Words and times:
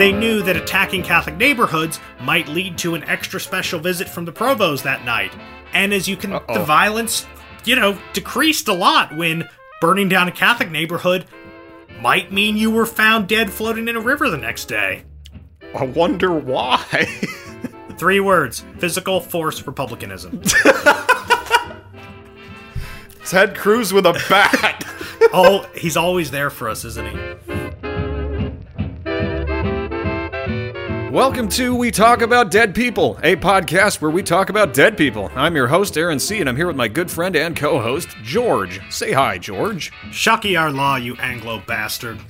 they 0.00 0.12
knew 0.12 0.42
that 0.42 0.56
attacking 0.56 1.02
Catholic 1.02 1.36
neighborhoods 1.36 2.00
might 2.22 2.48
lead 2.48 2.78
to 2.78 2.94
an 2.94 3.04
extra 3.04 3.38
special 3.38 3.78
visit 3.78 4.08
from 4.08 4.24
the 4.24 4.32
provost 4.32 4.82
that 4.84 5.04
night. 5.04 5.30
And 5.74 5.92
as 5.92 6.08
you 6.08 6.16
can, 6.16 6.32
Uh-oh. 6.32 6.54
the 6.54 6.64
violence, 6.64 7.26
you 7.66 7.76
know, 7.76 7.98
decreased 8.14 8.66
a 8.68 8.72
lot 8.72 9.14
when 9.14 9.46
burning 9.82 10.08
down 10.08 10.26
a 10.26 10.32
Catholic 10.32 10.70
neighborhood 10.70 11.26
might 12.00 12.32
mean 12.32 12.56
you 12.56 12.70
were 12.70 12.86
found 12.86 13.28
dead 13.28 13.52
floating 13.52 13.88
in 13.88 13.96
a 13.96 14.00
river 14.00 14.30
the 14.30 14.38
next 14.38 14.64
day. 14.64 15.04
I 15.78 15.84
wonder 15.84 16.32
why. 16.32 16.78
Three 17.98 18.20
words 18.20 18.64
physical 18.78 19.20
force 19.20 19.66
republicanism. 19.66 20.40
Ted 23.26 23.54
Cruz 23.54 23.92
with 23.92 24.06
a 24.06 24.14
bat. 24.30 24.82
oh, 25.34 25.68
he's 25.74 25.98
always 25.98 26.30
there 26.30 26.48
for 26.48 26.70
us, 26.70 26.86
isn't 26.86 27.06
he? 27.06 27.69
Welcome 31.10 31.48
to 31.48 31.74
We 31.74 31.90
Talk 31.90 32.22
About 32.22 32.52
Dead 32.52 32.72
People, 32.72 33.18
a 33.24 33.34
podcast 33.34 34.00
where 34.00 34.12
we 34.12 34.22
talk 34.22 34.48
about 34.48 34.72
dead 34.72 34.96
people. 34.96 35.28
I'm 35.34 35.56
your 35.56 35.66
host, 35.66 35.98
Aaron 35.98 36.20
C., 36.20 36.38
and 36.38 36.48
I'm 36.48 36.54
here 36.54 36.68
with 36.68 36.76
my 36.76 36.86
good 36.86 37.10
friend 37.10 37.34
and 37.34 37.56
co 37.56 37.80
host, 37.80 38.10
George. 38.22 38.80
Say 38.92 39.10
hi, 39.10 39.36
George. 39.36 39.90
Tiocfaidh 40.12 40.56
ár 40.56 40.72
lá, 40.72 41.02
you 41.02 41.16
Anglo 41.16 41.64
bastard. 41.66 42.20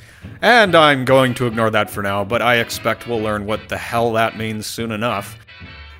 And 0.40 0.74
I'm 0.74 1.04
going 1.04 1.34
to 1.34 1.46
ignore 1.46 1.68
that 1.68 1.90
for 1.90 2.02
now, 2.02 2.24
but 2.24 2.40
I 2.40 2.56
expect 2.56 3.06
we'll 3.06 3.20
learn 3.20 3.44
what 3.44 3.68
the 3.68 3.76
hell 3.76 4.14
that 4.14 4.38
means 4.38 4.66
soon 4.66 4.92
enough. 4.92 5.36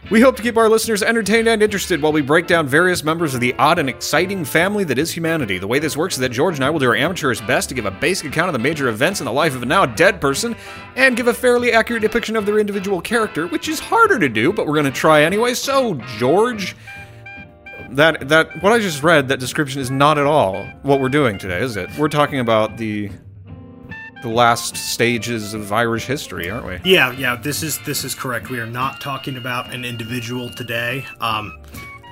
We 0.09 0.21
hope 0.21 0.35
to 0.37 0.43
keep 0.43 0.57
our 0.57 0.69
listeners 0.69 1.03
entertained 1.03 1.47
and 1.47 1.63
interested 1.63 2.01
while 2.01 2.11
we 2.11 2.23
break 2.23 2.47
down 2.47 2.67
various 2.67 3.05
members 3.05 3.35
of 3.35 3.41
the 3.41 3.55
odd 3.55 3.79
and 3.79 3.89
exciting 3.89 4.45
family 4.45 4.83
that 4.85 4.99
is 4.99 5.13
humanity. 5.13 5.59
The 5.59 5.69
way 5.69 5.79
this 5.79 5.97
works 5.97 6.15
is 6.15 6.21
that 6.21 6.31
George 6.31 6.55
and 6.57 6.65
I 6.65 6.71
will 6.71 6.79
do 6.79 6.87
our 6.87 6.97
amateurish 6.97 7.41
best 7.43 7.69
to 7.69 7.75
give 7.75 7.85
a 7.85 7.91
basic 7.91 8.29
account 8.29 8.49
of 8.49 8.55
the 8.55 8.59
major 8.59 8.89
events 8.89 9.21
in 9.21 9.27
the 9.27 9.33
life 9.33 9.55
of 9.55 9.63
a 9.63 9.67
now 9.67 9.85
dead 9.85 10.21
person 10.21 10.57
and 10.97 11.17
give 11.17 11.29
a 11.29 11.35
fairly 11.35 11.73
accurate 11.73 12.03
depiction 12.03 12.35
of 12.35 12.47
their 12.47 12.59
individual 12.59 13.01
character, 13.01 13.47
which 13.49 13.69
is 13.69 13.79
harder 13.79 14.19
to 14.19 14.29
do, 14.29 14.53
but 14.53 14.67
we're 14.67 14.75
going 14.75 14.85
to 14.87 14.91
try 14.91 15.23
anyway. 15.23 15.55
So, 15.55 15.95
George, 16.17 16.75
that 17.91 18.29
that 18.29 18.63
what 18.63 18.73
I 18.73 18.79
just 18.79 19.03
read, 19.03 19.29
that 19.29 19.39
description 19.39 19.81
is 19.81 19.91
not 19.91 20.19
at 20.19 20.27
all 20.27 20.65
what 20.83 21.01
we're 21.01 21.09
doing 21.09 21.39
today, 21.39 21.61
is 21.61 21.77
it? 21.77 21.91
We're 21.99 22.09
talking 22.09 22.41
about 22.41 22.79
the 22.79 23.11
the 24.23 24.29
last 24.29 24.77
stages 24.77 25.55
of 25.55 25.73
Irish 25.73 26.07
history, 26.07 26.51
aren't 26.51 26.67
we? 26.67 26.79
Yeah, 26.91 27.13
yeah, 27.13 27.37
this 27.37 27.63
is 27.63 27.79
this 27.81 28.05
is 28.05 28.15
correct. 28.15 28.51
We 28.51 28.59
are 28.61 28.67
not 28.67 29.01
talking 29.01 29.37
about 29.37 29.73
an 29.73 29.85
individual 29.85 30.51
today. 30.51 31.05
Um 31.21 31.59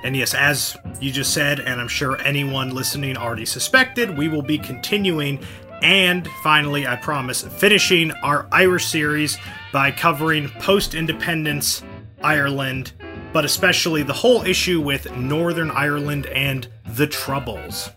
and 0.03 0.15
yes, 0.15 0.33
as 0.33 0.77
you 1.01 1.11
just 1.11 1.33
said, 1.33 1.59
and 1.59 1.81
I'm 1.81 1.89
sure 1.89 2.17
anyone 2.21 2.69
listening 2.73 3.17
already 3.17 3.45
suspected, 3.45 4.17
we 4.17 4.29
will 4.29 4.41
be 4.41 4.57
continuing 4.57 5.39
and 5.81 6.27
finally, 6.43 6.87
I 6.87 6.97
promise, 6.97 7.41
finishing 7.41 8.11
our 8.11 8.47
Irish 8.51 8.85
series 8.85 9.37
by 9.71 9.91
covering 9.91 10.49
post 10.59 10.93
independence 10.93 11.83
Ireland, 12.21 12.91
but 13.31 13.45
especially 13.45 14.03
the 14.03 14.13
whole 14.13 14.41
issue 14.43 14.81
with 14.81 15.09
Northern 15.15 15.71
Ireland 15.71 16.25
and 16.27 16.67
the 16.85 17.07
Troubles. 17.07 17.91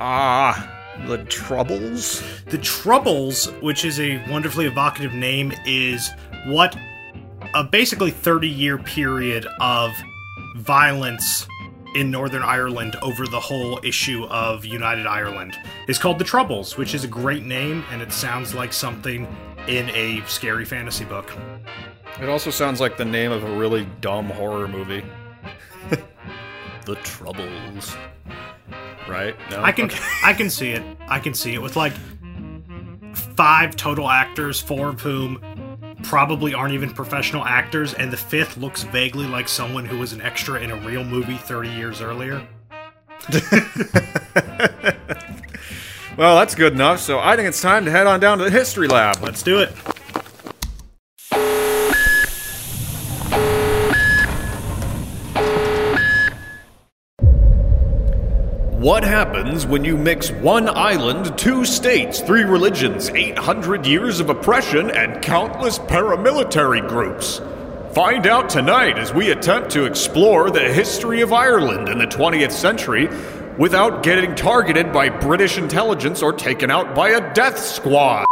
Ah, 0.00 0.81
the 1.06 1.24
Troubles? 1.24 2.22
The 2.46 2.58
Troubles, 2.58 3.46
which 3.60 3.84
is 3.84 3.98
a 4.00 4.22
wonderfully 4.30 4.66
evocative 4.66 5.14
name, 5.14 5.52
is 5.66 6.10
what 6.46 6.76
a 7.54 7.64
basically 7.64 8.10
30 8.10 8.48
year 8.48 8.78
period 8.78 9.46
of 9.60 9.92
violence 10.56 11.46
in 11.94 12.10
Northern 12.10 12.42
Ireland 12.42 12.96
over 13.02 13.26
the 13.26 13.40
whole 13.40 13.78
issue 13.84 14.24
of 14.24 14.64
United 14.64 15.06
Ireland 15.06 15.56
is 15.88 15.98
called 15.98 16.18
The 16.18 16.24
Troubles, 16.24 16.76
which 16.78 16.94
is 16.94 17.04
a 17.04 17.08
great 17.08 17.44
name 17.44 17.84
and 17.90 18.00
it 18.00 18.12
sounds 18.12 18.54
like 18.54 18.72
something 18.72 19.26
in 19.68 19.90
a 19.90 20.22
scary 20.26 20.64
fantasy 20.64 21.04
book. 21.04 21.30
It 22.20 22.28
also 22.28 22.50
sounds 22.50 22.80
like 22.80 22.96
the 22.96 23.04
name 23.04 23.32
of 23.32 23.44
a 23.44 23.56
really 23.56 23.86
dumb 24.00 24.26
horror 24.26 24.68
movie. 24.68 25.04
the 26.86 26.94
Troubles. 26.96 27.96
Right? 29.08 29.36
No? 29.50 29.62
I 29.62 29.72
can 29.72 29.90
I 30.24 30.32
can 30.32 30.50
see 30.50 30.70
it. 30.70 30.82
I 31.08 31.18
can 31.18 31.34
see 31.34 31.54
it 31.54 31.62
with 31.62 31.76
like 31.76 31.92
five 33.14 33.76
total 33.76 34.08
actors, 34.08 34.60
four 34.60 34.88
of 34.88 35.00
whom 35.00 35.40
probably 36.02 36.54
aren't 36.54 36.74
even 36.74 36.90
professional 36.90 37.44
actors, 37.44 37.94
and 37.94 38.12
the 38.12 38.16
fifth 38.16 38.56
looks 38.56 38.82
vaguely 38.84 39.26
like 39.26 39.48
someone 39.48 39.84
who 39.84 39.98
was 39.98 40.12
an 40.12 40.20
extra 40.20 40.60
in 40.60 40.70
a 40.70 40.76
real 40.76 41.04
movie 41.04 41.36
30 41.36 41.70
years 41.70 42.00
earlier. 42.00 42.46
Well, 46.16 46.38
that's 46.38 46.54
good 46.54 46.74
enough, 46.74 47.00
so 47.00 47.18
I 47.18 47.36
think 47.36 47.48
it's 47.48 47.62
time 47.62 47.86
to 47.86 47.90
head 47.90 48.06
on 48.06 48.20
down 48.20 48.38
to 48.38 48.44
the 48.44 48.50
History 48.50 48.86
Lab. 48.86 49.22
Let's 49.22 49.42
do 49.42 49.60
it. 49.60 49.72
What 58.82 59.04
happens 59.04 59.64
when 59.64 59.84
you 59.84 59.96
mix 59.96 60.32
one 60.32 60.68
island, 60.68 61.38
two 61.38 61.64
states, 61.64 62.20
three 62.20 62.42
religions, 62.42 63.10
800 63.10 63.86
years 63.86 64.18
of 64.18 64.28
oppression, 64.28 64.90
and 64.90 65.22
countless 65.22 65.78
paramilitary 65.78 66.88
groups? 66.88 67.40
Find 67.94 68.26
out 68.26 68.50
tonight 68.50 68.98
as 68.98 69.14
we 69.14 69.30
attempt 69.30 69.70
to 69.70 69.84
explore 69.84 70.50
the 70.50 70.72
history 70.72 71.20
of 71.20 71.32
Ireland 71.32 71.88
in 71.88 71.98
the 71.98 72.08
20th 72.08 72.50
century 72.50 73.08
without 73.56 74.02
getting 74.02 74.34
targeted 74.34 74.92
by 74.92 75.10
British 75.10 75.58
intelligence 75.58 76.20
or 76.20 76.32
taken 76.32 76.68
out 76.68 76.92
by 76.92 77.10
a 77.10 77.34
death 77.34 77.60
squad. 77.60 78.26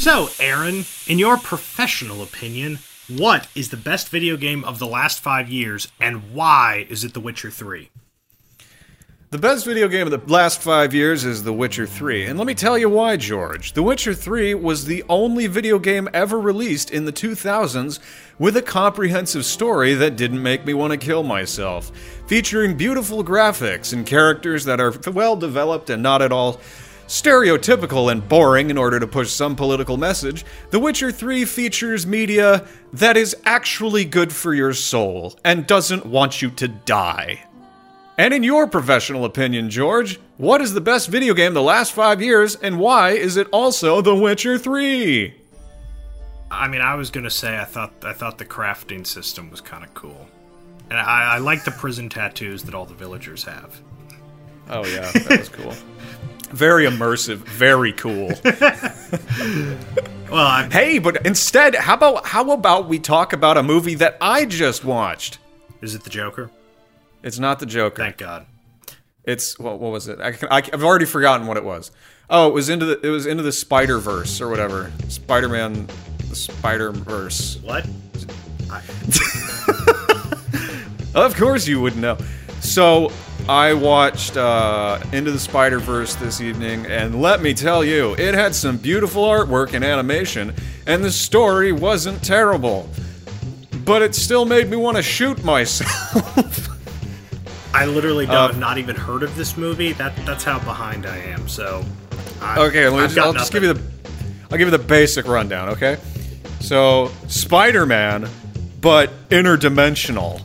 So, 0.00 0.28
Aaron, 0.38 0.84
in 1.06 1.18
your 1.18 1.38
professional 1.38 2.22
opinion, 2.22 2.78
what 3.08 3.46
is 3.54 3.70
the 3.70 3.76
best 3.76 4.08
video 4.08 4.36
game 4.36 4.64
of 4.64 4.78
the 4.78 4.86
last 4.86 5.20
five 5.20 5.48
years, 5.48 5.88
and 6.00 6.34
why 6.34 6.86
is 6.88 7.04
it 7.04 7.14
The 7.14 7.20
Witcher 7.20 7.50
3? 7.50 7.88
The 9.30 9.38
best 9.38 9.64
video 9.64 9.86
game 9.86 10.12
of 10.12 10.12
the 10.12 10.32
last 10.32 10.60
five 10.60 10.92
years 10.92 11.24
is 11.24 11.44
The 11.44 11.52
Witcher 11.52 11.86
3, 11.86 12.24
and 12.24 12.38
let 12.38 12.48
me 12.48 12.54
tell 12.54 12.76
you 12.76 12.88
why, 12.88 13.16
George. 13.16 13.74
The 13.74 13.82
Witcher 13.82 14.14
3 14.14 14.54
was 14.54 14.84
the 14.86 15.04
only 15.08 15.46
video 15.46 15.78
game 15.78 16.08
ever 16.12 16.40
released 16.40 16.90
in 16.90 17.04
the 17.04 17.12
2000s 17.12 18.00
with 18.40 18.56
a 18.56 18.62
comprehensive 18.62 19.44
story 19.44 19.94
that 19.94 20.16
didn't 20.16 20.42
make 20.42 20.64
me 20.64 20.74
want 20.74 20.92
to 20.92 20.96
kill 20.96 21.22
myself, 21.22 21.92
featuring 22.26 22.76
beautiful 22.76 23.22
graphics 23.22 23.92
and 23.92 24.04
characters 24.04 24.64
that 24.64 24.80
are 24.80 24.94
well 25.12 25.36
developed 25.36 25.90
and 25.90 26.02
not 26.02 26.22
at 26.22 26.32
all 26.32 26.60
stereotypical 27.06 28.10
and 28.10 28.28
boring 28.28 28.70
in 28.70 28.78
order 28.78 28.98
to 28.98 29.06
push 29.06 29.30
some 29.30 29.56
political 29.56 29.96
message. 29.96 30.44
The 30.70 30.78
Witcher 30.78 31.12
3 31.12 31.44
features 31.44 32.06
media 32.06 32.66
that 32.92 33.16
is 33.16 33.36
actually 33.44 34.04
good 34.04 34.32
for 34.32 34.54
your 34.54 34.72
soul 34.72 35.38
and 35.44 35.66
doesn't 35.66 36.06
want 36.06 36.42
you 36.42 36.50
to 36.50 36.68
die. 36.68 37.44
And 38.18 38.32
in 38.32 38.42
your 38.42 38.66
professional 38.66 39.24
opinion, 39.24 39.68
George, 39.68 40.18
what 40.38 40.60
is 40.60 40.72
the 40.72 40.80
best 40.80 41.08
video 41.08 41.34
game 41.34 41.54
the 41.54 41.62
last 41.62 41.92
five 41.92 42.22
years, 42.22 42.56
and 42.56 42.78
why 42.78 43.10
is 43.10 43.36
it 43.36 43.46
also 43.52 44.00
The 44.00 44.14
Witcher 44.14 44.58
3? 44.58 45.34
I 46.50 46.68
mean, 46.68 46.80
I 46.80 46.94
was 46.94 47.10
gonna 47.10 47.30
say 47.30 47.58
I 47.58 47.64
thought 47.64 47.92
I 48.04 48.12
thought 48.12 48.38
the 48.38 48.44
crafting 48.44 49.06
system 49.06 49.50
was 49.50 49.60
kind 49.60 49.84
of 49.84 49.92
cool, 49.94 50.28
and 50.88 50.98
I, 50.98 51.34
I 51.34 51.38
like 51.38 51.64
the 51.64 51.72
prison 51.72 52.08
tattoos 52.08 52.62
that 52.62 52.74
all 52.74 52.86
the 52.86 52.94
villagers 52.94 53.44
have. 53.44 53.80
Oh, 54.68 54.84
yeah, 54.86 55.10
that 55.12 55.38
was 55.38 55.48
cool. 55.48 55.74
Very 56.50 56.86
immersive, 56.86 57.38
very 57.38 57.92
cool. 57.92 58.32
Well, 60.28 60.44
I, 60.44 60.68
hey, 60.68 60.98
but 60.98 61.24
instead, 61.24 61.76
how 61.76 61.94
about 61.94 62.26
how 62.26 62.50
about 62.50 62.88
we 62.88 62.98
talk 62.98 63.32
about 63.32 63.56
a 63.56 63.62
movie 63.62 63.94
that 63.94 64.16
I 64.20 64.44
just 64.44 64.84
watched? 64.84 65.38
is 65.80 65.94
it 65.94 66.02
the 66.02 66.10
Joker? 66.10 66.50
It's 67.22 67.38
not 67.38 67.60
the 67.60 67.66
Joker. 67.66 68.02
Thank 68.02 68.16
God. 68.16 68.44
It's 69.22 69.56
what, 69.56 69.78
what 69.78 69.92
was 69.92 70.08
it? 70.08 70.20
I, 70.20 70.32
can- 70.32 70.48
I, 70.50 70.62
have 70.72 70.82
already 70.82 71.04
forgotten 71.04 71.46
what 71.46 71.56
it 71.56 71.64
was. 71.64 71.92
Oh, 72.28 72.48
it 72.48 72.54
was 72.54 72.68
into 72.68 72.86
the 72.86 73.06
it 73.06 73.10
was 73.10 73.26
into 73.26 73.44
the 73.44 73.52
Spider 73.52 73.98
Verse 73.98 74.40
or 74.40 74.48
whatever. 74.48 74.90
Spider 75.06 75.48
Man, 75.48 75.86
the 76.28 76.36
Spider 76.36 76.90
Verse. 76.90 77.58
What? 77.62 77.86
Of 81.14 81.34
course 81.34 81.66
you 81.66 81.80
wouldn't 81.80 82.02
know. 82.02 82.18
So 82.60 83.10
I 83.48 83.74
watched 83.74 84.36
uh, 84.36 84.98
Into 85.12 85.30
the 85.30 85.38
Spider 85.38 85.78
Verse 85.78 86.16
this 86.16 86.40
evening, 86.40 86.86
and 86.86 87.22
let 87.22 87.40
me 87.40 87.54
tell 87.54 87.84
you, 87.84 88.14
it 88.14 88.34
had 88.34 88.54
some 88.54 88.76
beautiful 88.76 89.22
artwork 89.24 89.72
and 89.72 89.84
animation, 89.84 90.52
and 90.86 91.04
the 91.04 91.12
story 91.12 91.70
wasn't 91.70 92.22
terrible. 92.24 92.88
But 93.84 94.02
it 94.02 94.16
still 94.16 94.44
made 94.46 94.68
me 94.68 94.76
want 94.76 94.96
to 94.96 95.02
shoot 95.02 95.44
myself. 95.44 96.68
I 97.74 97.86
literally 97.86 98.26
don't, 98.26 98.34
Uh, 98.34 98.46
have 98.48 98.58
not 98.58 98.78
even 98.78 98.96
heard 98.96 99.22
of 99.22 99.36
this 99.36 99.56
movie. 99.56 99.92
That 99.92 100.16
that's 100.26 100.42
how 100.42 100.58
behind 100.58 101.06
I 101.06 101.18
am. 101.18 101.48
So. 101.48 101.84
I, 102.40 102.58
okay, 102.66 102.88
let 102.88 102.96
me 102.96 103.04
I've 103.04 103.14
just, 103.14 103.26
I'll 103.26 103.32
just 103.32 103.52
give 103.52 103.62
you 103.62 103.72
the 103.74 103.80
I'll 104.50 104.58
give 104.58 104.66
you 104.66 104.76
the 104.76 104.78
basic 104.78 105.26
rundown. 105.28 105.68
Okay, 105.70 105.98
so 106.60 107.12
Spider-Man, 107.28 108.28
but 108.80 109.10
interdimensional. 109.28 110.40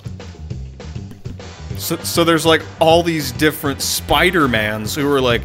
So, 1.81 1.98
so 1.98 2.24
there's 2.24 2.45
like 2.45 2.62
all 2.80 3.01
these 3.01 3.31
different 3.31 3.81
Spider-Mans 3.81 4.94
who 4.94 5.12
are 5.12 5.19
like 5.19 5.42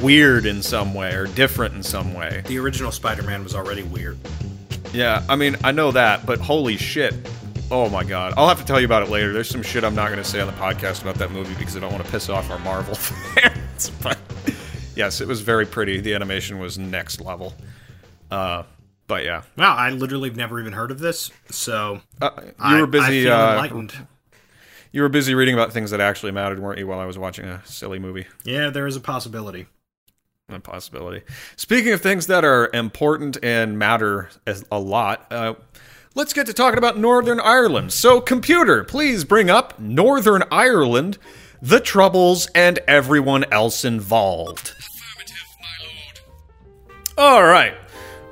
weird 0.00 0.46
in 0.46 0.62
some 0.62 0.94
way 0.94 1.12
or 1.14 1.26
different 1.26 1.74
in 1.74 1.82
some 1.82 2.14
way. 2.14 2.42
The 2.46 2.58
original 2.58 2.90
Spider-Man 2.90 3.44
was 3.44 3.54
already 3.54 3.82
weird. 3.82 4.18
Yeah, 4.94 5.22
I 5.28 5.36
mean, 5.36 5.56
I 5.62 5.72
know 5.72 5.92
that, 5.92 6.24
but 6.24 6.40
holy 6.40 6.78
shit. 6.78 7.14
Oh 7.70 7.90
my 7.90 8.02
god. 8.02 8.32
I'll 8.38 8.48
have 8.48 8.58
to 8.60 8.64
tell 8.64 8.80
you 8.80 8.86
about 8.86 9.02
it 9.02 9.10
later. 9.10 9.34
There's 9.34 9.50
some 9.50 9.62
shit 9.62 9.84
I'm 9.84 9.94
not 9.94 10.06
going 10.06 10.16
to 10.16 10.24
say 10.24 10.40
on 10.40 10.46
the 10.46 10.54
podcast 10.54 11.02
about 11.02 11.16
that 11.16 11.32
movie 11.32 11.54
because 11.54 11.76
I 11.76 11.80
don't 11.80 11.92
want 11.92 12.02
to 12.02 12.10
piss 12.10 12.30
off 12.30 12.50
our 12.50 12.58
Marvel 12.60 12.94
fans. 12.96 13.90
but 14.02 14.16
yes, 14.96 15.20
it 15.20 15.28
was 15.28 15.42
very 15.42 15.66
pretty. 15.66 16.00
The 16.00 16.14
animation 16.14 16.58
was 16.58 16.78
next 16.78 17.20
level. 17.20 17.52
Uh, 18.30 18.62
but 19.06 19.22
yeah. 19.22 19.42
Wow, 19.58 19.76
I 19.76 19.90
literally 19.90 20.30
have 20.30 20.36
never 20.38 20.58
even 20.60 20.72
heard 20.72 20.90
of 20.90 20.98
this, 20.98 21.30
so 21.50 22.00
Uh, 22.22 22.30
you 22.70 22.78
were 22.78 22.86
busy. 22.86 23.04
I 23.04 23.24
feel 23.24 23.32
uh, 23.34 23.50
enlightened. 23.52 23.94
You 24.98 25.02
were 25.02 25.08
busy 25.08 25.32
reading 25.32 25.54
about 25.54 25.72
things 25.72 25.92
that 25.92 26.00
actually 26.00 26.32
mattered, 26.32 26.58
weren't 26.58 26.80
you? 26.80 26.86
While 26.88 26.98
I 26.98 27.06
was 27.06 27.16
watching 27.16 27.44
a 27.44 27.64
silly 27.64 28.00
movie. 28.00 28.26
Yeah, 28.44 28.68
there 28.68 28.84
is 28.84 28.96
a 28.96 29.00
possibility. 29.00 29.68
A 30.48 30.58
possibility. 30.58 31.22
Speaking 31.54 31.92
of 31.92 32.00
things 32.00 32.26
that 32.26 32.44
are 32.44 32.68
important 32.74 33.38
and 33.40 33.78
matter 33.78 34.28
as 34.44 34.64
a 34.72 34.80
lot, 34.80 35.30
uh, 35.30 35.54
let's 36.16 36.32
get 36.32 36.46
to 36.46 36.52
talking 36.52 36.78
about 36.78 36.98
Northern 36.98 37.38
Ireland. 37.38 37.92
So, 37.92 38.20
computer, 38.20 38.82
please 38.82 39.22
bring 39.22 39.48
up 39.48 39.78
Northern 39.78 40.42
Ireland, 40.50 41.18
the 41.62 41.78
Troubles, 41.78 42.48
and 42.52 42.80
everyone 42.88 43.44
else 43.52 43.84
involved. 43.84 44.74
All 47.16 47.44
right. 47.44 47.74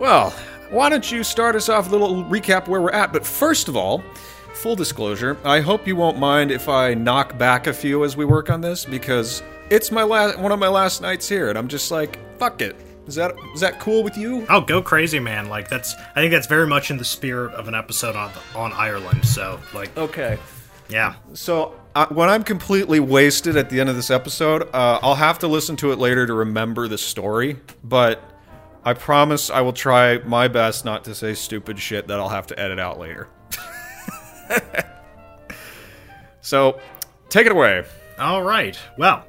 Well, 0.01 0.31
why 0.71 0.89
don't 0.89 1.13
you 1.13 1.23
start 1.23 1.55
us 1.55 1.69
off 1.69 1.85
with 1.85 1.93
a 1.93 2.05
little 2.05 2.25
recap 2.25 2.67
where 2.67 2.83
we're 2.83 2.91
at? 2.91 3.13
But 3.13 3.25
first 3.25 3.69
of 3.69 3.77
all, 3.77 4.03
full 4.67 4.75
disclosure, 4.75 5.37
I 5.45 5.61
hope 5.61 5.87
you 5.87 5.95
won't 5.95 6.19
mind 6.19 6.51
if 6.51 6.69
I 6.69 6.93
knock 6.93 7.39
back 7.39 7.69
a 7.69 7.73
few 7.73 8.03
as 8.03 8.17
we 8.17 8.25
work 8.25 8.51
on 8.51 8.61
this 8.61 8.85
because 8.85 9.41
it's 9.71 9.93
my 9.93 10.03
last 10.03 10.41
one 10.41 10.51
of 10.51 10.59
my 10.59 10.67
last 10.67 11.01
nights 11.01 11.29
here, 11.29 11.51
and 11.51 11.57
I'm 11.57 11.69
just 11.69 11.93
like, 11.93 12.19
fuck 12.37 12.61
it. 12.61 12.75
Is 13.07 13.15
that 13.15 13.37
is 13.55 13.61
that 13.61 13.79
cool 13.79 14.03
with 14.03 14.17
you? 14.17 14.45
Oh, 14.51 14.61
go 14.61 14.83
crazy, 14.83 15.21
man! 15.21 15.49
Like 15.49 15.69
that's 15.69 15.95
I 15.95 16.15
think 16.15 16.33
that's 16.33 16.49
very 16.49 16.67
much 16.67 16.91
in 16.91 16.97
the 16.97 17.05
spirit 17.05 17.55
of 17.55 17.69
an 17.69 17.77
episode 17.77 18.17
on 18.17 18.33
on 18.57 18.73
Ireland. 18.73 19.25
So, 19.25 19.61
like, 19.73 19.97
Okay. 19.97 20.37
yeah, 20.89 21.15
So 21.33 21.79
uh, 21.95 22.07
when 22.09 22.29
I'm 22.29 22.43
completely 22.43 22.99
wasted 22.99 23.57
at 23.57 23.71
the 23.71 23.79
end 23.79 23.89
of 23.89 23.95
this 23.95 24.11
episode, 24.11 24.63
uh, 24.75 24.99
I'll 25.01 25.15
have 25.15 25.39
to 25.41 25.47
listen 25.47 25.77
to 25.77 25.93
it 25.93 26.01
later 26.01 26.27
to 26.27 26.35
remember 26.35 26.89
the 26.89 26.99
story. 26.99 27.61
But 27.85 28.21
I 28.85 28.95
promise 28.95 29.49
I 29.49 29.61
will 29.61 29.73
try 29.73 30.19
my 30.19 30.49
best 30.49 30.85
not 30.85 31.05
to 31.05 31.15
say 31.15 31.35
stupid 31.35 31.79
shit 31.79 32.09
that 32.09 32.19
I'll 32.19 32.31
have 32.31 32.49
to 32.49 32.59
edit 32.59 32.81
out 32.81 32.99
later. 32.99 33.29
so 36.41 36.81
take 37.29 37.47
it 37.47 37.53
away. 37.53 37.85
All 38.19 38.43
right. 38.43 38.79
Well, 38.97 39.25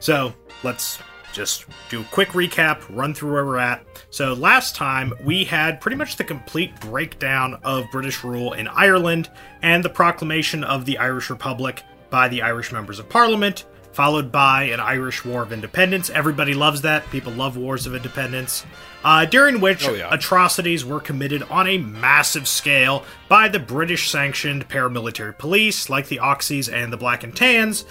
so 0.00 0.34
let's 0.62 0.98
just 1.32 1.66
do 1.88 2.00
a 2.00 2.04
quick 2.04 2.28
recap, 2.30 2.82
run 2.94 3.12
through 3.12 3.32
where 3.32 3.44
we're 3.44 3.58
at. 3.58 3.84
So, 4.10 4.32
last 4.34 4.76
time 4.76 5.12
we 5.24 5.44
had 5.44 5.80
pretty 5.80 5.96
much 5.96 6.16
the 6.16 6.24
complete 6.24 6.78
breakdown 6.80 7.58
of 7.64 7.90
British 7.90 8.22
rule 8.22 8.52
in 8.52 8.68
Ireland 8.68 9.28
and 9.62 9.84
the 9.84 9.88
proclamation 9.88 10.62
of 10.62 10.84
the 10.84 10.98
Irish 10.98 11.30
Republic 11.30 11.82
by 12.10 12.28
the 12.28 12.42
Irish 12.42 12.70
members 12.70 13.00
of 13.00 13.08
Parliament, 13.08 13.64
followed 13.94 14.30
by 14.32 14.64
an 14.64 14.80
Irish 14.80 15.24
War 15.24 15.42
of 15.42 15.52
Independence. 15.52 16.10
Everybody 16.10 16.52
loves 16.54 16.82
that. 16.82 17.08
People 17.10 17.32
love 17.32 17.56
wars 17.56 17.86
of 17.86 17.94
independence. 17.94 18.64
Uh, 19.04 19.24
during 19.24 19.60
which 19.60 19.86
Oh, 19.86 19.94
yeah. 19.94 20.12
atrocities 20.12 20.84
were 20.84 21.00
committed 21.00 21.42
on 21.44 21.66
a 21.68 21.78
massive 21.78 22.48
scale 22.48 23.04
by 23.28 23.48
the 23.48 23.58
British 23.58 24.10
sanctioned 24.10 24.68
paramilitary 24.68 25.36
police 25.36 25.88
like 25.88 26.08
the 26.08 26.18
Auxies 26.18 26.72
and 26.72 26.92
the 26.92 26.96
Black 26.96 27.22
and 27.22 27.36
Tans, 27.36 27.84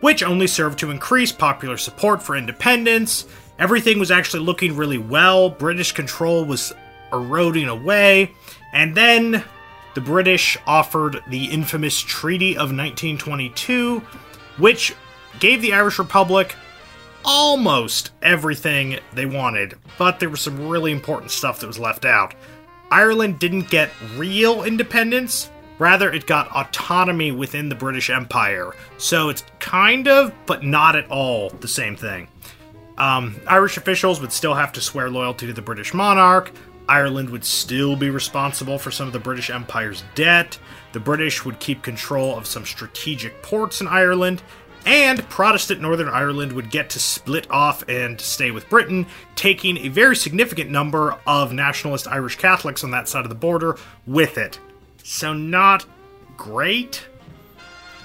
which 0.00 0.22
only 0.22 0.46
served 0.46 0.78
to 0.80 0.90
increase 0.90 1.32
popular 1.32 1.76
support 1.76 2.22
for 2.22 2.34
independence. 2.36 3.26
Everything 3.58 3.98
was 3.98 4.10
actually 4.10 4.42
looking 4.42 4.74
really 4.76 4.98
well. 4.98 5.48
British 5.50 5.92
control 5.92 6.44
was 6.44 6.72
eroding 7.12 7.68
away. 7.68 8.32
And 8.72 8.96
then 8.96 9.44
the 9.94 10.00
British 10.00 10.56
offered 10.66 11.22
the 11.28 11.44
infamous 11.44 12.00
Treaty 12.00 12.54
of 12.54 12.72
1922, 12.72 14.00
which 14.58 14.94
gave 15.40 15.62
the 15.62 15.72
Irish 15.72 15.98
Republic 15.98 16.54
almost 17.24 18.10
everything 18.22 18.98
they 19.12 19.26
wanted, 19.26 19.74
but 19.98 20.20
there 20.20 20.28
was 20.28 20.40
some 20.40 20.68
really 20.68 20.92
important 20.92 21.30
stuff 21.30 21.60
that 21.60 21.66
was 21.66 21.78
left 21.78 22.04
out. 22.04 22.34
Ireland 22.90 23.38
didn't 23.38 23.70
get 23.70 23.90
real 24.16 24.62
independence, 24.62 25.50
rather, 25.78 26.12
it 26.12 26.26
got 26.26 26.54
autonomy 26.54 27.32
within 27.32 27.68
the 27.68 27.74
British 27.74 28.10
Empire. 28.10 28.74
So 28.98 29.30
it's 29.30 29.44
kind 29.58 30.06
of, 30.06 30.32
but 30.46 30.62
not 30.62 30.96
at 30.96 31.10
all, 31.10 31.50
the 31.50 31.68
same 31.68 31.96
thing. 31.96 32.28
Um, 32.98 33.40
Irish 33.46 33.76
officials 33.76 34.20
would 34.20 34.32
still 34.32 34.54
have 34.54 34.72
to 34.74 34.80
swear 34.80 35.10
loyalty 35.10 35.46
to 35.46 35.52
the 35.52 35.62
British 35.62 35.94
monarch. 35.94 36.52
Ireland 36.88 37.30
would 37.30 37.44
still 37.44 37.96
be 37.96 38.10
responsible 38.10 38.78
for 38.78 38.90
some 38.90 39.06
of 39.06 39.12
the 39.12 39.18
British 39.18 39.50
Empire's 39.50 40.04
debt. 40.14 40.58
The 40.92 41.00
British 41.00 41.44
would 41.44 41.58
keep 41.58 41.82
control 41.82 42.36
of 42.36 42.46
some 42.46 42.66
strategic 42.66 43.42
ports 43.42 43.80
in 43.80 43.88
Ireland. 43.88 44.42
And 44.86 45.26
Protestant 45.30 45.80
Northern 45.80 46.08
Ireland 46.08 46.52
would 46.52 46.70
get 46.70 46.90
to 46.90 47.00
split 47.00 47.50
off 47.50 47.88
and 47.88 48.20
stay 48.20 48.50
with 48.50 48.68
Britain, 48.68 49.06
taking 49.34 49.78
a 49.78 49.88
very 49.88 50.14
significant 50.14 50.70
number 50.70 51.18
of 51.26 51.52
nationalist 51.52 52.06
Irish 52.06 52.36
Catholics 52.36 52.84
on 52.84 52.90
that 52.90 53.08
side 53.08 53.24
of 53.24 53.30
the 53.30 53.34
border 53.34 53.78
with 54.06 54.36
it. 54.36 54.58
So, 55.02 55.32
not 55.32 55.86
great. 56.36 57.06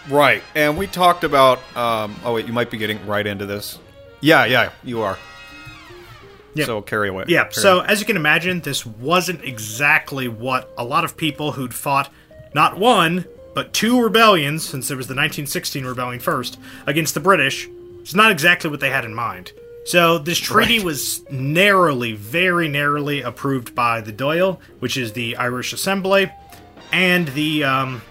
Right, 0.09 0.41
and 0.55 0.77
we 0.77 0.87
talked 0.87 1.23
about. 1.23 1.59
Um, 1.75 2.15
oh 2.23 2.33
wait, 2.33 2.47
you 2.47 2.53
might 2.53 2.71
be 2.71 2.77
getting 2.77 3.05
right 3.05 3.25
into 3.25 3.45
this. 3.45 3.77
Yeah, 4.21 4.45
yeah, 4.45 4.71
you 4.83 5.01
are. 5.01 5.17
Yep. 6.55 6.65
So 6.65 6.81
carry 6.81 7.09
away. 7.09 7.25
Yeah, 7.27 7.43
Carry 7.43 7.53
so 7.53 7.81
as 7.81 7.99
you 7.99 8.05
can 8.05 8.15
imagine, 8.15 8.61
this 8.61 8.85
wasn't 8.85 9.43
exactly 9.43 10.27
what 10.27 10.73
a 10.77 10.83
lot 10.83 11.03
of 11.03 11.15
people 11.15 11.51
who'd 11.51 11.73
fought 11.73 12.11
not 12.53 12.77
one, 12.79 13.25
but 13.59 13.73
two 13.73 14.01
rebellions, 14.01 14.63
since 14.65 14.87
there 14.87 14.95
was 14.95 15.07
the 15.07 15.11
1916 15.13 15.85
rebellion 15.85 16.21
first, 16.21 16.57
against 16.87 17.13
the 17.13 17.19
British, 17.19 17.67
it's 17.99 18.15
not 18.15 18.31
exactly 18.31 18.69
what 18.69 18.79
they 18.79 18.89
had 18.89 19.03
in 19.03 19.13
mind. 19.13 19.51
So 19.83 20.17
this 20.17 20.37
treaty 20.37 20.77
Right. 20.77 20.85
was 20.85 21.29
narrowly, 21.29 22.13
very 22.13 22.69
narrowly 22.69 23.21
approved 23.21 23.75
by 23.75 23.99
the 23.99 24.13
Dáil, 24.13 24.59
which 24.79 24.95
is 24.95 25.11
the 25.11 25.35
Irish 25.35 25.73
Assembly, 25.73 26.31
and 26.93 27.27
the 27.29 27.65
um, 27.65 28.01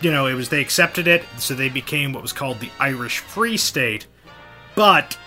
you 0.00 0.10
know, 0.10 0.24
it 0.26 0.32
was 0.32 0.48
they 0.48 0.62
accepted 0.62 1.06
it, 1.06 1.22
so 1.36 1.52
they 1.52 1.68
became 1.68 2.14
what 2.14 2.22
was 2.22 2.32
called 2.32 2.60
the 2.60 2.70
Irish 2.80 3.18
Free 3.18 3.58
State. 3.58 4.06
But 4.74 5.18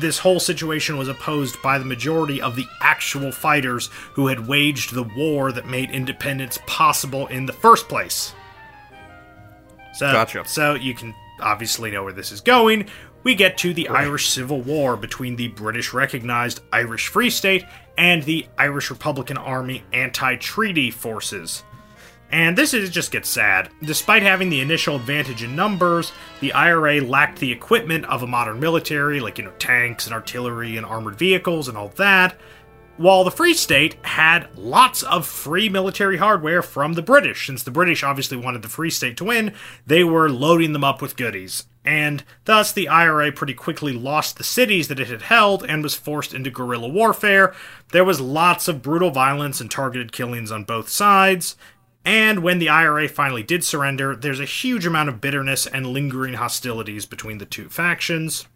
this 0.00 0.18
whole 0.18 0.40
situation 0.40 0.96
was 0.96 1.08
opposed 1.08 1.60
by 1.62 1.78
the 1.78 1.84
majority 1.84 2.40
of 2.40 2.56
the 2.56 2.66
actual 2.80 3.32
fighters 3.32 3.88
who 4.14 4.26
had 4.28 4.46
waged 4.46 4.94
the 4.94 5.02
war 5.02 5.52
that 5.52 5.66
made 5.66 5.90
independence 5.90 6.58
possible 6.66 7.26
in 7.28 7.46
the 7.46 7.52
first 7.52 7.88
place. 7.88 8.34
So, 9.94 10.12
Gotcha. 10.12 10.44
so 10.46 10.74
you 10.74 10.94
can 10.94 11.14
obviously 11.40 11.90
know 11.90 12.04
where 12.04 12.12
this 12.12 12.32
is 12.32 12.40
going. 12.40 12.88
We 13.24 13.34
get 13.34 13.58
to 13.58 13.74
the 13.74 13.88
Irish 13.88 14.28
Civil 14.28 14.62
War 14.62 14.96
between 14.96 15.36
the 15.36 15.48
British 15.48 15.92
recognized 15.92 16.60
Irish 16.72 17.08
Free 17.08 17.30
State 17.30 17.64
and 17.96 18.22
the 18.22 18.46
Irish 18.56 18.90
Republican 18.90 19.36
Army 19.36 19.82
anti 19.92 20.36
treaty 20.36 20.90
forces. 20.90 21.64
And 22.30 22.58
this 22.58 22.74
is, 22.74 22.90
just 22.90 23.10
gets 23.10 23.28
sad. 23.28 23.70
Despite 23.82 24.22
having 24.22 24.50
the 24.50 24.60
initial 24.60 24.96
advantage 24.96 25.42
in 25.42 25.56
numbers, 25.56 26.12
the 26.40 26.52
IRA 26.52 27.00
lacked 27.00 27.38
the 27.38 27.50
equipment 27.50 28.04
of 28.04 28.22
a 28.22 28.26
modern 28.26 28.60
military, 28.60 29.20
like, 29.20 29.38
you 29.38 29.44
know, 29.44 29.52
tanks 29.58 30.06
and 30.06 30.14
artillery 30.14 30.76
and 30.76 30.84
armored 30.84 31.16
vehicles 31.16 31.68
and 31.68 31.78
all 31.78 31.88
that, 31.96 32.36
while 32.98 33.24
the 33.24 33.30
Free 33.30 33.54
State 33.54 33.96
had 34.04 34.48
lots 34.56 35.02
of 35.04 35.26
free 35.26 35.68
military 35.68 36.18
hardware 36.18 36.62
from 36.62 36.94
the 36.94 37.02
British. 37.02 37.46
Since 37.46 37.62
the 37.62 37.70
British 37.70 38.02
obviously 38.02 38.36
wanted 38.36 38.62
the 38.62 38.68
Free 38.68 38.90
State 38.90 39.16
to 39.18 39.24
win, 39.24 39.54
they 39.86 40.04
were 40.04 40.28
loading 40.28 40.72
them 40.72 40.84
up 40.84 41.00
with 41.00 41.16
goodies. 41.16 41.64
And 41.84 42.24
thus, 42.44 42.72
the 42.72 42.88
IRA 42.88 43.32
pretty 43.32 43.54
quickly 43.54 43.94
lost 43.94 44.36
the 44.36 44.44
cities 44.44 44.88
that 44.88 45.00
it 45.00 45.08
had 45.08 45.22
held 45.22 45.64
and 45.64 45.82
was 45.82 45.94
forced 45.94 46.34
into 46.34 46.50
guerrilla 46.50 46.88
warfare. 46.88 47.54
There 47.92 48.04
was 48.04 48.20
lots 48.20 48.68
of 48.68 48.82
brutal 48.82 49.10
violence 49.10 49.60
and 49.60 49.70
targeted 49.70 50.12
killings 50.12 50.52
on 50.52 50.64
both 50.64 50.90
sides. 50.90 51.56
And 52.04 52.42
when 52.42 52.58
the 52.58 52.68
IRA 52.68 53.08
finally 53.08 53.42
did 53.42 53.64
surrender, 53.64 54.16
there's 54.16 54.40
a 54.40 54.44
huge 54.46 54.86
amount 54.86 55.08
of 55.08 55.20
bitterness 55.20 55.66
and 55.66 55.86
lingering 55.86 56.34
hostilities 56.34 57.04
between 57.04 57.38
the 57.38 57.44
two 57.44 57.68
factions. 57.68 58.46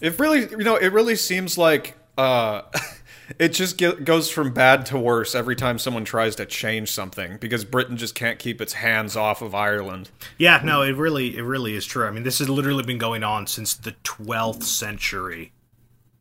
It 0.00 0.18
really, 0.18 0.48
you 0.50 0.58
know, 0.58 0.76
it 0.76 0.92
really 0.92 1.16
seems 1.16 1.56
like 1.58 1.96
uh, 2.18 2.62
it 3.38 3.48
just 3.48 3.78
get, 3.78 4.04
goes 4.04 4.30
from 4.30 4.52
bad 4.52 4.86
to 4.86 4.98
worse 4.98 5.34
every 5.34 5.56
time 5.56 5.78
someone 5.78 6.04
tries 6.04 6.36
to 6.36 6.46
change 6.46 6.90
something 6.90 7.38
because 7.38 7.64
Britain 7.64 7.96
just 7.96 8.14
can't 8.14 8.38
keep 8.38 8.60
its 8.60 8.74
hands 8.74 9.16
off 9.16 9.42
of 9.42 9.54
Ireland. 9.54 10.10
Yeah, 10.38 10.60
no, 10.62 10.82
it 10.82 10.96
really 10.96 11.36
it 11.36 11.42
really 11.42 11.74
is 11.74 11.86
true. 11.86 12.06
I 12.06 12.10
mean, 12.10 12.22
this 12.22 12.38
has 12.38 12.48
literally 12.48 12.84
been 12.84 12.98
going 12.98 13.24
on 13.24 13.46
since 13.46 13.74
the 13.74 13.92
12th 14.04 14.62
century. 14.62 15.52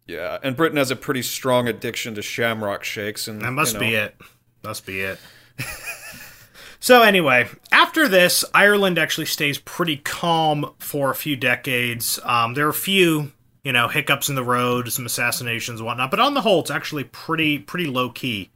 Yeah, 0.07 0.37
and 0.43 0.55
Britain 0.55 0.77
has 0.77 0.91
a 0.91 0.95
pretty 0.95 1.23
strong 1.23 1.67
addiction 1.67 2.15
to 2.15 2.21
shamrock 2.21 2.83
shakes, 2.83 3.27
and 3.27 3.41
That 3.41 3.51
must 3.51 3.73
you 3.73 3.79
be 3.79 3.91
know, 3.91 4.03
it. 4.03 4.15
Must 4.63 4.85
be 4.85 5.01
it. 5.01 5.19
so 6.85 7.01
anyway, 7.01 7.49
after 7.71 8.07
this, 8.07 8.45
Ireland 8.53 8.99
actually 8.99 9.25
stays 9.25 9.57
pretty 9.57 9.97
calm 9.97 10.71
for 10.77 11.09
a 11.09 11.15
few 11.15 11.35
decades. 11.35 12.19
Um, 12.23 12.53
there 12.53 12.67
are 12.67 12.69
a 12.69 12.73
few 12.73 13.31
you 13.63 13.73
know, 13.73 13.87
hiccups 13.87 14.29
in 14.29 14.35
the 14.35 14.43
road, 14.43 14.93
some 14.93 15.07
assassinations 15.07 15.79
and 15.79 15.87
whatnot. 15.87 16.11
But 16.11 16.19
on 16.19 16.35
the 16.35 16.41
whole, 16.41 16.59
it's 16.59 16.69
actually 16.69 17.03
pretty 17.03 17.57
pretty 17.57 17.87
low 17.87 18.09
key. 18.09 18.51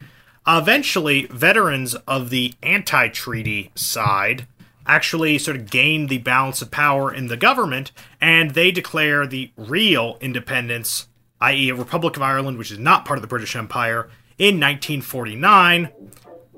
eventually, 0.47 1.25
veterans 1.25 1.95
of 2.07 2.29
the 2.29 2.53
anti-treaty 2.61 3.71
side 3.73 4.45
actually 4.85 5.39
sort 5.39 5.57
of 5.57 5.71
gained 5.71 6.09
the 6.09 6.19
balance 6.19 6.61
of 6.61 6.69
power 6.69 7.11
in 7.11 7.25
the 7.25 7.37
government, 7.37 7.91
and 8.21 8.51
they 8.51 8.69
declare 8.69 9.25
the 9.25 9.51
real 9.57 10.17
independence, 10.21 11.07
i.e., 11.41 11.69
a 11.69 11.75
Republic 11.75 12.15
of 12.15 12.21
Ireland, 12.21 12.59
which 12.59 12.71
is 12.71 12.79
not 12.79 13.05
part 13.05 13.17
of 13.17 13.21
the 13.21 13.27
British 13.27 13.55
Empire, 13.55 14.09
in 14.37 14.59
1949. 14.59 15.89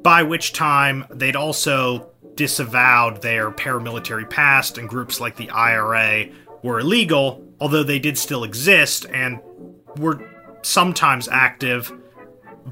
By 0.02 0.24
which 0.24 0.54
time 0.54 1.06
they'd 1.12 1.36
also 1.36 2.12
disavowed 2.36 3.22
their 3.22 3.52
paramilitary 3.52 4.30
past, 4.30 4.78
and 4.78 4.90
groups 4.90 5.20
like 5.20 5.36
the 5.36 5.50
IRA 5.50 6.28
were 6.64 6.80
illegal, 6.80 7.46
although 7.60 7.84
they 7.84 8.00
did 8.00 8.18
still 8.18 8.44
exist 8.44 9.06
and 9.12 9.40
were 9.98 10.28
sometimes 10.62 11.28
active, 11.28 11.92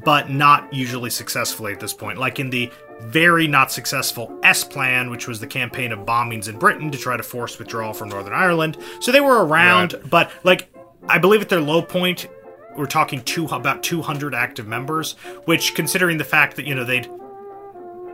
but 0.04 0.30
not 0.30 0.72
usually 0.74 1.10
successfully 1.10 1.74
at 1.74 1.80
this 1.80 1.94
point. 1.94 2.18
Like 2.18 2.40
in 2.40 2.50
the 2.50 2.72
very 3.02 3.48
not 3.48 3.72
successful 3.72 4.38
S 4.44 4.64
Plan, 4.64 5.10
which 5.10 5.28
was 5.28 5.40
the 5.40 5.48
campaign 5.48 5.92
of 5.92 6.00
bombings 6.00 6.48
in 6.48 6.58
Britain 6.58 6.92
to 6.92 6.98
try 6.98 7.18
to 7.18 7.24
force 7.24 7.58
withdrawal 7.58 7.94
from 7.94 8.10
Northern 8.10 8.34
Ireland. 8.34 8.78
So 9.00 9.12
they 9.12 9.22
were 9.22 9.46
around, 9.46 9.94
right. 9.94 10.10
but 10.10 10.32
like 10.44 10.74
I 11.08 11.18
believe 11.18 11.42
at 11.42 11.50
their 11.50 11.62
low 11.62 11.82
point, 11.82 12.28
we're 12.76 12.86
talking 12.86 13.22
two 13.24 13.46
about 13.46 13.84
200 13.84 14.34
active 14.34 14.68
members, 14.68 15.14
which 15.46 15.76
considering 15.76 16.18
the 16.18 16.24
fact 16.24 16.56
that 16.56 16.66
you 16.66 16.76
know 16.76 16.84
they'd 16.84 17.10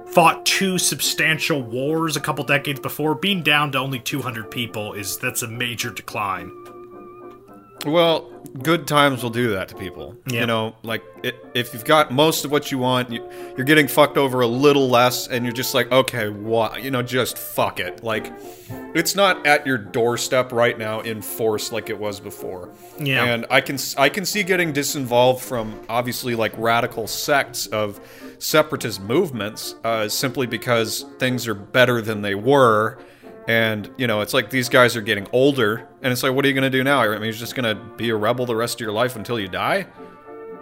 fought 0.07 0.45
two 0.45 0.77
substantial 0.77 1.61
wars 1.61 2.15
a 2.15 2.21
couple 2.21 2.43
decades 2.43 2.79
before, 2.79 3.15
being 3.15 3.41
down 3.43 3.71
to 3.71 3.77
only 3.77 3.99
200 3.99 4.49
people 4.49 4.93
is 4.93 5.17
that's 5.17 5.41
a 5.41 5.47
major 5.47 5.91
decline. 5.91 6.51
Well, 7.85 8.31
good 8.61 8.87
times 8.87 9.21
will 9.21 9.29
do 9.29 9.51
that 9.51 9.67
to 9.69 9.75
people. 9.75 10.15
Yep. 10.27 10.41
You 10.41 10.47
know, 10.47 10.75
like 10.83 11.03
it, 11.23 11.35
if 11.53 11.73
you've 11.73 11.85
got 11.85 12.11
most 12.11 12.45
of 12.45 12.51
what 12.51 12.71
you 12.71 12.77
want, 12.77 13.11
you, 13.11 13.29
are 13.57 13.63
getting 13.63 13.87
fucked 13.87 14.17
over 14.17 14.41
a 14.41 14.47
little 14.47 14.89
less, 14.89 15.27
and 15.27 15.45
you're 15.45 15.53
just 15.53 15.73
like, 15.73 15.91
okay, 15.91 16.29
what? 16.29 16.81
You 16.83 16.91
know, 16.91 17.01
just 17.01 17.37
fuck 17.37 17.79
it. 17.79 18.03
Like, 18.03 18.31
it's 18.93 19.15
not 19.15 19.45
at 19.45 19.67
your 19.67 19.77
doorstep 19.77 20.51
right 20.51 20.77
now 20.77 21.01
in 21.01 21.21
force 21.21 21.71
like 21.71 21.89
it 21.89 21.99
was 21.99 22.19
before. 22.19 22.69
Yeah. 22.99 23.25
And 23.25 23.45
I 23.49 23.61
can 23.61 23.77
I 23.97 24.09
can 24.09 24.25
see 24.25 24.43
getting 24.43 24.73
disinvolved 24.73 25.41
from 25.41 25.79
obviously 25.89 26.35
like 26.35 26.53
radical 26.57 27.07
sects 27.07 27.67
of 27.67 27.99
separatist 28.39 29.01
movements 29.01 29.75
uh, 29.83 30.09
simply 30.09 30.47
because 30.47 31.05
things 31.19 31.47
are 31.47 31.53
better 31.53 32.01
than 32.01 32.21
they 32.21 32.35
were 32.35 32.97
and, 33.47 33.89
you 33.97 34.07
know, 34.07 34.21
it's 34.21 34.33
like 34.33 34.49
these 34.49 34.69
guys 34.69 34.95
are 34.95 35.01
getting 35.01 35.27
older, 35.31 35.87
and 36.01 36.11
it's 36.11 36.23
like, 36.23 36.33
what 36.33 36.45
are 36.45 36.47
you 36.47 36.53
going 36.53 36.69
to 36.71 36.77
do 36.77 36.83
now? 36.83 37.01
I 37.01 37.09
mean, 37.09 37.23
you're 37.23 37.33
just 37.33 37.55
going 37.55 37.75
to 37.75 37.81
be 37.95 38.09
a 38.09 38.15
rebel 38.15 38.45
the 38.45 38.55
rest 38.55 38.75
of 38.75 38.81
your 38.81 38.91
life 38.91 39.15
until 39.15 39.39
you 39.39 39.47
die? 39.47 39.87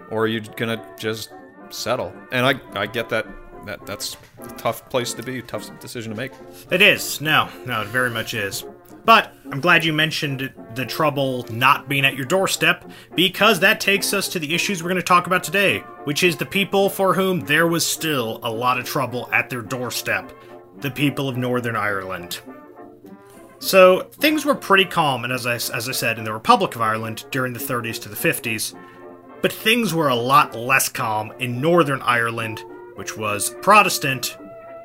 Or 0.10 0.24
are 0.24 0.28
you 0.28 0.42
going 0.42 0.78
to 0.78 0.86
just 0.98 1.32
settle? 1.70 2.14
And 2.32 2.46
I, 2.46 2.60
I 2.80 2.88
get 2.88 3.10
that. 3.10 3.26
That, 3.66 3.86
that's 3.86 4.18
a 4.42 4.48
tough 4.56 4.90
place 4.90 5.14
to 5.14 5.24
be, 5.24 5.42
tough 5.42 5.80
decision 5.80 6.12
to 6.12 6.18
make. 6.18 6.34
It 6.70 6.82
is. 6.82 7.22
No, 7.22 7.48
no, 7.66 7.84
it 7.84 7.88
very 7.88 8.10
much 8.10 8.34
is. 8.34 8.66
But 9.06 9.32
I'm 9.50 9.62
glad 9.62 9.86
you 9.86 9.94
mentioned 9.94 10.54
the 10.76 10.86
trouble 10.86 11.46
not 11.50 11.88
being 11.88 12.04
at 12.04 12.18
your 12.18 12.26
doorstep, 12.26 12.92
because 13.16 13.62
that 13.62 13.80
takes 13.80 14.14
us 14.14 14.28
to 14.30 14.40
the 14.40 14.54
issues 14.54 14.84
we're 14.84 14.90
going 14.90 14.98
to 14.98 15.02
talk 15.02 15.28
about 15.28 15.46
today, 15.46 15.80
which 16.04 16.24
is 16.24 16.36
the 16.36 16.46
people 16.46 16.90
for 16.90 17.14
whom 17.14 17.40
there 17.40 17.66
was 17.66 17.88
still 17.88 18.42
a 18.44 18.52
lot 18.52 18.78
of 18.78 18.86
trouble 18.86 19.30
at 19.32 19.50
their 19.50 19.62
doorstep 19.62 20.34
the 20.80 20.92
people 20.92 21.30
of 21.30 21.38
Northern 21.38 21.78
Ireland. 21.78 22.42
So 23.64 24.02
things 24.12 24.44
were 24.44 24.56
pretty 24.56 24.84
calm, 24.84 25.24
and 25.24 25.32
as 25.32 25.48
I, 25.48 25.54
as 25.54 25.88
I 25.88 25.94
said, 25.94 26.18
in 26.18 26.26
the 26.26 26.34
Republic 26.34 26.76
of 26.76 26.82
Ireland 26.82 27.24
during 27.32 27.54
the 27.54 27.62
30s 27.62 28.02
to 28.02 28.10
the 28.10 28.16
50s. 28.16 28.78
But 29.42 29.54
things 29.54 29.94
were 29.94 30.10
a 30.10 30.16
lot 30.16 30.54
less 30.54 30.90
calm 30.90 31.32
in 31.40 31.62
Northern 31.62 32.02
Ireland, 32.02 32.62
which 32.96 33.16
was 33.16 33.56
Protestant, 33.62 34.38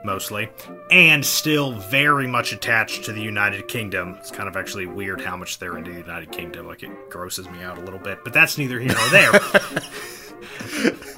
mostly, 0.04 0.48
and 0.92 1.26
still 1.26 1.72
very 1.72 2.28
much 2.28 2.52
attached 2.52 3.04
to 3.06 3.12
the 3.12 3.20
United 3.20 3.66
Kingdom. 3.66 4.14
It's 4.20 4.30
kind 4.30 4.48
of 4.48 4.56
actually 4.56 4.86
weird 4.86 5.20
how 5.20 5.36
much 5.36 5.58
they're 5.58 5.76
into 5.76 5.90
the 5.90 5.98
United 5.98 6.30
Kingdom. 6.30 6.68
Like, 6.68 6.84
it 6.84 7.10
grosses 7.10 7.50
me 7.50 7.64
out 7.64 7.78
a 7.78 7.82
little 7.82 7.98
bit, 7.98 8.20
but 8.22 8.32
that's 8.32 8.58
neither 8.58 8.78
here 8.78 8.94
nor 8.94 9.08
there. 9.08 9.32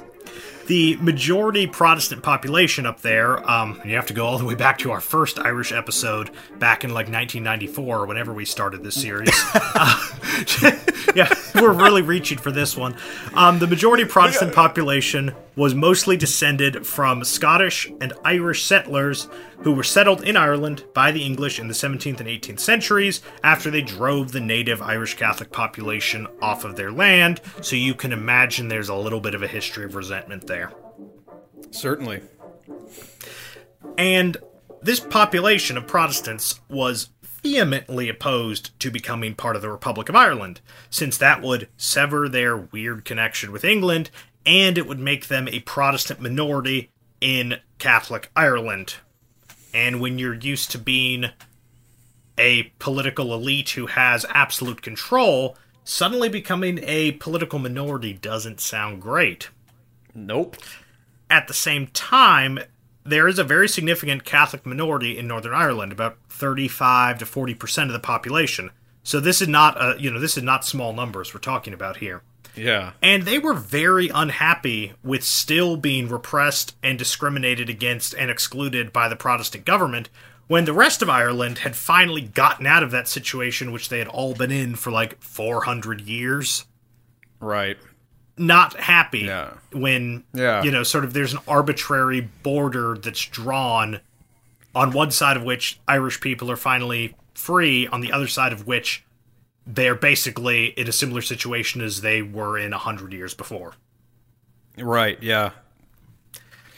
the 0.71 0.95
majority 1.01 1.67
Protestant 1.67 2.23
population 2.23 2.85
up 2.85 3.01
there, 3.01 3.45
um, 3.51 3.81
you 3.83 3.93
have 3.95 4.05
to 4.05 4.13
go 4.13 4.25
all 4.25 4.37
the 4.37 4.45
way 4.45 4.55
back 4.55 4.77
to 4.77 4.91
our 4.91 5.01
first 5.01 5.37
Irish 5.37 5.73
episode 5.73 6.31
back 6.59 6.85
in 6.85 6.91
like 6.91 7.09
1994, 7.09 8.05
whenever 8.05 8.31
we 8.31 8.45
started 8.45 8.81
this 8.81 8.95
series. 8.95 9.33
uh, 9.53 10.07
yeah, 11.13 11.29
we're 11.55 11.73
really 11.73 12.01
reaching 12.01 12.37
for 12.37 12.51
this 12.53 12.77
one. 12.77 12.95
Um, 13.33 13.59
the 13.59 13.67
majority 13.67 14.05
Protestant 14.05 14.55
population 14.55 15.35
was 15.55 15.75
mostly 15.75 16.15
descended 16.15 16.85
from 16.85 17.23
Scottish 17.23 17.91
and 17.99 18.13
Irish 18.23 18.63
settlers 18.63 19.27
who 19.59 19.73
were 19.73 19.83
settled 19.83 20.23
in 20.23 20.37
Ireland 20.37 20.85
by 20.93 21.11
the 21.11 21.23
English 21.23 21.59
in 21.59 21.67
the 21.67 21.73
17th 21.73 22.19
and 22.19 22.29
18th 22.29 22.59
centuries 22.59 23.21
after 23.43 23.69
they 23.69 23.81
drove 23.81 24.31
the 24.31 24.39
native 24.39 24.81
Irish 24.81 25.15
Catholic 25.15 25.51
population 25.51 26.27
off 26.41 26.63
of 26.63 26.75
their 26.75 26.91
land. 26.91 27.41
So 27.61 27.75
you 27.75 27.93
can 27.93 28.11
imagine 28.11 28.67
there's 28.67 28.89
a 28.89 28.95
little 28.95 29.19
bit 29.19 29.35
of 29.35 29.43
a 29.43 29.47
history 29.47 29.85
of 29.85 29.95
resentment 29.95 30.47
there. 30.47 30.71
Certainly. 31.71 32.21
And 33.97 34.37
this 34.81 34.99
population 34.99 35.77
of 35.77 35.87
Protestants 35.87 36.59
was 36.69 37.09
vehemently 37.43 38.07
opposed 38.07 38.79
to 38.79 38.91
becoming 38.91 39.33
part 39.33 39.55
of 39.55 39.61
the 39.61 39.69
Republic 39.71 40.09
of 40.09 40.15
Ireland, 40.15 40.61
since 40.89 41.17
that 41.17 41.41
would 41.41 41.67
sever 41.75 42.29
their 42.29 42.55
weird 42.55 43.03
connection 43.03 43.51
with 43.51 43.65
England 43.65 44.11
and 44.45 44.77
it 44.77 44.87
would 44.87 44.99
make 44.99 45.27
them 45.27 45.47
a 45.47 45.59
Protestant 45.61 46.19
minority 46.19 46.89
in 47.19 47.59
Catholic 47.77 48.31
Ireland. 48.35 48.95
And 49.73 50.01
when 50.01 50.17
you're 50.17 50.33
used 50.33 50.71
to 50.71 50.77
being 50.77 51.27
a 52.37 52.63
political 52.79 53.33
elite 53.33 53.71
who 53.71 53.87
has 53.87 54.25
absolute 54.29 54.81
control, 54.81 55.55
suddenly 55.83 56.29
becoming 56.29 56.79
a 56.83 57.13
political 57.13 57.59
minority 57.59 58.13
doesn't 58.13 58.59
sound 58.59 59.01
great. 59.01 59.49
Nope. 60.13 60.57
At 61.29 61.47
the 61.47 61.53
same 61.53 61.87
time, 61.87 62.59
there 63.03 63.27
is 63.27 63.39
a 63.39 63.43
very 63.43 63.67
significant 63.67 64.25
Catholic 64.25 64.65
minority 64.65 65.17
in 65.17 65.27
Northern 65.27 65.53
Ireland, 65.53 65.91
about 65.91 66.17
35 66.29 67.19
to 67.19 67.25
40% 67.25 67.85
of 67.85 67.93
the 67.93 67.99
population. 67.99 68.71
So 69.03 69.19
this 69.19 69.41
is 69.41 69.47
not 69.47 69.81
a, 69.81 69.99
you 69.99 70.11
know, 70.11 70.19
this 70.19 70.37
is 70.37 70.43
not 70.43 70.65
small 70.65 70.93
numbers 70.93 71.33
we're 71.33 71.39
talking 71.39 71.73
about 71.73 71.97
here. 71.97 72.21
Yeah. 72.55 72.93
And 73.01 73.23
they 73.23 73.39
were 73.39 73.53
very 73.53 74.09
unhappy 74.09 74.93
with 75.03 75.23
still 75.23 75.77
being 75.77 76.09
repressed 76.09 76.75
and 76.83 76.97
discriminated 76.97 77.69
against 77.69 78.13
and 78.13 78.29
excluded 78.29 78.91
by 78.91 79.07
the 79.07 79.15
Protestant 79.15 79.65
government 79.65 80.09
when 80.47 80.65
the 80.65 80.73
rest 80.73 81.01
of 81.01 81.09
Ireland 81.09 81.59
had 81.59 81.75
finally 81.75 82.21
gotten 82.21 82.67
out 82.67 82.83
of 82.83 82.91
that 82.91 83.07
situation, 83.07 83.71
which 83.71 83.89
they 83.89 83.99
had 83.99 84.07
all 84.07 84.33
been 84.33 84.51
in 84.51 84.75
for 84.75 84.91
like 84.91 85.21
400 85.21 86.01
years. 86.01 86.65
Right. 87.39 87.77
Not 88.37 88.77
happy 88.77 89.19
yeah. 89.19 89.51
when, 89.71 90.23
yeah. 90.33 90.63
you 90.63 90.71
know, 90.71 90.83
sort 90.83 91.05
of 91.05 91.13
there's 91.13 91.33
an 91.33 91.39
arbitrary 91.47 92.21
border 92.43 92.97
that's 92.97 93.25
drawn 93.25 94.01
on 94.75 94.91
one 94.91 95.11
side 95.11 95.37
of 95.37 95.43
which 95.43 95.79
Irish 95.87 96.19
people 96.21 96.49
are 96.51 96.57
finally 96.57 97.15
free, 97.33 97.87
on 97.87 98.01
the 98.01 98.11
other 98.11 98.27
side 98.27 98.53
of 98.53 98.67
which 98.67 99.03
they're 99.65 99.95
basically 99.95 100.67
in 100.67 100.87
a 100.87 100.91
similar 100.91 101.21
situation 101.21 101.81
as 101.81 102.01
they 102.01 102.21
were 102.21 102.57
in 102.57 102.73
a 102.73 102.77
hundred 102.77 103.13
years 103.13 103.33
before. 103.33 103.73
Right. 104.77 105.21
Yeah. 105.21 105.51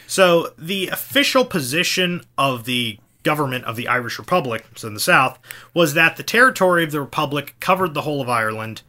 So 0.07 0.53
the 0.57 0.89
official 0.89 1.45
position 1.45 2.23
of 2.37 2.65
the 2.65 2.99
government 3.23 3.63
of 3.65 3.75
the 3.75 3.87
Irish 3.87 4.19
Republic, 4.19 4.65
so 4.75 4.87
in 4.87 4.93
the 4.93 4.99
south, 4.99 5.39
was 5.73 5.93
that 5.93 6.17
the 6.17 6.23
territory 6.23 6.83
of 6.83 6.91
the 6.91 7.01
Republic 7.01 7.55
covered 7.59 7.93
the 7.93 8.01
whole 8.01 8.21
of 8.21 8.29
Ireland, 8.29 8.81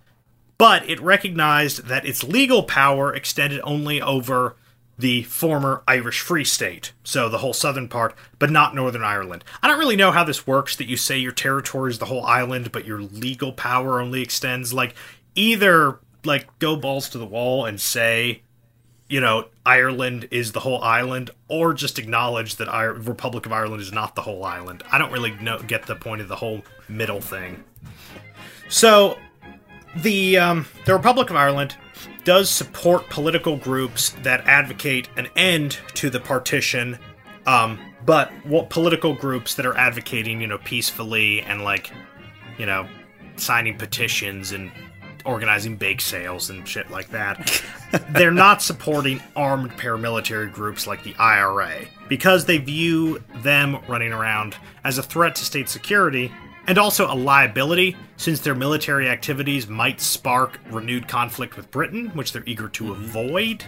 but 0.58 0.88
it 0.88 1.00
recognized 1.00 1.86
that 1.86 2.04
its 2.04 2.24
legal 2.24 2.64
power 2.64 3.14
extended 3.14 3.60
only 3.62 4.02
over 4.02 4.56
the 4.98 5.24
former 5.24 5.82
Irish 5.88 6.20
Free 6.20 6.44
State, 6.44 6.92
so 7.02 7.28
the 7.28 7.38
whole 7.38 7.52
southern 7.52 7.88
part, 7.88 8.14
but 8.38 8.50
not 8.50 8.74
Northern 8.74 9.02
Ireland. 9.02 9.44
I 9.62 9.68
don't 9.68 9.78
really 9.78 9.96
know 9.96 10.12
how 10.12 10.24
this 10.24 10.46
works 10.46 10.76
that 10.76 10.88
you 10.88 10.96
say 10.96 11.18
your 11.18 11.32
territory 11.32 11.90
is 11.90 11.98
the 11.98 12.04
whole 12.06 12.24
island, 12.24 12.70
but 12.70 12.86
your 12.86 13.00
legal 13.00 13.52
power 13.52 14.00
only 14.00 14.22
extends 14.22 14.72
like 14.72 14.94
either 15.34 15.98
like 16.24 16.58
go 16.58 16.76
balls 16.76 17.08
to 17.10 17.18
the 17.18 17.26
wall 17.26 17.66
and 17.66 17.80
say, 17.80 18.42
you 19.08 19.20
know, 19.20 19.48
Ireland 19.66 20.28
is 20.30 20.52
the 20.52 20.60
whole 20.60 20.82
island, 20.82 21.30
or 21.48 21.74
just 21.74 21.98
acknowledge 21.98 22.56
that 22.56 22.68
I- 22.68 22.84
Republic 22.84 23.46
of 23.46 23.52
Ireland 23.52 23.82
is 23.82 23.92
not 23.92 24.14
the 24.14 24.22
whole 24.22 24.44
island. 24.44 24.82
I 24.90 24.98
don't 24.98 25.12
really 25.12 25.32
know, 25.32 25.58
get 25.58 25.86
the 25.86 25.96
point 25.96 26.20
of 26.20 26.28
the 26.28 26.36
whole 26.36 26.62
middle 26.88 27.20
thing. 27.20 27.64
So, 28.68 29.18
the 29.96 30.38
um, 30.38 30.66
the 30.86 30.94
Republic 30.94 31.30
of 31.30 31.36
Ireland 31.36 31.76
does 32.24 32.50
support 32.50 33.08
political 33.10 33.56
groups 33.56 34.10
that 34.22 34.46
advocate 34.46 35.08
an 35.16 35.28
end 35.36 35.78
to 35.94 36.10
the 36.10 36.20
partition, 36.20 36.98
um, 37.46 37.78
but 38.04 38.30
what 38.44 38.70
political 38.70 39.14
groups 39.14 39.54
that 39.54 39.66
are 39.66 39.76
advocating, 39.76 40.40
you 40.40 40.46
know, 40.46 40.58
peacefully 40.58 41.42
and 41.42 41.62
like, 41.62 41.90
you 42.58 42.66
know, 42.66 42.88
signing 43.36 43.76
petitions 43.76 44.52
and 44.52 44.70
organizing 45.24 45.76
bake 45.76 46.00
sales 46.00 46.50
and 46.50 46.66
shit 46.68 46.90
like 46.90 47.08
that. 47.10 47.62
They're 48.10 48.30
not 48.30 48.62
supporting 48.62 49.22
armed 49.34 49.72
paramilitary 49.72 50.52
groups 50.52 50.86
like 50.86 51.02
the 51.02 51.14
IRA 51.16 51.86
because 52.08 52.44
they 52.44 52.58
view 52.58 53.22
them 53.36 53.78
running 53.88 54.12
around 54.12 54.56
as 54.84 54.98
a 54.98 55.02
threat 55.02 55.34
to 55.36 55.44
state 55.44 55.68
security 55.68 56.30
and 56.66 56.78
also 56.78 57.12
a 57.12 57.14
liability 57.14 57.96
since 58.16 58.40
their 58.40 58.54
military 58.54 59.08
activities 59.08 59.68
might 59.68 60.00
spark 60.00 60.58
renewed 60.70 61.08
conflict 61.08 61.56
with 61.56 61.70
Britain, 61.70 62.08
which 62.14 62.32
they're 62.32 62.44
eager 62.46 62.68
to 62.70 62.92
avoid. 62.92 63.64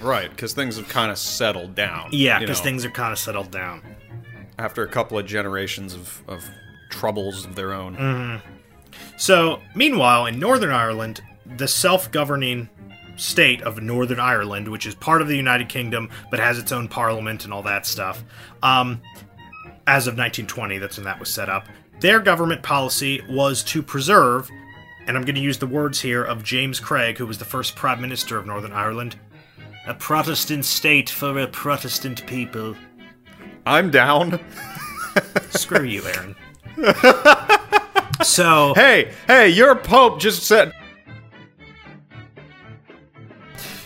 Right, 0.00 0.30
because 0.30 0.52
things 0.52 0.76
have 0.76 0.88
kind 0.88 1.10
of 1.10 1.18
settled 1.18 1.74
down. 1.74 2.10
Yeah, 2.12 2.40
you 2.40 2.46
because 2.46 2.60
know, 2.60 2.64
things 2.64 2.84
are 2.84 2.90
kind 2.90 3.12
of 3.12 3.18
settled 3.18 3.50
down. 3.50 3.82
after 4.58 4.82
a 4.82 4.88
couple 4.88 5.18
of 5.18 5.26
generations 5.26 5.94
of, 5.94 6.22
of 6.28 6.48
troubles 6.90 7.44
of 7.44 7.54
their 7.54 7.72
own. 7.72 7.96
Mm. 7.96 8.42
So, 9.16 9.60
meanwhile, 9.74 10.26
in 10.26 10.38
Northern 10.38 10.70
Ireland, 10.70 11.22
the 11.56 11.68
self 11.68 12.10
governing 12.10 12.68
state 13.16 13.62
of 13.62 13.80
Northern 13.80 14.20
Ireland, 14.20 14.68
which 14.68 14.86
is 14.86 14.94
part 14.94 15.22
of 15.22 15.28
the 15.28 15.36
United 15.36 15.68
Kingdom 15.68 16.10
but 16.30 16.40
has 16.40 16.58
its 16.58 16.72
own 16.72 16.88
parliament 16.88 17.44
and 17.44 17.52
all 17.52 17.62
that 17.62 17.86
stuff, 17.86 18.24
um, 18.62 19.00
as 19.86 20.06
of 20.06 20.16
1920, 20.16 20.78
that's 20.78 20.96
when 20.96 21.04
that 21.04 21.20
was 21.20 21.28
set 21.28 21.48
up, 21.48 21.68
their 22.00 22.20
government 22.20 22.62
policy 22.62 23.22
was 23.28 23.62
to 23.64 23.82
preserve, 23.82 24.50
and 25.06 25.16
I'm 25.16 25.24
going 25.24 25.34
to 25.34 25.40
use 25.40 25.58
the 25.58 25.66
words 25.66 26.00
here 26.00 26.22
of 26.22 26.42
James 26.42 26.80
Craig, 26.80 27.18
who 27.18 27.26
was 27.26 27.38
the 27.38 27.44
first 27.44 27.76
Prime 27.76 28.00
Minister 28.00 28.38
of 28.38 28.46
Northern 28.46 28.72
Ireland, 28.72 29.16
a 29.86 29.94
Protestant 29.94 30.64
state 30.64 31.10
for 31.10 31.38
a 31.38 31.46
Protestant 31.46 32.26
people. 32.26 32.74
I'm 33.66 33.90
down. 33.90 34.40
Screw 35.50 35.84
you, 35.84 36.02
Aaron. 36.06 36.36
so. 38.22 38.74
Hey, 38.74 39.12
hey, 39.26 39.48
your 39.48 39.74
pope 39.74 40.20
just 40.20 40.44
said. 40.44 40.72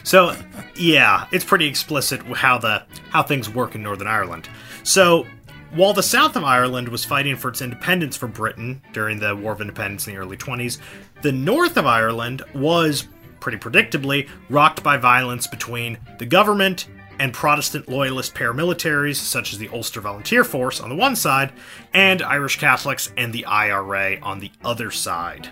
So, 0.02 0.34
yeah, 0.74 1.26
it's 1.32 1.44
pretty 1.44 1.66
explicit 1.66 2.22
how 2.22 2.56
the 2.56 2.82
how 3.10 3.22
things 3.22 3.50
work 3.50 3.74
in 3.74 3.82
Northern 3.82 4.06
Ireland. 4.06 4.48
So, 4.82 5.26
while 5.72 5.92
the 5.92 6.02
south 6.02 6.36
of 6.36 6.44
Ireland 6.44 6.88
was 6.88 7.04
fighting 7.04 7.36
for 7.36 7.48
its 7.48 7.60
independence 7.60 8.16
from 8.16 8.30
Britain 8.32 8.80
during 8.92 9.18
the 9.18 9.36
War 9.36 9.52
of 9.52 9.60
Independence 9.60 10.06
in 10.06 10.14
the 10.14 10.20
early 10.20 10.36
20s, 10.36 10.78
the 11.22 11.32
north 11.32 11.76
of 11.76 11.86
Ireland 11.86 12.42
was 12.54 13.06
pretty 13.40 13.58
predictably 13.58 14.28
rocked 14.48 14.82
by 14.82 14.96
violence 14.96 15.46
between 15.46 15.98
the 16.18 16.26
government 16.26 16.88
and 17.18 17.32
Protestant 17.32 17.88
loyalist 17.88 18.34
paramilitaries 18.34 19.16
such 19.16 19.52
as 19.52 19.58
the 19.58 19.68
Ulster 19.68 20.00
Volunteer 20.00 20.44
Force 20.44 20.80
on 20.80 20.88
the 20.88 20.94
one 20.94 21.16
side 21.16 21.52
and 21.92 22.22
Irish 22.22 22.58
Catholics 22.58 23.12
and 23.16 23.32
the 23.32 23.44
IRA 23.44 24.18
on 24.20 24.38
the 24.38 24.50
other 24.64 24.90
side. 24.90 25.48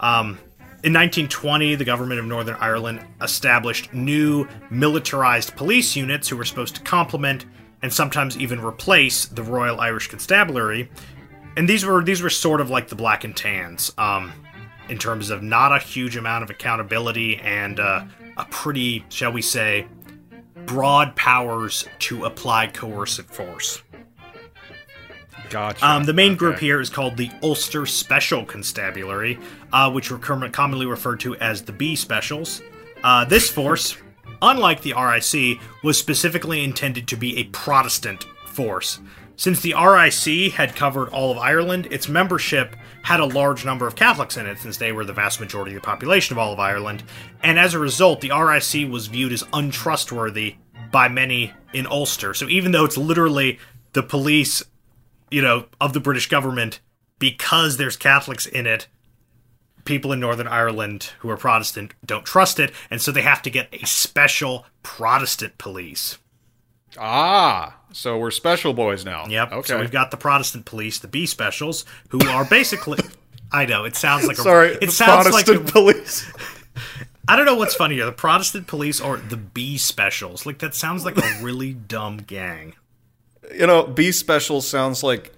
Um, 0.00 0.38
in 0.84 0.92
1920, 0.92 1.74
the 1.74 1.84
government 1.84 2.20
of 2.20 2.26
Northern 2.26 2.56
Ireland 2.60 3.00
established 3.20 3.92
new 3.92 4.46
militarized 4.70 5.56
police 5.56 5.96
units 5.96 6.28
who 6.28 6.36
were 6.36 6.44
supposed 6.44 6.76
to 6.76 6.82
complement 6.82 7.46
and 7.82 7.92
sometimes 7.92 8.36
even 8.38 8.60
replace 8.64 9.26
the 9.26 9.42
Royal 9.42 9.80
Irish 9.80 10.08
Constabulary. 10.08 10.90
And 11.56 11.68
these 11.68 11.84
were 11.84 12.02
these 12.02 12.22
were 12.22 12.30
sort 12.30 12.60
of 12.60 12.70
like 12.70 12.88
the 12.88 12.94
Black 12.96 13.24
and 13.24 13.36
Tans, 13.36 13.92
um, 13.98 14.32
in 14.88 14.98
terms 14.98 15.30
of 15.30 15.42
not 15.42 15.72
a 15.72 15.78
huge 15.78 16.16
amount 16.16 16.44
of 16.44 16.50
accountability 16.50 17.36
and 17.36 17.80
uh, 17.80 18.04
a 18.36 18.44
pretty, 18.46 19.04
shall 19.08 19.32
we 19.32 19.42
say, 19.42 19.86
broad 20.66 21.16
powers 21.16 21.86
to 22.00 22.24
apply 22.24 22.68
coercive 22.68 23.26
force. 23.26 23.82
Gotcha. 25.50 25.86
Um, 25.86 26.04
the 26.04 26.12
main 26.12 26.32
Okay. 26.32 26.38
group 26.38 26.58
here 26.58 26.78
is 26.80 26.90
called 26.90 27.16
the 27.16 27.30
Ulster 27.42 27.86
Special 27.86 28.44
Constabulary, 28.44 29.38
uh, 29.72 29.90
which 29.90 30.10
were 30.10 30.18
commonly 30.18 30.84
referred 30.84 31.20
to 31.20 31.36
as 31.36 31.62
the 31.62 31.72
B 31.72 31.96
Specials. 31.96 32.60
Uh, 33.02 33.24
this 33.24 33.48
force, 33.50 33.96
unlike 34.42 34.82
the 34.82 34.94
RIC, 34.94 35.60
was 35.82 35.98
specifically 35.98 36.62
intended 36.62 37.08
to 37.08 37.16
be 37.16 37.36
a 37.38 37.44
Protestant 37.44 38.24
force. 38.46 39.00
Since 39.36 39.60
the 39.60 39.74
RIC 39.74 40.52
had 40.52 40.74
covered 40.74 41.10
all 41.10 41.30
of 41.30 41.38
Ireland, 41.38 41.86
its 41.90 42.08
membership 42.08 42.74
had 43.02 43.20
a 43.20 43.24
large 43.24 43.64
number 43.64 43.86
of 43.86 43.94
Catholics 43.94 44.36
in 44.36 44.46
it, 44.46 44.58
since 44.58 44.76
they 44.76 44.90
were 44.90 45.04
the 45.04 45.12
vast 45.12 45.38
majority 45.38 45.76
of 45.76 45.82
the 45.82 45.86
population 45.86 46.34
of 46.34 46.38
all 46.38 46.52
of 46.52 46.58
Ireland. 46.58 47.04
And 47.42 47.58
as 47.58 47.74
a 47.74 47.78
result, 47.78 48.20
the 48.20 48.30
RIC 48.30 48.90
was 48.90 49.06
viewed 49.06 49.32
as 49.32 49.44
untrustworthy 49.52 50.56
by 50.90 51.08
many 51.08 51.52
in 51.72 51.86
Ulster. 51.86 52.34
So 52.34 52.48
even 52.48 52.72
though 52.72 52.84
it's 52.84 52.96
literally 52.96 53.58
the 53.92 54.02
police 54.02 54.62
you 55.30 55.42
know, 55.42 55.66
of 55.80 55.92
the 55.92 56.00
British 56.00 56.28
government 56.28 56.80
because 57.18 57.76
there's 57.76 57.96
Catholics 57.96 58.46
in 58.46 58.66
it. 58.66 58.86
People 59.88 60.12
in 60.12 60.20
Northern 60.20 60.46
Ireland 60.46 61.12
who 61.20 61.30
are 61.30 61.38
Protestant 61.38 61.94
don't 62.04 62.26
trust 62.26 62.60
it, 62.60 62.72
and 62.90 63.00
so 63.00 63.10
they 63.10 63.22
have 63.22 63.40
to 63.40 63.48
get 63.48 63.68
a 63.72 63.86
special 63.86 64.66
Protestant 64.82 65.56
police. 65.56 66.18
ah, 66.98 67.74
so 67.90 68.18
we're 68.18 68.30
special 68.30 68.74
boys 68.74 69.06
now. 69.06 69.24
Yep. 69.26 69.52
Okay. 69.52 69.66
So 69.66 69.80
we've 69.80 69.90
got 69.90 70.10
the 70.10 70.18
Protestant 70.18 70.66
police, 70.66 70.98
the 70.98 71.08
B 71.08 71.24
specials, 71.24 71.86
who 72.10 72.20
are 72.28 72.44
basically. 72.44 72.98
I 73.52 73.64
know 73.64 73.84
it 73.86 73.96
sounds 73.96 74.26
like 74.26 74.36
a. 74.36 74.42
Sorry, 74.42 74.76
it 74.82 74.90
sounds 74.90 75.26
Protestant 75.26 75.62
like 75.62 75.68
a, 75.68 75.72
police. 75.72 76.30
I 77.28 77.34
don't 77.36 77.46
know 77.46 77.56
what's 77.56 77.74
funnier, 77.74 78.04
the 78.04 78.12
Protestant 78.12 78.66
police 78.66 79.00
or 79.00 79.16
the 79.16 79.38
B 79.38 79.78
specials. 79.78 80.44
Like 80.44 80.58
that 80.58 80.74
sounds 80.74 81.06
like 81.06 81.16
a 81.16 81.38
really 81.42 81.72
dumb 81.72 82.18
gang. 82.18 82.74
You 83.54 83.66
know, 83.66 83.86
B 83.86 84.12
special 84.12 84.60
sounds 84.60 85.02
like 85.02 85.32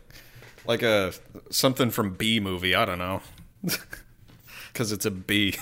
like 0.66 0.82
a 0.82 1.12
something 1.50 1.90
from 1.90 2.14
B 2.14 2.40
movie. 2.40 2.74
I 2.74 2.84
don't 2.84 2.98
know. 2.98 3.22
Because 4.72 4.92
it's 4.92 5.06
a 5.06 5.10
B. 5.10 5.54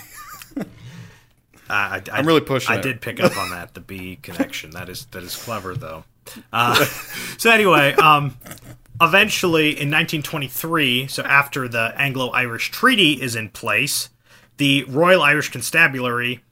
I, 1.71 1.97
I, 1.97 2.03
I'm 2.12 2.27
really 2.27 2.40
pushing 2.40 2.75
I 2.75 2.79
it. 2.79 2.83
did 2.83 3.01
pick 3.01 3.21
up 3.21 3.37
on 3.37 3.51
that, 3.51 3.75
the 3.75 3.81
B 3.81 4.18
connection. 4.23 4.71
That 4.71 4.88
is 4.88 5.05
that 5.07 5.23
is 5.23 5.37
clever, 5.37 5.75
though. 5.75 6.05
Uh, 6.53 6.85
so 7.38 7.51
anyway, 7.51 7.94
um, 7.94 8.37
eventually 9.01 9.68
in 9.68 9.90
1923, 9.90 11.07
so 11.09 11.23
after 11.23 11.68
the 11.68 11.92
Anglo-Irish 11.97 12.71
Treaty 12.71 13.21
is 13.21 13.37
in 13.37 13.49
place, 13.51 14.11
the 14.57 14.85
Royal 14.85 15.23
Irish 15.23 15.51
Constabulary 15.51 16.42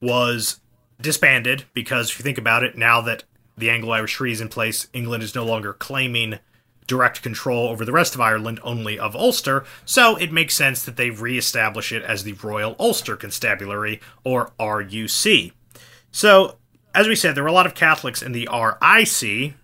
was 0.00 0.60
disbanded 1.00 1.64
because 1.74 2.10
if 2.10 2.18
you 2.18 2.22
think 2.22 2.38
about 2.38 2.62
it, 2.62 2.76
now 2.76 3.00
that 3.00 3.24
the 3.56 3.70
Anglo-Irish 3.70 4.14
Treaty 4.14 4.32
is 4.32 4.40
in 4.40 4.48
place, 4.48 4.88
England 4.92 5.22
is 5.22 5.34
no 5.34 5.44
longer 5.44 5.72
claiming 5.72 6.38
direct 6.86 7.22
control 7.22 7.68
over 7.68 7.84
the 7.84 7.92
rest 7.92 8.14
of 8.14 8.20
Ireland, 8.20 8.60
only 8.62 8.98
of 8.98 9.16
Ulster, 9.16 9.64
so 9.84 10.16
it 10.16 10.32
makes 10.32 10.54
sense 10.54 10.82
that 10.84 10.96
they 10.96 11.10
re-establish 11.10 11.92
it 11.92 12.02
as 12.02 12.24
the 12.24 12.32
Royal 12.32 12.76
Ulster 12.78 13.16
Constabulary, 13.16 14.00
or 14.24 14.52
RUC. 14.58 15.52
So, 16.10 16.56
as 16.94 17.08
we 17.08 17.16
said, 17.16 17.34
there 17.34 17.42
were 17.42 17.48
a 17.48 17.52
lot 17.52 17.66
of 17.66 17.74
Catholics 17.74 18.22
in 18.22 18.32
the 18.32 18.48
RIC, 18.52 19.54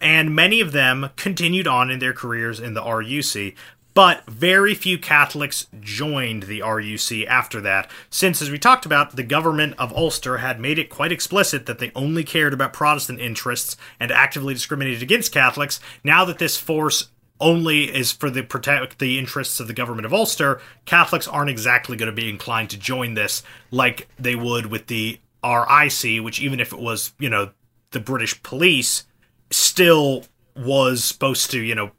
and 0.00 0.34
many 0.34 0.60
of 0.60 0.72
them 0.72 1.10
continued 1.16 1.66
on 1.66 1.90
in 1.90 1.98
their 1.98 2.12
careers 2.12 2.60
in 2.60 2.74
the 2.74 2.82
RUC, 2.82 3.54
but 3.96 4.26
very 4.26 4.74
few 4.74 4.98
Catholics 4.98 5.68
joined 5.80 6.42
the 6.42 6.60
RUC 6.60 7.26
after 7.26 7.62
that, 7.62 7.90
since, 8.10 8.42
as 8.42 8.50
we 8.50 8.58
talked 8.58 8.84
about, 8.84 9.16
the 9.16 9.22
government 9.22 9.74
of 9.78 9.90
Ulster 9.94 10.36
had 10.36 10.60
made 10.60 10.78
it 10.78 10.90
quite 10.90 11.12
explicit 11.12 11.64
that 11.64 11.78
they 11.78 11.92
only 11.94 12.22
cared 12.22 12.52
about 12.52 12.74
Protestant 12.74 13.20
interests 13.20 13.74
and 13.98 14.12
actively 14.12 14.52
discriminated 14.52 15.02
against 15.02 15.32
Catholics. 15.32 15.80
Now 16.04 16.26
that 16.26 16.36
this 16.36 16.58
force 16.58 17.08
only 17.40 17.84
is 17.84 18.12
for 18.12 18.28
the 18.28 18.42
protect 18.42 18.98
the 18.98 19.18
interests 19.18 19.60
of 19.60 19.66
the 19.66 19.72
government 19.72 20.04
of 20.04 20.12
Ulster, 20.12 20.60
Catholics 20.84 21.26
aren't 21.26 21.48
exactly 21.48 21.96
going 21.96 22.10
to 22.10 22.12
be 22.12 22.28
inclined 22.28 22.68
to 22.70 22.78
join 22.78 23.14
this 23.14 23.42
like 23.70 24.08
they 24.18 24.36
would 24.36 24.66
with 24.66 24.88
the 24.88 25.18
RIC, 25.42 26.22
which 26.22 26.38
even 26.38 26.60
if 26.60 26.74
it 26.74 26.78
was, 26.78 27.14
you 27.18 27.30
know, 27.30 27.50
the 27.92 28.00
British 28.00 28.42
police, 28.42 29.04
still 29.50 30.24
was 30.54 31.02
supposed 31.02 31.50
to, 31.50 31.60
you 31.60 31.74
know, 31.74 31.92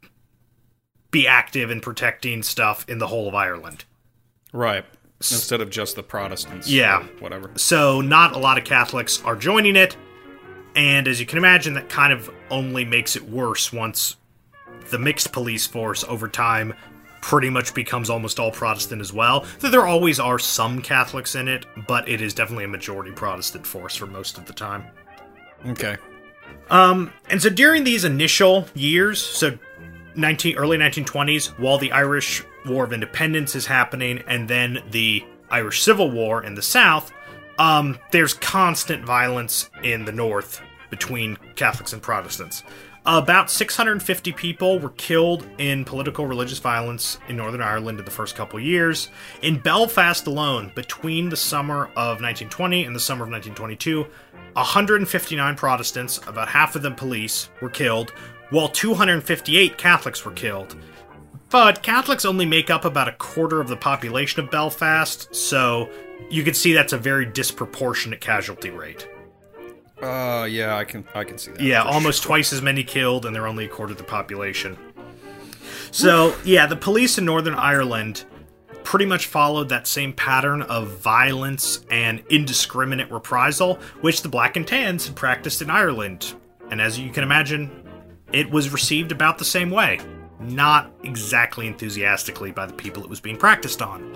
be 1.10 1.26
active 1.26 1.70
in 1.70 1.80
protecting 1.80 2.42
stuff 2.42 2.84
in 2.88 2.98
the 2.98 3.06
whole 3.06 3.28
of 3.28 3.34
Ireland. 3.34 3.84
Right. 4.52 4.84
Instead 5.18 5.60
of 5.60 5.70
just 5.70 5.96
the 5.96 6.02
Protestants. 6.02 6.70
Yeah. 6.70 7.02
Whatever. 7.18 7.50
So, 7.56 8.00
not 8.00 8.36
a 8.36 8.38
lot 8.38 8.56
of 8.58 8.64
Catholics 8.64 9.22
are 9.24 9.34
joining 9.34 9.74
it, 9.74 9.96
and 10.76 11.08
as 11.08 11.18
you 11.18 11.26
can 11.26 11.38
imagine, 11.38 11.74
that 11.74 11.88
kind 11.88 12.12
of 12.12 12.30
only 12.50 12.84
makes 12.84 13.16
it 13.16 13.28
worse 13.28 13.72
once 13.72 14.16
the 14.90 14.98
mixed 14.98 15.32
police 15.32 15.66
force 15.66 16.04
over 16.04 16.28
time 16.28 16.72
pretty 17.20 17.50
much 17.50 17.74
becomes 17.74 18.08
almost 18.08 18.38
all 18.38 18.50
Protestant 18.50 19.00
as 19.00 19.12
well. 19.12 19.44
Though 19.58 19.70
there 19.70 19.86
always 19.86 20.20
are 20.20 20.38
some 20.38 20.80
Catholics 20.80 21.34
in 21.34 21.48
it, 21.48 21.66
but 21.86 22.08
it 22.08 22.20
is 22.20 22.32
definitely 22.32 22.64
a 22.64 22.68
majority 22.68 23.10
Protestant 23.10 23.66
force 23.66 23.96
for 23.96 24.06
most 24.06 24.38
of 24.38 24.46
the 24.46 24.52
time. 24.52 24.84
Okay. 25.66 25.96
Um, 26.70 27.12
and 27.28 27.42
so 27.42 27.50
during 27.50 27.84
these 27.84 28.04
initial 28.04 28.66
years, 28.74 29.20
so 29.20 29.58
19 30.18 30.56
early 30.56 30.76
1920s, 30.76 31.58
while 31.58 31.78
the 31.78 31.92
Irish 31.92 32.42
War 32.66 32.84
of 32.84 32.92
Independence 32.92 33.54
is 33.54 33.66
happening, 33.66 34.22
and 34.26 34.48
then 34.48 34.82
the 34.90 35.24
Irish 35.50 35.82
Civil 35.82 36.10
War 36.10 36.42
in 36.42 36.54
the 36.54 36.62
South, 36.62 37.12
um, 37.58 37.98
there's 38.10 38.34
constant 38.34 39.04
violence 39.04 39.70
in 39.82 40.04
the 40.04 40.12
North 40.12 40.60
between 40.90 41.36
Catholics 41.54 41.92
and 41.92 42.02
Protestants. 42.02 42.62
About 43.06 43.50
650 43.50 44.32
people 44.32 44.78
were 44.78 44.90
killed 44.90 45.48
in 45.56 45.84
political 45.84 46.26
religious 46.26 46.58
violence 46.58 47.18
in 47.28 47.36
Northern 47.36 47.62
Ireland 47.62 47.98
in 47.98 48.04
the 48.04 48.10
first 48.10 48.36
couple 48.36 48.60
years. 48.60 49.08
In 49.40 49.58
Belfast 49.60 50.26
alone, 50.26 50.72
between 50.74 51.30
the 51.30 51.36
summer 51.36 51.86
of 51.96 52.20
1920 52.20 52.84
and 52.84 52.94
the 52.94 53.00
summer 53.00 53.24
of 53.24 53.30
1922, 53.30 54.06
159 54.52 55.56
Protestants, 55.56 56.18
about 56.26 56.48
half 56.48 56.76
of 56.76 56.82
them 56.82 56.94
police, 56.94 57.48
were 57.62 57.70
killed, 57.70 58.12
while 58.50 58.68
258 58.68 59.78
Catholics 59.78 60.24
were 60.24 60.32
killed. 60.32 60.76
But 61.50 61.82
Catholics 61.82 62.24
only 62.24 62.44
make 62.44 62.68
up 62.68 62.84
about 62.84 63.08
a 63.08 63.12
quarter 63.12 63.60
of 63.60 63.68
the 63.68 63.76
population 63.76 64.42
of 64.42 64.50
Belfast, 64.50 65.34
so 65.34 65.88
you 66.30 66.44
can 66.44 66.54
see 66.54 66.72
that's 66.72 66.92
a 66.92 66.98
very 66.98 67.24
disproportionate 67.24 68.20
casualty 68.20 68.70
rate. 68.70 69.08
Uh, 70.02 70.46
yeah, 70.48 70.76
I 70.76 70.84
can 70.84 71.04
I 71.14 71.24
can 71.24 71.38
see 71.38 71.52
that. 71.52 71.60
Yeah, 71.60 71.82
almost 71.82 72.22
sure. 72.22 72.28
twice 72.28 72.52
as 72.52 72.62
many 72.62 72.84
killed, 72.84 73.26
and 73.26 73.34
they're 73.34 73.48
only 73.48 73.64
a 73.64 73.68
quarter 73.68 73.92
of 73.92 73.98
the 73.98 74.04
population. 74.04 74.76
So, 75.90 76.36
yeah, 76.44 76.66
the 76.66 76.76
police 76.76 77.18
in 77.18 77.24
Northern 77.24 77.54
Ireland 77.54 78.24
pretty 78.84 79.06
much 79.06 79.26
followed 79.26 79.68
that 79.70 79.86
same 79.86 80.12
pattern 80.12 80.62
of 80.62 80.88
violence 80.98 81.84
and 81.90 82.22
indiscriminate 82.30 83.10
reprisal, 83.10 83.76
which 84.00 84.22
the 84.22 84.28
Black 84.28 84.56
and 84.56 84.66
Tans 84.66 85.06
had 85.06 85.16
practiced 85.16 85.62
in 85.62 85.70
Ireland. 85.70 86.34
And 86.70 86.80
as 86.80 86.98
you 86.98 87.10
can 87.10 87.22
imagine, 87.22 87.87
it 88.32 88.50
was 88.50 88.70
received 88.70 89.12
about 89.12 89.38
the 89.38 89.44
same 89.44 89.70
way. 89.70 90.00
Not 90.40 90.92
exactly 91.02 91.66
enthusiastically 91.66 92.52
by 92.52 92.66
the 92.66 92.72
people 92.72 93.02
it 93.02 93.10
was 93.10 93.20
being 93.20 93.36
practiced 93.36 93.82
on. 93.82 94.14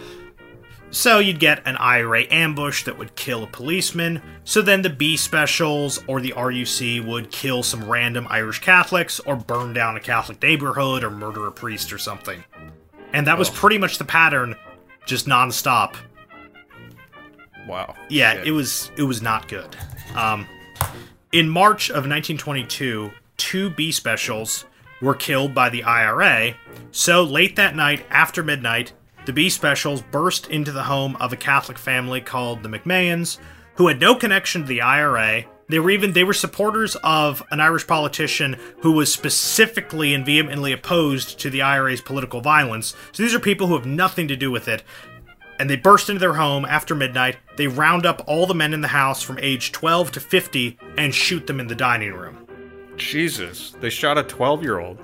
So 0.90 1.20
you'd 1.20 1.40
get 1.40 1.66
an 1.66 1.76
IRA 1.78 2.24
ambush 2.30 2.84
that 2.84 2.98
would 2.98 3.16
kill 3.16 3.42
a 3.44 3.46
policeman. 3.46 4.20
So 4.44 4.60
then 4.60 4.82
the 4.82 4.90
B 4.90 5.16
specials 5.16 6.04
or 6.06 6.20
the 6.20 6.32
RUC 6.32 7.02
would 7.06 7.30
kill 7.30 7.62
some 7.62 7.88
random 7.88 8.26
Irish 8.28 8.58
Catholics 8.60 9.18
or 9.20 9.34
burn 9.34 9.72
down 9.72 9.96
a 9.96 10.00
Catholic 10.00 10.42
neighborhood 10.42 11.02
or 11.02 11.10
murder 11.10 11.46
a 11.46 11.52
priest 11.52 11.94
or 11.94 11.98
something. 11.98 12.44
And 13.14 13.26
that 13.26 13.38
was 13.38 13.48
pretty 13.48 13.78
much 13.78 13.96
the 13.96 14.04
pattern, 14.04 14.54
just 15.06 15.26
nonstop. 15.26 15.96
Wow. 17.66 17.94
Yeah, 18.10 18.34
Shit. 18.34 18.48
it 18.48 18.50
was 18.52 18.90
it 18.96 19.04
was 19.04 19.22
not 19.22 19.48
good. 19.48 19.74
Um, 20.14 20.46
in 21.32 21.48
March 21.48 21.88
of 21.88 22.04
1922, 22.06 23.10
two 23.36 23.70
B 23.70 23.92
specials 23.92 24.64
were 25.00 25.14
killed 25.14 25.54
by 25.54 25.68
the 25.68 25.82
IRA. 25.82 26.54
So 26.90 27.22
late 27.22 27.56
that 27.56 27.74
night, 27.74 28.06
after 28.10 28.42
midnight, 28.42 28.92
the 29.26 29.32
B 29.32 29.50
specials 29.50 30.02
burst 30.02 30.48
into 30.48 30.72
the 30.72 30.84
home 30.84 31.16
of 31.16 31.32
a 31.32 31.36
Catholic 31.36 31.78
family 31.78 32.20
called 32.20 32.62
the 32.62 32.68
McMahons, 32.68 33.38
who 33.76 33.88
had 33.88 34.00
no 34.00 34.14
connection 34.14 34.62
to 34.62 34.68
the 34.68 34.80
IRA. 34.80 35.44
They 35.68 35.78
were 35.78 35.90
even 35.90 36.12
they 36.12 36.24
were 36.24 36.32
supporters 36.32 36.96
of 37.02 37.42
an 37.50 37.60
Irish 37.60 37.86
politician 37.86 38.56
who 38.80 38.92
was 38.92 39.12
specifically 39.12 40.12
and 40.12 40.26
vehemently 40.26 40.72
opposed 40.72 41.38
to 41.40 41.50
the 41.50 41.62
IRA's 41.62 42.00
political 42.00 42.40
violence. 42.40 42.94
So 43.12 43.22
these 43.22 43.34
are 43.34 43.40
people 43.40 43.68
who 43.68 43.74
have 43.76 43.86
nothing 43.86 44.28
to 44.28 44.36
do 44.36 44.50
with 44.50 44.68
it 44.68 44.82
and 45.58 45.70
they 45.70 45.76
burst 45.76 46.10
into 46.10 46.18
their 46.18 46.34
home 46.34 46.64
after 46.64 46.94
midnight. 46.94 47.36
They 47.56 47.68
round 47.68 48.04
up 48.04 48.24
all 48.26 48.46
the 48.46 48.54
men 48.54 48.74
in 48.74 48.80
the 48.80 48.88
house 48.88 49.22
from 49.22 49.38
age 49.38 49.70
12 49.70 50.10
to 50.12 50.20
50 50.20 50.78
and 50.98 51.14
shoot 51.14 51.46
them 51.46 51.60
in 51.60 51.68
the 51.68 51.76
dining 51.76 52.12
room. 52.12 52.41
Jesus, 52.96 53.74
they 53.80 53.90
shot 53.90 54.18
a 54.18 54.22
12 54.22 54.62
year 54.62 54.80
old. 54.80 54.98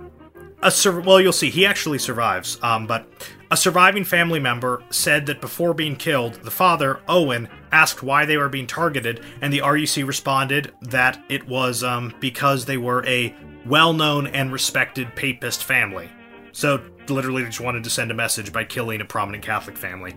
A 0.63 0.71
sur- 0.71 1.01
well, 1.01 1.21
you'll 1.21 1.33
see, 1.33 1.51
he 1.51 1.65
actually 1.65 1.99
survives. 1.99 2.59
Um, 2.63 2.87
but 2.87 3.07
a 3.51 3.57
surviving 3.57 4.05
family 4.05 4.41
member 4.41 4.83
said 4.91 5.27
that 5.27 5.41
before 5.41 5.73
being 5.73 5.97
killed, 5.97 6.35
the 6.35 6.51
father, 6.51 7.01
Owen, 7.09 7.49
asked 7.73 8.03
why 8.03 8.25
they 8.25 8.37
were 8.37 8.49
being 8.49 8.67
targeted, 8.67 9.23
and 9.41 9.53
the 9.53 9.61
RUC 9.61 10.07
responded 10.07 10.73
that 10.83 11.23
it 11.29 11.47
was 11.49 11.85
um, 11.85 12.13
because 12.21 12.65
they 12.65 12.77
were 12.77 13.07
a 13.07 13.35
well 13.65 13.93
known 13.93 14.27
and 14.27 14.53
respected 14.53 15.15
papist 15.15 15.65
family. 15.65 16.11
So, 16.53 16.83
literally, 17.09 17.43
they 17.43 17.49
just 17.49 17.61
wanted 17.61 17.85
to 17.85 17.91
send 17.91 18.11
a 18.11 18.15
message 18.15 18.53
by 18.53 18.65
killing 18.65 19.01
a 19.01 19.05
prominent 19.05 19.45
Catholic 19.45 19.77
family. 19.79 20.17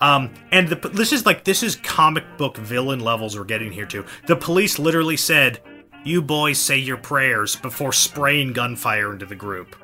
Um, 0.00 0.32
and 0.50 0.68
the, 0.68 0.88
this 0.88 1.12
is 1.12 1.26
like, 1.26 1.44
this 1.44 1.62
is 1.62 1.76
comic 1.76 2.24
book 2.38 2.56
villain 2.56 3.00
levels 3.00 3.36
we're 3.36 3.44
getting 3.44 3.72
here 3.72 3.86
to. 3.86 4.04
The 4.26 4.36
police 4.36 4.78
literally 4.78 5.16
said, 5.16 5.60
You 6.04 6.22
boys 6.22 6.58
say 6.58 6.78
your 6.78 6.96
prayers 6.96 7.56
before 7.56 7.92
spraying 7.92 8.52
gunfire 8.52 9.12
into 9.12 9.26
the 9.26 9.34
group. 9.34 9.76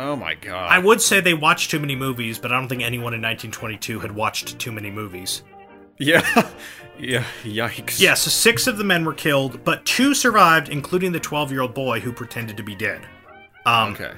Oh 0.00 0.16
my 0.16 0.34
god. 0.34 0.70
I 0.70 0.78
would 0.80 1.00
say 1.00 1.20
they 1.20 1.34
watched 1.34 1.70
too 1.70 1.78
many 1.78 1.94
movies, 1.94 2.38
but 2.38 2.50
I 2.50 2.58
don't 2.58 2.68
think 2.68 2.82
anyone 2.82 3.14
in 3.14 3.22
1922 3.22 4.00
had 4.00 4.12
watched 4.12 4.58
too 4.58 4.72
many 4.72 4.90
movies. 4.90 5.42
yeah. 5.98 6.50
Yeah. 6.96 7.24
Yikes. 7.42 7.98
Yeah, 8.00 8.14
so 8.14 8.30
six 8.30 8.68
of 8.68 8.78
the 8.78 8.84
men 8.84 9.04
were 9.04 9.14
killed, 9.14 9.64
but 9.64 9.84
two 9.84 10.14
survived, 10.14 10.68
including 10.68 11.10
the 11.10 11.18
12 11.18 11.50
year 11.50 11.62
old 11.62 11.74
boy 11.74 11.98
who 11.98 12.12
pretended 12.12 12.56
to 12.56 12.62
be 12.62 12.76
dead. 12.76 13.04
Um, 13.66 13.94
Okay. 13.94 14.12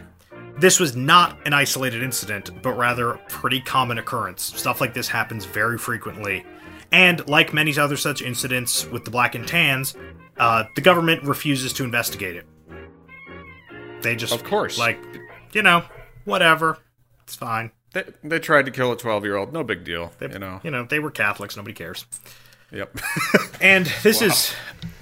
This 0.58 0.78
was 0.78 0.94
not 0.94 1.38
an 1.46 1.54
isolated 1.54 2.02
incident, 2.02 2.50
but 2.60 2.74
rather 2.76 3.12
a 3.12 3.18
pretty 3.30 3.62
common 3.62 3.96
occurrence. 3.96 4.42
Stuff 4.42 4.82
like 4.82 4.92
this 4.92 5.08
happens 5.08 5.46
very 5.46 5.78
frequently. 5.78 6.44
And 6.92 7.26
like 7.26 7.54
many 7.54 7.78
other 7.78 7.96
such 7.96 8.20
incidents 8.20 8.84
with 8.86 9.06
the 9.06 9.10
Black 9.10 9.34
and 9.34 9.48
Tans, 9.48 9.96
uh, 10.38 10.64
the 10.74 10.80
government 10.80 11.22
refuses 11.24 11.72
to 11.74 11.84
investigate 11.84 12.36
it. 12.36 12.46
They 14.02 14.14
just, 14.16 14.34
Of 14.34 14.44
course. 14.44 14.78
like, 14.78 14.98
you 15.52 15.62
know, 15.62 15.84
whatever. 16.24 16.78
It's 17.24 17.34
fine. 17.34 17.72
They, 17.92 18.04
they 18.22 18.38
tried 18.38 18.66
to 18.66 18.70
kill 18.70 18.92
a 18.92 18.96
12 18.96 19.24
year 19.24 19.36
old. 19.36 19.52
No 19.52 19.64
big 19.64 19.84
deal. 19.84 20.12
you 20.20 20.28
know. 20.38 20.60
You 20.62 20.70
know, 20.70 20.84
they 20.84 20.98
were 20.98 21.10
Catholics. 21.10 21.56
Nobody 21.56 21.74
cares. 21.74 22.06
Yep. 22.72 22.98
And 23.60 23.86
this 24.02 24.20
is 24.20 24.52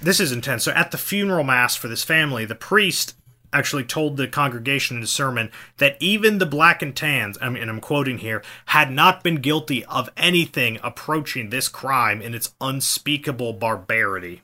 this 0.01 0.21
is 0.21 0.31
intense. 0.31 0.63
So 0.63 0.71
at 0.71 0.91
the 0.91 0.97
funeral 0.97 1.43
mass 1.43 1.75
for 1.75 1.89
this 1.89 2.05
family, 2.05 2.45
the 2.45 2.55
priest 2.55 3.15
actually 3.51 3.83
told 3.83 4.15
the 4.15 4.27
congregation 4.27 4.95
in 4.97 5.01
his 5.01 5.09
sermon 5.11 5.51
that 5.77 5.97
even 5.99 6.37
the 6.37 6.45
black 6.45 6.81
and 6.81 6.95
tans, 6.95 7.37
I 7.41 7.49
mean, 7.49 7.61
and 7.61 7.69
I'm 7.69 7.81
quoting 7.81 8.19
here, 8.19 8.41
had 8.67 8.91
not 8.91 9.23
been 9.23 9.35
guilty 9.35 9.83
of 9.85 10.09
anything 10.15 10.79
approaching 10.83 11.49
this 11.49 11.67
crime 11.67 12.21
in 12.21 12.33
its 12.33 12.53
unspeakable 12.61 13.53
barbarity. 13.53 14.41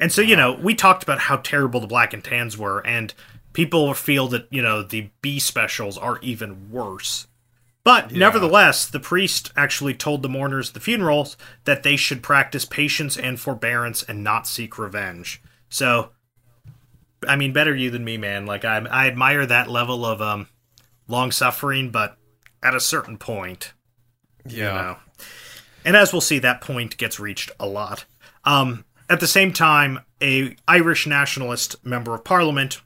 And 0.00 0.10
so, 0.10 0.22
you 0.22 0.34
know, 0.34 0.54
we 0.54 0.74
talked 0.74 1.02
about 1.02 1.20
how 1.20 1.36
terrible 1.36 1.78
the 1.78 1.86
black 1.86 2.12
and 2.14 2.24
tans 2.24 2.56
were, 2.56 2.80
and 2.86 3.12
people 3.52 3.92
feel 3.94 4.26
that, 4.28 4.48
you 4.50 4.62
know, 4.62 4.82
the 4.82 5.10
B 5.20 5.38
specials 5.38 5.98
are 5.98 6.18
even 6.22 6.70
worse. 6.70 7.28
But 7.84 8.12
nevertheless, 8.12 8.86
the 8.86 9.00
priest 9.00 9.52
actually 9.56 9.94
told 9.94 10.22
the 10.22 10.28
mourners 10.28 10.68
at 10.68 10.74
the 10.74 10.80
funerals 10.80 11.36
that 11.64 11.82
they 11.82 11.96
should 11.96 12.22
practice 12.22 12.64
patience 12.64 13.16
and 13.16 13.38
forbearance 13.38 14.02
and 14.02 14.24
not 14.24 14.46
seek 14.46 14.78
revenge. 14.78 15.42
So, 15.68 16.10
I 17.26 17.36
mean, 17.36 17.52
better 17.52 17.74
you 17.74 17.90
than 17.90 18.04
me, 18.04 18.16
man. 18.16 18.46
Like 18.46 18.64
I, 18.64 18.78
I 18.78 19.06
admire 19.06 19.46
that 19.46 19.70
level 19.70 20.04
of 20.04 20.20
um, 20.20 20.48
long 21.08 21.32
suffering, 21.32 21.90
but 21.90 22.16
at 22.62 22.74
a 22.74 22.80
certain 22.80 23.16
point, 23.16 23.72
yeah. 24.46 24.56
you 24.56 24.62
know. 24.64 24.96
And 25.84 25.96
as 25.96 26.12
we'll 26.12 26.20
see, 26.20 26.38
that 26.38 26.60
point 26.60 26.98
gets 26.98 27.18
reached 27.18 27.50
a 27.58 27.66
lot. 27.66 28.04
Um, 28.44 28.84
at 29.10 29.20
the 29.20 29.26
same 29.26 29.52
time, 29.52 30.00
a 30.22 30.56
Irish 30.66 31.06
nationalist 31.06 31.84
member 31.84 32.14
of 32.14 32.24
parliament 32.24 32.80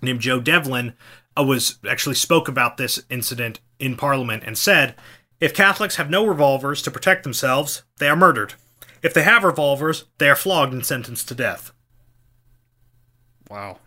named 0.00 0.20
Joe 0.20 0.40
Devlin 0.40 0.94
uh, 1.38 1.42
was 1.42 1.78
actually 1.88 2.14
spoke 2.14 2.48
about 2.48 2.76
this 2.78 3.02
incident 3.10 3.60
in 3.78 3.96
parliament 3.96 4.44
and 4.46 4.56
said, 4.56 4.94
"If 5.40 5.52
Catholics 5.52 5.96
have 5.96 6.08
no 6.08 6.24
revolvers 6.26 6.80
to 6.82 6.90
protect 6.90 7.22
themselves, 7.24 7.82
they 7.98 8.08
are 8.08 8.16
murdered. 8.16 8.54
If 9.02 9.12
they 9.12 9.22
have 9.22 9.44
revolvers, 9.44 10.04
they 10.18 10.30
are 10.30 10.36
flogged 10.36 10.72
and 10.72 10.86
sentenced 10.86 11.28
to 11.28 11.34
death." 11.34 11.72
Wow. 13.50 13.78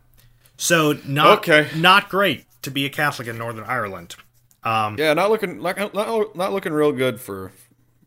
So 0.57 0.99
not 1.05 1.39
Okay. 1.39 1.69
not 1.75 2.09
great 2.09 2.45
to 2.61 2.71
be 2.71 2.85
a 2.85 2.89
Catholic 2.89 3.27
in 3.27 3.37
Northern 3.37 3.63
Ireland. 3.65 4.15
Um, 4.63 4.97
Yeah, 4.97 5.13
not 5.13 5.29
looking 5.29 5.59
like 5.59 5.77
not, 5.77 5.93
not 6.35 6.53
looking 6.53 6.73
real 6.73 6.91
good 6.91 7.19
for 7.19 7.51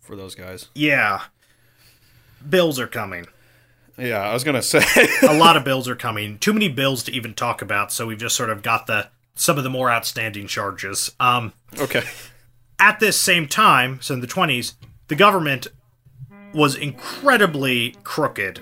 for 0.00 0.16
those 0.16 0.34
guys. 0.34 0.66
yeah, 0.74 1.22
bills 2.48 2.78
are 2.78 2.86
coming. 2.86 3.26
Yeah, 3.98 4.20
I 4.20 4.32
was 4.32 4.44
gonna 4.44 4.62
say. 4.62 4.84
a 5.22 5.34
lot 5.34 5.56
of 5.56 5.64
bills 5.64 5.88
are 5.88 5.96
coming. 5.96 6.38
Too 6.38 6.52
many 6.52 6.68
bills 6.68 7.02
to 7.04 7.12
even 7.12 7.34
talk 7.34 7.62
about, 7.62 7.92
so 7.92 8.06
we've 8.06 8.18
just 8.18 8.36
sort 8.36 8.50
of 8.50 8.62
got 8.62 8.86
the 8.86 9.08
some 9.34 9.58
of 9.58 9.64
the 9.64 9.70
more 9.70 9.90
outstanding 9.90 10.46
charges. 10.46 11.14
Um, 11.20 11.52
okay. 11.78 12.02
at 12.78 13.00
this 13.00 13.18
same 13.18 13.46
time, 13.46 14.00
so 14.00 14.14
in 14.14 14.20
the 14.20 14.26
20s, 14.26 14.74
the 15.08 15.14
government 15.14 15.66
was 16.54 16.74
incredibly 16.74 17.94
crooked 18.02 18.60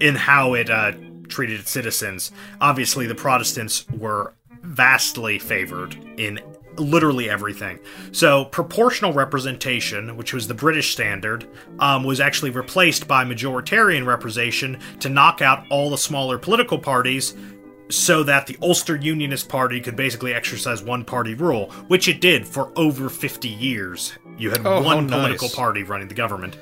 in 0.00 0.14
how 0.14 0.54
it 0.54 0.70
uh, 0.70 0.92
treated 1.28 1.60
its 1.60 1.70
citizens. 1.70 2.32
Obviously, 2.60 3.06
the 3.06 3.14
Protestants 3.14 3.86
were 3.90 4.32
vastly 4.62 5.38
favored 5.38 5.96
in 6.18 6.40
literally 6.76 7.28
everything. 7.30 7.78
So, 8.12 8.44
proportional 8.46 9.12
representation, 9.12 10.16
which 10.16 10.32
was 10.32 10.48
the 10.48 10.54
British 10.54 10.92
standard, 10.92 11.46
um, 11.78 12.04
was 12.04 12.20
actually 12.20 12.50
replaced 12.50 13.06
by 13.08 13.24
majoritarian 13.24 14.06
representation 14.06 14.78
to 15.00 15.08
knock 15.08 15.42
out 15.42 15.64
all 15.70 15.90
the 15.90 15.98
smaller 15.98 16.38
political 16.38 16.78
parties 16.78 17.34
so 17.90 18.22
that 18.22 18.46
the 18.46 18.56
Ulster 18.62 18.96
Unionist 18.96 19.48
Party 19.48 19.78
could 19.80 19.94
basically 19.94 20.32
exercise 20.32 20.82
one 20.82 21.04
party 21.04 21.34
rule, 21.34 21.70
which 21.88 22.08
it 22.08 22.20
did 22.20 22.46
for 22.46 22.72
over 22.76 23.08
50 23.10 23.48
years 23.48 24.14
You 24.38 24.50
had 24.50 24.66
Oh, 24.66 24.82
one 24.82 25.06
political 25.08 25.46
nice. 25.48 25.54
party 25.54 25.82
running 25.84 26.08
the 26.08 26.14
government. 26.14 26.56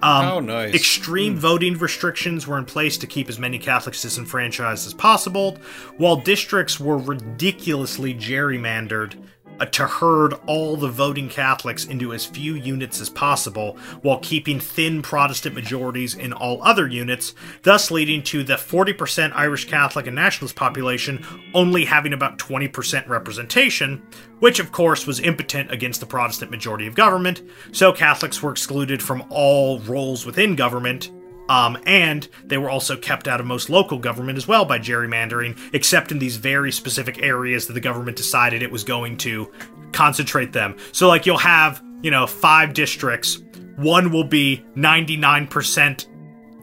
Um, 0.00 0.24
How 0.24 0.40
nice. 0.40 0.72
Extreme 0.74 1.36
voting 1.36 1.76
restrictions 1.76 2.46
were 2.46 2.56
in 2.56 2.64
place 2.64 2.96
to 2.98 3.06
keep 3.08 3.28
as 3.28 3.38
many 3.40 3.58
Catholics 3.58 4.00
disenfranchised 4.00 4.86
as 4.86 4.94
possible, 4.94 5.58
while 5.96 6.14
districts 6.16 6.78
were 6.78 6.96
ridiculously 6.96 8.14
gerrymandered 8.14 9.16
Uh, 9.60 9.66
to 9.66 9.86
herd 9.86 10.34
all 10.46 10.76
the 10.76 10.88
voting 10.88 11.28
Catholics 11.28 11.84
into 11.84 12.12
as 12.12 12.24
few 12.24 12.54
units 12.54 13.00
as 13.00 13.10
possible, 13.10 13.76
while 14.02 14.18
keeping 14.20 14.60
thin 14.60 15.02
Protestant 15.02 15.54
majorities 15.54 16.14
in 16.14 16.32
all 16.32 16.62
other 16.62 16.86
units, 16.86 17.34
thus 17.62 17.90
leading 17.90 18.22
to 18.22 18.44
the 18.44 18.54
40% 18.54 19.32
Irish 19.34 19.66
Catholic 19.66 20.06
and 20.06 20.14
nationalist 20.14 20.54
population 20.56 21.24
only 21.54 21.84
having 21.84 22.12
about 22.12 22.38
20% 22.38 23.08
representation, 23.08 24.02
which 24.38 24.60
of 24.60 24.72
course 24.72 25.06
was 25.06 25.20
impotent 25.20 25.72
against 25.72 26.00
the 26.00 26.06
Protestant 26.06 26.50
majority 26.50 26.86
of 26.86 26.94
government, 26.94 27.42
so 27.72 27.92
Catholics 27.92 28.42
were 28.42 28.52
excluded 28.52 29.02
from 29.02 29.24
all 29.30 29.80
roles 29.80 30.24
within 30.24 30.54
government. 30.54 31.10
Um, 31.48 31.78
and 31.86 32.28
they 32.44 32.58
were 32.58 32.70
also 32.70 32.96
kept 32.96 33.26
out 33.26 33.40
of 33.40 33.46
most 33.46 33.70
local 33.70 33.98
government 33.98 34.36
as 34.36 34.46
well 34.46 34.64
by 34.64 34.78
gerrymandering, 34.78 35.58
except 35.72 36.12
in 36.12 36.18
these 36.18 36.36
very 36.36 36.70
specific 36.70 37.22
areas 37.22 37.66
that 37.66 37.72
the 37.72 37.80
government 37.80 38.16
decided 38.16 38.62
it 38.62 38.70
was 38.70 38.84
going 38.84 39.16
to 39.18 39.50
concentrate 39.92 40.52
them. 40.52 40.76
So, 40.92 41.08
like, 41.08 41.24
you'll 41.24 41.38
have, 41.38 41.82
you 42.02 42.10
know, 42.10 42.26
five 42.26 42.74
districts. 42.74 43.42
One 43.76 44.10
will 44.10 44.24
be 44.24 44.64
99% 44.76 46.06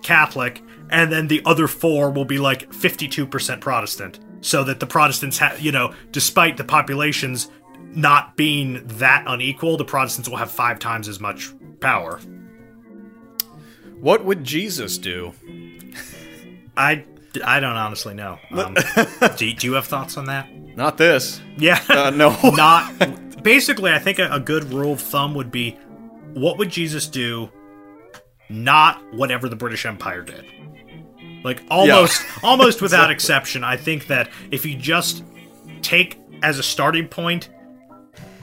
Catholic, 0.04 0.62
and 0.92 1.12
then 1.12 1.28
the 1.28 1.42
other 1.46 1.68
four 1.68 2.12
will 2.12 2.26
be 2.26 2.38
like 2.38 2.70
52% 2.72 3.62
Protestant. 3.62 4.20
So 4.42 4.64
that 4.66 4.80
the 4.80 4.86
Protestants 4.86 5.40
have, 5.40 5.60
you 5.60 5.72
know, 5.72 5.96
despite 6.12 6.58
the 6.58 6.64
populations 6.64 7.50
not 7.96 8.36
being 8.36 8.86
that 8.86 9.24
unequal, 9.26 9.78
the 9.78 9.86
Protestants 9.86 10.30
will 10.30 10.38
have 10.38 10.52
five 10.52 10.78
times 10.78 11.08
as 11.08 11.20
much 11.20 11.52
power. 11.80 12.20
What 14.06 14.24
would 14.24 14.44
Jesus 14.44 15.00
do? 15.00 15.34
I, 16.78 17.04
I 17.44 17.60
don't 17.60 17.76
honestly 17.76 18.14
know. 18.14 18.38
Um, 18.52 18.76
do, 19.36 19.52
do 19.52 19.66
you 19.66 19.74
have 19.74 19.88
thoughts 19.88 20.16
on 20.16 20.26
that? 20.26 20.48
Not 20.78 21.00
this. 21.00 21.42
Yeah. 21.58 21.84
Uh, 21.90 22.12
no. 22.12 22.38
Not. 22.56 23.42
Basically, 23.42 23.92
I 23.92 23.98
think 23.98 24.20
a, 24.20 24.32
a 24.32 24.40
good 24.40 24.66
rule 24.66 24.94
of 24.94 25.02
thumb 25.02 25.34
would 25.34 25.50
be 25.50 25.72
what 26.36 26.60
would 26.60 26.70
Jesus 26.70 27.08
do, 27.08 27.50
not 28.48 29.02
whatever 29.12 29.50
the 29.50 29.56
British 29.56 29.88
Empire 29.88 30.22
did. 30.22 30.46
Like 31.44 31.64
almost 31.72 32.22
almost 32.44 32.82
without 32.84 33.10
exception, 33.10 33.64
I 33.64 33.76
think 33.76 34.06
that 34.06 34.30
if 34.52 34.68
you 34.68 34.76
just 34.76 35.24
take 35.82 36.20
as 36.44 36.60
a 36.60 36.64
starting 36.64 37.08
point 37.08 37.50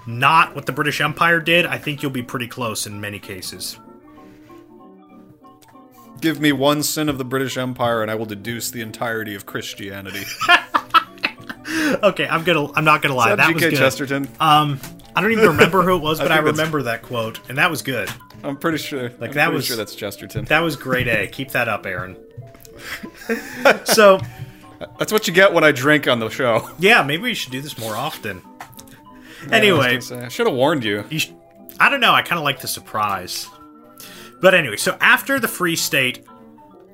not 0.09 0.57
what 0.57 0.67
the 0.67 0.73
British 0.73 1.01
Empire 1.01 1.39
did, 1.39 1.67
I 1.67 1.79
think 1.79 2.03
you'll 2.03 2.11
be 2.11 2.25
pretty 2.25 2.49
close 2.49 2.89
in 2.89 3.01
many 3.01 3.21
cases. 3.21 3.79
Give 6.23 6.41
me 6.41 6.53
one 6.53 6.83
sin 6.83 7.09
of 7.11 7.19
the 7.19 7.25
British 7.25 7.59
Empire 7.59 8.01
and 8.01 8.11
I 8.11 8.15
will 8.15 8.25
deduce 8.27 8.71
the 8.71 8.81
entirety 8.81 9.35
of 9.35 9.45
Christianity. 9.47 10.25
Okay, 12.03 12.27
I'm 12.27 12.45
gonna 12.45 12.71
I'm 12.73 12.85
not 12.85 13.01
gonna 13.03 13.15
lie. 13.15 13.31
That, 13.31 13.37
that 13.37 13.55
was 13.55 13.63
good. 13.63 13.75
Chesterton? 13.77 14.29
Um 14.41 14.79
I 15.17 15.21
don't 15.23 15.33
even 15.33 15.49
remember 15.49 15.83
who 15.83 15.97
it 15.97 16.03
was, 16.03 16.19
but 16.21 16.31
I, 16.31 16.37
that's- 16.37 16.53
remember 16.57 16.83
that 16.83 17.03
quote, 17.03 17.41
and 17.49 17.57
that 17.59 17.71
was 17.71 17.81
good. 17.83 18.11
I'm 18.43 18.57
pretty 18.57 18.79
sure. 18.79 19.05
Like 19.19 19.31
I'm 19.31 19.33
that 19.33 19.45
pretty 19.47 19.51
was- 19.57 19.67
sure 19.67 19.77
that's 19.77 19.95
Chesterton. 19.95 20.45
That 20.47 20.61
was 20.61 20.77
great 20.77 21.09
A. 21.09 21.27
Keep 21.29 21.51
that 21.53 21.69
up, 21.69 21.87
Aaron. 21.87 22.17
so 23.85 24.21
That's 24.99 25.13
what 25.13 25.27
you 25.29 25.33
get 25.33 25.53
when 25.53 25.65
I 25.65 25.73
drink 25.73 26.09
on 26.09 26.19
the 26.19 26.29
show. 26.29 26.69
yeah, 26.79 27.03
maybe 27.03 27.23
we 27.23 27.35
should 27.35 27.53
do 27.53 27.61
this 27.63 27.79
more 27.79 27.97
often. 27.97 28.43
I 29.51 29.57
Anyway, 29.57 29.97
was 29.97 30.13
I 30.13 30.29
should 30.29 30.47
have 30.47 30.57
warned 30.57 30.85
you. 30.85 31.05
you 31.11 31.21
sh- 31.21 31.33
I 31.81 31.89
don't 31.89 32.01
know. 32.01 32.13
I 32.13 32.23
kind 32.23 32.39
of 32.39 32.45
like 32.45 32.61
the 32.61 32.69
surprise. 32.69 33.49
But 34.43 34.55
anyway, 34.55 34.77
so 34.77 34.99
after 35.01 35.41
the 35.41 35.49
Free 35.49 35.77
State 35.77 36.27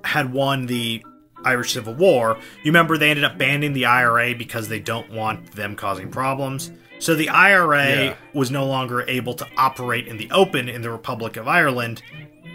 had 0.05 0.33
won 0.33 0.67
the 0.67 1.03
Irish 1.45 1.73
Civil 1.73 1.95
War, 1.95 2.37
you 2.63 2.71
remember 2.71 2.97
they 2.99 3.11
ended 3.11 3.25
up 3.25 3.39
banning 3.39 3.73
the 3.73 3.87
IRA 3.87 4.35
because 4.35 4.69
they 4.69 4.81
don't 4.81 5.11
want 5.11 5.53
them 5.53 5.75
causing 5.75 6.11
problems. 6.11 6.71
So 7.01 7.15
the 7.15 7.29
IRA 7.31 8.05
Yeah. 8.05 8.15
was 8.35 8.51
no 8.51 8.67
longer 8.67 9.03
able 9.09 9.35
to 9.35 9.47
operate 9.57 10.07
in 10.07 10.19
the 10.19 10.31
open 10.31 10.69
in 10.69 10.83
the 10.83 10.91
Republic 10.91 11.37
of 11.37 11.49
Ireland. 11.49 12.03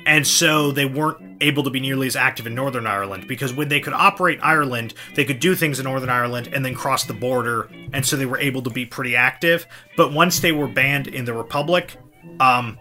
And 0.06 0.28
so 0.28 0.72
they 0.72 0.86
weren't 0.86 1.38
able 1.42 1.64
to 1.64 1.70
be 1.70 1.80
nearly 1.80 2.08
as 2.08 2.16
active 2.18 2.46
in 2.46 2.54
Northern 2.54 2.86
Ireland 2.86 3.26
because 3.28 3.54
when 3.54 3.70
they 3.70 3.80
could 3.80 3.94
operate 3.94 4.38
Ireland, 4.44 4.94
they 5.16 5.24
could 5.24 5.40
do 5.40 5.56
things 5.56 5.80
in 5.80 5.86
Northern 5.86 6.10
Ireland 6.10 6.50
and 6.52 6.66
then 6.66 6.76
cross 6.76 7.06
the 7.06 7.14
border, 7.14 7.70
and 7.94 8.06
so 8.06 8.18
they 8.18 8.26
were 8.26 8.38
able 8.38 8.62
to 8.64 8.70
be 8.70 8.86
pretty 8.86 9.16
active. 9.16 9.66
But 9.96 10.12
once 10.12 10.42
they 10.42 10.52
were 10.52 10.68
banned 10.68 11.08
in 11.08 11.24
the 11.24 11.34
Republic, 11.34 11.96
um, 12.42 12.78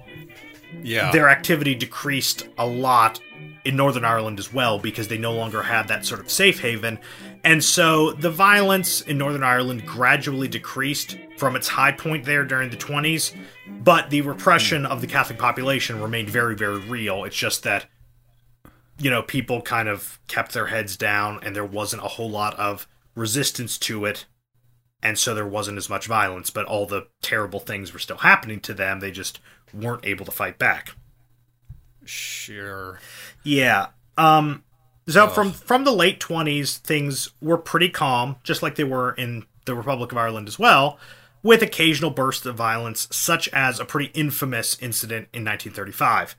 Yeah. 0.82 1.10
their 1.12 1.28
activity 1.28 1.74
decreased 1.74 2.48
a 2.58 2.66
lot 2.66 3.20
in 3.64 3.76
Northern 3.76 4.04
Ireland 4.04 4.38
as 4.38 4.52
well 4.52 4.78
because 4.78 5.08
they 5.08 5.18
no 5.18 5.32
longer 5.32 5.62
had 5.62 5.88
that 5.88 6.04
sort 6.04 6.20
of 6.20 6.30
safe 6.30 6.60
haven. 6.60 6.98
And 7.44 7.62
so 7.62 8.12
the 8.12 8.30
violence 8.30 9.00
in 9.02 9.18
Northern 9.18 9.42
Ireland 9.42 9.86
gradually 9.86 10.48
decreased 10.48 11.16
from 11.36 11.56
its 11.56 11.68
high 11.68 11.92
point 11.92 12.24
there 12.24 12.44
during 12.44 12.70
the 12.70 12.76
20s, 12.76 13.34
but 13.66 14.10
the 14.10 14.20
repression 14.22 14.86
of 14.86 15.00
the 15.00 15.06
Catholic 15.06 15.38
population 15.38 16.00
remained 16.00 16.30
very, 16.30 16.54
very 16.54 16.78
real. 16.78 17.24
It's 17.24 17.36
just 17.36 17.62
that, 17.64 17.86
you 18.98 19.10
know, 19.10 19.22
people 19.22 19.60
kind 19.62 19.88
of 19.88 20.20
kept 20.28 20.52
their 20.52 20.66
heads 20.66 20.96
down 20.96 21.40
and 21.42 21.54
there 21.54 21.64
wasn't 21.64 22.04
a 22.04 22.08
whole 22.08 22.30
lot 22.30 22.58
of 22.58 22.86
resistance 23.14 23.78
to 23.78 24.04
it. 24.04 24.26
And 25.04 25.18
so 25.18 25.34
there 25.34 25.46
wasn't 25.46 25.78
as 25.78 25.90
much 25.90 26.06
violence, 26.06 26.50
but 26.50 26.66
all 26.66 26.86
the 26.86 27.08
terrible 27.22 27.58
things 27.58 27.92
were 27.92 27.98
still 27.98 28.18
happening 28.18 28.60
to 28.60 28.74
them. 28.74 29.00
They 29.00 29.10
just 29.10 29.40
weren't 29.74 30.04
able 30.04 30.24
to 30.24 30.30
fight 30.30 30.58
back. 30.58 30.94
Sure. 32.04 32.98
Yeah. 33.42 33.88
Um 34.18 34.64
so 35.08 35.28
from 35.28 35.52
from 35.52 35.84
the 35.84 35.92
late 35.92 36.20
20s 36.20 36.78
things 36.78 37.30
were 37.40 37.58
pretty 37.58 37.88
calm 37.88 38.36
just 38.44 38.62
like 38.62 38.76
they 38.76 38.84
were 38.84 39.12
in 39.12 39.44
the 39.64 39.74
Republic 39.74 40.12
of 40.12 40.18
Ireland 40.18 40.48
as 40.48 40.58
well 40.58 40.98
with 41.42 41.62
occasional 41.62 42.10
bursts 42.10 42.46
of 42.46 42.54
violence 42.56 43.08
such 43.10 43.48
as 43.48 43.80
a 43.80 43.84
pretty 43.84 44.10
infamous 44.14 44.76
incident 44.80 45.28
in 45.32 45.44
1935. 45.44 46.36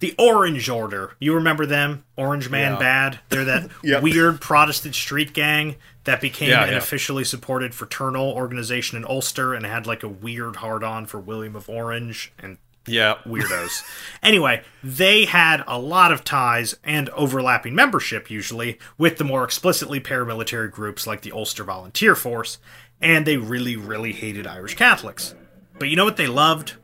The 0.00 0.14
Orange 0.18 0.68
Order. 0.68 1.12
You 1.18 1.34
remember 1.34 1.64
them? 1.66 2.04
Orange 2.16 2.48
Man 2.50 2.72
Yeah. 2.74 2.78
Bad. 2.78 3.20
They're 3.30 3.44
that 3.46 3.70
Yep. 3.82 4.02
weird 4.02 4.40
Protestant 4.42 4.94
street 4.94 5.32
gang 5.32 5.76
that 6.04 6.20
became 6.20 6.50
Yeah, 6.50 6.64
an 6.64 6.70
yeah. 6.72 6.76
officially 6.78 7.24
supported 7.24 7.74
fraternal 7.74 8.30
organization 8.30 8.96
in 8.98 9.04
Ulster 9.06 9.52
and 9.54 9.64
had 9.66 9.86
like 9.86 10.02
a 10.02 10.08
weird 10.08 10.56
hard 10.56 10.84
on 10.84 11.06
for 11.06 11.18
William 11.18 11.56
of 11.56 11.68
Orange 11.68 12.32
and 12.38 12.58
Yeah. 12.86 13.16
weirdos. 13.26 13.82
anyway, 14.22 14.62
they 14.82 15.24
had 15.24 15.62
a 15.66 15.78
lot 15.78 16.12
of 16.12 16.24
ties 16.24 16.76
and 16.84 17.08
overlapping 17.10 17.74
membership, 17.74 18.30
usually, 18.30 18.78
with 18.98 19.18
the 19.18 19.24
more 19.24 19.44
explicitly 19.44 20.00
paramilitary 20.00 20.70
groups 20.70 21.06
like 21.06 21.22
the 21.22 21.32
Ulster 21.32 21.64
Volunteer 21.64 22.14
Force, 22.14 22.58
and 23.00 23.26
they 23.26 23.36
really, 23.36 23.76
really 23.76 24.12
hated 24.12 24.46
Irish 24.46 24.76
Catholics. 24.76 25.34
But 25.78 25.88
you 25.88 25.96
know 25.96 26.04
what 26.04 26.16
they 26.16 26.26
loved? 26.26 26.74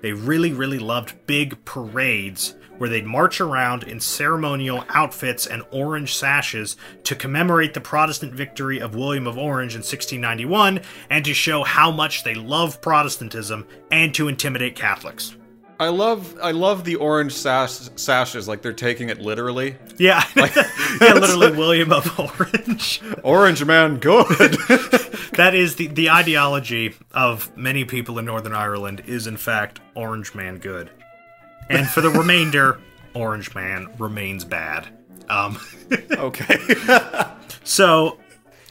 They 0.00 0.12
really, 0.12 0.52
really 0.52 0.78
loved 0.78 1.26
big 1.26 1.64
parades 1.64 2.54
where 2.78 2.90
they'd 2.90 3.06
march 3.06 3.40
around 3.40 3.84
in 3.84 4.00
ceremonial 4.00 4.84
outfits 4.88 5.46
and 5.46 5.62
orange 5.70 6.16
sashes 6.16 6.76
to 7.04 7.14
commemorate 7.14 7.74
the 7.74 7.80
Protestant 7.80 8.32
victory 8.34 8.80
of 8.80 8.96
William 8.96 9.28
of 9.28 9.38
Orange 9.38 9.74
in 9.74 9.78
1691 9.80 10.80
and 11.08 11.24
to 11.24 11.32
show 11.32 11.62
how 11.62 11.92
much 11.92 12.24
they 12.24 12.34
love 12.34 12.80
Protestantism 12.80 13.66
and 13.92 14.12
to 14.14 14.26
intimidate 14.26 14.74
Catholics. 14.74 15.36
I 15.82 15.88
love 15.88 16.38
I 16.40 16.52
love 16.52 16.84
the 16.84 16.94
orange 16.94 17.32
sash, 17.32 17.88
sashes 17.96 18.46
like 18.46 18.62
they're 18.62 18.72
taking 18.72 19.08
it 19.08 19.18
literally. 19.18 19.74
Yeah, 19.98 20.24
yeah, 20.36 20.44
literally 21.00 21.50
William 21.56 21.92
of 21.92 22.20
Orange. 22.20 23.02
Orange 23.24 23.64
man, 23.64 23.98
good. 23.98 24.56
That 25.32 25.54
is 25.54 25.76
the 25.76 25.86
the 25.86 26.10
ideology 26.10 26.94
of 27.14 27.56
many 27.56 27.86
people 27.86 28.18
in 28.18 28.26
Northern 28.26 28.52
Ireland 28.52 29.02
is 29.06 29.26
in 29.26 29.38
fact 29.38 29.80
Orange 29.94 30.34
Man 30.34 30.58
good, 30.58 30.90
and 31.70 31.88
for 31.88 32.02
the 32.02 32.10
remainder, 32.10 32.78
Orange 33.14 33.54
Man 33.54 33.88
remains 33.98 34.44
bad. 34.44 34.88
Um, 35.30 35.58
okay. 36.12 36.58
so, 37.64 38.18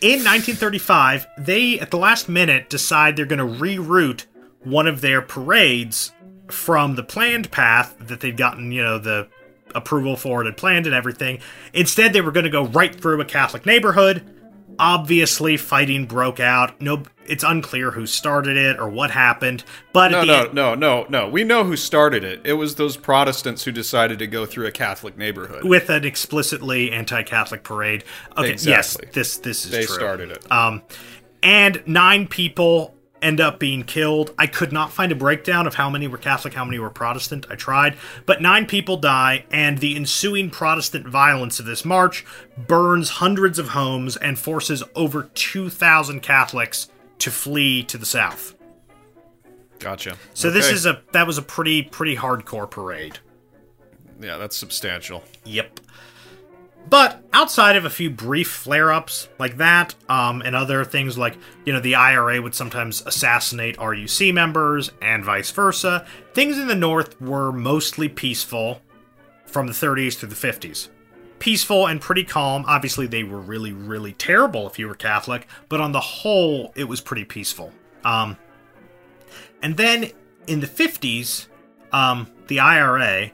in 0.01 0.23
1935, 0.23 1.27
they 1.39 1.79
at 1.79 1.89
the 1.89 1.97
last 1.97 2.29
minute 2.29 2.69
decide 2.69 3.15
they're 3.15 3.25
going 3.25 3.39
to 3.39 3.59
reroute 3.59 4.27
one 4.63 4.85
of 4.85 5.01
their 5.01 5.23
parades 5.23 6.11
from 6.51 6.95
the 6.95 7.03
planned 7.03 7.51
path 7.51 7.95
that 7.99 8.19
they'd 8.21 8.37
gotten, 8.37 8.71
you 8.71 8.83
know, 8.83 8.97
the 8.99 9.27
approval 9.73 10.15
for 10.17 10.41
it 10.41 10.47
and 10.47 10.57
planned 10.57 10.85
and 10.85 10.93
everything. 10.95 11.39
Instead, 11.73 12.13
they 12.13 12.21
were 12.21 12.31
going 12.31 12.43
to 12.43 12.49
go 12.49 12.65
right 12.65 12.93
through 12.93 13.21
a 13.21 13.25
Catholic 13.25 13.65
neighborhood. 13.65 14.23
Obviously, 14.79 15.57
fighting 15.57 16.05
broke 16.05 16.39
out. 16.39 16.79
No, 16.81 17.03
it's 17.27 17.43
unclear 17.43 17.91
who 17.91 18.07
started 18.07 18.57
it 18.57 18.79
or 18.79 18.89
what 18.89 19.11
happened. 19.11 19.63
But 19.93 20.11
No, 20.11 20.23
no, 20.23 20.43
end, 20.45 20.53
no, 20.53 20.75
no, 20.75 21.05
no. 21.07 21.29
We 21.29 21.43
know 21.43 21.63
who 21.63 21.75
started 21.75 22.23
it. 22.23 22.41
It 22.43 22.53
was 22.53 22.75
those 22.75 22.97
Protestants 22.97 23.63
who 23.63 23.71
decided 23.71 24.17
to 24.19 24.27
go 24.27 24.45
through 24.45 24.65
a 24.67 24.71
Catholic 24.71 25.17
neighborhood. 25.17 25.63
with 25.65 25.89
an 25.89 26.03
explicitly 26.03 26.91
anti-Catholic 26.91 27.63
parade. 27.63 28.03
Okay, 28.37 28.51
Exactly. 28.51 29.05
yes, 29.07 29.13
this 29.13 29.37
this 29.37 29.65
is 29.65 29.71
They 29.71 29.85
true. 29.85 29.95
started 29.95 30.31
it. 30.31 30.51
Um, 30.51 30.81
and 31.43 31.83
nine 31.85 32.27
people 32.27 32.95
end 33.21 33.39
up 33.39 33.59
being 33.59 33.83
killed. 33.83 34.33
I 34.37 34.47
could 34.47 34.71
not 34.71 34.91
find 34.91 35.11
a 35.11 35.15
breakdown 35.15 35.67
of 35.67 35.75
how 35.75 35.89
many 35.89 36.07
were 36.07 36.17
Catholic, 36.17 36.53
how 36.53 36.65
many 36.65 36.79
were 36.79 36.89
Protestant. 36.89 37.45
I 37.49 37.55
tried, 37.55 37.97
but 38.25 38.41
nine 38.41 38.65
people 38.65 38.97
die, 38.97 39.45
and 39.51 39.77
the 39.77 39.95
ensuing 39.95 40.49
Protestant 40.49 41.07
violence 41.07 41.59
of 41.59 41.65
this 41.65 41.85
march 41.85 42.25
burns 42.57 43.09
hundreds 43.09 43.59
of 43.59 43.69
homes 43.69 44.17
and 44.17 44.37
forces 44.37 44.83
over 44.95 45.29
2,000 45.33 46.21
Catholics 46.21 46.89
to 47.19 47.31
flee 47.31 47.83
to 47.83 47.97
the 47.97 48.05
south. 48.05 48.55
Gotcha. 49.79 50.15
So 50.33 50.51
this 50.51 50.69
is 50.69 50.85
a 50.85 51.01
that 51.11 51.25
was 51.25 51.39
a 51.39 51.41
pretty 51.41 51.81
pretty 51.81 52.15
hardcore 52.15 52.69
parade. 52.69 53.17
yeah, 54.19 54.37
that's 54.37 54.55
substantial. 54.55 55.23
Yep. 55.43 55.79
But 56.89 57.23
outside 57.31 57.75
of 57.75 57.85
a 57.85 57.89
few 57.89 58.09
brief 58.09 58.49
flare 58.49 58.91
ups 58.91 59.29
like 59.39 59.57
that, 59.57 59.95
um, 60.09 60.41
and 60.41 60.55
other 60.55 60.83
things 60.83 61.17
like, 61.17 61.37
you 61.65 61.71
know, 61.71 61.79
the 61.79 61.95
IRA 61.95 62.41
would 62.41 62.55
sometimes 62.55 63.01
assassinate 63.05 63.77
RUC 63.77 64.33
members 64.33 64.91
and 65.01 65.23
vice 65.23 65.51
versa, 65.51 66.05
things 66.33 66.57
in 66.57 66.67
the 66.67 66.75
North 66.75 67.19
were 67.21 67.51
mostly 67.51 68.09
peaceful 68.09 68.81
from 69.45 69.67
the 69.67 69.73
30s 69.73 70.15
through 70.15 70.29
the 70.29 70.35
50s. 70.35 70.89
Peaceful 71.39 71.87
and 71.87 72.01
pretty 72.01 72.23
calm. 72.23 72.65
Obviously, 72.67 73.07
they 73.07 73.23
were 73.23 73.39
really, 73.39 73.71
really 73.71 74.13
terrible 74.13 74.67
if 74.67 74.77
you 74.77 74.87
were 74.87 74.95
Catholic, 74.95 75.47
but 75.69 75.81
on 75.81 75.91
the 75.91 75.99
whole, 75.99 76.71
it 76.75 76.83
was 76.83 77.01
pretty 77.01 77.25
peaceful. 77.25 77.71
Um, 78.03 78.37
and 79.61 79.77
then 79.77 80.11
in 80.47 80.59
the 80.59 80.67
50s, 80.67 81.47
um, 81.91 82.27
the 82.47 82.59
IRA, 82.59 83.31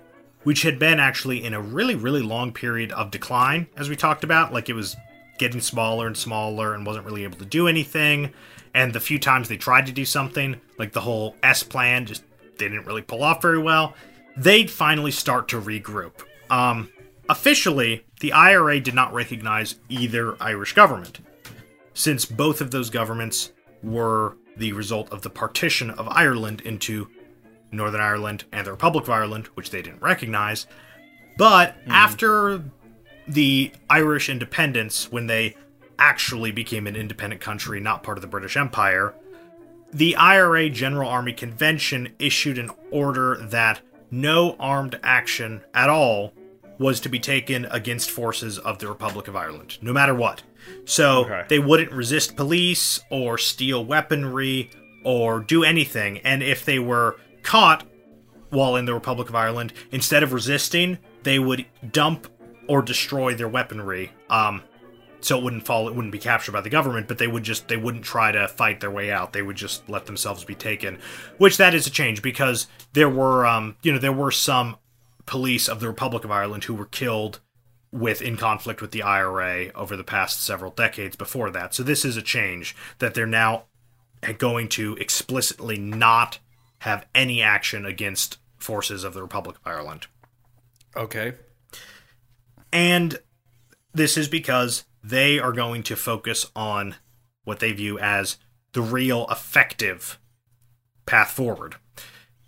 which 0.47 0.61
had 0.61 0.79
been 0.79 0.97
actually 0.97 1.43
in 1.43 1.53
a 1.53 1.59
really, 1.59 1.93
really 1.93 2.21
long 2.21 2.53
period 2.53 2.89
of 2.93 3.11
decline, 3.11 3.67
as 3.75 3.89
we 3.89 3.97
talked 3.97 4.23
about. 4.23 4.53
Like 4.53 4.69
it 4.69 4.73
was 4.73 4.95
getting 5.39 5.59
smaller 5.59 6.07
and 6.07 6.15
smaller 6.15 6.73
and 6.73 6.85
wasn't 6.85 7.05
really 7.05 7.25
able 7.25 7.37
to 7.39 7.45
do 7.45 7.67
anything. 7.67 8.31
And 8.73 8.93
the 8.93 9.01
few 9.01 9.19
times 9.19 9.49
they 9.49 9.57
tried 9.57 9.87
to 9.87 9.91
do 9.91 10.05
something, 10.05 10.55
like 10.79 10.93
the 10.93 11.01
whole 11.01 11.35
S 11.43 11.63
plan, 11.63 12.05
just 12.05 12.23
they 12.57 12.69
didn't 12.69 12.85
really 12.85 13.01
pull 13.01 13.23
off 13.23 13.41
very 13.41 13.59
well. 13.59 13.93
They'd 14.37 14.71
finally 14.71 15.11
start 15.11 15.49
to 15.49 15.59
regroup. 15.59 16.13
Um, 16.49 16.93
officially, 17.27 18.05
the 18.21 18.31
IRA 18.31 18.79
did 18.79 18.93
not 18.93 19.13
recognize 19.13 19.75
either 19.89 20.41
Irish 20.41 20.71
government, 20.71 21.19
since 21.93 22.23
both 22.23 22.61
of 22.61 22.71
those 22.71 22.89
governments 22.89 23.51
were 23.83 24.37
the 24.55 24.71
result 24.71 25.11
of 25.11 25.23
the 25.23 25.29
partition 25.29 25.89
of 25.89 26.07
Ireland 26.07 26.61
into 26.61 27.09
Northern 27.71 28.01
Ireland 28.01 28.45
and 28.51 28.65
the 28.65 28.71
Republic 28.71 29.03
of 29.05 29.09
Ireland, 29.09 29.47
which 29.55 29.71
they 29.71 29.81
didn't 29.81 30.01
recognize. 30.01 30.67
But 31.37 31.75
hmm. 31.85 31.91
after 31.91 32.63
the 33.27 33.71
Irish 33.89 34.29
independence, 34.29 35.11
when 35.11 35.27
they 35.27 35.55
actually 35.99 36.51
became 36.51 36.87
an 36.87 36.95
independent 36.95 37.41
country, 37.41 37.79
not 37.79 38.03
part 38.03 38.17
of 38.17 38.21
the 38.21 38.27
British 38.27 38.55
Empire, 38.55 39.13
the 39.91 40.15
IRA 40.15 40.69
General 40.69 41.09
Army 41.09 41.33
Convention 41.33 42.13
issued 42.19 42.57
an 42.57 42.71
order 42.91 43.37
that 43.37 43.81
no 44.11 44.55
armed 44.59 44.99
action 45.03 45.61
at 45.73 45.89
all 45.89 46.33
was 46.79 46.99
to 47.01 47.09
be 47.09 47.19
taken 47.19 47.65
against 47.65 48.09
forces 48.09 48.59
of 48.59 48.77
the 48.79 48.87
Republic 48.87 49.27
of 49.27 49.35
Ireland, 49.35 49.77
no 49.81 49.91
matter 49.91 50.13
what. 50.13 50.43
So 50.85 51.25
Okay. 51.25 51.43
they 51.47 51.59
wouldn't 51.59 51.91
resist 51.91 52.35
police 52.35 52.99
or 53.09 53.37
steal 53.37 53.83
weaponry 53.83 54.69
or 55.03 55.39
do 55.39 55.63
anything. 55.63 56.19
And 56.19 56.43
if 56.43 56.65
they 56.65 56.79
were 56.79 57.17
caught 57.47 57.87
while 58.49 58.75
in 58.75 58.85
the 58.85 58.93
Republic 58.93 59.29
of 59.29 59.35
Ireland, 59.35 59.73
instead 59.91 60.21
of 60.21 60.33
resisting, 60.33 60.97
they 61.23 61.39
would 61.39 61.65
dump 61.91 62.27
or 62.67 62.81
destroy 62.81 63.33
their 63.33 63.47
weaponry. 63.47 64.11
Um, 64.29 64.61
so 65.21 65.37
it 65.37 65.43
wouldn't 65.43 65.65
fall, 65.65 65.87
it 65.87 65.95
wouldn't 65.95 66.11
be 66.11 66.19
captured 66.19 66.51
by 66.51 66.61
the 66.61 66.69
government, 66.69 67.07
but 67.07 67.17
they 67.17 67.27
would 67.27 67.43
just, 67.43 67.67
they 67.67 67.77
wouldn't 67.77 68.03
try 68.03 68.31
to 68.31 68.47
fight 68.47 68.81
their 68.81 68.91
way 68.91 69.11
out. 69.11 69.33
They 69.33 69.41
would 69.41 69.55
just 69.55 69.87
let 69.89 70.05
themselves 70.05 70.43
be 70.43 70.55
taken. 70.55 70.99
Which 71.37 71.57
that 71.57 71.73
is 71.73 71.87
a 71.87 71.89
change 71.89 72.21
because 72.21 72.67
there 72.93 73.09
were, 73.09 73.45
um, 73.45 73.77
you 73.81 73.91
know, 73.91 73.99
there 73.99 74.11
were 74.11 74.31
some 74.31 74.77
police 75.25 75.67
of 75.67 75.79
the 75.79 75.87
Republic 75.87 76.23
of 76.23 76.31
Ireland 76.31 76.65
who 76.65 76.75
were 76.75 76.85
killed 76.85 77.39
with 77.91 78.21
in 78.21 78.35
conflict 78.35 78.81
with 78.81 78.91
the 78.91 79.01
IRA 79.01 79.71
over 79.73 79.95
the 79.95 80.03
past 80.03 80.43
several 80.43 80.71
decades 80.71 81.15
before 81.15 81.49
that. 81.51 81.73
So 81.73 81.81
this 81.81 82.03
is 82.03 82.17
a 82.17 82.21
change 82.21 82.75
that 82.99 83.13
they're 83.13 83.25
now 83.25 83.63
going 84.37 84.67
to 84.69 84.95
explicitly 84.95 85.77
not 85.77 86.39
have 86.87 87.05
any 87.13 87.41
action 87.41 87.85
against 87.85 88.37
forces 88.57 89.03
of 89.03 89.13
the 89.13 89.21
Republic 89.21 89.57
of 89.57 89.67
Ireland. 89.67 90.07
Okay. 90.95 91.33
And 92.73 93.19
this 93.93 94.17
is 94.17 94.27
because 94.27 94.85
they 95.03 95.39
are 95.39 95.53
going 95.53 95.83
to 95.83 95.95
focus 95.95 96.49
on 96.55 96.95
what 97.43 97.59
they 97.59 97.71
view 97.71 97.97
as 97.99 98.37
the 98.73 98.81
real 98.81 99.25
effective 99.29 100.19
path 101.05 101.31
forward. 101.31 101.75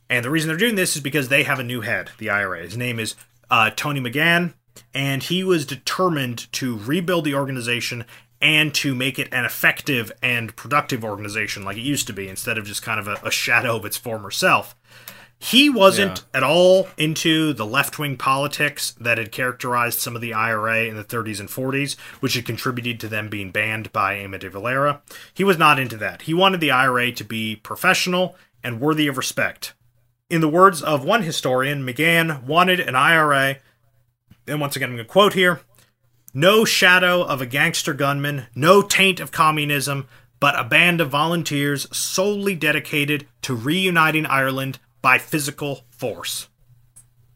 And 0.09 0.25
the 0.25 0.29
reason 0.29 0.47
they're 0.47 0.57
doing 0.57 0.75
this 0.75 0.95
is 0.95 1.01
because 1.01 1.29
they 1.29 1.43
have 1.43 1.59
a 1.59 1.63
new 1.63 1.81
head, 1.81 2.11
the 2.17 2.29
IRA. 2.29 2.63
His 2.63 2.77
name 2.77 2.99
is 2.99 3.15
uh, 3.49 3.69
Tony 3.75 3.99
Magan, 3.99 4.55
and 4.93 5.23
he 5.23 5.43
was 5.43 5.65
determined 5.65 6.51
to 6.53 6.77
rebuild 6.77 7.25
the 7.25 7.35
organization 7.35 8.05
and 8.41 8.73
to 8.73 8.95
make 8.95 9.19
it 9.19 9.27
an 9.33 9.45
effective 9.45 10.11
and 10.21 10.55
productive 10.55 11.03
organization 11.03 11.63
like 11.63 11.77
it 11.77 11.81
used 11.81 12.07
to 12.07 12.13
be, 12.13 12.27
instead 12.27 12.57
of 12.57 12.65
just 12.65 12.81
kind 12.81 12.99
of 12.99 13.07
a, 13.07 13.19
a 13.23 13.31
shadow 13.31 13.75
of 13.75 13.85
its 13.85 13.97
former 13.97 14.31
self. 14.31 14.75
He 15.41 15.69
wasn't 15.69 16.25
at 16.33 16.43
all 16.43 16.89
into 16.97 17.53
the 17.53 17.65
left 17.65 17.97
wing 17.97 18.17
politics 18.17 18.91
that 18.99 19.17
had 19.17 19.31
characterized 19.31 19.99
some 19.99 20.13
of 20.13 20.21
the 20.21 20.33
IRA 20.33 20.83
in 20.83 20.97
the 20.97 21.03
30s 21.03 21.39
and 21.39 21.47
40s, 21.47 21.97
which 22.19 22.33
had 22.33 22.45
contributed 22.45 22.99
to 22.99 23.07
them 23.07 23.29
being 23.29 23.49
banned 23.49 23.93
by 23.93 24.15
Éamon 24.15 24.39
de 24.41 24.49
Valera. 24.49 25.01
He 25.33 25.45
was 25.45 25.57
not 25.57 25.79
into 25.79 25.95
that. 25.95 26.23
He 26.23 26.33
wanted 26.33 26.59
the 26.59 26.71
IRA 26.71 27.13
to 27.13 27.23
be 27.23 27.55
professional 27.55 28.35
and 28.65 28.81
worthy 28.81 29.07
of 29.07 29.15
respect. 29.15 29.73
In 30.29 30.41
the 30.41 30.49
words 30.49 30.81
of 30.81 31.05
one 31.05 31.23
historian, 31.23 31.85
Magan 31.85 32.45
wanted 32.45 32.81
an 32.81 32.95
IRA, 32.95 33.59
and 34.45 34.59
once 34.59 34.75
again, 34.75 34.89
I'm 34.89 34.95
going 34.97 35.07
to 35.07 35.11
quote 35.11 35.33
here 35.33 35.61
no 36.39 36.63
shadow 36.63 37.21
of 37.21 37.41
a 37.41 37.45
gangster 37.45 37.93
gunman, 37.93 38.47
no 38.55 38.81
taint 38.81 39.19
of 39.19 39.31
communism, 39.31 40.07
but 40.39 40.57
a 40.57 40.63
band 40.63 41.01
of 41.01 41.09
volunteers 41.09 41.85
solely 41.95 42.55
dedicated 42.55 43.27
to 43.41 43.53
reuniting 43.53 44.25
Ireland 44.25 44.79
by 45.01 45.17
physical 45.17 45.81
force. 45.89 46.47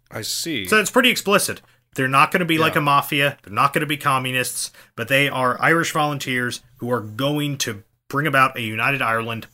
I 0.10 0.22
see. 0.22 0.66
So 0.66 0.80
it's 0.80 0.92
pretty 0.92 1.10
explicit. 1.10 1.62
They're 1.96 2.08
not 2.08 2.32
going 2.32 2.40
to 2.40 2.46
be 2.46 2.58
like 2.58 2.76
a 2.76 2.82
mafia, 2.82 3.38
they're 3.44 3.54
not 3.54 3.74
going 3.74 3.82
to 3.82 3.88
be 3.88 3.98
communists, 3.98 4.72
but 4.96 5.10
they 5.10 5.30
are 5.30 5.62
Irish 5.62 5.92
volunteers 5.92 6.62
who 6.78 6.90
are 6.90 7.02
going 7.02 7.58
to 7.60 7.84
bring 8.08 8.26
about 8.26 8.58
a 8.58 8.62
united 8.62 9.02
Ireland 9.02 9.48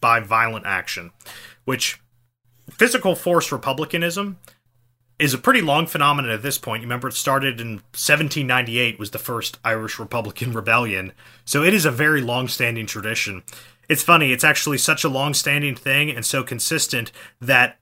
by 0.00 0.20
violent 0.20 0.66
action, 0.66 1.10
which 1.64 2.00
physical 2.70 3.14
force 3.14 3.52
republicanism 3.52 4.38
is 5.24 5.32
a 5.32 5.38
pretty 5.38 5.62
long 5.62 5.86
phenomenon 5.86 6.30
at 6.30 6.42
this 6.42 6.58
point. 6.58 6.82
You 6.82 6.86
remember 6.86 7.08
it 7.08 7.14
started 7.14 7.58
in 7.58 7.76
1798 7.92 8.98
was 8.98 9.10
the 9.10 9.18
first 9.18 9.58
Irish 9.64 9.98
Republican 9.98 10.52
rebellion. 10.60 11.12
So 11.46 11.62
it 11.62 11.72
is 11.72 11.86
a 11.86 11.90
very 11.90 12.20
long-standing 12.20 12.84
tradition. 12.84 13.42
It's 13.88 14.02
funny, 14.02 14.32
it's 14.32 14.44
actually 14.44 14.78
such 14.78 15.02
a 15.02 15.08
long-standing 15.08 15.76
thing 15.76 16.10
and 16.10 16.26
so 16.26 16.42
consistent 16.42 17.10
that 17.40 17.78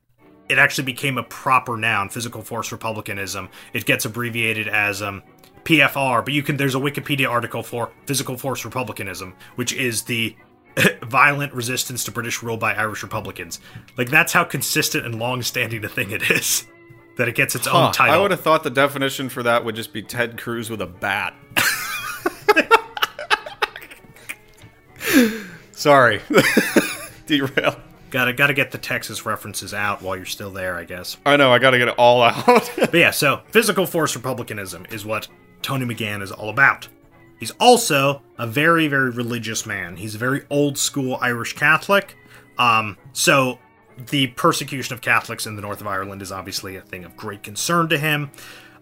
it 0.48 0.58
actually 0.58 0.84
became 0.84 1.18
a 1.18 1.24
proper 1.24 1.76
noun, 1.76 2.10
physical 2.10 2.42
force 2.42 2.70
republicanism. 2.70 3.48
It 3.72 3.86
gets 3.86 4.04
abbreviated 4.04 4.68
as 4.68 5.02
um, 5.02 5.24
PFR, 5.64 6.24
but 6.24 6.34
you 6.34 6.44
can 6.44 6.56
there's 6.56 6.76
a 6.76 6.78
Wikipedia 6.80 7.28
article 7.28 7.64
for 7.64 7.90
physical 8.06 8.36
force 8.36 8.64
republicanism, 8.64 9.34
which 9.56 9.72
is 9.72 10.02
the 10.02 10.36
violent 11.02 11.52
resistance 11.54 12.04
to 12.04 12.12
British 12.12 12.40
rule 12.40 12.56
by 12.56 12.74
Irish 12.74 13.02
Republicans. 13.02 13.58
Like 13.96 14.10
that's 14.10 14.32
how 14.32 14.44
consistent 14.44 15.06
and 15.06 15.18
long-standing 15.18 15.84
a 15.84 15.88
thing 15.88 16.12
it 16.12 16.30
is. 16.30 16.66
That 17.16 17.28
it 17.28 17.34
gets 17.34 17.54
its 17.54 17.66
Huh, 17.66 17.86
own 17.86 17.92
title. 17.92 18.14
I 18.14 18.18
would 18.18 18.30
have 18.30 18.40
thought 18.40 18.64
the 18.64 18.70
definition 18.70 19.28
for 19.28 19.42
that 19.42 19.64
would 19.64 19.76
just 19.76 19.92
be 19.92 20.02
Ted 20.02 20.38
Cruz 20.38 20.70
with 20.70 20.80
a 20.80 20.86
bat. 20.86 21.34
Sorry. 25.72 26.20
Derail. 27.26 27.76
Gotta 28.10 28.32
gotta 28.34 28.52
get 28.54 28.70
the 28.70 28.78
Texas 28.78 29.24
references 29.24 29.72
out 29.72 30.02
while 30.02 30.16
you're 30.16 30.26
still 30.26 30.50
there, 30.50 30.76
I 30.76 30.84
guess. 30.84 31.16
I 31.24 31.36
know, 31.36 31.50
I 31.50 31.58
gotta 31.58 31.78
get 31.78 31.88
it 31.88 31.94
all 31.98 32.22
out. 32.22 32.70
But 32.76 32.94
yeah, 32.94 33.10
so 33.10 33.40
physical 33.48 33.86
force 33.86 34.14
republicanism 34.14 34.86
is 34.90 35.06
what 35.06 35.28
Tony 35.62 35.86
Magan 35.86 36.20
is 36.20 36.30
all 36.30 36.50
about. 36.50 36.88
He's 37.40 37.52
also 37.52 38.22
a 38.38 38.46
very, 38.46 38.86
very 38.86 39.10
religious 39.10 39.66
man. 39.66 39.96
He's 39.96 40.14
a 40.14 40.18
very 40.18 40.44
old 40.50 40.78
school 40.78 41.18
Irish 41.20 41.54
Catholic. 41.54 42.14
Um, 42.58 42.98
so 43.12 43.58
the 44.08 44.28
persecution 44.28 44.94
of 44.94 45.00
Catholics 45.00 45.46
in 45.46 45.56
the 45.56 45.62
north 45.62 45.80
of 45.80 45.86
Ireland 45.86 46.22
is 46.22 46.32
obviously 46.32 46.76
a 46.76 46.80
thing 46.80 47.04
of 47.04 47.16
great 47.16 47.42
concern 47.42 47.88
to 47.88 47.98
him. 47.98 48.30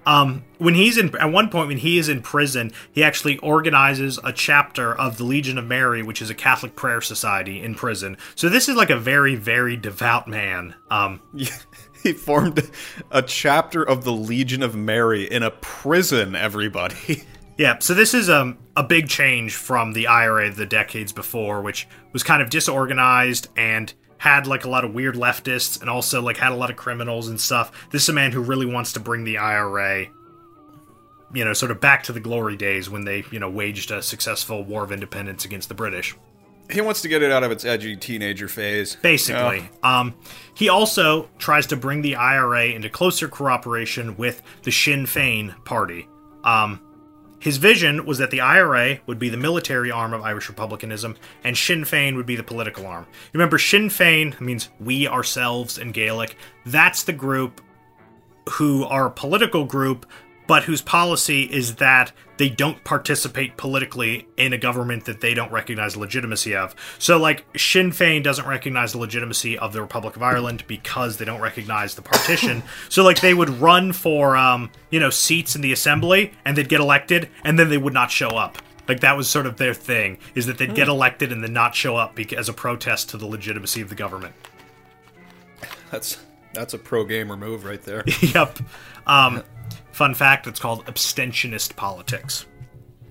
Um, 0.06 0.44
when 0.58 0.74
he's 0.74 0.96
in, 0.96 1.14
at 1.16 1.30
one 1.30 1.50
point 1.50 1.68
when 1.68 1.76
he 1.76 1.98
is 1.98 2.08
in 2.08 2.22
prison, 2.22 2.72
he 2.90 3.04
actually 3.04 3.38
organizes 3.38 4.18
a 4.24 4.32
chapter 4.32 4.94
of 4.94 5.18
the 5.18 5.24
Legion 5.24 5.58
of 5.58 5.66
Mary, 5.66 6.02
which 6.02 6.22
is 6.22 6.30
a 6.30 6.34
Catholic 6.34 6.74
prayer 6.74 7.00
society 7.00 7.60
in 7.62 7.74
prison. 7.74 8.16
So 8.34 8.48
this 8.48 8.68
is 8.68 8.76
like 8.76 8.90
a 8.90 8.96
very, 8.96 9.34
very 9.34 9.76
devout 9.76 10.26
man. 10.26 10.74
Um, 10.90 11.20
he 12.02 12.12
formed 12.12 12.70
a 13.10 13.22
chapter 13.22 13.82
of 13.82 14.04
the 14.04 14.12
Legion 14.12 14.62
of 14.62 14.74
Mary 14.74 15.24
in 15.24 15.42
a 15.42 15.50
prison, 15.50 16.34
everybody. 16.34 17.24
Yeah, 17.60 17.76
so 17.78 17.92
this 17.92 18.14
is 18.14 18.30
um, 18.30 18.56
a 18.74 18.82
big 18.82 19.10
change 19.10 19.54
from 19.54 19.92
the 19.92 20.06
IRA 20.06 20.50
the 20.50 20.64
decades 20.64 21.12
before, 21.12 21.60
which 21.60 21.86
was 22.10 22.22
kind 22.22 22.40
of 22.40 22.48
disorganized 22.48 23.48
and 23.54 23.92
had 24.20 24.46
like 24.46 24.66
a 24.66 24.68
lot 24.68 24.84
of 24.84 24.92
weird 24.92 25.14
leftists 25.14 25.80
and 25.80 25.88
also 25.88 26.20
like 26.20 26.36
had 26.36 26.52
a 26.52 26.54
lot 26.54 26.68
of 26.68 26.76
criminals 26.76 27.26
and 27.26 27.40
stuff. 27.40 27.72
This 27.90 28.02
is 28.02 28.08
a 28.10 28.12
man 28.12 28.32
who 28.32 28.42
really 28.42 28.66
wants 28.66 28.92
to 28.92 29.00
bring 29.00 29.24
the 29.24 29.38
IRA, 29.38 30.08
you 31.32 31.42
know, 31.42 31.54
sort 31.54 31.70
of 31.70 31.80
back 31.80 32.02
to 32.02 32.12
the 32.12 32.20
glory 32.20 32.54
days 32.54 32.90
when 32.90 33.06
they, 33.06 33.24
you 33.30 33.38
know, 33.38 33.48
waged 33.48 33.90
a 33.90 34.02
successful 34.02 34.62
war 34.62 34.84
of 34.84 34.92
independence 34.92 35.46
against 35.46 35.70
the 35.70 35.74
British. 35.74 36.14
He 36.70 36.82
wants 36.82 37.00
to 37.00 37.08
get 37.08 37.22
it 37.22 37.32
out 37.32 37.42
of 37.42 37.50
its 37.50 37.64
edgy 37.64 37.96
teenager 37.96 38.46
phase. 38.46 38.96
Basically. 38.96 39.70
Um, 39.82 40.14
he 40.54 40.68
also 40.68 41.30
tries 41.38 41.66
to 41.68 41.76
bring 41.76 42.02
the 42.02 42.16
IRA 42.16 42.66
into 42.66 42.90
closer 42.90 43.26
cooperation 43.26 44.18
with 44.18 44.42
the 44.64 44.70
Sinn 44.70 45.06
Féin 45.06 45.64
party. 45.64 46.06
Um, 46.44 46.78
his 47.40 47.56
vision 47.56 48.04
was 48.04 48.18
that 48.18 48.30
the 48.30 48.42
IRA 48.42 48.98
would 49.06 49.18
be 49.18 49.30
the 49.30 49.36
military 49.36 49.90
arm 49.90 50.12
of 50.12 50.22
Irish 50.22 50.48
republicanism, 50.48 51.16
and 51.42 51.56
Sinn 51.56 51.82
Féin 51.82 52.14
would 52.14 52.26
be 52.26 52.36
the 52.36 52.42
political 52.42 52.86
arm. 52.86 53.06
Remember, 53.32 53.58
Sinn 53.58 53.88
Féin 53.88 54.38
means 54.40 54.68
we 54.78 55.08
ourselves 55.08 55.78
in 55.78 55.90
Gaelic. 55.90 56.36
That's 56.66 57.02
the 57.02 57.14
group 57.14 57.62
who 58.50 58.84
are 58.84 59.06
a 59.06 59.10
political 59.10 59.64
group, 59.64 60.04
but 60.50 60.64
whose 60.64 60.82
policy 60.82 61.44
is 61.44 61.76
that 61.76 62.10
they 62.36 62.48
don't 62.48 62.82
participate 62.82 63.56
politically 63.56 64.26
in 64.36 64.52
a 64.52 64.58
government 64.58 65.04
that 65.04 65.20
they 65.20 65.32
don't 65.32 65.52
recognize 65.52 65.92
the 65.92 66.00
legitimacy 66.00 66.56
of. 66.56 66.74
So, 66.98 67.18
like, 67.18 67.44
Sinn 67.56 67.92
Féin 67.92 68.24
doesn't 68.24 68.48
recognize 68.48 68.90
the 68.90 68.98
legitimacy 68.98 69.56
of 69.56 69.72
the 69.72 69.80
Republic 69.80 70.16
of 70.16 70.24
Ireland 70.24 70.64
because 70.66 71.18
they 71.18 71.24
don't 71.24 71.40
recognize 71.40 71.94
the 71.94 72.02
partition. 72.02 72.64
so, 72.88 73.04
like, 73.04 73.20
they 73.20 73.32
would 73.32 73.60
run 73.60 73.92
for, 73.92 74.36
um, 74.36 74.72
you 74.90 74.98
know, 74.98 75.08
seats 75.08 75.54
in 75.54 75.62
the 75.62 75.70
assembly 75.70 76.32
and 76.44 76.56
they'd 76.56 76.68
get 76.68 76.80
elected 76.80 77.28
and 77.44 77.56
then 77.56 77.68
they 77.68 77.78
would 77.78 77.94
not 77.94 78.10
show 78.10 78.30
up. 78.30 78.58
Like 78.88 78.98
that 79.00 79.16
was 79.16 79.30
sort 79.30 79.46
of 79.46 79.56
their 79.56 79.72
thing, 79.72 80.18
is 80.34 80.46
that 80.46 80.58
they'd 80.58 80.74
get 80.74 80.88
elected 80.88 81.30
and 81.30 81.44
then 81.44 81.52
not 81.52 81.76
show 81.76 81.94
up 81.94 82.16
bec- 82.16 82.32
as 82.32 82.48
a 82.48 82.52
protest 82.52 83.10
to 83.10 83.18
the 83.18 83.26
legitimacy 83.26 83.82
of 83.82 83.88
the 83.88 83.94
government. 83.94 84.34
That's 85.92 86.18
that's 86.54 86.74
a 86.74 86.78
pro 86.78 87.04
gamer 87.04 87.36
move 87.36 87.64
right 87.64 87.80
there. 87.82 88.02
yep. 88.20 88.58
Um, 89.06 89.44
fun 89.92 90.14
fact: 90.14 90.46
it's 90.46 90.60
called 90.60 90.84
abstentionist 90.86 91.76
politics. 91.76 92.46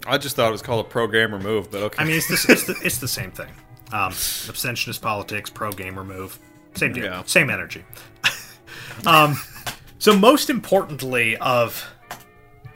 I 0.08 0.18
just 0.18 0.36
thought 0.36 0.48
it 0.50 0.52
was 0.52 0.62
called 0.62 0.86
a 0.86 0.90
pro 0.90 1.08
gamer 1.08 1.40
move, 1.40 1.70
but 1.72 1.82
okay. 1.84 2.02
I 2.02 2.06
mean, 2.06 2.16
it's 2.16 2.28
the, 2.28 2.52
it's 2.54 2.64
the, 2.66 2.76
it's 2.84 2.98
the 3.00 3.08
same 3.08 3.32
thing. 3.32 3.50
Um, 3.92 4.12
abstentionist 4.12 5.02
politics, 5.02 5.50
pro 5.50 5.72
gamer 5.72 6.04
move, 6.04 6.40
same 6.76 6.94
deal, 6.94 7.06
Yeah. 7.06 7.24
same 7.26 7.50
energy. 7.50 7.84
um, 9.06 9.38
so 9.98 10.16
most 10.16 10.50
importantly 10.50 11.36
of 11.38 11.86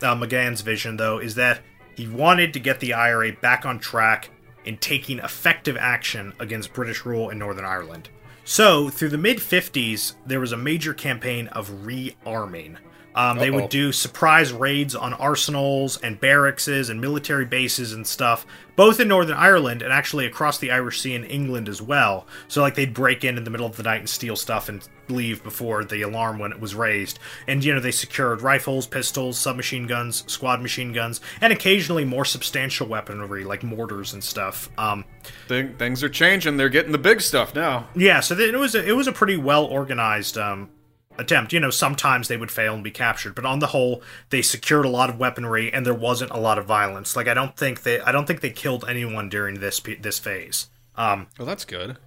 uh, 0.01 0.15
Magan's 0.15 0.61
vision, 0.61 0.97
though, 0.97 1.19
is 1.19 1.36
that 1.36 1.61
he 1.95 2.07
wanted 2.07 2.53
to 2.53 2.59
get 2.59 2.79
the 2.79 2.93
IRA 2.93 3.31
back 3.34 3.65
on 3.65 3.79
track 3.79 4.29
in 4.65 4.77
taking 4.77 5.19
effective 5.19 5.77
action 5.77 6.34
against 6.39 6.73
British 6.73 7.05
rule 7.05 7.29
in 7.29 7.38
Northern 7.39 7.65
Ireland. 7.65 8.09
So, 8.45 8.89
through 8.89 9.09
the 9.09 9.17
mid 9.17 9.38
50s, 9.38 10.15
there 10.25 10.39
was 10.39 10.51
a 10.51 10.57
major 10.57 10.93
campaign 10.93 11.47
of 11.49 11.69
rearming. 11.69 12.77
Um, 13.16 13.38
they 13.38 13.51
would 13.51 13.70
do 13.70 13.91
surprise 13.91 14.51
raids 14.51 14.95
on 14.95 15.14
arsenals 15.14 15.97
and 15.97 16.20
barracks 16.20 16.68
and 16.68 16.99
military 17.01 17.45
bases 17.45 17.93
and 17.93 18.07
stuff, 18.07 18.45
both 18.76 18.99
in 18.99 19.07
Northern 19.07 19.38
Ireland 19.38 19.82
and 19.82 19.93
actually 19.93 20.26
across 20.26 20.57
the 20.57 20.72
Irish 20.72 21.01
Sea 21.01 21.14
in 21.14 21.24
England 21.24 21.70
as 21.70 21.82
well. 21.82 22.26
So, 22.47 22.61
like, 22.61 22.76
they'd 22.76 22.93
break 22.93 23.24
in 23.24 23.38
in 23.38 23.43
the 23.43 23.49
middle 23.51 23.68
of 23.68 23.76
the 23.76 23.84
night 23.84 23.99
and 23.99 24.09
steal 24.09 24.36
stuff 24.36 24.70
and 24.70 24.88
leave 25.09 25.43
before 25.43 25.84
the 25.84 26.01
alarm 26.01 26.39
when 26.39 26.51
it 26.51 26.59
was 26.59 26.74
raised. 26.74 27.20
And, 27.47 27.64
you 27.64 27.74
know, 27.74 27.80
they 27.80 27.91
secured 27.91 28.41
rifles, 28.41 28.88
pistols, 28.88 29.38
submachine 29.38 29.86
guns, 29.86 30.24
squad 30.32 30.61
machine 30.61 30.93
guns, 30.93 31.22
and 31.41 31.51
occasionally 31.53 32.05
more 32.05 32.26
substantial 32.26 32.88
weaponry 32.88 33.43
like 33.43 33.64
mortars 33.64 34.14
and 34.14 34.24
stuff. 34.24 34.70
Um, 34.78 35.05
Thing, 35.47 35.76
things 35.76 36.03
are 36.03 36.09
changing. 36.09 36.57
They're 36.57 36.70
getting 36.70 36.91
the 36.91 36.97
big 36.97 37.22
stuff 37.22 37.53
now. 37.55 37.88
yeah, 37.95 38.20
so 38.20 38.36
th- 38.36 38.53
it 38.53 38.57
was 38.57 38.76
a, 38.76 38.84
it 38.88 38.93
was 38.93 39.07
a 39.07 39.11
pretty 39.11 39.38
well 39.38 39.66
organized 39.66 40.38
um, 40.38 40.70
attempt. 41.18 41.53
You 41.53 41.59
know, 41.59 41.70
sometimes 41.70 42.28
they 42.28 42.38
would 42.38 42.51
fail 42.51 42.74
and 42.74 42.84
be 42.84 42.91
captured, 42.91 43.36
but 43.36 43.45
on 43.45 43.59
the 43.59 43.68
whole, 43.68 44.01
they 44.30 44.41
secured 44.41 44.86
a 44.86 44.89
lot 44.89 45.09
of 45.09 45.18
weaponry 45.20 45.72
and 45.74 45.86
there 45.86 45.93
wasn't 45.93 46.32
a 46.32 46.39
lot 46.39 46.57
of 46.57 46.66
violence. 46.66 47.16
Like 47.16 47.28
I 47.28 47.34
don't 47.34 47.55
think 47.55 47.84
they 47.84 47.99
I 48.01 48.11
don't 48.11 48.26
think 48.26 48.41
they 48.41 48.49
killed 48.49 48.86
anyone 48.88 49.30
during 49.30 49.59
this 49.59 49.80
this 49.99 50.20
phase. 50.20 50.70
Um, 50.95 51.28
Well, 51.38 51.47
that's 51.47 51.66
good. 51.66 51.97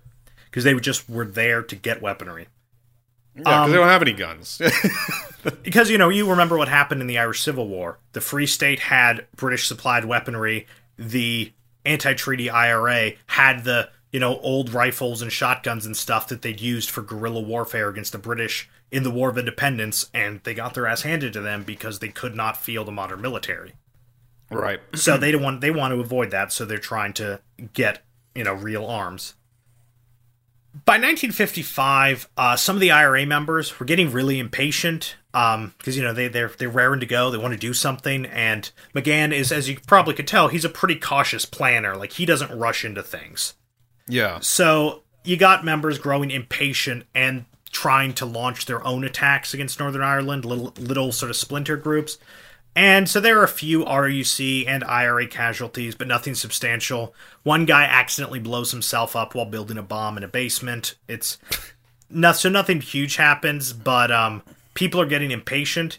because 0.46 0.64
they 0.64 0.74
just 0.74 1.08
were 1.08 1.24
there 1.26 1.62
to 1.62 1.76
get 1.76 2.00
weaponry. 2.02 2.48
Yeah, 3.36 3.42
'cause 3.42 3.64
Um, 3.66 3.70
they 3.70 3.76
don't 3.76 3.88
have 3.88 4.02
any 4.02 4.12
guns. 4.12 4.60
Because 5.62 5.90
you 5.90 5.98
know, 5.98 6.08
you 6.08 6.28
remember 6.28 6.56
what 6.58 6.66
happened 6.68 7.00
in 7.00 7.06
the 7.06 7.18
Irish 7.18 7.40
Civil 7.40 7.68
War. 7.68 7.98
The 8.14 8.20
Free 8.20 8.46
State 8.46 8.80
had 8.80 9.26
British 9.36 9.68
supplied 9.68 10.04
weaponry. 10.04 10.66
The 10.98 11.52
anti-treaty 11.84 12.50
IRA 12.50 13.12
had 13.26 13.62
the 13.62 13.88
you 14.10 14.18
know 14.18 14.38
old 14.40 14.72
rifles 14.72 15.22
and 15.22 15.30
shotguns 15.32 15.86
and 15.86 15.96
stuff 15.96 16.26
that 16.28 16.42
they'd 16.42 16.60
used 16.60 16.90
for 16.90 17.00
guerrilla 17.02 17.40
warfare 17.40 17.88
against 17.88 18.10
the 18.10 18.18
British 18.18 18.68
in 18.90 19.02
the 19.02 19.10
War 19.10 19.30
of 19.30 19.38
Independence, 19.38 20.10
and 20.14 20.40
they 20.44 20.54
got 20.54 20.74
their 20.74 20.86
ass 20.86 21.02
handed 21.02 21.32
to 21.32 21.40
them 21.40 21.64
because 21.64 21.98
they 21.98 22.08
could 22.08 22.34
not 22.34 22.56
field 22.56 22.88
a 22.88 22.92
modern 22.92 23.20
military. 23.20 23.72
right. 24.50 24.80
So 24.94 25.16
they 25.16 25.32
don't 25.32 25.42
want 25.42 25.60
they 25.60 25.70
want 25.70 25.92
to 25.94 26.00
avoid 26.00 26.30
that. 26.30 26.52
So 26.52 26.64
they're 26.64 26.78
trying 26.78 27.12
to 27.14 27.40
get 27.72 28.04
you 28.34 28.44
know 28.44 28.54
real 28.54 28.86
arms. 28.86 29.34
By 30.84 30.94
1955, 30.94 32.28
uh, 32.36 32.56
some 32.56 32.76
of 32.76 32.80
the 32.80 32.90
IRA 32.90 33.24
members 33.24 33.80
were 33.80 33.86
getting 33.86 34.12
really 34.12 34.38
impatient 34.38 35.16
because 35.32 35.96
you 35.96 36.02
know 36.02 36.12
they 36.12 36.28
they're 36.28 36.52
they're 36.58 36.68
raring 36.68 37.00
to 37.00 37.06
go. 37.06 37.30
They 37.30 37.38
want 37.38 37.54
to 37.54 37.58
do 37.58 37.72
something, 37.72 38.26
and 38.26 38.70
Magan 38.94 39.32
is, 39.32 39.52
as 39.52 39.68
you 39.68 39.78
probably 39.86 40.14
could 40.14 40.28
tell, 40.28 40.48
he's 40.48 40.64
a 40.64 40.70
pretty 40.70 40.96
cautious 40.96 41.44
planner. 41.44 41.96
Like 41.96 42.12
he 42.12 42.26
doesn't 42.26 42.56
rush 42.56 42.84
into 42.84 43.02
things. 43.02 43.54
Yeah. 44.06 44.38
So 44.40 45.02
you 45.24 45.36
got 45.36 45.64
members 45.64 45.98
growing 45.98 46.30
impatient 46.30 47.04
and 47.14 47.46
trying 47.76 48.14
to 48.14 48.24
launch 48.24 48.64
their 48.64 48.82
own 48.86 49.04
attacks 49.04 49.52
against 49.52 49.78
Northern 49.78 50.00
Ireland, 50.00 50.46
little 50.46 50.72
little 50.78 51.12
sort 51.12 51.28
of 51.30 51.36
splinter 51.36 51.76
groups. 51.76 52.16
And 52.74 53.06
so 53.06 53.20
there 53.20 53.38
are 53.38 53.44
a 53.44 53.48
few 53.48 53.84
RUC 53.84 54.66
and 54.66 54.82
IRA 54.82 55.26
casualties, 55.26 55.94
but 55.94 56.08
nothing 56.08 56.34
substantial. 56.34 57.14
One 57.42 57.66
guy 57.66 57.84
accidentally 57.84 58.38
blows 58.38 58.70
himself 58.70 59.14
up 59.14 59.34
while 59.34 59.44
building 59.44 59.76
a 59.76 59.82
bomb 59.82 60.16
in 60.16 60.22
a 60.22 60.28
basement. 60.28 60.94
It's 61.06 61.36
not 62.08 62.36
so 62.36 62.48
nothing 62.48 62.80
huge 62.80 63.16
happens, 63.16 63.74
but 63.74 64.10
um, 64.10 64.42
people 64.72 65.00
are 65.00 65.06
getting 65.06 65.30
impatient, 65.30 65.98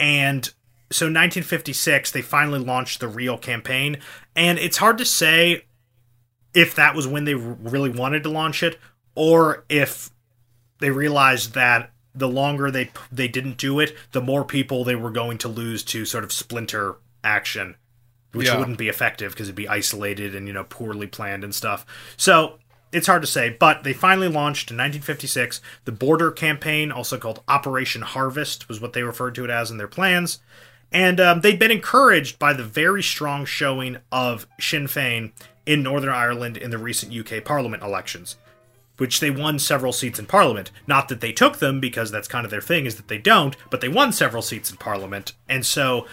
and 0.00 0.46
so 0.90 1.06
1956 1.06 2.10
they 2.10 2.22
finally 2.22 2.58
launched 2.58 2.98
the 2.98 3.08
real 3.08 3.38
campaign, 3.38 3.98
and 4.34 4.58
it's 4.58 4.78
hard 4.78 4.98
to 4.98 5.04
say 5.04 5.66
if 6.52 6.74
that 6.74 6.96
was 6.96 7.06
when 7.06 7.24
they 7.26 7.34
really 7.34 7.90
wanted 7.90 8.24
to 8.24 8.28
launch 8.28 8.64
it 8.64 8.76
or 9.14 9.64
if 9.68 10.10
they 10.82 10.90
realized 10.90 11.54
that 11.54 11.90
the 12.14 12.28
longer 12.28 12.70
they 12.70 12.90
they 13.10 13.28
didn't 13.28 13.56
do 13.56 13.80
it 13.80 13.96
the 14.12 14.20
more 14.20 14.44
people 14.44 14.84
they 14.84 14.94
were 14.94 15.10
going 15.10 15.38
to 15.38 15.48
lose 15.48 15.82
to 15.82 16.04
sort 16.04 16.24
of 16.24 16.32
splinter 16.32 16.96
action 17.24 17.76
which 18.32 18.48
Yeah. 18.48 18.58
wouldn't 18.58 18.76
be 18.78 18.88
effective 18.88 19.32
because 19.32 19.48
it'd 19.48 19.56
be 19.56 19.68
isolated 19.68 20.34
and 20.34 20.46
you 20.46 20.52
know 20.52 20.64
poorly 20.64 21.06
planned 21.06 21.44
and 21.44 21.54
stuff. 21.54 21.84
So 22.16 22.58
it's 22.90 23.06
hard 23.06 23.22
to 23.22 23.26
say 23.28 23.56
but 23.58 23.84
they 23.84 23.92
finally 23.94 24.28
launched 24.28 24.70
in 24.70 24.76
1956 24.76 25.60
the 25.86 25.92
border 25.92 26.30
campaign 26.30 26.92
also 26.92 27.16
called 27.18 27.42
operation 27.48 28.02
harvest 28.02 28.68
was 28.68 28.80
what 28.80 28.92
they 28.92 29.02
referred 29.02 29.34
to 29.36 29.44
it 29.44 29.50
as 29.50 29.70
in 29.70 29.78
their 29.78 29.88
plans. 29.88 30.40
And 30.90 31.18
um, 31.20 31.40
they'd 31.40 31.58
been 31.58 31.70
encouraged 31.70 32.38
by 32.38 32.52
the 32.52 32.64
very 32.64 33.02
strong 33.02 33.46
showing 33.46 33.96
of 34.10 34.46
Sinn 34.60 34.86
Féin 34.86 35.32
in 35.64 35.82
Northern 35.82 36.10
Ireland 36.12 36.58
in 36.58 36.70
the 36.70 36.76
recent 36.76 37.14
UK 37.14 37.42
Parliament 37.44 37.82
elections, 37.82 38.36
which 38.98 39.20
they 39.20 39.30
won 39.30 39.58
several 39.58 39.92
seats 39.92 40.18
in 40.18 40.26
Parliament. 40.26 40.70
Not 40.86 41.08
that 41.08 41.20
they 41.20 41.32
took 41.32 41.58
them, 41.58 41.80
because 41.80 42.10
that's 42.10 42.28
kind 42.28 42.44
of 42.44 42.50
their 42.50 42.60
thing, 42.60 42.86
is 42.86 42.96
that 42.96 43.08
they 43.08 43.18
don't, 43.18 43.56
but 43.70 43.80
they 43.80 43.88
won 43.88 44.12
several 44.12 44.42
seats 44.42 44.70
in 44.70 44.76
Parliament. 44.76 45.32
And 45.48 45.64
so 45.66 46.06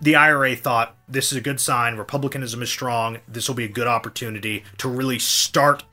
the 0.00 0.16
IRA 0.16 0.56
thought 0.56 0.96
this 1.08 1.32
is 1.32 1.38
a 1.38 1.40
good 1.40 1.60
sign, 1.60 1.96
Republicanism 1.96 2.62
is 2.62 2.68
strong, 2.68 3.18
this 3.26 3.48
will 3.48 3.54
be 3.54 3.64
a 3.64 3.68
good 3.68 3.86
opportunity 3.86 4.64
to 4.78 4.88
really 4.88 5.18
start 5.18 5.84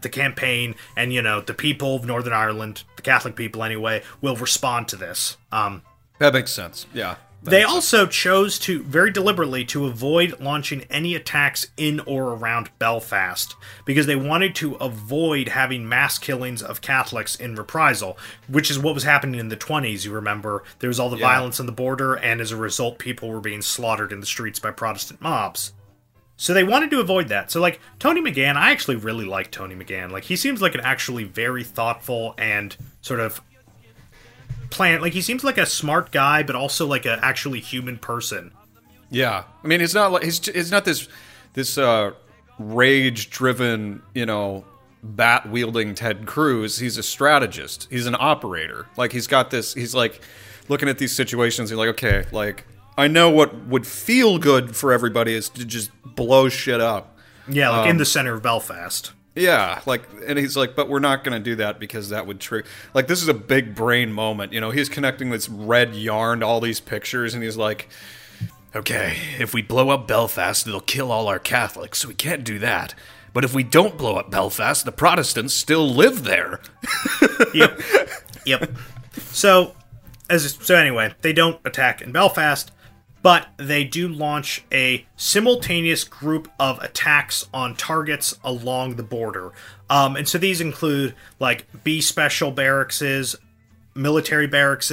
the 0.00 0.08
campaign, 0.08 0.74
and, 0.96 1.12
you 1.12 1.20
know, 1.20 1.40
the 1.40 1.54
people 1.54 1.96
of 1.96 2.04
Northern 2.06 2.32
Ireland, 2.32 2.84
the 2.96 3.02
Catholic 3.02 3.36
people 3.36 3.62
anyway, 3.62 4.02
will 4.20 4.36
respond 4.36 4.88
to 4.88 4.96
this. 4.96 5.36
Um, 5.52 5.82
That 6.18 6.32
makes 6.32 6.52
sense. 6.52 6.86
Yeah. 6.94 7.16
They 7.42 7.62
also 7.62 8.06
chose 8.06 8.58
to 8.60 8.82
very 8.82 9.10
deliberately 9.10 9.64
to 9.66 9.86
avoid 9.86 10.40
launching 10.40 10.82
any 10.90 11.14
attacks 11.14 11.68
in 11.78 12.00
or 12.00 12.34
around 12.34 12.70
Belfast 12.78 13.56
because 13.86 14.06
they 14.06 14.16
wanted 14.16 14.54
to 14.56 14.74
avoid 14.74 15.48
having 15.48 15.88
mass 15.88 16.18
killings 16.18 16.62
of 16.62 16.82
Catholics 16.82 17.36
in 17.36 17.54
reprisal, 17.54 18.18
which 18.46 18.70
is 18.70 18.78
what 18.78 18.94
was 18.94 19.04
happening 19.04 19.40
in 19.40 19.48
the 19.48 19.56
20s. 19.56 20.04
You 20.04 20.12
remember 20.12 20.64
there 20.80 20.88
was 20.88 21.00
all 21.00 21.08
the 21.08 21.16
Yeah. 21.16 21.28
violence 21.28 21.58
on 21.58 21.66
the 21.66 21.72
border, 21.72 22.14
and 22.14 22.42
as 22.42 22.52
a 22.52 22.56
result, 22.56 22.98
people 22.98 23.30
were 23.30 23.40
being 23.40 23.62
slaughtered 23.62 24.12
in 24.12 24.20
the 24.20 24.26
streets 24.26 24.58
by 24.58 24.70
Protestant 24.70 25.22
mobs. 25.22 25.72
So 26.36 26.54
they 26.54 26.64
wanted 26.64 26.90
to 26.92 27.00
avoid 27.00 27.28
that. 27.28 27.50
So 27.50 27.60
like 27.60 27.80
Tony 27.98 28.20
Magan, 28.20 28.56
I 28.56 28.70
actually 28.70 28.96
really 28.96 29.26
like 29.26 29.50
Tony 29.50 29.74
Magan. 29.74 30.10
Like 30.10 30.24
he 30.24 30.36
seems 30.36 30.62
like 30.62 30.74
an 30.74 30.80
actually 30.82 31.24
very 31.24 31.64
thoughtful 31.64 32.34
and 32.38 32.76
sort 33.02 33.20
of 33.20 33.40
plan 34.70 35.00
like 35.00 35.12
he 35.12 35.20
seems 35.20 35.42
like 35.44 35.58
a 35.58 35.66
smart 35.66 36.10
guy 36.12 36.42
but 36.42 36.54
also 36.56 36.86
like 36.86 37.04
a 37.04 37.18
actually 37.22 37.60
human 37.60 37.98
person 37.98 38.52
Yeah, 39.10 39.42
I 39.64 39.66
mean, 39.66 39.80
it's 39.80 39.94
not 39.94 40.12
like 40.12 40.22
he's 40.22 40.46
it's 40.48 40.70
not 40.70 40.84
this 40.84 41.08
this 41.54 41.76
uh, 41.76 42.12
rage 42.58 43.30
driven, 43.30 44.02
you 44.14 44.24
know, 44.24 44.64
bat 45.02 45.50
wielding 45.50 45.94
Ted 45.96 46.26
Cruz. 46.26 46.78
He's 46.78 46.96
a 46.96 47.02
strategist. 47.02 47.88
He's 47.90 48.06
an 48.06 48.14
operator. 48.18 48.86
Like 48.96 49.10
he's 49.12 49.26
got 49.26 49.50
this. 49.50 49.74
He's 49.74 49.94
like 49.94 50.22
looking 50.68 50.88
at 50.88 50.98
these 50.98 51.14
situations. 51.14 51.70
He's 51.70 51.78
like, 51.78 51.88
okay, 51.88 52.26
like 52.30 52.64
I 52.96 53.08
know 53.08 53.30
what 53.30 53.66
would 53.66 53.86
feel 53.86 54.38
good 54.38 54.76
for 54.76 54.92
everybody 54.92 55.34
is 55.34 55.48
to 55.50 55.64
just 55.64 55.90
blow 56.04 56.48
shit 56.48 56.80
up. 56.80 57.18
Yeah, 57.48 57.70
like 57.70 57.84
Um, 57.86 57.90
in 57.90 57.96
the 57.96 58.04
center 58.04 58.34
of 58.34 58.42
Belfast. 58.42 59.12
Yeah, 59.40 59.80
like, 59.86 60.02
and 60.26 60.38
he's 60.38 60.54
like, 60.54 60.76
but 60.76 60.90
we're 60.90 60.98
not 60.98 61.24
going 61.24 61.32
to 61.32 61.42
do 61.42 61.56
that 61.56 61.80
because 61.80 62.10
that 62.10 62.26
would 62.26 62.40
trigger. 62.40 62.68
Like, 62.92 63.06
this 63.06 63.22
is 63.22 63.28
a 63.28 63.34
big 63.34 63.74
brain 63.74 64.12
moment. 64.12 64.52
You 64.52 64.60
know, 64.60 64.70
he's 64.70 64.90
connecting 64.90 65.30
this 65.30 65.48
red 65.48 65.94
yarn 65.94 66.40
to 66.40 66.46
all 66.46 66.60
these 66.60 66.78
pictures, 66.78 67.32
and 67.32 67.42
he's 67.42 67.56
like, 67.56 67.88
okay, 68.76 69.16
if 69.38 69.54
we 69.54 69.62
blow 69.62 69.88
up 69.88 70.06
Belfast, 70.06 70.66
it'll 70.66 70.80
kill 70.80 71.10
all 71.10 71.26
our 71.26 71.38
Catholics, 71.38 72.00
so 72.00 72.08
we 72.08 72.14
can't 72.14 72.44
do 72.44 72.58
that. 72.58 72.94
But 73.32 73.44
if 73.44 73.54
we 73.54 73.62
don't 73.62 73.96
blow 73.96 74.16
up 74.16 74.30
Belfast, 74.30 74.84
the 74.84 74.92
Protestants 74.92 75.54
still 75.54 75.88
live 75.88 76.24
there. 76.24 76.60
yep. 77.54 77.80
Yep. 78.44 78.72
So, 79.16 79.74
as 80.28 80.54
so 80.60 80.74
anyway, 80.74 81.14
they 81.22 81.32
don't 81.32 81.60
attack 81.64 82.02
in 82.02 82.12
Belfast, 82.12 82.72
but 83.22 83.48
they 83.56 83.84
do 83.84 84.08
launch 84.08 84.64
a 84.72 85.06
simultaneous 85.16 86.04
group 86.04 86.50
of 86.58 86.78
attacks 86.80 87.46
on 87.52 87.74
targets 87.76 88.38
along 88.42 88.96
the 88.96 89.02
border. 89.02 89.52
Um, 89.88 90.16
and 90.16 90.28
so 90.28 90.38
these 90.38 90.60
include 90.60 91.14
like 91.38 91.66
B 91.84 92.00
special 92.00 92.50
barracks, 92.50 93.02
military 93.94 94.46
barracks, 94.46 94.90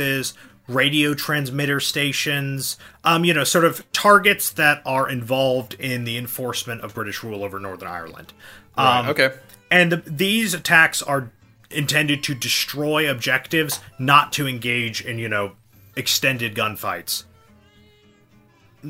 radio 0.68 1.14
transmitter 1.14 1.80
stations, 1.80 2.78
um, 3.04 3.24
you 3.24 3.34
know, 3.34 3.44
sort 3.44 3.66
of 3.66 3.90
targets 3.94 4.52
that 4.52 4.82
are 4.86 5.10
involved 5.10 5.76
in 5.76 6.04
the 6.04 6.18
enforcement 6.18 6.82
of 6.82 6.94
British 6.94 7.24
rule 7.24 7.44
over 7.44 7.60
Northern 7.60 7.88
Ireland. 7.88 8.34
Um, 8.78 9.08
okay. 9.08 9.32
and 9.72 9.92
the, 9.92 9.98
these 10.06 10.54
attacks 10.54 11.02
are 11.02 11.32
intended 11.72 12.24
to 12.24 12.36
destroy 12.36 13.10
objectives, 13.10 13.80
not 13.98 14.32
to 14.34 14.48
engage 14.48 15.02
in, 15.02 15.18
you 15.18 15.30
know, 15.30 15.54
extended 15.96 16.54
gunfights. 16.54 17.24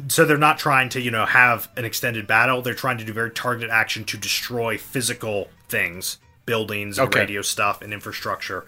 So 0.10 0.26
they're 0.26 0.38
not 0.38 0.58
trying 0.58 0.90
to, 0.90 1.02
you 1.02 1.12
know, 1.12 1.26
have 1.26 1.70
an 1.78 1.86
extended 1.86 2.28
battle. 2.28 2.62
They're 2.62 2.74
trying 2.74 2.98
to 3.00 3.04
do 3.04 3.14
very 3.14 3.32
targeted 3.32 3.70
action 3.70 4.04
to 4.06 4.18
destroy 4.18 4.78
physical 4.78 5.50
things, 5.70 6.18
buildings, 6.46 6.98
and 7.00 7.08
Okay. 7.08 7.20
radio 7.22 7.42
stuff, 7.42 7.82
and 7.82 7.94
infrastructure. 7.94 8.66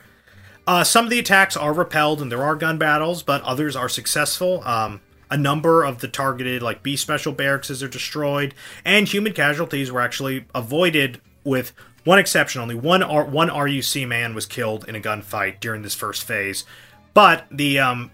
Uh, 0.67 0.83
some 0.83 1.05
of 1.05 1.09
the 1.09 1.19
attacks 1.19 1.57
are 1.57 1.73
repelled, 1.73 2.21
and 2.21 2.31
there 2.31 2.43
are 2.43 2.55
gun 2.55 2.77
battles, 2.77 3.23
but 3.23 3.41
others 3.43 3.75
are 3.75 3.89
successful. 3.89 4.61
Um, 4.65 5.01
a 5.31 5.37
number 5.37 5.83
of 5.83 5.99
the 5.99 6.07
targeted, 6.07 6.61
like 6.61 6.83
B 6.83 6.95
special 6.95 7.33
barracks, 7.33 7.69
are 7.81 7.87
destroyed, 7.87 8.53
and 8.85 9.07
human 9.07 9.33
casualties 9.33 9.91
were 9.91 10.01
actually 10.01 10.45
avoided, 10.55 11.21
with 11.43 11.71
one 12.03 12.19
exception. 12.19 12.61
Only 12.61 12.75
one 12.75 13.03
R- 13.03 13.25
one 13.25 13.49
RUC 13.49 14.07
man 14.07 14.33
was 14.33 14.45
killed 14.45 14.87
in 14.87 14.95
a 14.95 14.99
gunfight 14.99 15.59
during 15.59 15.81
this 15.81 15.93
first 15.95 16.23
phase, 16.23 16.65
but 17.13 17.45
the 17.51 17.79
um, 17.79 18.11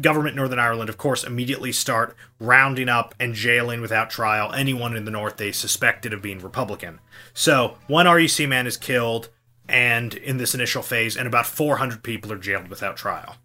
government 0.00 0.36
Northern 0.36 0.58
Ireland, 0.58 0.88
of 0.88 0.98
course, 0.98 1.24
immediately 1.24 1.72
start 1.72 2.16
rounding 2.38 2.88
up 2.88 3.14
and 3.18 3.34
jailing 3.34 3.80
without 3.80 4.10
trial 4.10 4.52
anyone 4.52 4.96
in 4.96 5.04
the 5.04 5.10
north 5.10 5.36
they 5.36 5.52
suspected 5.52 6.12
of 6.12 6.22
being 6.22 6.40
Republican. 6.40 7.00
So 7.34 7.76
one 7.86 8.06
RUC 8.06 8.48
man 8.48 8.66
is 8.66 8.76
killed, 8.76 9.28
and 9.68 10.14
in 10.14 10.36
this 10.36 10.54
initial 10.54 10.82
phase, 10.82 11.16
and 11.16 11.26
about 11.26 11.46
400 11.46 12.02
people 12.02 12.32
are 12.32 12.38
jailed 12.38 12.68
without 12.68 12.96
trial. 12.96 13.36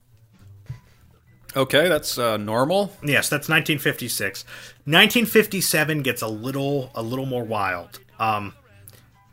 Okay, 1.56 1.88
that's 1.88 2.18
uh, 2.18 2.36
normal. 2.36 2.92
Yes, 3.02 3.30
that's 3.30 3.48
1956. 3.48 4.44
1957 4.44 6.02
gets 6.02 6.22
a 6.22 6.28
little 6.28 6.92
a 6.94 7.02
little 7.02 7.26
more 7.26 7.46
wild. 7.46 8.00
Um, 8.20 8.54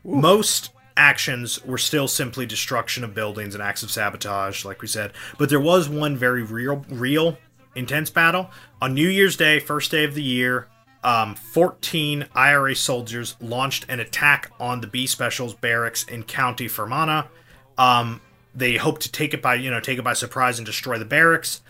most 0.05 0.71
actions 0.97 1.65
were 1.65 1.79
still 1.79 2.09
simply 2.09 2.47
destruction 2.47 3.05
of 3.05 3.15
buildings 3.15 3.55
and 3.55 3.63
acts 3.63 3.83
of 3.83 3.91
sabotage, 3.91 4.65
like 4.65 4.83
we 4.83 4.89
said. 4.89 5.13
But 5.39 5.49
there 5.49 5.61
was 5.61 5.89
one 5.89 6.17
very 6.17 6.43
real, 6.43 6.85
real, 6.89 7.39
intense 7.75 8.11
battle 8.11 8.51
on 8.81 8.95
New 8.95 9.09
Year's 9.09 9.37
Day, 9.37 9.59
first 9.59 9.91
day 9.91 10.05
of 10.05 10.15
the 10.15 10.23
year. 10.23 10.69
Um, 11.05 11.35
14 11.35 12.27
IRA 12.35 12.77
soldiers 12.77 13.37
launched 13.41 13.87
an 13.89 13.99
attack 13.99 14.53
on 14.61 14.81
the 14.81 14.87
B 14.87 15.07
Specials 15.07 15.55
barracks 15.55 16.05
in 16.05 16.23
County 16.23 16.69
Fermanagh. 16.69 17.27
Um, 17.77 18.21
they 18.55 18.77
hoped 18.77 19.03
to 19.03 19.11
take 19.11 19.35
it 19.35 19.43
by, 19.43 19.57
you 19.57 19.71
know, 19.71 19.81
take 19.81 19.99
it 19.99 20.05
by 20.05 20.13
surprise 20.13 20.59
and 20.59 20.67
destroy 20.67 20.99
the 20.99 21.05
barracks 21.05 21.63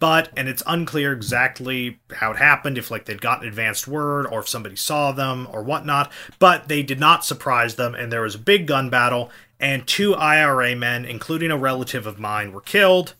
but 0.00 0.28
and 0.36 0.48
it's 0.48 0.62
unclear 0.66 1.12
exactly 1.12 1.98
how 2.16 2.30
it 2.32 2.36
happened 2.36 2.76
if 2.78 2.90
like 2.90 3.04
they'd 3.04 3.20
gotten 3.20 3.46
advanced 3.48 3.86
word 3.88 4.26
or 4.26 4.40
if 4.40 4.48
somebody 4.48 4.76
saw 4.76 5.12
them 5.12 5.46
or 5.52 5.62
whatnot 5.62 6.10
but 6.38 6.68
they 6.68 6.82
did 6.82 6.98
not 7.00 7.24
surprise 7.24 7.76
them 7.76 7.94
and 7.94 8.12
there 8.12 8.22
was 8.22 8.34
a 8.34 8.38
big 8.38 8.66
gun 8.66 8.90
battle 8.90 9.30
and 9.60 9.86
two 9.86 10.14
ira 10.14 10.74
men 10.74 11.04
including 11.04 11.50
a 11.50 11.56
relative 11.56 12.06
of 12.06 12.18
mine 12.18 12.52
were 12.52 12.60
killed 12.60 13.14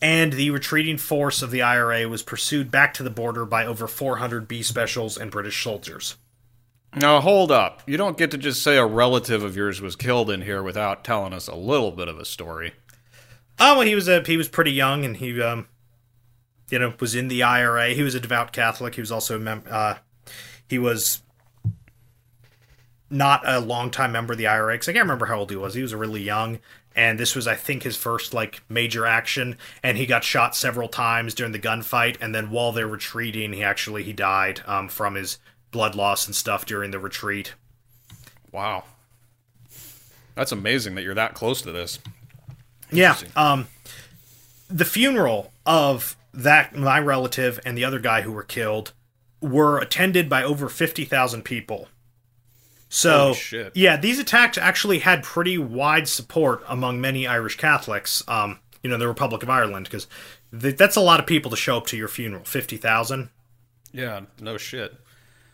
and 0.00 0.32
the 0.32 0.50
retreating 0.50 0.98
force 0.98 1.42
of 1.42 1.50
the 1.50 1.62
ira 1.62 2.08
was 2.08 2.22
pursued 2.22 2.70
back 2.70 2.92
to 2.92 3.02
the 3.02 3.10
border 3.10 3.44
by 3.44 3.64
over 3.64 3.86
400 3.86 4.48
b 4.48 4.62
specials 4.62 5.16
and 5.16 5.30
british 5.30 5.62
soldiers 5.62 6.16
Now, 6.94 7.20
hold 7.20 7.50
up. 7.50 7.80
You 7.86 7.96
don't 7.96 8.18
get 8.18 8.30
to 8.32 8.36
just 8.38 8.62
say 8.62 8.76
a 8.76 8.84
relative 8.84 9.42
of 9.42 9.56
yours 9.56 9.80
was 9.80 9.96
killed 9.96 10.28
in 10.28 10.42
here 10.42 10.62
without 10.62 11.04
telling 11.04 11.32
us 11.32 11.48
a 11.48 11.54
little 11.54 11.90
bit 11.90 12.06
of 12.06 12.18
a 12.18 12.24
story. 12.26 12.74
oh 13.58 13.78
well 13.78 13.86
he 13.86 13.94
was 13.94 14.08
a 14.08 14.20
he 14.22 14.36
was 14.36 14.48
pretty 14.48 14.72
young 14.72 15.02
and 15.06 15.16
he 15.16 15.40
um 15.40 15.68
you 16.72 16.78
know 16.80 16.92
was 16.98 17.14
in 17.14 17.28
the 17.28 17.42
ira 17.42 17.90
he 17.90 18.02
was 18.02 18.16
a 18.16 18.20
devout 18.20 18.52
catholic 18.52 18.96
he 18.96 19.00
was 19.00 19.12
also 19.12 19.36
a 19.36 19.38
mem- 19.38 19.64
uh 19.70 19.94
he 20.68 20.78
was 20.78 21.22
not 23.12 23.46
a 23.46 23.60
longtime 23.60 24.10
member 24.10 24.32
of 24.32 24.38
the 24.38 24.46
IRA 24.46 24.74
because 24.74 24.88
I 24.88 24.92
can't 24.92 25.04
remember 25.04 25.26
how 25.26 25.38
old 25.38 25.50
he 25.50 25.56
was. 25.56 25.74
He 25.74 25.82
was 25.82 25.94
really 25.94 26.22
young, 26.22 26.58
and 26.96 27.20
this 27.20 27.36
was, 27.36 27.46
I 27.46 27.54
think, 27.54 27.82
his 27.82 27.96
first 27.96 28.32
like 28.32 28.62
major 28.68 29.04
action. 29.06 29.58
And 29.82 29.98
he 29.98 30.06
got 30.06 30.24
shot 30.24 30.56
several 30.56 30.88
times 30.88 31.34
during 31.34 31.52
the 31.52 31.58
gunfight, 31.58 32.16
and 32.20 32.34
then 32.34 32.50
while 32.50 32.72
they're 32.72 32.88
retreating, 32.88 33.52
he 33.52 33.62
actually 33.62 34.02
he 34.02 34.14
died 34.14 34.62
um, 34.66 34.88
from 34.88 35.14
his 35.14 35.38
blood 35.70 35.94
loss 35.94 36.26
and 36.26 36.34
stuff 36.34 36.64
during 36.64 36.90
the 36.90 36.98
retreat. 36.98 37.52
Wow. 38.50 38.84
That's 40.34 40.52
amazing 40.52 40.94
that 40.94 41.02
you're 41.02 41.14
that 41.14 41.34
close 41.34 41.60
to 41.62 41.72
this. 41.72 41.98
Yeah. 42.90 43.16
Um, 43.36 43.68
the 44.68 44.86
funeral 44.86 45.52
of 45.66 46.16
that 46.34 46.74
my 46.74 46.98
relative 46.98 47.60
and 47.64 47.76
the 47.76 47.84
other 47.84 47.98
guy 47.98 48.22
who 48.22 48.32
were 48.32 48.42
killed 48.42 48.92
were 49.40 49.78
attended 49.78 50.28
by 50.28 50.42
over 50.42 50.68
fifty 50.68 51.04
thousand 51.04 51.42
people. 51.42 51.88
So 52.88 53.34
yeah, 53.74 53.96
these 53.96 54.18
attacks 54.18 54.58
actually 54.58 54.98
had 54.98 55.22
pretty 55.22 55.56
wide 55.56 56.08
support 56.08 56.62
among 56.68 57.00
many 57.00 57.26
Irish 57.26 57.56
Catholics. 57.56 58.22
Um, 58.28 58.60
you 58.82 58.90
know, 58.90 58.98
the 58.98 59.08
Republic 59.08 59.42
of 59.42 59.50
Ireland, 59.50 59.86
because 59.86 60.06
th- 60.58 60.76
that's 60.76 60.96
a 60.96 61.00
lot 61.00 61.20
of 61.20 61.26
people 61.26 61.50
to 61.50 61.56
show 61.56 61.78
up 61.78 61.86
to 61.86 61.96
your 61.96 62.08
funeral. 62.08 62.44
Fifty 62.44 62.76
thousand. 62.76 63.30
Yeah, 63.92 64.22
no 64.40 64.56
shit. 64.58 64.94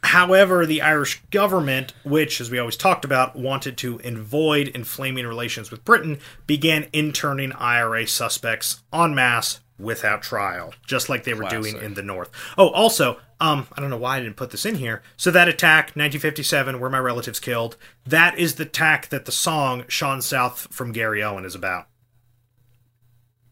However, 0.02 0.64
the 0.64 0.82
Irish 0.82 1.20
government, 1.30 1.92
which, 2.04 2.40
as 2.40 2.50
we 2.50 2.58
always 2.58 2.76
talked 2.76 3.04
about, 3.04 3.36
wanted 3.36 3.76
to 3.78 4.00
avoid 4.04 4.68
inflaming 4.68 5.26
relations 5.26 5.70
with 5.70 5.84
Britain, 5.84 6.18
began 6.46 6.88
interning 6.92 7.52
IRA 7.52 8.06
suspects 8.06 8.82
en 8.92 9.14
masse 9.14 9.60
without 9.78 10.22
trial, 10.22 10.74
just 10.86 11.08
like 11.08 11.24
they 11.24 11.34
were 11.34 11.48
doing 11.48 11.76
in 11.76 11.94
the 11.94 12.02
North. 12.02 12.30
Oh, 12.56 12.68
also, 12.70 13.18
um, 13.40 13.68
I 13.72 13.80
don't 13.80 13.90
know 13.90 13.96
why 13.96 14.16
I 14.16 14.20
didn't 14.20 14.36
put 14.36 14.50
this 14.50 14.66
in 14.66 14.76
here. 14.76 15.02
So 15.16 15.30
that 15.30 15.48
attack, 15.48 15.86
1957, 15.88 16.80
where 16.80 16.90
my 16.90 16.98
relatives 16.98 17.40
killed, 17.40 17.76
that 18.06 18.38
is 18.38 18.56
the 18.56 18.64
attack 18.64 19.08
that 19.10 19.24
the 19.24 19.32
song 19.32 19.84
"Sean 19.88 20.20
South" 20.20 20.68
from 20.72 20.92
Garryowen 20.92 21.44
is 21.44 21.54
about. 21.54 21.86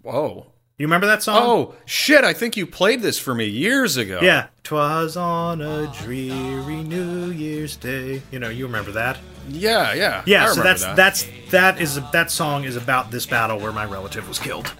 Whoa. 0.02 0.52
You 0.78 0.86
remember 0.86 1.06
that 1.06 1.22
song? 1.22 1.38
Oh, 1.42 1.74
shit, 1.86 2.22
I 2.22 2.34
think 2.34 2.54
you 2.54 2.66
played 2.66 3.00
this 3.00 3.18
for 3.18 3.34
me 3.34 3.46
years 3.46 3.96
ago. 3.96 4.20
Yeah. 4.22 4.48
Twas 4.62 5.16
on 5.16 5.62
a 5.62 5.90
dreary 6.02 6.82
New 6.82 7.30
Year's 7.30 7.76
Day. 7.76 8.20
You 8.30 8.38
know, 8.38 8.50
you 8.50 8.66
remember 8.66 8.92
that. 8.92 9.16
Yeah, 9.48 9.94
yeah. 9.94 10.18
I 10.18 10.22
Yeah, 10.26 10.52
so 10.52 10.62
that's 10.62 10.82
that. 10.82 10.96
that's 10.96 11.26
that 11.50 11.80
is 11.80 11.98
that 12.12 12.30
song 12.30 12.64
is 12.64 12.76
about 12.76 13.10
this 13.10 13.24
battle 13.24 13.58
where 13.58 13.72
my 13.72 13.86
relative 13.86 14.28
was 14.28 14.38
killed. 14.38 14.70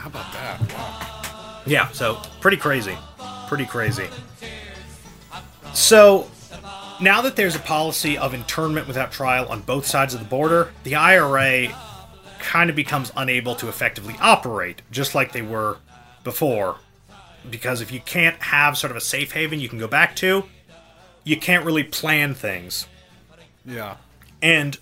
How 0.00 0.08
about 0.08 0.32
that? 0.32 0.72
Wow. 0.72 1.60
Yeah, 1.66 1.88
so 1.88 2.22
pretty 2.40 2.56
crazy. 2.56 2.96
Pretty 3.48 3.66
crazy. 3.66 4.08
So 5.74 6.30
now 7.02 7.20
that 7.20 7.36
there's 7.36 7.54
a 7.54 7.60
policy 7.60 8.16
of 8.16 8.32
internment 8.32 8.88
without 8.88 9.12
trial 9.12 9.46
on 9.48 9.60
both 9.60 9.84
sides 9.84 10.14
of 10.14 10.20
the 10.20 10.26
border, 10.26 10.72
the 10.84 10.94
IRA 10.94 11.68
kind 12.38 12.70
of 12.70 12.76
becomes 12.76 13.12
unable 13.14 13.54
to 13.56 13.68
effectively 13.68 14.16
operate, 14.20 14.80
just 14.90 15.14
like 15.14 15.32
they 15.32 15.42
were 15.42 15.76
before. 16.24 16.76
Because 17.50 17.82
if 17.82 17.92
you 17.92 18.00
can't 18.00 18.40
have 18.42 18.78
sort 18.78 18.90
of 18.90 18.96
a 18.96 19.02
safe 19.02 19.32
haven 19.32 19.60
you 19.60 19.68
can 19.68 19.78
go 19.78 19.86
back 19.86 20.16
to, 20.16 20.44
you 21.24 21.36
can't 21.36 21.66
really 21.66 21.84
plan 21.84 22.32
things. 22.32 22.86
Yeah. 23.66 23.96
And 24.40 24.78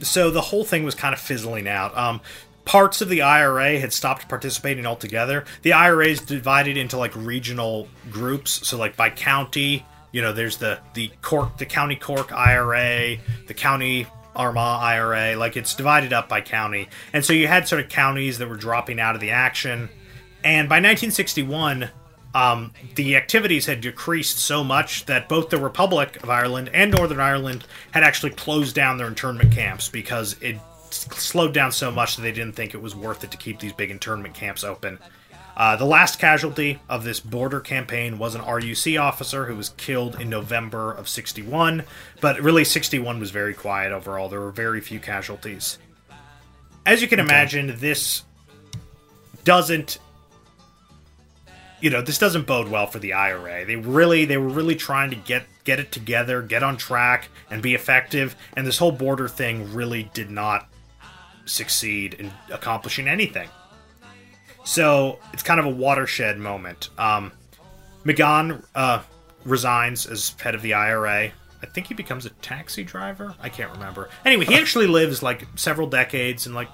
so 0.00 0.30
the 0.30 0.40
whole 0.40 0.64
thing 0.64 0.84
was 0.84 0.94
kind 0.94 1.12
of 1.14 1.20
fizzling 1.20 1.68
out. 1.68 1.96
Um, 1.96 2.22
parts 2.66 3.00
of 3.00 3.08
the 3.08 3.22
IRA 3.22 3.78
had 3.78 3.92
stopped 3.92 4.28
participating 4.28 4.84
altogether. 4.84 5.44
The 5.62 5.72
IRA 5.72 6.08
is 6.08 6.20
divided 6.20 6.76
into 6.76 6.98
like 6.98 7.14
regional 7.16 7.88
groups. 8.10 8.68
So 8.68 8.76
like 8.76 8.96
by 8.96 9.08
county, 9.08 9.86
you 10.12 10.20
know, 10.20 10.32
there's 10.32 10.58
the 10.58 10.80
the 10.92 11.10
Cork, 11.22 11.56
the 11.56 11.64
county 11.64 11.96
Cork 11.96 12.32
IRA, 12.32 13.16
the 13.46 13.54
county 13.54 14.06
Armagh 14.34 14.82
IRA. 14.82 15.36
Like 15.36 15.56
it's 15.56 15.74
divided 15.74 16.12
up 16.12 16.28
by 16.28 16.42
county, 16.42 16.88
and 17.14 17.24
so 17.24 17.32
you 17.32 17.46
had 17.46 17.66
sort 17.66 17.82
of 17.82 17.88
counties 17.88 18.38
that 18.38 18.48
were 18.48 18.56
dropping 18.56 19.00
out 19.00 19.14
of 19.14 19.20
the 19.20 19.30
action. 19.30 19.88
And 20.44 20.68
by 20.68 20.76
1961, 20.76 21.90
um, 22.34 22.72
the 22.96 23.16
activities 23.16 23.66
had 23.66 23.80
decreased 23.80 24.38
so 24.38 24.62
much 24.62 25.06
that 25.06 25.28
both 25.28 25.50
the 25.50 25.58
Republic 25.58 26.22
of 26.22 26.30
Ireland 26.30 26.70
and 26.74 26.92
Northern 26.92 27.20
Ireland 27.20 27.64
had 27.92 28.04
actually 28.04 28.30
closed 28.32 28.74
down 28.74 28.98
their 28.98 29.06
internment 29.06 29.52
camps 29.52 29.88
because 29.88 30.36
it 30.40 30.56
slowed 31.14 31.52
down 31.52 31.72
so 31.72 31.90
much 31.90 32.16
that 32.16 32.22
they 32.22 32.32
didn't 32.32 32.54
think 32.54 32.74
it 32.74 32.82
was 32.82 32.94
worth 32.94 33.24
it 33.24 33.30
to 33.30 33.36
keep 33.36 33.58
these 33.58 33.72
big 33.72 33.90
internment 33.90 34.34
camps 34.34 34.64
open. 34.64 34.98
Uh, 35.56 35.74
the 35.74 35.86
last 35.86 36.18
casualty 36.18 36.78
of 36.88 37.02
this 37.02 37.18
border 37.18 37.60
campaign 37.60 38.18
was 38.18 38.34
an 38.34 38.42
RUC 38.42 39.00
officer 39.00 39.46
who 39.46 39.56
was 39.56 39.70
killed 39.70 40.20
in 40.20 40.28
November 40.28 40.92
of 40.92 41.08
61, 41.08 41.82
but 42.20 42.38
really 42.40 42.64
61 42.64 43.18
was 43.18 43.30
very 43.30 43.54
quiet 43.54 43.90
overall. 43.90 44.28
There 44.28 44.40
were 44.40 44.50
very 44.50 44.82
few 44.82 45.00
casualties. 45.00 45.78
As 46.84 47.00
you 47.00 47.08
can 47.08 47.20
okay. 47.20 47.28
imagine, 47.28 47.74
this 47.78 48.22
doesn't 49.44 49.98
you 51.80 51.90
know, 51.90 52.00
this 52.00 52.18
doesn't 52.18 52.46
bode 52.46 52.68
well 52.68 52.86
for 52.86 52.98
the 52.98 53.12
IRA. 53.12 53.64
They 53.66 53.76
really 53.76 54.24
they 54.24 54.38
were 54.38 54.48
really 54.48 54.76
trying 54.76 55.10
to 55.10 55.16
get 55.16 55.44
get 55.64 55.78
it 55.78 55.92
together, 55.92 56.42
get 56.42 56.62
on 56.62 56.76
track 56.76 57.28
and 57.50 57.62
be 57.62 57.74
effective, 57.74 58.34
and 58.56 58.66
this 58.66 58.78
whole 58.78 58.92
border 58.92 59.28
thing 59.28 59.72
really 59.74 60.10
did 60.14 60.30
not 60.30 60.68
succeed 61.46 62.14
in 62.14 62.30
accomplishing 62.50 63.08
anything. 63.08 63.48
So, 64.64 65.20
it's 65.32 65.42
kind 65.42 65.60
of 65.60 65.66
a 65.66 65.70
watershed 65.70 66.38
moment. 66.38 66.90
Um 66.98 67.32
McGahan 68.06 68.62
uh, 68.74 69.02
resigns 69.44 70.06
as 70.06 70.34
head 70.40 70.54
of 70.54 70.62
the 70.62 70.74
IRA. 70.74 71.30
I 71.62 71.66
think 71.66 71.88
he 71.88 71.94
becomes 71.94 72.24
a 72.24 72.30
taxi 72.30 72.84
driver. 72.84 73.34
I 73.40 73.48
can't 73.48 73.72
remember. 73.72 74.08
Anyway, 74.24 74.44
he 74.44 74.54
actually 74.54 74.86
lives 74.86 75.22
like 75.22 75.46
several 75.56 75.88
decades 75.88 76.46
and 76.46 76.54
like 76.54 76.68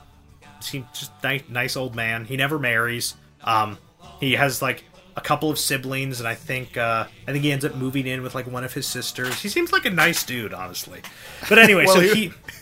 he's 0.63 0.85
just 0.93 1.11
nice, 1.23 1.43
nice 1.49 1.77
old 1.77 1.95
man. 1.95 2.25
He 2.25 2.37
never 2.37 2.59
marries. 2.59 3.15
Um, 3.45 3.79
he 4.21 4.33
has 4.33 4.61
like 4.61 4.85
a 5.17 5.21
couple 5.21 5.51
of 5.51 5.59
siblings, 5.59 6.21
and 6.21 6.29
I 6.29 6.35
think 6.35 6.77
uh, 6.77 7.07
I 7.27 7.33
think 7.33 7.45
he 7.45 7.53
ends 7.53 7.65
up 7.65 7.75
moving 7.75 8.07
in 8.07 8.23
with 8.23 8.35
like 8.35 8.47
one 8.47 8.65
of 8.65 8.75
his 8.75 8.87
sisters. 8.87 9.41
He 9.41 9.49
seems 9.49 9.73
like 9.73 9.85
a 9.85 9.91
nice 9.91 10.25
dude, 10.25 10.53
honestly. 10.53 11.01
But 11.49 11.59
anyway, 11.59 11.87
well, 11.87 11.97
so 11.97 12.01
he 12.01 12.33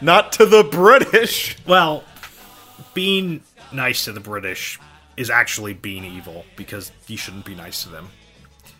not 0.00 0.32
to 0.32 0.46
the 0.46 0.64
British. 0.64 1.56
Well, 1.66 2.04
being 2.94 3.42
nice 3.72 4.04
to 4.04 4.12
the 4.12 4.20
British 4.20 4.78
is 5.16 5.30
actually 5.30 5.74
being 5.74 6.04
evil 6.04 6.44
because 6.56 6.92
you 7.06 7.16
shouldn't 7.16 7.44
be 7.44 7.54
nice 7.54 7.82
to 7.82 7.88
them. 7.88 8.08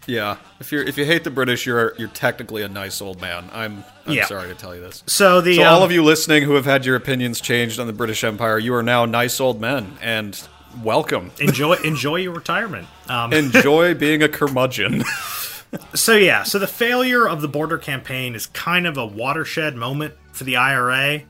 Yeah, 0.06 0.38
if 0.58 0.72
you're 0.72 0.82
if 0.82 0.98
you 0.98 1.04
hate 1.04 1.22
the 1.22 1.30
British, 1.30 1.64
you're 1.64 1.94
you're 1.96 2.08
technically 2.08 2.62
a 2.62 2.68
nice 2.68 3.00
old 3.00 3.20
man. 3.20 3.48
I'm 3.52 3.84
I'm 4.04 4.14
yeah. 4.14 4.26
sorry 4.26 4.48
to 4.48 4.54
tell 4.54 4.74
you 4.74 4.80
this. 4.80 5.04
So 5.06 5.40
the 5.40 5.56
so 5.56 5.62
um, 5.62 5.74
all 5.74 5.82
of 5.84 5.92
you 5.92 6.02
listening 6.02 6.42
who 6.42 6.54
have 6.54 6.64
had 6.64 6.84
your 6.84 6.96
opinions 6.96 7.40
changed 7.40 7.78
on 7.78 7.86
the 7.86 7.92
British 7.92 8.24
Empire, 8.24 8.58
you 8.58 8.74
are 8.74 8.82
now 8.82 9.04
nice 9.04 9.40
old 9.40 9.60
men, 9.60 9.96
and 10.00 10.40
welcome. 10.82 11.30
enjoy 11.38 11.74
enjoy 11.84 12.16
your 12.16 12.32
retirement. 12.32 12.88
Um, 13.08 13.32
enjoy 13.32 13.94
being 13.94 14.22
a 14.22 14.28
curmudgeon. 14.28 15.04
so 15.94 16.14
yeah, 16.14 16.42
so 16.42 16.58
the 16.58 16.66
failure 16.66 17.28
of 17.28 17.40
the 17.40 17.48
border 17.48 17.78
campaign 17.78 18.34
is 18.34 18.46
kind 18.46 18.86
of 18.86 18.96
a 18.96 19.06
watershed 19.06 19.74
moment 19.74 20.14
for 20.32 20.44
the 20.44 20.56
IRA 20.56 21.22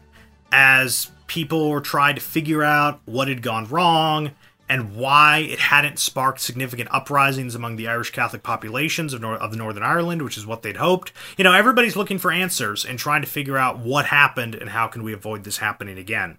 as 0.50 1.10
people 1.26 1.70
were 1.70 1.80
trying 1.80 2.14
to 2.14 2.20
figure 2.20 2.62
out 2.62 3.00
what 3.04 3.28
had 3.28 3.42
gone 3.42 3.66
wrong 3.66 4.32
and 4.68 4.96
why 4.96 5.38
it 5.38 5.58
hadn't 5.58 5.98
sparked 5.98 6.40
significant 6.40 6.88
uprisings 6.92 7.54
among 7.54 7.76
the 7.76 7.88
Irish 7.88 8.10
Catholic 8.10 8.42
populations 8.42 9.12
of, 9.12 9.20
Nor- 9.20 9.36
of 9.36 9.54
Northern 9.54 9.82
Ireland, 9.82 10.22
which 10.22 10.38
is 10.38 10.46
what 10.46 10.62
they'd 10.62 10.76
hoped. 10.76 11.12
You 11.36 11.44
know, 11.44 11.52
everybody's 11.52 11.96
looking 11.96 12.18
for 12.18 12.32
answers 12.32 12.84
and 12.84 12.98
trying 12.98 13.22
to 13.22 13.28
figure 13.28 13.58
out 13.58 13.78
what 13.80 14.06
happened 14.06 14.54
and 14.54 14.70
how 14.70 14.86
can 14.86 15.02
we 15.02 15.12
avoid 15.12 15.44
this 15.44 15.58
happening 15.58 15.98
again. 15.98 16.38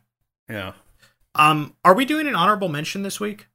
Yeah. 0.49 0.73
Um, 1.35 1.75
are 1.83 1.93
we 1.93 2.05
doing 2.05 2.27
an 2.27 2.35
honorable 2.35 2.69
mention 2.69 3.03
this 3.03 3.19
week? 3.19 3.47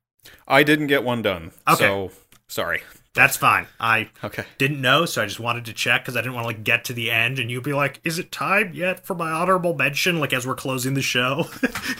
I 0.46 0.62
didn't 0.62 0.88
get 0.88 1.04
one 1.04 1.22
done. 1.22 1.52
Okay. 1.66 1.84
So 1.84 2.10
sorry. 2.46 2.82
That's 3.14 3.36
fine. 3.36 3.66
I 3.80 4.10
okay. 4.22 4.44
didn't 4.58 4.80
know, 4.80 5.04
so 5.04 5.22
I 5.22 5.26
just 5.26 5.40
wanted 5.40 5.64
to 5.64 5.72
check 5.72 6.02
because 6.02 6.16
I 6.16 6.20
didn't 6.20 6.34
want 6.34 6.44
to 6.44 6.48
like 6.48 6.62
get 6.62 6.84
to 6.84 6.92
the 6.92 7.10
end 7.10 7.38
and 7.38 7.50
you'd 7.50 7.64
be 7.64 7.72
like, 7.72 8.00
"Is 8.04 8.18
it 8.18 8.30
time 8.30 8.72
yet 8.74 9.04
for 9.04 9.14
my 9.14 9.30
honorable 9.30 9.74
mention?" 9.74 10.20
Like 10.20 10.32
as 10.32 10.46
we're 10.46 10.54
closing 10.54 10.94
the 10.94 11.02
show. 11.02 11.46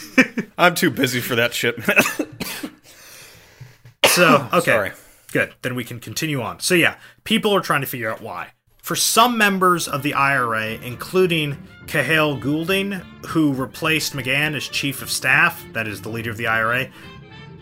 I'm 0.59 0.75
too 0.75 0.91
busy 0.91 1.21
for 1.21 1.35
that 1.35 1.55
shit. 1.55 1.77
so 4.07 4.49
okay, 4.53 4.71
Sorry. 4.71 4.93
good. 5.33 5.55
Then 5.63 5.75
we 5.75 5.85
can 5.85 5.99
continue 5.99 6.41
on. 6.41 6.61
So 6.61 6.75
yeah, 6.75 6.97
people 7.25 7.55
are 7.55 7.61
trying 7.61 7.81
to 7.81 7.87
figure 7.87 8.11
out 8.11 8.21
why. 8.21 8.53
For 8.83 8.97
some 8.97 9.37
members 9.37 9.87
of 9.87 10.03
the 10.03 10.15
IRA, 10.15 10.75
including 10.77 11.59
Cathal 11.87 12.37
Goulding, 12.37 12.93
who 13.27 13.53
replaced 13.53 14.15
McGahan 14.15 14.55
as 14.55 14.67
chief 14.67 15.03
of 15.03 15.11
staff, 15.11 15.63
that 15.73 15.87
is 15.87 16.01
the 16.01 16.09
leader 16.09 16.31
of 16.31 16.39
the 16.39 16.47
IRA, 16.47 16.89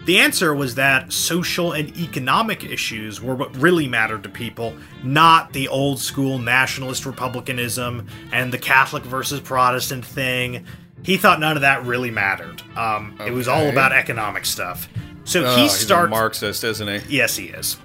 the 0.06 0.20
answer 0.20 0.54
was 0.54 0.76
that 0.76 1.12
social 1.12 1.72
and 1.72 1.94
economic 1.96 2.62
issues 2.64 3.20
were 3.20 3.34
what 3.34 3.54
really 3.56 3.88
mattered 3.88 4.22
to 4.22 4.28
people, 4.28 4.72
not 5.02 5.52
the 5.52 5.66
old 5.66 6.00
school 6.00 6.38
nationalist 6.38 7.04
republicanism 7.04 8.06
and 8.32 8.52
the 8.52 8.58
Catholic 8.58 9.02
versus 9.02 9.40
Protestant 9.40 10.04
thing. 10.04 10.64
He 11.02 11.16
thought 11.16 11.40
none 11.40 11.56
of 11.56 11.62
that 11.62 11.84
really 11.84 12.12
mattered. 12.12 12.62
Um, 12.76 13.16
okay. 13.20 13.30
It 13.30 13.34
was 13.34 13.48
all 13.48 13.66
about 13.66 13.92
economic 13.92 14.46
stuff. 14.46 14.88
So 15.24 15.44
oh, 15.44 15.56
he 15.56 15.68
starts 15.68 16.10
Marxist, 16.10 16.62
isn't 16.62 16.86
he? 16.86 17.16
Yes, 17.16 17.36
he 17.36 17.46
is. 17.46 17.76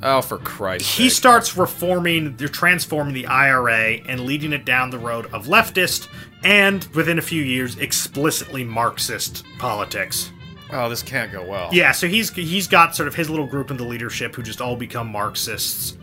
Oh, 0.00 0.20
for 0.20 0.38
Christ! 0.38 0.88
He 0.88 1.08
sake. 1.08 1.16
starts 1.16 1.56
reforming, 1.56 2.36
transforming 2.36 3.14
the 3.14 3.26
IRA 3.26 3.94
and 4.06 4.20
leading 4.20 4.52
it 4.52 4.64
down 4.64 4.90
the 4.90 4.98
road 4.98 5.26
of 5.32 5.46
leftist 5.46 6.08
and, 6.44 6.84
within 6.94 7.18
a 7.18 7.22
few 7.22 7.42
years, 7.42 7.78
explicitly 7.78 8.62
Marxist 8.62 9.44
politics. 9.58 10.30
Oh, 10.74 10.88
this 10.88 11.04
can't 11.04 11.30
go 11.30 11.44
well. 11.44 11.70
Yeah, 11.72 11.92
so 11.92 12.08
he's 12.08 12.30
he's 12.30 12.66
got 12.66 12.96
sort 12.96 13.06
of 13.06 13.14
his 13.14 13.30
little 13.30 13.46
group 13.46 13.70
in 13.70 13.76
the 13.76 13.84
leadership 13.84 14.34
who 14.34 14.42
just 14.42 14.60
all 14.60 14.74
become 14.74 15.06
Marxists 15.06 15.96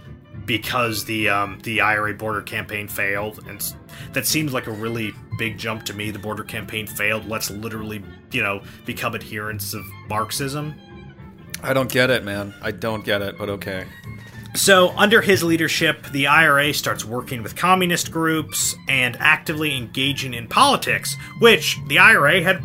because 0.45 1.03
the 1.03 1.27
um, 1.27 1.59
the 1.63 1.81
IRA 1.81 2.13
border 2.13 2.41
campaign 2.41 2.87
failed, 2.87 3.45
and 3.49 3.73
that 4.13 4.25
seems 4.25 4.53
like 4.53 4.67
a 4.67 4.71
really 4.71 5.13
big 5.37 5.57
jump 5.57 5.83
to 5.83 5.93
me. 5.93 6.09
The 6.09 6.19
border 6.19 6.45
campaign 6.45 6.87
failed. 6.87 7.27
Let's 7.27 7.51
literally, 7.51 8.01
you 8.31 8.41
know, 8.41 8.63
become 8.85 9.13
adherents 9.13 9.73
of 9.73 9.83
Marxism. 10.07 10.73
I 11.61 11.73
don't 11.73 11.91
get 11.91 12.09
it, 12.09 12.23
man. 12.23 12.53
I 12.61 12.71
don't 12.71 13.03
get 13.03 13.21
it, 13.21 13.37
but 13.37 13.49
okay. 13.49 13.85
So, 14.55 14.89
under 14.97 15.21
his 15.21 15.43
leadership, 15.43 16.07
the 16.11 16.27
IRA 16.27 16.73
starts 16.73 17.05
working 17.05 17.43
with 17.43 17.57
communist 17.57 18.09
groups 18.11 18.75
and 18.87 19.17
actively 19.19 19.75
engaging 19.75 20.33
in 20.33 20.47
politics, 20.47 21.15
which 21.39 21.77
the 21.87 21.99
IRA 21.99 22.41
had, 22.41 22.63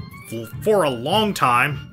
for 0.62 0.84
a 0.84 0.90
long 0.90 1.32
time, 1.34 1.85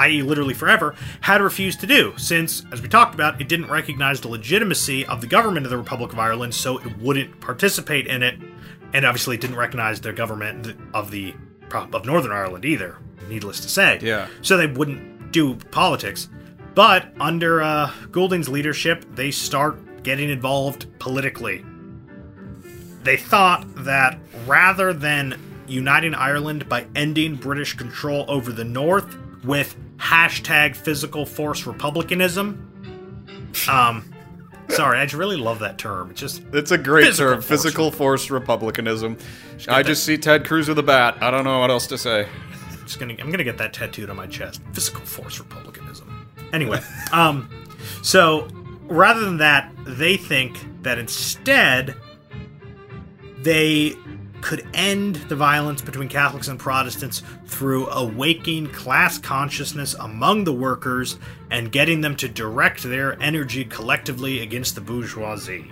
i.e., 0.00 0.22
literally 0.22 0.54
forever, 0.54 0.94
had 1.20 1.40
refused 1.40 1.80
to 1.80 1.86
do, 1.86 2.14
since, 2.16 2.64
as 2.72 2.82
we 2.82 2.88
talked 2.88 3.14
about, 3.14 3.40
it 3.40 3.48
didn't 3.48 3.70
recognize 3.70 4.20
the 4.20 4.28
legitimacy 4.28 5.04
of 5.06 5.20
the 5.20 5.26
government 5.26 5.66
of 5.66 5.70
the 5.70 5.78
Republic 5.78 6.12
of 6.12 6.18
Ireland, 6.18 6.54
so 6.54 6.78
it 6.78 6.98
wouldn't 6.98 7.40
participate 7.40 8.06
in 8.06 8.22
it, 8.22 8.38
and 8.92 9.04
obviously 9.04 9.36
it 9.36 9.40
didn't 9.40 9.56
recognize 9.56 10.00
the 10.00 10.12
government 10.12 10.74
of 10.94 11.10
the 11.10 11.34
of 11.72 12.04
Northern 12.04 12.32
Ireland 12.32 12.64
either. 12.64 12.98
Needless 13.28 13.60
to 13.60 13.68
say, 13.68 14.00
yeah. 14.02 14.26
So 14.42 14.56
they 14.56 14.66
wouldn't 14.66 15.30
do 15.30 15.54
politics. 15.54 16.28
But 16.74 17.12
under 17.20 17.62
uh, 17.62 17.92
Goulding's 18.10 18.48
leadership, 18.48 19.04
they 19.14 19.30
start 19.30 20.02
getting 20.02 20.30
involved 20.30 20.86
politically. 20.98 21.64
They 23.02 23.16
thought 23.16 23.66
that 23.84 24.18
rather 24.46 24.92
than 24.92 25.38
uniting 25.68 26.14
Ireland 26.14 26.68
by 26.68 26.86
ending 26.94 27.36
British 27.36 27.74
control 27.74 28.24
over 28.28 28.52
the 28.52 28.64
North 28.64 29.16
with 29.44 29.76
hashtag 30.00 30.74
physical 30.74 31.26
force 31.26 31.66
republicanism, 31.66 32.66
um, 33.68 34.10
sorry, 34.68 34.98
I 34.98 35.04
just 35.04 35.14
really 35.14 35.36
love 35.36 35.58
that 35.60 35.78
term. 35.78 36.10
It's 36.10 36.20
just 36.20 36.42
it's 36.52 36.70
a 36.70 36.78
great 36.78 37.06
physical 37.06 37.32
term, 37.32 37.42
force. 37.42 37.48
physical 37.48 37.90
force 37.90 38.30
republicanism. 38.30 39.18
I 39.68 39.82
just 39.82 40.04
see 40.04 40.16
Ted 40.16 40.46
Cruz 40.46 40.68
with 40.68 40.78
a 40.78 40.82
bat. 40.82 41.22
I 41.22 41.30
don't 41.30 41.44
know 41.44 41.60
what 41.60 41.70
else 41.70 41.86
to 41.88 41.98
say. 41.98 42.26
I'm 42.70 42.84
just 42.84 42.98
gonna 42.98 43.14
I'm 43.20 43.30
gonna 43.30 43.44
get 43.44 43.58
that 43.58 43.72
tattooed 43.72 44.10
on 44.10 44.16
my 44.16 44.26
chest. 44.26 44.62
Physical 44.72 45.02
force 45.02 45.38
republicanism. 45.38 46.28
Anyway, 46.52 46.80
um, 47.12 47.48
so 48.02 48.48
rather 48.88 49.20
than 49.20 49.36
that, 49.38 49.70
they 49.84 50.16
think 50.16 50.58
that 50.82 50.98
instead 50.98 51.94
they 53.42 53.94
could 54.40 54.66
end 54.74 55.16
the 55.28 55.36
violence 55.36 55.82
between 55.82 56.08
Catholics 56.08 56.48
and 56.48 56.58
Protestants 56.58 57.22
through 57.46 57.88
awakening 57.88 58.68
class 58.68 59.18
consciousness 59.18 59.94
among 59.94 60.44
the 60.44 60.52
workers 60.52 61.18
and 61.50 61.70
getting 61.70 62.00
them 62.00 62.16
to 62.16 62.28
direct 62.28 62.82
their 62.82 63.20
energy 63.22 63.64
collectively 63.64 64.40
against 64.40 64.74
the 64.74 64.80
bourgeoisie. 64.80 65.70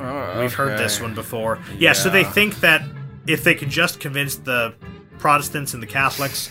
Oh, 0.00 0.04
okay. 0.06 0.40
We've 0.40 0.54
heard 0.54 0.78
this 0.78 1.00
one 1.00 1.14
before. 1.14 1.58
Yeah. 1.70 1.76
yeah, 1.78 1.92
so 1.92 2.10
they 2.10 2.24
think 2.24 2.60
that 2.60 2.82
if 3.26 3.44
they 3.44 3.54
can 3.54 3.70
just 3.70 4.00
convince 4.00 4.36
the 4.36 4.74
Protestants 5.18 5.74
and 5.74 5.82
the 5.82 5.86
Catholics 5.86 6.50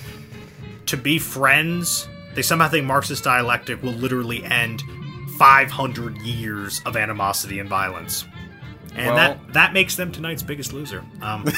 to 0.87 0.97
be 0.97 1.19
friends, 1.19 2.07
they 2.33 2.41
somehow 2.41 2.67
think 2.67 2.85
Marxist 2.85 3.23
dialectic 3.23 3.81
will 3.81 3.93
literally 3.93 4.43
end 4.43 4.83
500 5.37 6.17
years 6.19 6.81
of 6.85 6.95
animosity 6.95 7.59
and 7.59 7.69
violence. 7.69 8.25
And 8.95 9.07
Well- 9.07 9.15
that 9.15 9.53
that 9.53 9.73
makes 9.73 9.95
them 9.95 10.11
tonight's 10.11 10.43
biggest 10.43 10.73
loser. 10.73 11.03
Um, 11.21 11.45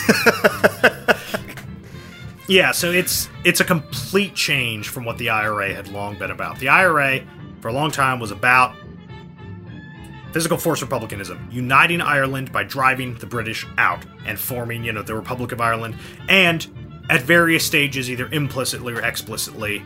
yeah, 2.47 2.71
so 2.71 2.91
it's 2.91 3.29
it's 3.43 3.59
a 3.59 3.65
complete 3.65 4.35
change 4.35 4.89
from 4.89 5.05
what 5.05 5.17
the 5.17 5.29
IRA 5.29 5.73
had 5.73 5.87
long 5.89 6.17
been 6.17 6.31
about. 6.31 6.59
The 6.59 6.69
IRA, 6.69 7.21
for 7.61 7.67
a 7.67 7.73
long 7.73 7.91
time, 7.91 8.19
was 8.19 8.31
about 8.31 8.73
physical 10.33 10.57
force 10.57 10.81
republicanism, 10.81 11.47
uniting 11.51 12.01
Ireland 12.01 12.51
by 12.51 12.63
driving 12.63 13.15
the 13.15 13.25
British 13.25 13.65
out 13.77 14.05
and 14.25 14.39
forming, 14.39 14.83
you 14.83 14.91
know, 14.91 15.01
the 15.01 15.15
Republic 15.15 15.51
of 15.51 15.61
Ireland, 15.61 15.95
and 16.29 16.65
at 17.09 17.21
various 17.21 17.65
stages, 17.65 18.09
either 18.09 18.27
implicitly 18.31 18.93
or 18.93 19.01
explicitly, 19.01 19.83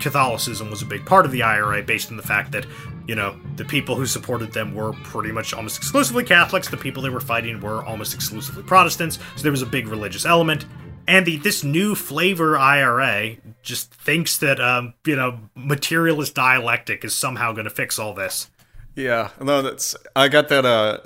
Catholicism 0.00 0.70
was 0.70 0.82
a 0.82 0.86
big 0.86 1.04
part 1.04 1.26
of 1.26 1.32
the 1.32 1.42
IRA 1.42 1.82
based 1.82 2.10
on 2.10 2.16
the 2.16 2.22
fact 2.22 2.52
that, 2.52 2.66
you 3.06 3.14
know, 3.14 3.38
the 3.56 3.64
people 3.64 3.96
who 3.96 4.06
supported 4.06 4.52
them 4.52 4.74
were 4.74 4.92
pretty 4.92 5.30
much 5.30 5.52
almost 5.52 5.76
exclusively 5.76 6.24
Catholics, 6.24 6.68
the 6.68 6.76
people 6.76 7.02
they 7.02 7.10
were 7.10 7.20
fighting 7.20 7.60
were 7.60 7.84
almost 7.84 8.14
exclusively 8.14 8.62
Protestants, 8.62 9.18
so 9.36 9.42
there 9.42 9.52
was 9.52 9.62
a 9.62 9.66
big 9.66 9.88
religious 9.88 10.24
element. 10.24 10.64
And 11.06 11.26
the, 11.26 11.36
this 11.36 11.62
new 11.62 11.94
flavor 11.94 12.56
IRA 12.56 13.36
just 13.62 13.92
thinks 13.92 14.38
that, 14.38 14.58
um, 14.58 14.94
you 15.04 15.16
know, 15.16 15.38
materialist 15.54 16.34
dialectic 16.34 17.04
is 17.04 17.14
somehow 17.14 17.52
going 17.52 17.64
to 17.64 17.70
fix 17.70 17.98
all 17.98 18.14
this. 18.14 18.50
Yeah, 18.94 19.30
no, 19.40 19.60
that's 19.60 19.94
I 20.16 20.28
got 20.28 20.48
that. 20.48 20.64
Uh, 20.64 20.98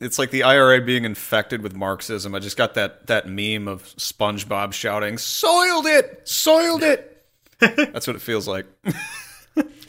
it's 0.00 0.18
like 0.18 0.30
the 0.30 0.42
IRA 0.42 0.80
being 0.80 1.04
infected 1.04 1.62
with 1.62 1.76
Marxism. 1.76 2.34
I 2.34 2.38
just 2.38 2.56
got 2.56 2.74
that 2.74 3.06
that 3.08 3.28
meme 3.28 3.68
of 3.68 3.84
SpongeBob 3.96 4.72
shouting, 4.72 5.18
"Soiled 5.18 5.86
it, 5.86 6.22
soiled 6.24 6.82
it." 6.82 7.24
that's 7.60 8.06
what 8.06 8.16
it 8.16 8.22
feels 8.22 8.48
like. 8.48 8.66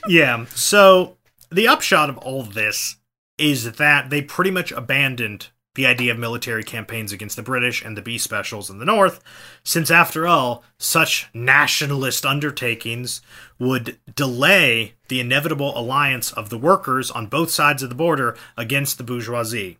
Yeah. 0.07 0.45
So 0.53 1.14
the 1.51 1.67
upshot 1.67 2.09
of 2.09 2.17
all 2.19 2.43
this 2.43 2.97
is 3.37 3.73
that 3.73 4.09
they 4.09 4.21
pretty 4.21 4.51
much 4.51 4.71
abandoned 4.71 5.49
the 5.75 5.85
idea 5.85 6.11
of 6.11 6.17
military 6.17 6.63
campaigns 6.63 7.11
against 7.11 7.35
the 7.35 7.41
British 7.43 7.83
and 7.83 7.97
the 7.97 8.01
B 8.01 8.17
specials 8.17 8.69
in 8.69 8.79
the 8.79 8.85
North, 8.85 9.21
since 9.63 9.91
after 9.91 10.25
all, 10.25 10.63
such 10.79 11.27
nationalist 11.33 12.25
undertakings 12.25 13.21
would 13.59 13.99
delay 14.15 14.93
the 15.09 15.19
inevitable 15.19 15.77
alliance 15.77 16.31
of 16.31 16.49
the 16.49 16.57
workers 16.57 17.11
on 17.11 17.27
both 17.27 17.51
sides 17.51 17.83
of 17.83 17.89
the 17.89 17.95
border 17.95 18.37
against 18.55 18.97
the 18.97 19.03
bourgeoisie. 19.03 19.77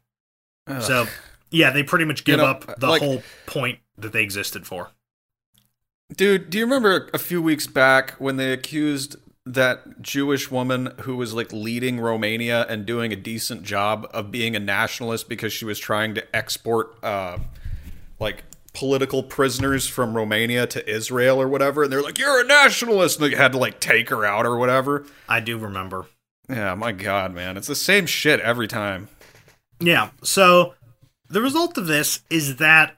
So, 0.82 1.08
yeah, 1.50 1.70
they 1.70 1.84
pretty 1.84 2.06
much 2.06 2.26
give 2.26 2.40
know, 2.40 2.46
up 2.48 2.78
the 2.80 2.88
like- 2.88 3.02
whole 3.02 3.24
point 3.46 3.80
that 3.98 4.12
they 4.12 4.24
existed 4.24 4.68
for. 4.68 4.90
Dude, 6.16 6.50
do 6.50 6.58
you 6.60 6.66
remember 6.66 7.10
a 7.14 7.18
few 7.18 7.42
weeks 7.42 7.66
back 7.68 8.12
when 8.20 8.38
they 8.38 8.52
accused 8.52 9.16
that 9.46 10.02
Jewish 10.02 10.50
woman 10.50 10.92
who 11.02 11.16
was 11.16 11.34
like 11.34 11.54
leading 11.54 12.00
Romania 12.00 12.66
and 12.68 12.86
doing 12.86 13.14
a 13.14 13.16
decent 13.16 13.64
job 13.64 14.08
of 14.12 14.32
being 14.32 14.56
a 14.56 14.60
nationalist 14.60 15.30
because 15.30 15.54
she 15.54 15.66
was 15.66 15.78
trying 15.78 16.16
to 16.16 16.36
export 16.36 16.98
uh 17.04 17.38
like 18.20 18.44
political 18.74 19.24
prisoners 19.24 19.88
from 19.88 20.16
Romania 20.16 20.66
to 20.68 20.90
Israel 20.90 21.40
or 21.40 21.48
whatever 21.48 21.84
and 21.84 21.92
they're 21.92 22.02
like 22.02 22.18
you're 22.18 22.44
a 22.44 22.48
nationalist 22.48 23.22
and 23.22 23.32
they 23.32 23.38
had 23.38 23.52
to 23.52 23.58
like 23.58 23.80
take 23.80 24.10
her 24.10 24.26
out 24.26 24.46
or 24.46 24.58
whatever. 24.58 25.06
I 25.30 25.40
do 25.40 25.58
remember. 25.58 26.08
Yeah, 26.50 26.74
my 26.76 26.92
god, 26.92 27.34
man. 27.34 27.58
It's 27.58 27.68
the 27.68 27.76
same 27.76 28.06
shit 28.06 28.40
every 28.40 28.68
time. 28.68 29.10
Yeah. 29.80 30.10
So 30.24 30.74
the 31.30 31.42
result 31.42 31.78
of 31.78 31.88
this 31.88 32.22
is 32.30 32.58
that 32.58 32.98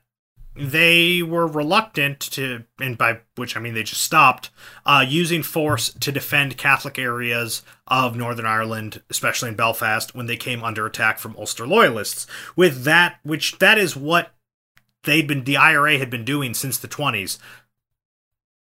they 0.59 1.21
were 1.21 1.47
reluctant 1.47 2.19
to, 2.19 2.63
and 2.79 2.97
by 2.97 3.19
which 3.35 3.55
I 3.55 3.59
mean 3.59 3.73
they 3.73 3.83
just 3.83 4.01
stopped, 4.01 4.49
uh, 4.85 5.05
using 5.07 5.43
force 5.43 5.93
to 5.93 6.11
defend 6.11 6.57
Catholic 6.57 6.97
areas 6.97 7.61
of 7.87 8.15
Northern 8.15 8.45
Ireland, 8.45 9.01
especially 9.09 9.49
in 9.49 9.55
Belfast, 9.55 10.15
when 10.15 10.25
they 10.25 10.37
came 10.37 10.63
under 10.63 10.85
attack 10.85 11.19
from 11.19 11.35
Ulster 11.37 11.67
loyalists. 11.67 12.27
With 12.55 12.83
that, 12.83 13.19
which 13.23 13.59
that 13.59 13.77
is 13.77 13.95
what 13.95 14.33
they'd 15.03 15.27
been, 15.27 15.43
the 15.43 15.57
IRA 15.57 15.97
had 15.97 16.09
been 16.09 16.25
doing 16.25 16.53
since 16.53 16.77
the 16.77 16.87
20s. 16.87 17.37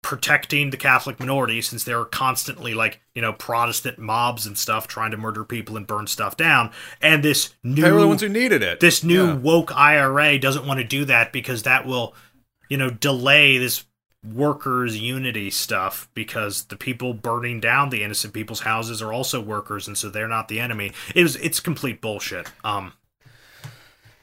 Protecting 0.09 0.71
the 0.71 0.77
Catholic 0.77 1.19
minority 1.19 1.61
since 1.61 1.83
there 1.83 1.99
are 1.99 2.05
constantly 2.05 2.73
like, 2.73 2.99
you 3.13 3.21
know, 3.21 3.31
Protestant 3.31 3.99
mobs 3.99 4.47
and 4.47 4.57
stuff 4.57 4.87
trying 4.87 5.11
to 5.11 5.17
murder 5.17 5.43
people 5.43 5.77
and 5.77 5.85
burn 5.85 6.07
stuff 6.07 6.35
down. 6.35 6.71
And 6.99 7.21
this 7.23 7.53
new 7.63 7.83
They 7.83 7.91
were 7.91 8.01
the 8.01 8.07
ones 8.07 8.21
who 8.21 8.27
needed 8.29 8.63
it. 8.63 8.79
this 8.79 9.03
new 9.03 9.27
Yeah. 9.27 9.33
woke 9.35 9.71
IRA 9.75 10.39
doesn't 10.39 10.65
want 10.65 10.79
to 10.79 10.83
do 10.83 11.05
that 11.05 11.31
because 11.31 11.61
that 11.61 11.85
will, 11.85 12.15
you 12.69 12.77
know, 12.77 12.89
delay 12.89 13.59
this 13.59 13.83
workers 14.23 14.97
unity 14.99 15.51
stuff 15.51 16.09
because 16.15 16.63
the 16.65 16.75
people 16.75 17.13
burning 17.13 17.59
down 17.59 17.91
the 17.91 18.01
innocent 18.01 18.33
people's 18.33 18.61
houses 18.61 19.03
are 19.03 19.13
also 19.13 19.39
workers 19.39 19.87
and 19.87 19.95
so 19.95 20.09
they're 20.09 20.27
not 20.27 20.47
the 20.47 20.59
enemy. 20.59 20.91
It 21.13 21.21
was 21.21 21.35
it's 21.35 21.59
complete 21.59 22.01
bullshit. 22.01 22.51
Um 22.63 22.93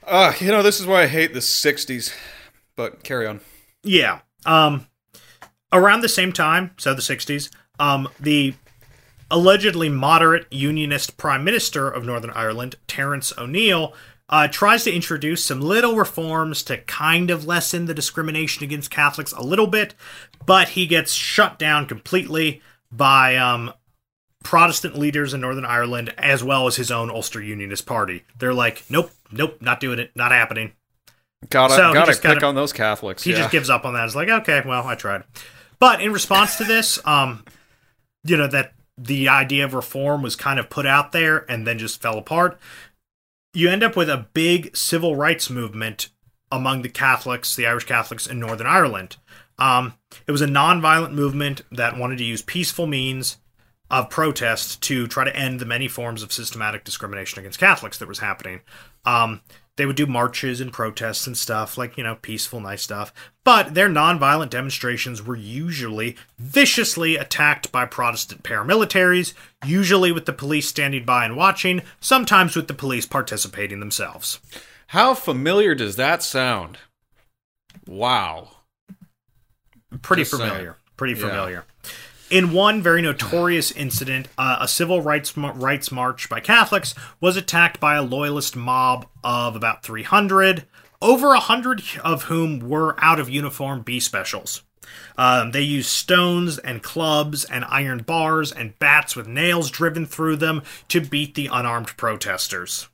Uh, 0.04 0.32
you 0.40 0.48
know, 0.48 0.64
this 0.64 0.80
is 0.80 0.86
why 0.86 1.02
I 1.02 1.06
hate 1.06 1.32
the 1.32 1.40
60s. 1.40 2.12
But 2.74 3.04
carry 3.04 3.26
on. 3.28 3.40
yeah. 3.84 4.18
Um 4.44 4.88
around 5.72 6.00
the 6.00 6.08
same 6.08 6.32
time, 6.32 6.72
so 6.78 6.94
the 6.94 7.02
60s, 7.02 7.50
um 7.78 8.08
the 8.20 8.54
allegedly 9.30 9.88
moderate 9.88 10.46
unionist 10.52 11.16
prime 11.16 11.42
minister 11.44 11.88
of 11.88 12.04
Northern 12.04 12.30
Ireland, 12.30 12.76
Terence 12.86 13.32
O'Neill, 13.36 13.92
uh, 14.28 14.48
tries 14.48 14.84
to 14.84 14.92
introduce 14.94 15.44
some 15.44 15.60
little 15.60 15.96
reforms 15.96 16.62
to 16.64 16.78
kind 16.78 17.30
of 17.30 17.44
lessen 17.44 17.86
the 17.86 17.94
discrimination 17.94 18.64
against 18.64 18.90
Catholics 18.90 19.32
a 19.32 19.42
little 19.42 19.66
bit, 19.66 19.94
but 20.44 20.70
he 20.70 20.86
gets 20.86 21.12
shut 21.12 21.58
down 21.58 21.86
completely 21.86 22.60
by 22.90 23.36
um, 23.36 23.72
Protestant 24.42 24.96
leaders 24.96 25.34
in 25.34 25.40
Northern 25.40 25.64
Ireland 25.64 26.14
as 26.18 26.42
well 26.42 26.66
as 26.66 26.76
his 26.76 26.90
own 26.90 27.10
Ulster 27.10 27.42
Unionist 27.42 27.86
Party. 27.86 28.24
They're 28.38 28.54
like, 28.54 28.84
nope, 28.88 29.10
nope, 29.30 29.60
not 29.60 29.80
doing 29.80 29.98
it, 29.98 30.10
not 30.14 30.32
happening. 30.32 30.72
Gotta 31.50 31.74
So 31.74 31.92
gotta 31.92 32.20
gotta- 32.20 32.46
on 32.46 32.54
those 32.54 32.72
Catholics. 32.72 33.22
He 33.22 33.30
yeah. 33.32 33.38
just 33.38 33.50
gives 33.50 33.70
up 33.70 33.84
on 33.84 33.94
that. 33.94 34.04
It's 34.06 34.14
like, 34.16 34.28
okay, 34.28 34.62
well, 34.64 34.86
I 34.86 34.94
tried. 34.94 35.22
But 35.78 36.00
in 36.00 36.12
response 36.12 36.56
to 36.56 36.64
this, 36.64 36.98
um, 37.06 37.44
you 38.24 38.36
know, 38.36 38.46
that 38.48 38.72
the 38.98 39.28
idea 39.28 39.64
of 39.64 39.74
reform 39.74 40.22
was 40.22 40.36
kind 40.36 40.58
of 40.58 40.70
put 40.70 40.86
out 40.86 41.12
there 41.12 41.50
and 41.50 41.66
then 41.66 41.78
just 41.78 42.00
fell 42.00 42.18
apart. 42.18 42.58
You 43.52 43.68
end 43.68 43.82
up 43.82 43.96
with 43.96 44.08
a 44.08 44.26
big 44.32 44.76
civil 44.76 45.16
rights 45.16 45.50
movement 45.50 46.08
among 46.50 46.82
the 46.82 46.88
Catholics, 46.88 47.56
the 47.56 47.66
Irish 47.66 47.84
Catholics 47.84 48.26
in 48.26 48.38
Northern 48.38 48.66
Ireland. 48.66 49.16
Um, 49.58 49.94
it 50.26 50.32
was 50.32 50.42
a 50.42 50.46
nonviolent 50.46 51.12
movement 51.12 51.62
that 51.72 51.96
wanted 51.96 52.18
to 52.18 52.24
use 52.24 52.42
peaceful 52.42 52.86
means 52.86 53.38
of 53.90 54.10
protest 54.10 54.82
to 54.82 55.06
try 55.06 55.24
to 55.24 55.36
end 55.36 55.60
the 55.60 55.66
many 55.66 55.88
forms 55.88 56.22
of 56.22 56.32
systematic 56.32 56.84
discrimination 56.84 57.38
against 57.38 57.60
Catholics 57.60 57.98
that 57.98 58.08
was 58.08 58.18
happening. 58.18 58.60
Um, 59.04 59.40
they 59.76 59.86
would 59.86 59.96
do 59.96 60.06
marches 60.06 60.60
and 60.60 60.72
protests 60.72 61.26
and 61.26 61.36
stuff, 61.36 61.76
like, 61.76 61.96
you 61.96 62.04
know, 62.04 62.16
peaceful, 62.16 62.60
nice 62.60 62.82
stuff. 62.82 63.12
But 63.44 63.74
their 63.74 63.88
nonviolent 63.88 64.50
demonstrations 64.50 65.22
were 65.22 65.36
usually 65.36 66.16
viciously 66.38 67.16
attacked 67.16 67.70
by 67.70 67.86
Protestant 67.86 68.42
paramilitaries, 68.42 69.34
usually 69.64 70.12
with 70.12 70.26
the 70.26 70.32
police 70.32 70.68
standing 70.68 71.04
by 71.04 71.24
and 71.24 71.36
watching, 71.36 71.82
sometimes 72.00 72.56
with 72.56 72.68
the 72.68 72.74
police 72.74 73.06
participating 73.06 73.80
themselves. 73.80 74.40
How 74.88 75.14
familiar 75.14 75.74
does 75.74 75.96
that 75.96 76.22
sound? 76.22 76.78
Wow. 77.86 78.48
Pretty 80.02 80.22
Just 80.22 80.36
saying. 80.36 80.48
familiar. 80.48 80.76
Pretty 80.96 81.20
Yeah. 81.20 81.62
In 82.28 82.52
one 82.52 82.82
very 82.82 83.02
notorious 83.02 83.70
incident, 83.70 84.26
uh, 84.36 84.58
a 84.60 84.66
civil 84.66 85.00
rights 85.00 85.36
rights 85.36 85.92
march 85.92 86.28
by 86.28 86.40
Catholics 86.40 86.92
was 87.20 87.36
attacked 87.36 87.78
by 87.78 87.94
a 87.94 88.02
loyalist 88.02 88.56
mob 88.56 89.06
of 89.22 89.54
about 89.54 89.84
300, 89.84 90.64
over 91.00 91.28
100 91.28 91.82
of 92.02 92.24
whom 92.24 92.68
were 92.68 92.96
out 92.98 93.20
of 93.20 93.30
uniform 93.30 93.82
B 93.82 94.00
specials. 94.00 94.64
Um, 95.16 95.52
they 95.52 95.62
used 95.62 95.88
stones 95.88 96.58
and 96.58 96.82
clubs 96.82 97.44
and 97.44 97.64
iron 97.66 97.98
bars 97.98 98.50
and 98.50 98.76
bats 98.80 99.14
with 99.14 99.28
nails 99.28 99.70
driven 99.70 100.04
through 100.04 100.36
them 100.36 100.62
to 100.88 101.00
beat 101.00 101.36
the 101.36 101.46
unarmed 101.46 101.96
protesters. 101.96 102.88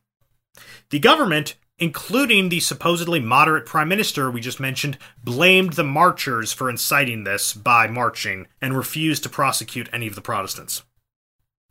The 0.90 0.98
government, 0.98 1.54
including 1.78 2.48
the 2.48 2.60
supposedly 2.60 3.20
moderate 3.20 3.66
prime 3.66 3.88
minister 3.88 4.30
we 4.30 4.40
just 4.40 4.60
mentioned, 4.60 4.98
blamed 5.24 5.72
the 5.74 5.84
marchers 5.84 6.52
for 6.52 6.70
inciting 6.70 7.24
this 7.24 7.52
by 7.52 7.86
marching 7.88 8.46
and 8.60 8.76
refused 8.76 9.22
to 9.24 9.28
prosecute 9.28 9.88
any 9.92 10.06
of 10.06 10.14
the 10.14 10.20
Protestants. 10.20 10.82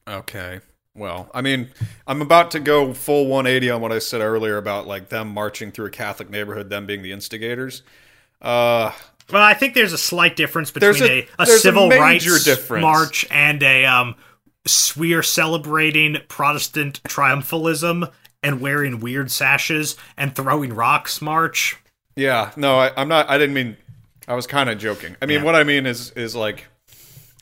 Okay. 0.08 0.60
Well, 0.94 1.30
I 1.34 1.42
mean, 1.42 1.70
I'm 2.06 2.22
about 2.22 2.52
to 2.52 2.60
go 2.60 2.94
full 2.94 3.28
180 3.28 3.70
on 3.70 3.80
what 3.82 3.94
I 3.94 4.00
said 4.00 4.20
earlier 4.20 4.58
about 4.58 4.88
like 4.88 5.08
them 5.10 5.30
marching 5.30 5.72
through 5.72 5.86
a 5.86 5.92
Catholic 5.92 6.30
neighborhood, 6.30 6.70
them 6.70 6.86
being 6.86 7.02
the 7.02 7.14
instigators. 7.14 7.82
Uh, 8.42 8.92
Well, 9.32 9.42
I 9.44 9.54
think 9.54 9.74
there's 9.74 9.94
a 9.94 9.98
slight 9.98 10.36
difference 10.36 10.70
between 10.72 11.02
a- 11.04 11.06
a, 11.06 11.28
a, 11.40 11.46
there's 11.46 11.50
a 11.50 11.60
civil 11.60 11.90
rights 11.90 12.44
difference. 12.44 12.82
march 12.82 13.26
and 13.32 13.64
a 13.64 13.86
um, 13.86 14.16
we 14.98 15.14
are 15.14 15.24
celebrating 15.24 16.18
Protestant 16.28 17.02
triumphalism 17.04 18.12
and 18.44 18.60
wearing 18.62 19.00
weird 19.00 19.32
sashes 19.32 19.96
and 20.18 20.36
throwing 20.36 20.74
rocks 20.74 21.22
march. 21.22 21.78
yeah, 22.16 22.52
no, 22.56 22.80
I, 22.80 22.92
I'm 22.98 23.08
not. 23.08 23.30
I 23.30 23.38
didn't 23.38 23.54
mean. 23.56 23.78
I 24.28 24.36
was 24.36 24.48
kind 24.48 24.70
of 24.70 24.78
joking. 24.78 25.16
I 25.22 25.26
mean, 25.26 25.40
Yeah. 25.40 25.46
what 25.46 25.56
I 25.56 25.64
mean 25.64 25.86
is 25.86 26.12
is 26.12 26.36
like 26.36 26.68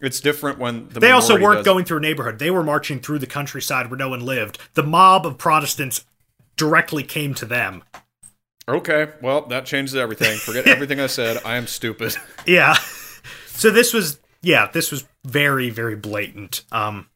it's 0.02 0.22
different 0.22 0.60
when 0.60 0.88
the 0.90 1.00
They 1.00 1.12
also 1.12 1.40
weren't 1.40 1.66
going 1.66 1.86
through 1.86 1.98
a 1.98 2.02
neighborhood. 2.02 2.40
They 2.40 2.52
were 2.52 2.64
marching 2.64 3.00
through 3.00 3.20
the 3.20 3.28
countryside 3.28 3.90
where 3.90 3.98
no 3.98 4.10
one 4.10 4.22
lived. 4.26 4.58
The 4.74 4.84
mob 4.84 5.26
of 5.26 5.38
Protestants 5.38 6.06
directly 6.56 7.04
came 7.04 7.34
to 7.36 7.46
them. 7.46 7.84
Okay, 8.68 9.10
well, 9.22 9.42
that 9.48 9.66
changes 9.66 9.96
everything. 9.96 10.38
Forget 10.38 10.68
everything 10.76 11.00
I 11.00 11.08
said. 11.08 11.42
I 11.44 11.58
am 11.58 11.68
stupid. 11.68 12.16
Yeah. 12.46 12.76
So 13.48 13.70
this 13.72 13.94
was 13.94 14.20
yeah, 14.42 14.70
this 14.72 14.90
was 14.90 15.06
very 15.26 15.70
very 15.70 15.98
blatant. 15.98 16.64
Um 16.72 17.08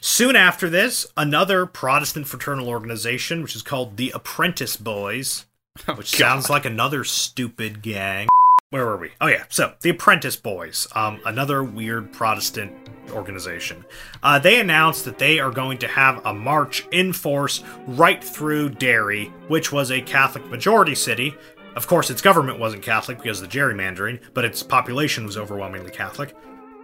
soon 0.00 0.36
after 0.36 0.68
this, 0.68 1.06
another 1.16 1.66
Protestant 1.66 2.26
fraternal 2.26 2.68
organization 2.68 3.42
which 3.42 3.56
is 3.56 3.62
called 3.62 3.96
the 3.96 4.10
Apprentice 4.14 4.76
Boys, 4.76 5.46
which 5.94 6.08
sounds 6.08 6.50
like 6.50 6.64
another 6.64 7.04
stupid 7.04 7.82
gang. 7.82 8.28
Where 8.70 8.84
were 8.84 8.98
we? 8.98 9.10
Oh 9.20 9.28
yeah, 9.28 9.44
so 9.48 9.72
the 9.80 9.90
Apprentice 9.90 10.36
Boys, 10.36 10.86
um, 10.94 11.20
another 11.24 11.64
weird 11.64 12.12
Protestant 12.12 12.72
organization. 13.12 13.84
Uh, 14.22 14.38
they 14.38 14.60
announced 14.60 15.06
that 15.06 15.18
they 15.18 15.38
are 15.38 15.50
going 15.50 15.78
to 15.78 15.88
have 15.88 16.24
a 16.26 16.34
march 16.34 16.86
in 16.92 17.12
force 17.14 17.64
right 17.86 18.22
through 18.22 18.70
Derry, 18.70 19.32
which 19.48 19.72
was 19.72 19.90
a 19.90 20.02
Catholic 20.02 20.44
majority 20.46 20.94
city. 20.94 21.34
Of 21.76 21.86
course, 21.86 22.10
its 22.10 22.20
government 22.20 22.58
wasn't 22.58 22.82
Catholic 22.82 23.22
because 23.22 23.40
of 23.40 23.48
the 23.48 23.58
gerrymandering, 23.58 24.20
but 24.34 24.44
its 24.44 24.62
population 24.62 25.24
was 25.24 25.38
overwhelmingly 25.38 25.90
Catholic. 25.90 26.34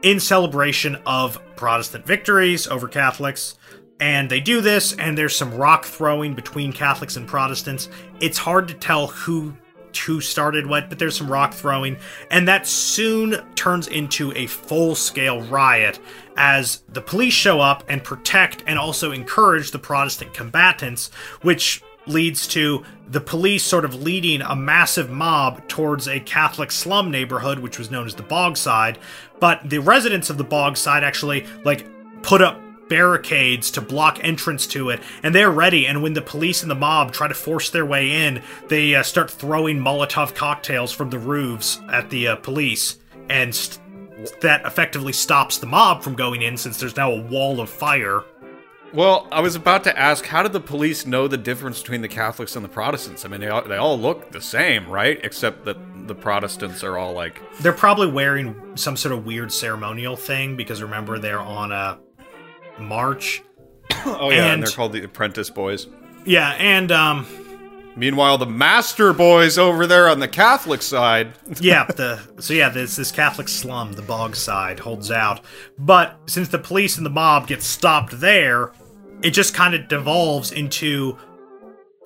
In 0.05 0.21
celebration 0.21 0.99
of 1.07 1.41
Protestant 1.57 2.05
victories 2.05 2.67
over 2.67 2.89
Catholics, 2.89 3.57
and 3.99 4.29
they 4.29 4.39
do 4.39 4.61
this, 4.61 4.93
and 4.93 5.17
there's 5.17 5.35
some 5.35 5.55
rock 5.55 5.87
throwing 5.87 6.35
between 6.35 6.75
Catholics 6.75 7.17
and 7.17 7.27
Protestants. 7.27 7.89
It's 8.21 8.37
hard 8.37 8.69
to 8.69 8.75
tell 8.75 9.07
who 9.07 9.57
who 10.05 10.21
started 10.21 10.67
what, 10.67 10.91
but 10.91 10.99
there's 10.99 11.17
some 11.17 11.31
rock 11.31 11.55
throwing, 11.55 11.97
and 12.31 12.47
that 12.47 12.67
soon 12.67 13.43
turns 13.55 13.89
into 13.89 14.31
a 14.33 14.47
full 14.47 14.95
scale 14.95 15.41
riot 15.41 15.99
as 16.37 16.83
the 16.89 17.01
police 17.01 17.33
show 17.33 17.61
up 17.61 17.83
and 17.89 18.05
protect 18.05 18.63
and 18.67 18.79
also 18.79 19.11
encourage 19.11 19.71
the 19.71 19.79
Protestant 19.79 20.35
combatants, 20.35 21.11
which 21.41 21.83
leads 22.07 22.47
to 22.49 22.85
the 23.09 23.21
police 23.21 23.65
sort 23.65 23.85
of 23.85 24.03
leading 24.03 24.43
a 24.43 24.57
massive 24.57 25.11
mob 25.11 25.67
towards 25.69 26.09
a 26.09 26.21
Catholic 26.21 26.71
slum 26.71 27.11
neighborhood, 27.11 27.59
which 27.59 27.79
was 27.79 27.91
known 27.91 28.07
as 28.07 28.15
the 28.15 28.23
Bogside. 28.23 28.97
But 29.41 29.69
the 29.69 29.79
residents 29.79 30.31
of 30.31 30.39
the 30.39 30.45
Bogside 30.45 31.03
actually 31.03 31.47
like 31.65 31.87
put 32.23 32.41
up 32.41 32.61
barricades 32.89 33.71
to 33.73 33.81
block 33.81 34.19
entrance 34.23 34.67
to 34.69 34.91
it, 34.91 35.01
and 35.23 35.35
they're 35.35 35.51
ready. 35.51 35.87
And 35.87 36.03
when 36.03 36.13
the 36.13 36.23
police 36.23 36.63
and 36.63 36.71
the 36.71 36.75
mob 36.75 37.13
try 37.13 37.29
to 37.29 37.35
force 37.35 37.71
their 37.71 37.87
way 37.87 38.27
in, 38.27 38.43
they 38.69 38.95
uh, 38.95 39.03
start 39.03 39.31
throwing 39.31 39.79
Molotov 39.79 40.35
cocktails 40.35 40.93
from 40.93 41.11
the 41.11 41.19
roofs 41.19 41.81
at 41.93 42.11
the 42.11 42.29
uh, 42.29 42.37
police, 42.37 42.99
and 43.29 43.55
st- 43.55 43.81
that 44.41 44.65
effectively 44.65 45.13
stops 45.13 45.59
the 45.59 45.67
mob 45.67 46.03
from 46.03 46.15
going 46.15 46.43
in 46.43 46.57
since 46.57 46.79
there's 46.79 46.97
now 46.97 47.11
a 47.11 47.23
wall 47.23 47.61
of 47.61 47.69
fire. 47.69 48.23
Well, 48.95 49.27
I 49.33 49.41
was 49.41 49.57
about 49.57 49.83
to 49.85 49.99
ask, 49.99 50.25
how 50.25 50.45
did 50.45 50.53
the 50.53 50.61
police 50.61 51.05
know 51.05 51.27
the 51.27 51.37
difference 51.37 51.81
between 51.81 52.01
the 52.01 52.09
Catholics 52.09 52.55
and 52.55 52.65
the 52.65 52.69
Protestants? 52.69 53.25
I 53.25 53.29
mean, 53.29 53.41
they 53.41 53.49
all, 53.49 53.63
they 53.63 53.77
all 53.77 53.99
look 53.99 54.31
the 54.31 54.41
same, 54.41 54.89
right? 54.89 55.19
Except 55.25 55.65
that 55.65 56.07
the 56.07 56.15
Protestants 56.15 56.85
are 56.85 56.97
all 56.97 57.13
like, 57.13 57.43
They're 57.61 57.73
probably 57.73 58.07
wearing 58.07 58.77
some 58.77 58.97
sort 58.97 59.13
of 59.13 59.27
weird 59.27 59.53
ceremonial 59.53 60.17
thing 60.17 60.57
because 60.57 60.81
remember 60.81 61.19
they're 61.19 61.41
on 61.41 61.73
a 61.73 61.99
march. 62.79 63.43
oh 64.07 64.31
yeah, 64.31 64.45
and, 64.45 64.53
And- 64.53 64.63
they're 64.63 64.71
called 64.71 64.93
the 64.93 65.03
Apprentice 65.03 65.51
Boys. 65.51 65.89
Yeah, 66.25 66.51
and 66.53 66.93
um, 66.93 67.27
Meanwhile, 67.97 68.39
the 68.39 68.47
Master 68.47 69.13
Boys 69.13 69.57
over 69.57 69.87
there 69.87 70.09
on 70.09 70.19
the 70.19 70.27
Catholic 70.27 70.83
side. 70.83 71.33
yeah, 71.61 71.85
the 71.85 72.21
so 72.41 72.55
yeah, 72.55 72.69
this 72.69 72.97
this 72.97 73.13
Catholic 73.13 73.49
slum, 73.49 73.93
the 73.93 74.03
bog 74.03 74.35
side, 74.35 74.81
holds 74.81 75.11
out. 75.11 75.45
But 75.79 76.19
since 76.27 76.49
the 76.49 76.59
police 76.59 76.97
and 76.97 77.07
the 77.07 77.11
mob 77.11 77.47
get 77.47 77.63
stopped 77.63 78.21
there, 78.21 78.73
it 79.25 79.31
just 79.31 79.55
kind 79.55 79.75
of 79.75 79.89
devolves 79.89 80.53
into 80.53 81.19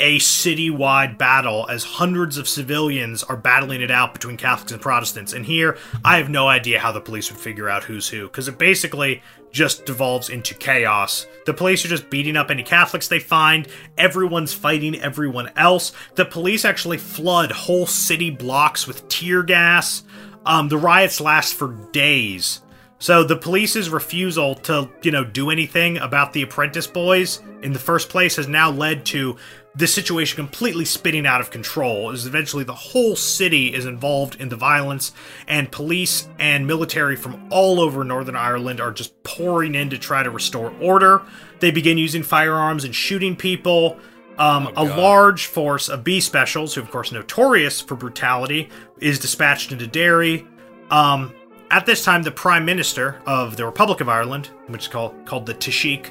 a 0.01 0.19
citywide 0.19 1.19
battle 1.19 1.67
as 1.69 1.83
hundreds 1.83 2.39
of 2.39 2.49
civilians 2.49 3.25
are 3.25 3.37
battling 3.37 3.83
it 3.83 3.91
out 3.91 4.15
between 4.15 4.37
Catholics 4.37 4.71
and 4.71 4.81
Protestants. 4.81 5.33
And 5.33 5.45
here, 5.45 5.77
I 6.05 6.19
have 6.19 6.31
no 6.31 6.47
idea 6.47 6.79
how 6.79 6.93
the 6.93 7.01
police 7.01 7.29
would 7.29 7.41
figure 7.41 7.69
out 7.69 7.83
who's 7.83 8.09
who, 8.09 8.29
because 8.29 8.47
it 8.47 8.57
basically 8.57 9.21
just 9.51 9.85
devolves 9.85 10.29
into 10.29 10.55
chaos. 10.55 11.27
The 11.45 11.55
police 11.55 11.85
are 11.85 11.89
just 11.89 12.09
beating 12.09 12.37
up 12.37 12.53
any 12.53 12.63
Catholics 12.63 13.09
they 13.09 13.19
find, 13.19 13.67
everyone's 13.97 14.55
fighting 14.55 15.01
everyone 15.01 15.51
else. 15.57 15.93
The 16.15 16.25
police 16.25 16.65
actually 16.65 16.99
flood 16.99 17.51
whole 17.51 17.87
city 17.87 18.31
blocks 18.31 18.87
with 18.87 19.09
tear 19.09 19.43
gas. 19.43 20.05
Um, 20.47 20.69
the 20.69 20.79
riots 20.79 21.21
last 21.21 21.55
for 21.55 21.73
days. 21.91 22.61
So 23.01 23.23
the 23.23 23.37
police's 23.37 23.91
refusal 23.91 24.57
to, 24.57 24.91
you 25.03 25.13
know, 25.13 25.25
do 25.25 25.51
anything 25.51 25.99
about 25.99 26.33
the 26.33 26.43
apprentice 26.43 26.87
boys 26.87 27.41
in 27.63 27.73
the 27.73 27.79
first 27.79 28.09
place 28.09 28.37
has 28.37 28.49
now 28.49 28.71
led 28.71 29.07
to 29.07 29.37
this 29.75 29.95
situation 29.95 30.37
completely 30.37 30.85
spinning 30.85 31.25
out 31.27 31.41
of 31.41 31.51
control. 31.51 32.11
As 32.11 32.27
eventually 32.27 32.65
the 32.65 32.75
whole 32.75 33.15
city 33.15 33.73
is 33.73 33.87
involved 33.87 34.41
in 34.41 34.49
the 34.49 34.57
violence, 34.57 35.13
and 35.47 35.71
police 35.71 36.29
and 36.41 36.67
military 36.67 37.15
from 37.15 37.49
all 37.51 37.81
over 37.81 38.03
Northern 38.03 38.35
Ireland 38.35 38.81
are 38.81 38.91
just 38.91 39.23
pouring 39.23 39.77
in 39.77 39.91
to 39.91 39.99
try 39.99 40.25
to 40.25 40.31
restore 40.31 40.73
order. 40.81 41.23
They 41.61 41.71
begin 41.71 41.99
using 41.99 42.25
firearms 42.25 42.85
and 42.85 42.95
shooting 42.95 43.37
people. 43.37 43.99
Um, 44.39 44.73
a 44.77 44.85
large 44.85 45.47
force 45.47 45.89
of 45.89 46.05
B 46.05 46.21
specials, 46.21 46.75
who 46.75 46.81
of 46.81 46.91
course 46.91 47.11
notorious 47.11 47.81
for 47.81 47.97
brutality, 47.97 48.71
is 49.01 49.19
dispatched 49.19 49.73
into 49.73 49.87
Derry. 49.87 50.47
Um, 50.91 51.35
at 51.71 51.87
this 51.87 52.05
time, 52.05 52.23
the 52.23 52.31
Prime 52.31 52.65
Minister 52.65 53.21
of 53.27 53.57
the 53.57 53.65
Republic 53.67 54.01
of 54.01 54.09
Ireland, 54.09 54.51
which 54.69 54.83
is 54.83 54.89
called 54.89 55.15
called 55.27 55.47
the 55.47 55.55
Taoiseach, 55.55 56.11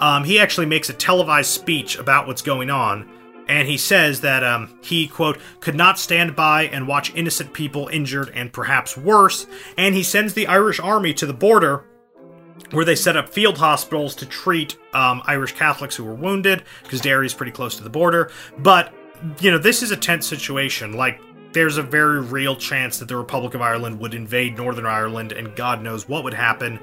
um, 0.00 0.24
he 0.24 0.38
actually 0.38 0.66
makes 0.66 0.88
a 0.88 0.94
televised 0.94 1.50
speech 1.50 1.98
about 1.98 2.26
what's 2.26 2.42
going 2.42 2.70
on, 2.70 3.08
and 3.48 3.68
he 3.68 3.78
says 3.78 4.20
that 4.22 4.42
um, 4.44 4.78
he 4.82 5.06
quote 5.06 5.38
could 5.60 5.74
not 5.74 5.98
stand 5.98 6.36
by 6.36 6.64
and 6.64 6.88
watch 6.88 7.14
innocent 7.14 7.52
people 7.52 7.88
injured 7.88 8.30
and 8.34 8.52
perhaps 8.52 8.96
worse, 8.96 9.46
and 9.78 9.94
he 9.94 10.02
sends 10.02 10.34
the 10.34 10.46
Irish 10.46 10.80
Army 10.80 11.14
to 11.14 11.26
the 11.26 11.34
border 11.34 11.84
where 12.70 12.84
they 12.84 12.96
set 12.96 13.16
up 13.16 13.28
field 13.28 13.58
hospitals 13.58 14.14
to 14.16 14.26
treat 14.26 14.76
um, 14.92 15.22
Irish 15.26 15.52
Catholics 15.52 15.94
who 15.94 16.04
were 16.04 16.14
wounded, 16.14 16.64
because 16.82 17.00
Derry 17.00 17.26
is 17.26 17.34
pretty 17.34 17.52
close 17.52 17.76
to 17.76 17.84
the 17.84 17.90
border. 17.90 18.30
But, 18.58 18.92
you 19.40 19.50
know, 19.50 19.58
this 19.58 19.82
is 19.82 19.92
a 19.92 19.96
tense 19.96 20.26
situation. 20.26 20.94
Like, 20.94 21.20
there's 21.56 21.78
a 21.78 21.82
very 21.82 22.20
real 22.20 22.54
chance 22.54 22.98
that 22.98 23.08
the 23.08 23.16
Republic 23.16 23.54
of 23.54 23.62
Ireland 23.62 23.98
would 24.00 24.12
invade 24.12 24.58
Northern 24.58 24.84
Ireland, 24.84 25.32
and 25.32 25.56
God 25.56 25.82
knows 25.82 26.06
what 26.06 26.22
would 26.22 26.34
happen. 26.34 26.78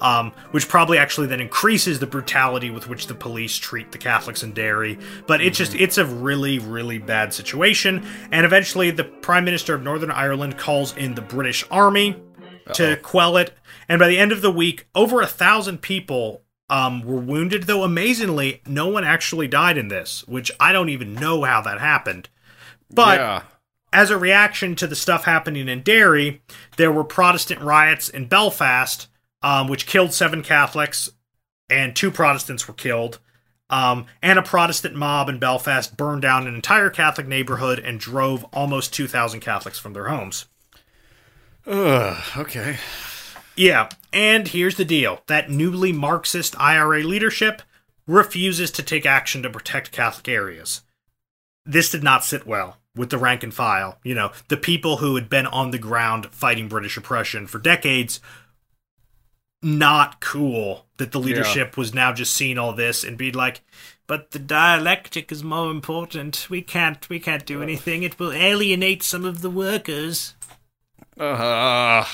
Um, 0.00 0.30
which 0.52 0.68
probably 0.68 0.96
actually 0.96 1.26
then 1.26 1.40
increases 1.40 1.98
the 1.98 2.06
brutality 2.06 2.70
with 2.70 2.88
which 2.88 3.08
the 3.08 3.14
police 3.14 3.56
treat 3.56 3.90
the 3.90 3.98
Catholics 3.98 4.44
in 4.44 4.52
Derry. 4.52 4.96
But 5.26 5.40
it's 5.40 5.58
just, 5.58 5.74
it's 5.74 5.98
a 5.98 6.04
really, 6.04 6.60
really 6.60 6.98
bad 6.98 7.34
situation. 7.34 8.06
And 8.30 8.46
eventually, 8.46 8.92
the 8.92 9.02
Prime 9.02 9.44
Minister 9.44 9.74
of 9.74 9.82
Northern 9.82 10.12
Ireland 10.12 10.56
calls 10.56 10.96
in 10.96 11.16
the 11.16 11.20
British 11.22 11.64
Army 11.68 12.14
to 12.74 12.96
quell 13.02 13.36
it. 13.38 13.56
And 13.88 13.98
by 13.98 14.06
the 14.06 14.20
end 14.20 14.30
of 14.30 14.40
the 14.40 14.52
week, 14.52 14.86
over 14.94 15.20
a 15.20 15.26
thousand 15.26 15.82
people 15.82 16.42
um, 16.70 17.02
were 17.02 17.18
wounded, 17.18 17.64
though 17.64 17.82
amazingly, 17.82 18.62
no 18.68 18.86
one 18.86 19.02
actually 19.02 19.48
died 19.48 19.76
in 19.76 19.88
this, 19.88 20.22
which 20.28 20.52
I 20.60 20.70
don't 20.70 20.90
even 20.90 21.14
know 21.14 21.42
how 21.42 21.60
that 21.62 21.80
happened. 21.80 22.28
But 22.88 23.18
yeah. 23.18 23.42
As 23.92 24.10
a 24.10 24.18
reaction 24.18 24.74
to 24.76 24.86
the 24.86 24.96
stuff 24.96 25.24
happening 25.24 25.68
in 25.68 25.82
Derry, 25.82 26.42
there 26.76 26.92
were 26.92 27.04
Protestant 27.04 27.60
riots 27.60 28.08
in 28.08 28.26
Belfast, 28.26 29.08
um, 29.42 29.68
which 29.68 29.86
killed 29.86 30.12
seven 30.12 30.42
Catholics, 30.42 31.10
and 31.70 31.94
two 31.94 32.10
Protestants 32.10 32.68
were 32.68 32.74
killed. 32.74 33.18
Um, 33.70 34.06
and 34.22 34.38
a 34.38 34.42
Protestant 34.42 34.94
mob 34.94 35.28
in 35.28 35.38
Belfast 35.38 35.96
burned 35.96 36.22
down 36.22 36.46
an 36.46 36.54
entire 36.54 36.88
Catholic 36.88 37.26
neighborhood 37.26 37.78
and 37.78 38.00
drove 38.00 38.44
almost 38.44 38.94
2,000 38.94 39.40
Catholics 39.40 39.78
from 39.78 39.92
their 39.92 40.08
homes. 40.08 40.46
Ugh, 41.66 42.22
okay. 42.36 42.78
Yeah, 43.56 43.90
and 44.10 44.48
here's 44.48 44.76
the 44.76 44.86
deal 44.86 45.20
that 45.26 45.50
newly 45.50 45.92
Marxist 45.92 46.58
IRA 46.58 47.02
leadership 47.02 47.60
refuses 48.06 48.70
to 48.70 48.82
take 48.82 49.04
action 49.04 49.42
to 49.42 49.50
protect 49.50 49.92
Catholic 49.92 50.28
areas. 50.28 50.82
This 51.66 51.90
did 51.90 52.02
not 52.02 52.24
sit 52.24 52.46
well 52.46 52.77
with 52.98 53.10
the 53.10 53.18
rank 53.18 53.42
and 53.42 53.54
file. 53.54 53.98
You 54.02 54.14
know, 54.14 54.32
the 54.48 54.56
people 54.56 54.98
who 54.98 55.14
had 55.14 55.30
been 55.30 55.46
on 55.46 55.70
the 55.70 55.78
ground 55.78 56.26
fighting 56.26 56.68
British 56.68 56.96
oppression 56.96 57.46
for 57.46 57.58
decades. 57.58 58.20
Not 59.60 60.20
cool 60.20 60.86
that 60.98 61.10
the 61.10 61.18
leadership 61.18 61.76
was 61.76 61.92
now 61.92 62.12
just 62.12 62.32
seeing 62.32 62.58
all 62.58 62.72
this 62.72 63.02
and 63.02 63.18
be 63.18 63.32
like, 63.32 63.62
but 64.06 64.30
the 64.30 64.38
dialectic 64.38 65.32
is 65.32 65.42
more 65.42 65.70
important. 65.70 66.46
We 66.48 66.62
can't 66.62 67.08
we 67.08 67.18
can't 67.18 67.44
do 67.44 67.60
anything. 67.62 68.04
It 68.04 68.18
will 68.20 68.32
alienate 68.32 69.02
some 69.02 69.24
of 69.24 69.40
the 69.42 69.50
workers. 69.50 70.34
Uh, 71.18 72.04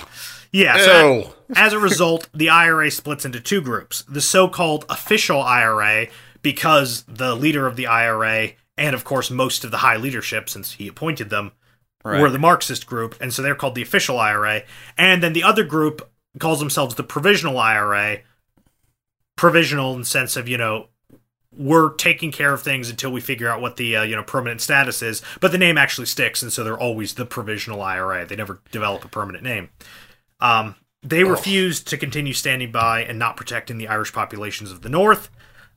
Yeah, 0.55 0.76
so 0.78 1.35
as 1.57 1.72
a 1.72 1.80
result, 1.80 2.28
the 2.32 2.49
IRA 2.49 2.89
splits 2.93 3.24
into 3.24 3.41
two 3.41 3.61
groups. 3.61 4.05
The 4.09 4.20
so 4.20 4.49
called 4.49 4.87
official 4.89 5.43
IRA, 5.43 6.07
because 6.43 7.03
the 7.09 7.35
leader 7.35 7.66
of 7.66 7.74
the 7.74 7.89
IRA, 7.89 8.53
and 8.76 8.94
of 8.94 9.04
course 9.04 9.30
most 9.30 9.64
of 9.64 9.70
the 9.70 9.78
high 9.78 9.96
leadership, 9.96 10.48
since 10.48 10.72
he 10.72 10.88
appointed 10.88 11.30
them, 11.30 11.52
Right. 12.04 12.20
were 12.20 12.30
the 12.30 12.38
Marxist 12.38 12.86
group, 12.86 13.16
and 13.18 13.32
so 13.32 13.40
they're 13.40 13.54
called 13.54 13.74
the 13.74 13.82
official 13.82 14.18
IRA. 14.18 14.62
And 14.98 15.22
then 15.22 15.32
the 15.32 15.42
other 15.42 15.64
group 15.64 16.10
calls 16.38 16.58
themselves 16.58 16.94
the 16.96 17.02
provisional 17.02 17.58
IRA. 17.58 18.18
Provisional 19.36 19.94
in 19.94 20.00
the 20.00 20.06
sense 20.06 20.36
of 20.36 20.46
you 20.48 20.58
know 20.58 20.88
we're 21.56 21.94
taking 21.94 22.30
care 22.32 22.52
of 22.52 22.62
things 22.62 22.90
until 22.90 23.10
we 23.12 23.20
figure 23.20 23.48
out 23.48 23.60
what 23.60 23.76
the 23.76 23.96
uh, 23.96 24.02
you 24.02 24.14
know 24.14 24.22
permanent 24.22 24.60
status 24.60 25.02
is. 25.02 25.22
But 25.40 25.50
the 25.50 25.58
name 25.58 25.78
actually 25.78 26.06
sticks, 26.06 26.42
and 26.42 26.52
so 26.52 26.62
they're 26.62 26.78
always 26.78 27.14
the 27.14 27.24
provisional 27.26 27.80
IRA. 27.82 28.26
They 28.26 28.36
never 28.36 28.60
develop 28.70 29.04
a 29.04 29.08
permanent 29.08 29.42
name. 29.42 29.70
Um, 30.40 30.74
they 31.02 31.24
refused 31.24 31.86
to 31.88 31.96
continue 31.98 32.32
standing 32.32 32.70
by 32.70 33.02
and 33.04 33.18
not 33.18 33.36
protecting 33.36 33.78
the 33.78 33.88
Irish 33.88 34.12
populations 34.12 34.70
of 34.70 34.82
the 34.82 34.88
North. 34.88 35.30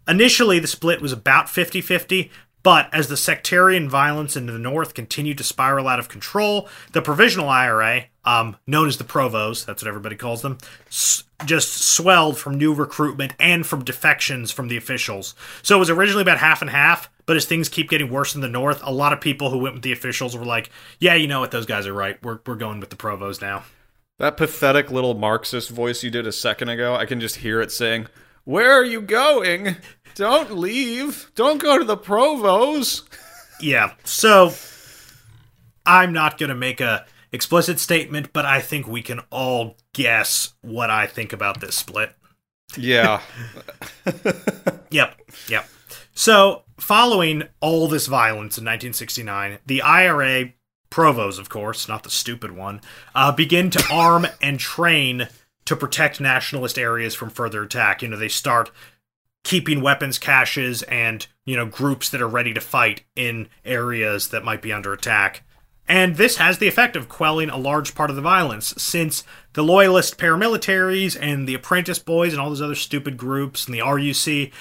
Initially, 0.08 0.60
the 0.60 0.68
split 0.68 1.02
was 1.02 1.12
about 1.12 1.50
50 1.50 1.82
50, 1.82 2.32
but 2.64 2.94
as 2.94 3.08
the 3.08 3.18
sectarian 3.18 3.90
violence 3.90 4.36
in 4.36 4.46
the 4.46 4.60
North 4.60 4.94
continued 4.94 5.38
to 5.38 5.44
spiral 5.44 5.88
out 5.88 6.00
of 6.00 6.10
control, 6.10 6.68
the 6.92 7.02
Provisional 7.02 7.50
IRA, 7.50 8.06
um, 8.26 8.58
known 8.68 8.88
as 8.88 8.98
the 8.98 9.04
Provos, 9.04 9.66
that's 9.66 9.82
what 9.82 9.88
everybody 9.88 10.16
calls 10.16 10.42
them, 10.42 10.58
s- 10.88 11.24
just 11.46 11.72
swelled 11.74 12.38
from 12.38 12.58
new 12.58 12.74
recruitment 12.74 13.34
and 13.40 13.66
from 13.66 13.84
defections 13.86 14.52
from 14.52 14.68
the 14.68 14.76
officials. 14.78 15.34
So 15.62 15.76
it 15.76 15.80
was 15.80 15.90
originally 15.90 16.24
about 16.24 16.40
half 16.40 16.62
and 16.62 16.70
half, 16.70 17.10
but 17.26 17.38
as 17.38 17.46
things 17.46 17.70
keep 17.70 17.90
getting 17.90 18.10
worse 18.12 18.36
in 18.36 18.42
the 18.42 18.50
North, 18.50 18.82
a 18.84 18.92
lot 18.92 19.14
of 19.14 19.22
people 19.22 19.50
who 19.50 19.60
went 19.60 19.76
with 19.76 19.84
the 19.84 19.92
officials 19.94 20.36
were 20.36 20.46
like, 20.46 20.70
yeah, 21.00 21.14
you 21.16 21.28
know 21.28 21.40
what, 21.40 21.52
those 21.52 21.66
guys 21.66 21.88
are 21.88 21.94
right. 21.94 22.22
We're, 22.24 22.40
we're 22.46 22.56
going 22.56 22.80
with 22.80 22.90
the 22.90 22.96
Provos 22.96 23.42
now. 23.42 23.64
That 24.20 24.36
pathetic 24.36 24.90
little 24.92 25.14
Marxist 25.14 25.70
voice 25.70 26.04
you 26.04 26.10
did 26.10 26.26
a 26.26 26.32
second 26.32 26.70
ago, 26.70 26.96
I 26.96 27.06
can 27.06 27.20
just 27.22 27.38
hear 27.38 27.62
it 27.62 27.72
saying, 27.72 28.08
Where 28.46 28.72
are 28.72 28.84
you 28.84 29.00
going? 29.00 29.76
Don't 30.18 30.58
leave. 30.58 31.32
Don't 31.36 31.62
go 31.62 31.78
to 31.78 31.86
the 31.86 31.98
Provos. 31.98 33.04
Yeah. 33.60 33.94
So 34.04 34.54
I'm 35.84 36.14
not 36.14 36.38
going 36.38 36.50
to 36.50 36.56
make 36.56 36.80
a 36.80 37.08
explicit 37.32 37.80
statement, 37.80 38.32
but 38.32 38.46
I 38.46 38.62
think 38.62 38.88
we 38.88 39.02
can 39.02 39.22
all 39.32 39.78
guess 39.94 40.54
what 40.62 40.92
I 40.92 41.08
think 41.08 41.34
about 41.34 41.60
this 41.60 41.76
split. 41.76 42.14
Yeah. 42.78 43.22
Yep. 44.92 45.20
Yep. 45.50 45.68
So, 46.14 46.66
following 46.78 47.46
all 47.62 47.88
this 47.88 48.06
violence 48.06 48.60
in 48.60 48.64
1969, 48.64 49.58
the 49.66 49.82
IRA 49.82 50.54
provos, 50.92 51.40
of 51.40 51.50
course, 51.50 51.88
not 51.88 52.04
the 52.04 52.12
stupid 52.12 52.52
one, 52.52 52.82
uh, 53.16 53.32
begin 53.32 53.72
to 53.72 53.84
arm 53.92 54.28
and 54.40 54.60
train 54.60 55.30
to 55.66 55.76
protect 55.76 56.22
nationalist 56.22 56.78
areas 56.78 57.16
from 57.16 57.32
further 57.32 57.64
attack. 57.64 58.04
You 58.04 58.10
know, 58.10 58.18
they 58.18 58.30
start 58.30 58.70
keeping 59.48 59.80
weapons 59.80 60.20
caches 60.20 60.84
and, 60.84 61.26
you 61.46 61.56
know, 61.56 61.66
groups 61.66 62.10
that 62.10 62.22
are 62.22 62.28
ready 62.28 62.54
to 62.54 62.60
fight 62.60 63.04
in 63.16 63.48
areas 63.64 64.28
that 64.28 64.44
might 64.44 64.62
be 64.62 64.74
under 64.74 64.92
attack. 64.92 65.42
And 65.88 66.18
this 66.18 66.36
has 66.36 66.58
the 66.58 66.68
effect 66.68 66.98
of 66.98 67.08
quelling 67.08 67.50
a 67.50 67.56
large 67.56 67.96
part 67.96 68.10
of 68.10 68.18
the 68.18 68.22
violence, 68.22 68.74
since 68.78 69.24
the 69.54 69.64
loyalist 69.64 70.18
paramilitaries 70.18 71.18
and 71.18 71.48
the 71.48 71.54
apprentice 71.54 71.98
boys 71.98 72.34
and 72.34 72.42
all 72.42 72.50
those 72.50 72.62
other 72.62 72.76
stupid 72.76 73.16
groups 73.16 73.66
and 73.66 73.74
the 73.74 73.80
RUC, 73.80 74.52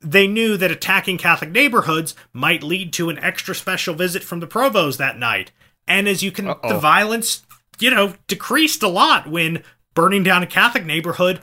they 0.00 0.28
knew 0.28 0.56
that 0.56 0.70
attacking 0.70 1.18
Catholic 1.18 1.50
neighborhoods 1.50 2.14
might 2.32 2.62
lead 2.62 2.92
to 2.92 3.10
an 3.10 3.18
extra 3.18 3.52
special 3.52 3.94
visit 3.94 4.22
from 4.22 4.38
the 4.38 4.46
provos 4.46 4.96
that 4.96 5.18
night. 5.18 5.50
And 5.88 6.06
as 6.06 6.22
you 6.22 6.30
can, 6.30 6.50
Uh-oh. 6.50 6.68
the 6.68 6.78
violence, 6.78 7.44
you 7.80 7.90
know, 7.90 8.14
decreased 8.28 8.84
a 8.84 8.88
lot 8.88 9.28
when 9.28 9.64
burning 9.94 10.22
down 10.22 10.44
a 10.44 10.46
Catholic 10.46 10.86
neighborhood 10.86 11.40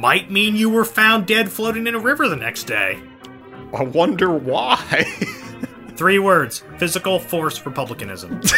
might 0.00 0.30
mean 0.30 0.56
you 0.56 0.70
were 0.70 0.86
found 0.86 1.26
dead 1.26 1.52
floating 1.52 1.86
in 1.86 1.94
a 1.94 1.98
river 1.98 2.26
the 2.26 2.34
next 2.34 2.64
day. 2.64 2.98
I 3.74 3.82
wonder 3.82 4.32
why. 4.32 5.02
Three 5.94 6.18
words 6.18 6.64
physical 6.78 7.18
force 7.18 7.66
republicanism. 7.66 8.40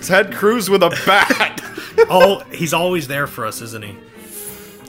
Ted 0.00 0.32
Cruz 0.32 0.70
with 0.70 0.84
a 0.84 0.90
bat. 1.04 1.60
oh, 2.08 2.38
he's 2.52 2.72
always 2.72 3.08
there 3.08 3.26
for 3.26 3.44
us, 3.44 3.60
isn't 3.60 3.84
he? 3.84 3.96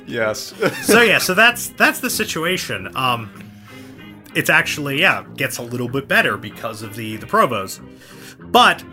yes. 0.05 0.53
So 0.83 1.01
yeah, 1.01 1.17
so 1.17 1.33
that's 1.33 1.69
that's 1.69 1.99
the 1.99 2.11
situation. 2.11 2.95
Um 2.95 3.31
it's 4.35 4.51
actually 4.51 5.01
yeah, 5.01 5.25
gets 5.35 5.57
a 5.57 5.63
little 5.63 5.89
bit 5.89 6.07
better 6.07 6.37
because 6.37 6.83
of 6.83 6.95
the 6.95 7.17
the 7.17 7.25
provos. 7.25 7.79
But 8.39 8.83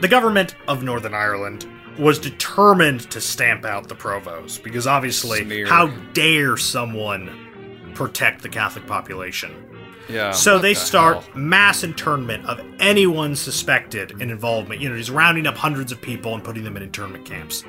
the 0.00 0.08
government 0.08 0.54
of 0.66 0.82
Northern 0.82 1.12
Ireland 1.12 1.66
was 1.98 2.18
determined 2.18 3.10
to 3.10 3.20
stamp 3.20 3.64
out 3.64 3.88
the 3.88 3.94
provos 3.94 4.62
because 4.62 4.86
obviously 4.86 5.64
how 5.64 5.88
dare 6.12 6.56
someone 6.56 7.92
protect 7.94 8.42
the 8.42 8.48
Catholic 8.48 8.86
population? 8.86 9.64
Yeah. 10.08 10.32
So 10.32 10.58
they 10.58 10.74
the 10.74 10.80
start 10.80 11.22
hell? 11.22 11.36
mass 11.36 11.84
internment 11.84 12.46
of 12.46 12.60
anyone 12.78 13.36
suspected 13.36 14.12
in 14.22 14.30
involvement. 14.30 14.80
You 14.80 14.88
know, 14.88 14.94
he's 14.94 15.10
rounding 15.10 15.46
up 15.46 15.56
hundreds 15.56 15.92
of 15.92 16.00
people 16.00 16.34
and 16.34 16.42
putting 16.42 16.64
them 16.64 16.76
in 16.76 16.82
internment 16.82 17.26
camps. 17.26 17.64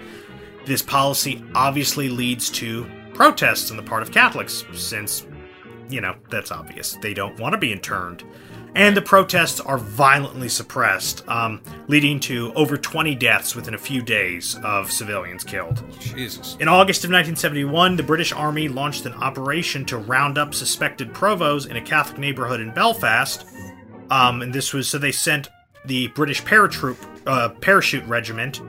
This 0.66 0.82
policy 0.82 1.44
obviously 1.56 2.10
leads 2.10 2.50
to 2.52 2.90
protests 3.14 3.72
on 3.72 3.78
the 3.78 3.84
part 3.84 4.02
of 4.04 4.12
Catholics, 4.12 4.64
since, 4.74 5.26
you 5.90 6.02
know, 6.02 6.16
that's 6.30 6.52
obvious. 6.52 6.98
They 7.02 7.14
don't 7.14 7.40
want 7.40 7.54
to 7.54 7.58
be 7.58 7.72
interned. 7.72 8.24
And 8.76 8.96
the 8.96 9.02
protests 9.02 9.60
are 9.60 9.80
violently 9.80 10.48
suppressed, 10.48 11.28
um, 11.28 11.62
leading 11.88 12.20
to 12.22 12.54
over 12.54 12.78
20 12.78 13.16
deaths 13.16 13.56
within 13.56 13.74
a 13.74 13.80
few 13.80 14.02
days 14.02 14.60
of 14.64 14.92
civilians 14.92 15.44
killed. 15.44 15.84
Jesus. 16.00 16.56
In 16.60 16.68
August 16.68 17.04
of 17.04 17.10
1971, 17.10 17.96
the 17.96 18.04
British 18.04 18.32
Army 18.32 18.68
launched 18.68 19.08
an 19.08 19.14
operation 19.14 19.86
to 19.86 19.98
round 19.98 20.38
up 20.38 20.54
suspected 20.54 21.14
provos 21.14 21.68
in 21.68 21.78
a 21.78 21.82
Catholic 21.82 22.20
neighborhood 22.20 22.62
in 22.62 22.72
Belfast. 22.72 23.46
Um, 24.12 24.44
and 24.44 24.54
this 24.54 24.72
was 24.72 24.88
so 24.88 25.00
they 25.00 25.12
sent 25.12 25.50
the 25.86 26.08
British 26.10 26.44
paratroop 26.44 26.98
uh, 27.26 27.50
parachute 27.50 28.06
regiment 28.06 28.62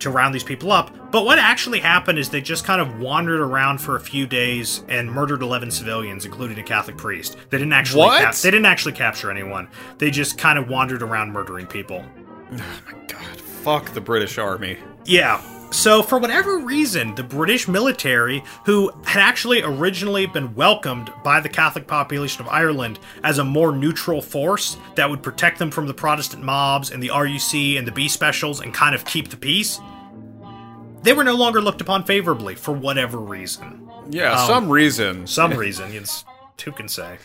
to 0.00 0.10
round 0.10 0.34
these 0.34 0.44
people 0.44 0.72
up. 0.72 1.10
But 1.10 1.24
what 1.24 1.38
actually 1.38 1.80
happened 1.80 2.18
is 2.18 2.28
they 2.30 2.40
just 2.40 2.64
kind 2.64 2.80
of 2.80 2.98
wandered 2.98 3.40
around 3.40 3.78
for 3.78 3.96
a 3.96 4.00
few 4.00 4.26
days 4.26 4.82
and 4.88 5.10
murdered 5.10 5.42
11 5.42 5.70
civilians, 5.70 6.24
including 6.24 6.58
a 6.58 6.62
Catholic 6.62 6.96
priest. 6.96 7.36
They 7.50 7.58
didn't 7.58 7.72
actually 7.72 8.00
What? 8.06 8.20
cap- 8.22 8.34
they 8.36 8.50
didn't 8.50 8.66
actually 8.66 8.92
capture 8.92 9.30
anyone. 9.30 9.68
They 9.98 10.10
just 10.10 10.36
kind 10.38 10.58
of 10.58 10.68
wandered 10.68 11.02
around 11.02 11.32
murdering 11.32 11.66
people. 11.66 12.04
Oh 12.52 12.56
my 12.86 13.06
god, 13.08 13.40
fuck 13.40 13.92
the 13.94 14.00
British 14.00 14.38
Army. 14.38 14.76
Yeah. 15.06 15.40
So, 15.74 16.02
for 16.02 16.18
whatever 16.18 16.58
reason, 16.58 17.16
the 17.16 17.24
British 17.24 17.66
military, 17.66 18.44
who 18.64 18.92
had 19.04 19.20
actually 19.20 19.60
originally 19.60 20.24
been 20.24 20.54
welcomed 20.54 21.12
by 21.24 21.40
the 21.40 21.48
Catholic 21.48 21.88
population 21.88 22.42
of 22.42 22.48
Ireland 22.48 23.00
as 23.24 23.38
a 23.38 23.44
more 23.44 23.72
neutral 23.72 24.22
force 24.22 24.76
that 24.94 25.10
would 25.10 25.20
protect 25.20 25.58
them 25.58 25.72
from 25.72 25.88
the 25.88 25.92
Protestant 25.92 26.44
mobs 26.44 26.92
and 26.92 27.02
the 27.02 27.08
RUC 27.08 27.76
and 27.76 27.86
the 27.88 27.92
B 27.92 28.08
specials 28.08 28.60
and 28.60 28.72
kind 28.72 28.94
of 28.94 29.04
keep 29.04 29.28
the 29.30 29.36
peace, 29.36 29.80
they 31.02 31.12
were 31.12 31.24
no 31.24 31.34
longer 31.34 31.60
looked 31.60 31.80
upon 31.80 32.04
favorably 32.04 32.54
for 32.54 32.72
whatever 32.72 33.18
reason. 33.18 33.90
Yeah, 34.08 34.40
Um, 34.40 34.46
some 34.46 34.70
reason. 34.70 35.26
Some 35.26 35.54
reason, 35.54 35.92
it's, 35.92 36.24
who 36.64 36.70
can 36.70 36.88
say? 36.88 37.18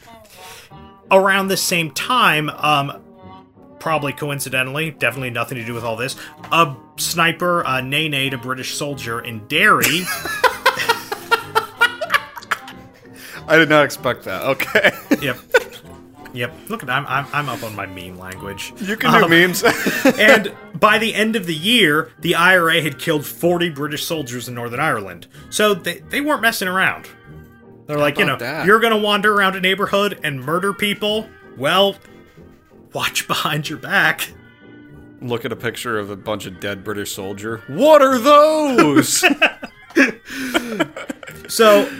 Around 1.12 1.50
the 1.50 1.58
same 1.58 1.92
time, 1.92 2.50
um, 2.50 3.00
probably 3.80 4.14
coincidentally, 4.14 4.92
definitely 4.92 5.30
nothing 5.30 5.58
to 5.58 5.66
do 5.66 5.74
with 5.74 5.84
all 5.84 5.96
this, 5.96 6.16
a 6.52 6.76
sniper, 6.98 7.66
uh, 7.66 7.82
Nene, 7.82 8.34
a 8.34 8.38
British 8.38 8.76
soldier 8.76 9.20
in 9.20 9.48
Derry, 9.48 10.06
I 13.50 13.58
did 13.58 13.70
not 13.70 13.84
expect 13.84 14.26
that. 14.26 14.44
Okay. 14.44 14.92
yep, 15.22 15.38
yep. 16.34 16.54
Look 16.70 16.84
at 16.84 16.90
I'm, 16.90 17.06
I'm 17.08 17.26
I'm 17.34 17.50
up 17.50 17.64
on 17.64 17.76
my 17.76 17.88
meme 17.88 18.20
language. 18.20 18.74
you 18.78 18.96
can 18.96 19.22
do 19.22 19.28
memes. 19.28 19.64
and 20.20 20.56
by 20.80 21.00
the 21.00 21.16
end 21.16 21.36
of 21.36 21.48
the 21.48 21.56
year, 21.56 22.12
the 22.20 22.36
IRA 22.36 22.80
had 22.82 23.00
killed 23.00 23.26
40 23.26 23.72
British 23.72 24.06
soldiers 24.06 24.48
in 24.48 24.54
Northern 24.54 24.80
Ireland. 24.80 25.26
So 25.50 25.74
they, 25.74 25.98
they 26.00 26.22
weren't 26.22 26.44
messing 26.44 26.68
around. 26.68 27.10
They're 27.88 27.98
like, 27.98 28.20
you 28.20 28.26
know, 28.26 28.38
that? 28.38 28.68
you're 28.68 28.80
going 28.80 28.94
to 28.94 29.00
wander 29.00 29.34
around 29.34 29.56
a 29.56 29.62
neighborhood 29.62 30.20
and 30.24 30.40
murder 30.40 30.72
people. 30.72 31.28
Well, 31.58 31.96
watch 32.94 33.28
behind 33.28 33.70
your 33.70 33.80
back. 33.80 34.32
Look 35.22 35.44
at 35.44 35.52
a 35.52 35.56
picture 35.56 36.00
of 36.00 36.10
a 36.10 36.16
bunch 36.16 36.46
of 36.46 36.60
dead 36.60 36.84
British 36.84 37.14
soldier. 37.14 37.64
What 37.68 38.02
are 38.02 38.18
those? 38.18 39.24
So, 41.50 41.92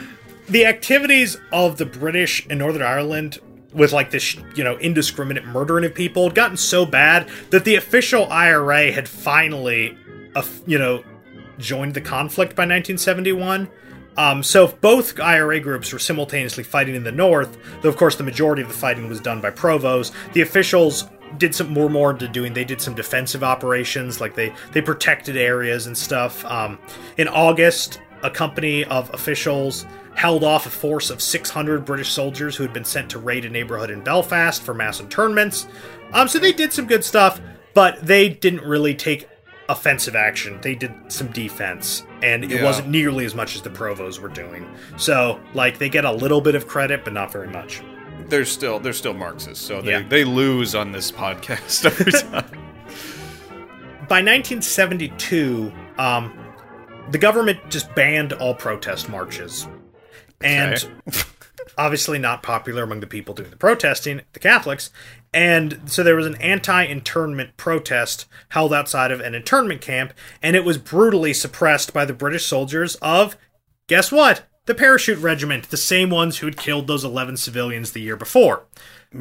the 0.48 0.68
activities 0.68 1.36
of 1.52 1.78
the 1.78 1.86
British 1.86 2.46
in 2.46 2.60
Northern 2.60 2.84
Ireland 2.84 3.40
with 3.74 3.92
like 3.92 4.12
this, 4.12 4.36
you 4.56 4.64
know, 4.64 4.78
indiscriminate 4.78 5.46
murdering 5.46 5.86
of 5.86 5.96
people 5.96 6.26
had 6.26 6.36
gotten 6.36 6.56
so 6.56 6.86
bad 6.86 7.28
that 7.50 7.66
the 7.66 7.76
official 7.76 8.32
IRA 8.32 8.92
had 8.92 9.10
finally, 9.10 9.98
uh, 10.36 10.44
you 10.68 10.78
know, 10.78 11.04
joined 11.58 11.96
the 11.96 12.02
conflict 12.02 12.52
by 12.56 12.62
1971. 12.62 13.70
Um, 14.18 14.44
so 14.44 14.68
both 14.68 15.20
IRA 15.20 15.60
groups 15.60 15.94
were 15.94 16.00
simultaneously 16.00 16.64
fighting 16.64 16.96
in 16.96 17.04
the 17.04 17.12
north, 17.12 17.58
though 17.82 17.90
of 17.90 17.98
course 17.98 18.16
the 18.16 18.24
majority 18.24 18.62
of 18.62 18.68
the 18.68 18.74
fighting 18.74 19.08
was 19.08 19.22
done 19.22 19.40
by 19.40 19.52
Provos. 19.52 20.12
The 20.34 20.42
officials 20.42 21.06
did 21.38 21.54
some 21.54 21.72
more 21.72 21.90
more 21.90 22.12
into 22.12 22.28
doing. 22.28 22.54
They 22.54 22.66
did 22.66 22.82
some 22.82 22.96
defensive 22.96 23.44
operations, 23.44 24.20
like 24.20 24.36
they 24.36 24.54
they 24.72 24.82
protected 24.82 25.38
areas 25.38 25.88
and 25.88 25.98
stuff. 25.98 26.44
Um, 26.46 26.80
in 27.18 27.28
August, 27.28 28.00
a 28.24 28.30
company 28.30 28.84
of 28.86 29.14
officials 29.14 29.86
held 30.16 30.44
off 30.44 30.66
a 30.66 30.70
force 30.70 31.10
of 31.10 31.22
600 31.22 31.86
British 31.86 32.12
soldiers 32.12 32.56
who 32.56 32.64
had 32.64 32.74
been 32.74 32.84
sent 32.84 33.10
to 33.12 33.20
raid 33.20 33.46
a 33.46 33.50
neighborhood 33.50 33.90
in 33.90 34.02
Belfast 34.02 34.62
for 34.62 34.74
mass 34.74 35.00
internments. 35.00 35.68
Um, 36.12 36.28
so 36.28 36.40
they 36.40 36.52
did 36.52 36.74
some 36.74 36.88
good 36.88 37.06
stuff, 37.06 37.40
but 37.74 38.02
they 38.06 38.28
didn't 38.28 38.64
really 38.64 38.96
take 38.96 39.30
offensive 39.70 40.16
action. 40.16 40.60
They 40.62 40.76
did 40.76 40.92
some 41.08 41.28
defense, 41.28 42.04
and 42.22 42.44
it 42.44 42.50
Yeah. 42.52 42.64
wasn't 42.64 42.90
nearly 42.90 43.24
as 43.24 43.34
much 43.36 43.56
as 43.56 43.62
the 43.62 43.70
Provos 43.70 44.20
were 44.20 44.28
doing. 44.30 44.68
So, 44.98 45.40
like, 45.54 45.78
they 45.78 45.88
get 45.90 46.04
a 46.04 46.12
little 46.12 46.42
bit 46.42 46.56
of 46.56 46.68
credit, 46.68 47.04
but 47.06 47.14
not 47.14 47.32
very 47.32 47.48
much. 47.48 47.82
They're 48.28 48.46
still 48.46 48.80
they're 48.80 48.94
still 48.94 49.14
Marxists, 49.14 49.66
so 49.66 49.82
they, 49.82 49.92
Yeah. 49.92 50.04
they 50.08 50.24
lose 50.24 50.76
on 50.76 50.92
this 50.92 51.12
podcast 51.12 51.86
every 51.86 52.12
time. 52.12 52.46
By 54.08 54.22
1972, 54.22 55.72
um, 55.98 56.34
the 57.12 57.18
government 57.18 57.60
just 57.70 57.94
banned 57.96 58.34
all 58.34 58.54
protest 58.56 59.08
marches. 59.10 59.68
And 60.42 60.74
Okay. 61.08 61.20
obviously 61.78 62.20
not 62.20 62.44
popular 62.44 62.84
among 62.84 63.00
the 63.00 63.08
people 63.08 63.34
doing 63.34 63.50
the 63.50 63.56
protesting, 63.56 64.22
the 64.34 64.40
Catholics. 64.40 64.90
And 65.34 65.82
so 65.86 66.04
there 66.04 66.16
was 66.16 66.26
an 66.26 66.36
anti 66.36 66.84
internment 66.84 67.58
protest 67.58 68.28
held 68.50 68.74
outside 68.74 69.12
of 69.12 69.22
an 69.22 69.36
internment 69.36 69.82
camp, 69.82 70.14
and 70.42 70.56
it 70.56 70.66
was 70.66 70.78
brutally 70.78 71.34
suppressed 71.34 71.94
by 71.94 72.06
the 72.06 72.14
British 72.14 72.46
soldiers 72.46 72.96
of, 72.96 73.38
guess 73.88 74.12
what? 74.12 74.48
The 74.66 74.76
Parachute 74.76 75.20
Regiment, 75.20 75.70
the 75.70 75.78
same 75.78 76.10
ones 76.10 76.38
who 76.38 76.48
had 76.48 76.58
killed 76.58 76.88
those 76.88 77.04
11 77.04 77.38
civilians 77.38 77.92
the 77.92 78.02
year 78.02 78.16
before. 78.16 78.66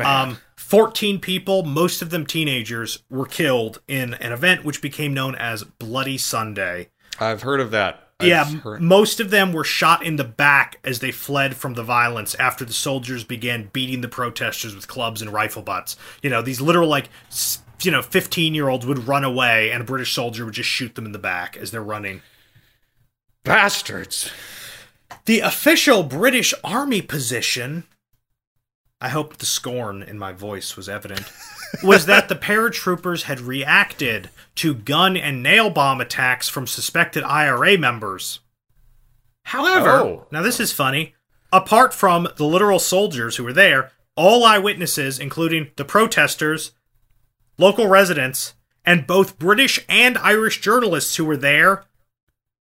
Um, 0.07 0.38
14 0.57 1.20
people, 1.20 1.62
most 1.62 2.03
of 2.03 2.11
them 2.11 2.26
teenagers, 2.26 3.03
were 3.09 3.26
killed 3.26 3.80
in 3.88 4.14
an 4.14 4.32
event 4.32 4.64
which 4.64 4.82
became 4.82 5.14
known 5.14 5.34
as 5.34 5.64
Bloody 5.64 6.18
Sunday. 6.18 6.90
I've 7.18 7.42
heard 7.42 7.61
of 7.61 7.70
that. 7.70 8.08
I've 8.21 8.27
Yeah, 8.29 8.45
heard- 8.45 8.83
most 8.83 9.21
of 9.21 9.31
them 9.31 9.53
were 9.53 9.62
shot 9.64 10.03
in 10.05 10.16
the 10.16 10.25
back 10.25 10.81
as 10.83 10.99
they 10.99 11.12
fled 11.12 11.57
from 11.57 11.75
the 11.75 11.85
violence 11.85 12.35
after 12.35 12.64
the 12.64 12.73
soldiers 12.73 13.23
began 13.23 13.71
beating 13.73 14.01
the 14.01 14.09
protesters 14.09 14.75
with 14.75 14.89
clubs 14.89 15.23
and 15.23 15.33
rifle 15.33 15.62
butts. 15.62 15.97
You 16.23 16.31
know, 16.31 16.43
these 16.43 16.61
literal, 16.61 16.89
like, 16.89 17.11
you 17.83 17.93
know, 17.93 18.03
15 18.03 18.55
year 18.55 18.69
olds 18.69 18.85
would 18.87 19.07
run 19.07 19.23
away 19.23 19.71
and 19.71 19.83
a 19.83 19.85
British 19.85 20.12
soldier 20.14 20.45
would 20.45 20.55
just 20.55 20.69
shoot 20.69 20.97
them 20.97 21.07
in 21.07 21.12
the 21.12 21.19
back 21.19 21.57
as 21.57 21.71
they're 21.71 21.83
running. 21.83 22.23
bastards. 23.45 24.31
The 25.25 25.41
official 25.41 26.03
British 26.03 26.53
Army 26.64 27.01
position, 27.01 27.85
I 29.01 29.09
hope 29.11 29.37
the 29.39 29.47
scorn 29.47 30.03
in 30.03 30.19
my 30.19 30.33
voice 30.33 30.77
was 30.77 30.89
evident, 30.89 31.23
was 31.83 32.07
that 32.07 32.29
the 32.29 32.35
paratroopers 32.35 33.23
had 33.23 33.41
reacted 33.41 34.31
to 34.57 34.75
gun 34.75 35.16
and 35.16 35.43
nail 35.43 35.71
bomb 35.71 36.01
attacks 36.01 36.49
from 36.49 36.66
suspected 36.66 37.23
IRA 37.25 37.77
members. 37.79 38.41
However, 39.45 39.91
Oh. 39.91 40.27
now 40.31 40.43
this 40.43 40.61
is 40.61 40.73
funny, 40.73 41.14
apart 41.53 41.95
from 41.95 42.29
the 42.37 42.45
literal 42.45 42.79
soldiers 42.79 43.37
who 43.37 43.45
were 43.45 43.53
there, 43.53 43.93
all 44.16 44.45
eyewitnesses, 44.45 45.19
including 45.19 45.71
the 45.77 45.85
protesters, 45.85 46.73
local 47.57 47.87
residents, 47.87 48.55
and 48.85 49.07
both 49.07 49.39
British 49.39 49.79
and 49.89 50.19
Irish 50.19 50.61
journalists 50.61 51.16
who 51.16 51.25
were 51.25 51.37
there, 51.37 51.85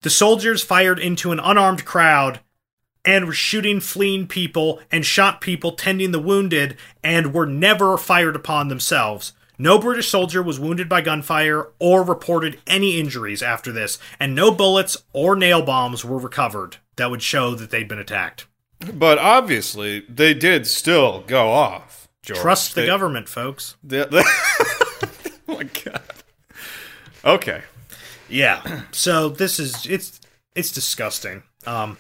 the 0.03 0.11
soldiers 0.11 0.63
fired 0.63 0.99
into 0.99 1.33
an 1.33 1.41
unarmed 1.41 1.85
crowd 1.85 2.41
and 3.05 3.27
were 3.27 3.33
shooting 3.33 3.81
fleeing 3.81 4.27
people 4.27 4.81
and 4.91 5.05
shot 5.05 5.41
people 5.41 5.73
tending 5.73 6.11
the 6.13 6.19
wounded 6.21 6.77
and 7.03 7.35
were 7.35 7.47
never 7.47 7.97
fired 7.99 8.35
upon 8.37 8.69
themselves. 8.69 9.33
No 9.59 9.79
British 9.79 10.09
soldier 10.09 10.43
was 10.43 10.59
wounded 10.59 10.89
by 10.89 11.01
gunfire 11.01 11.69
or 11.79 12.03
reported 12.03 12.59
any 12.67 12.99
injuries 12.99 13.43
after 13.43 13.71
this, 13.71 13.99
and 14.19 14.35
no 14.35 14.51
bullets 14.51 14.97
or 15.13 15.37
nail 15.37 15.63
bombs 15.63 16.05
were 16.05 16.19
recovered 16.19 16.79
that 16.97 17.11
would 17.11 17.23
show 17.23 17.55
that 17.55 17.71
they'd 17.71 17.87
been 17.89 17.99
attacked. 18.01 18.47
But 18.93 19.19
obviously, 19.19 20.01
they 20.09 20.35
did 20.35 20.67
still 20.67 21.23
go 21.27 21.51
off. 21.53 22.09
George. 22.23 22.41
Trust 22.41 22.75
the 22.75 22.81
They- 22.81 22.87
government, 22.89 23.29
folks. 23.29 23.77
they- 23.85 24.05
they- 24.07 24.23
oh 24.25 25.09
my 25.47 25.63
god. 25.65 26.03
Okay. 27.25 27.63
Yeah. 28.29 28.83
So 28.93 29.29
this 29.29 29.59
is 29.61 29.87
it's 29.87 30.21
it's 30.55 30.73
disgusting. 30.73 31.43
Um 31.67 31.99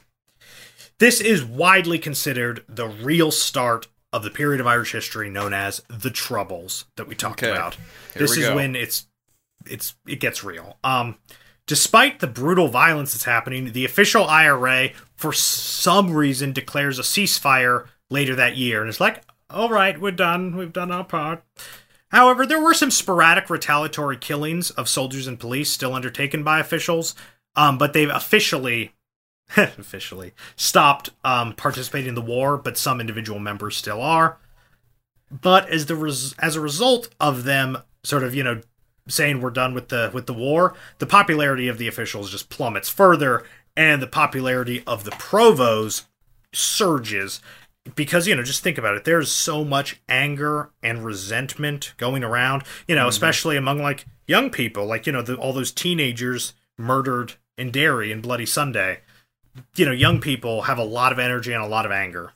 this 0.98 1.20
is 1.20 1.44
widely 1.44 1.98
considered 1.98 2.64
the 2.68 2.86
real 2.88 3.30
start 3.30 3.88
of 4.12 4.22
the 4.22 4.30
period 4.30 4.60
of 4.60 4.66
Irish 4.66 4.92
history 4.92 5.28
known 5.28 5.52
as 5.52 5.82
the 5.88 6.10
Troubles 6.10 6.84
that 6.96 7.08
we 7.08 7.14
talked 7.14 7.42
Okay. 7.42 7.50
about. 7.52 7.74
Here 8.12 8.22
This 8.22 8.36
is 8.36 8.46
go. 8.48 8.54
when 8.56 8.76
it's 8.76 9.06
it's 9.66 9.94
it 10.06 10.20
gets 10.20 10.44
real. 10.44 10.78
Um 10.84 11.16
despite 11.66 12.20
the 12.20 12.26
brutal 12.26 12.68
violence 12.68 13.12
that's 13.14 13.24
happening, 13.24 13.72
the 13.72 13.84
official 13.86 14.24
IRA 14.26 14.90
for 15.16 15.32
some 15.32 16.12
reason 16.12 16.52
declares 16.52 16.98
a 16.98 17.02
ceasefire 17.02 17.86
later 18.10 18.34
that 18.36 18.56
year 18.56 18.80
and 18.82 18.88
it's 18.90 19.00
like, 19.00 19.22
"All 19.50 19.70
right, 19.70 19.98
we're 20.00 20.10
done. 20.12 20.56
We've 20.56 20.72
done 20.72 20.92
our 20.92 21.04
part." 21.04 21.42
However, 22.08 22.46
there 22.46 22.60
were 22.60 22.74
some 22.74 22.92
sporadic 22.92 23.50
retaliatory 23.50 24.16
killings 24.18 24.70
of 24.70 24.88
soldiers 24.88 25.26
and 25.26 25.40
police 25.40 25.72
still 25.72 25.94
undertaken 25.94 26.44
by 26.44 26.60
officials, 26.60 27.14
um, 27.56 27.78
but 27.78 27.92
they've 27.92 28.10
officially 28.10 28.92
officially 29.56 30.32
stopped 30.56 31.10
um, 31.24 31.54
participating 31.54 32.10
in 32.10 32.14
the 32.14 32.22
war. 32.22 32.56
But 32.56 32.78
some 32.78 33.00
individual 33.00 33.38
members 33.38 33.76
still 33.76 34.00
are. 34.00 34.38
But 35.30 35.68
as 35.68 35.86
the 35.86 35.96
res- 35.96 36.34
as 36.38 36.56
a 36.56 36.60
result 36.60 37.08
of 37.20 37.44
them 37.44 37.78
sort 38.02 38.22
of 38.22 38.34
you 38.34 38.42
know 38.42 38.60
saying 39.08 39.40
we're 39.40 39.50
done 39.50 39.74
with 39.74 39.88
the 39.88 40.10
with 40.12 40.26
the 40.26 40.34
war, 40.34 40.74
the 40.98 41.06
popularity 41.06 41.68
of 41.68 41.78
the 41.78 41.88
officials 41.88 42.30
just 42.30 42.48
plummets 42.48 42.88
further, 42.88 43.44
and 43.76 44.00
the 44.00 44.06
popularity 44.06 44.82
of 44.86 45.04
the 45.04 45.10
provos 45.12 46.04
surges 46.52 47.40
because 47.94 48.26
you 48.26 48.34
know 48.34 48.42
just 48.42 48.62
think 48.62 48.78
about 48.78 48.96
it 48.96 49.04
there's 49.04 49.30
so 49.30 49.64
much 49.64 50.00
anger 50.08 50.70
and 50.82 51.04
resentment 51.04 51.92
going 51.96 52.24
around 52.24 52.62
you 52.88 52.94
know 52.94 53.08
especially 53.08 53.56
among 53.56 53.78
like 53.78 54.06
young 54.26 54.50
people 54.50 54.86
like 54.86 55.06
you 55.06 55.12
know 55.12 55.20
the, 55.20 55.34
all 55.34 55.52
those 55.52 55.72
teenagers 55.72 56.54
murdered 56.78 57.34
in 57.58 57.70
Derry 57.70 58.10
and 58.10 58.22
Bloody 58.22 58.46
Sunday 58.46 59.00
you 59.76 59.84
know 59.84 59.92
young 59.92 60.20
people 60.20 60.62
have 60.62 60.78
a 60.78 60.84
lot 60.84 61.12
of 61.12 61.18
energy 61.18 61.52
and 61.52 61.62
a 61.62 61.68
lot 61.68 61.86
of 61.86 61.92
anger. 61.92 62.32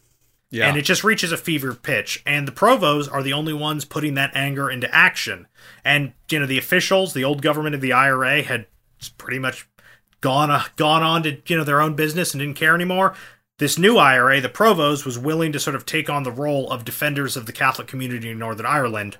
Yeah. 0.50 0.66
and 0.66 0.78
it 0.78 0.82
just 0.82 1.04
reaches 1.04 1.30
a 1.30 1.36
fever 1.36 1.74
pitch. 1.74 2.22
And 2.24 2.48
the 2.48 2.52
provos 2.52 3.12
are 3.12 3.22
the 3.22 3.34
only 3.34 3.52
ones 3.52 3.84
putting 3.84 4.14
that 4.14 4.30
anger 4.34 4.70
into 4.70 4.92
action. 4.94 5.46
And 5.84 6.14
you 6.30 6.38
know 6.38 6.46
the 6.46 6.58
officials 6.58 7.12
the 7.12 7.24
old 7.24 7.42
government 7.42 7.74
of 7.74 7.80
the 7.80 7.92
IRA 7.92 8.42
had 8.42 8.66
pretty 9.18 9.38
much 9.38 9.68
gone 10.20 10.50
uh, 10.50 10.64
gone 10.76 11.02
on 11.02 11.22
to 11.24 11.36
you 11.46 11.56
know 11.56 11.64
their 11.64 11.80
own 11.80 11.94
business 11.94 12.32
and 12.32 12.40
didn't 12.40 12.56
care 12.56 12.74
anymore. 12.74 13.14
This 13.58 13.78
new 13.78 13.98
IRA 13.98 14.40
the 14.40 14.48
provos 14.48 15.04
was 15.04 15.18
willing 15.18 15.52
to 15.52 15.60
sort 15.60 15.76
of 15.76 15.84
take 15.84 16.08
on 16.08 16.22
the 16.22 16.32
role 16.32 16.70
of 16.70 16.84
defenders 16.84 17.36
of 17.36 17.46
the 17.46 17.52
Catholic 17.52 17.88
community 17.88 18.30
in 18.30 18.38
Northern 18.38 18.66
Ireland 18.66 19.18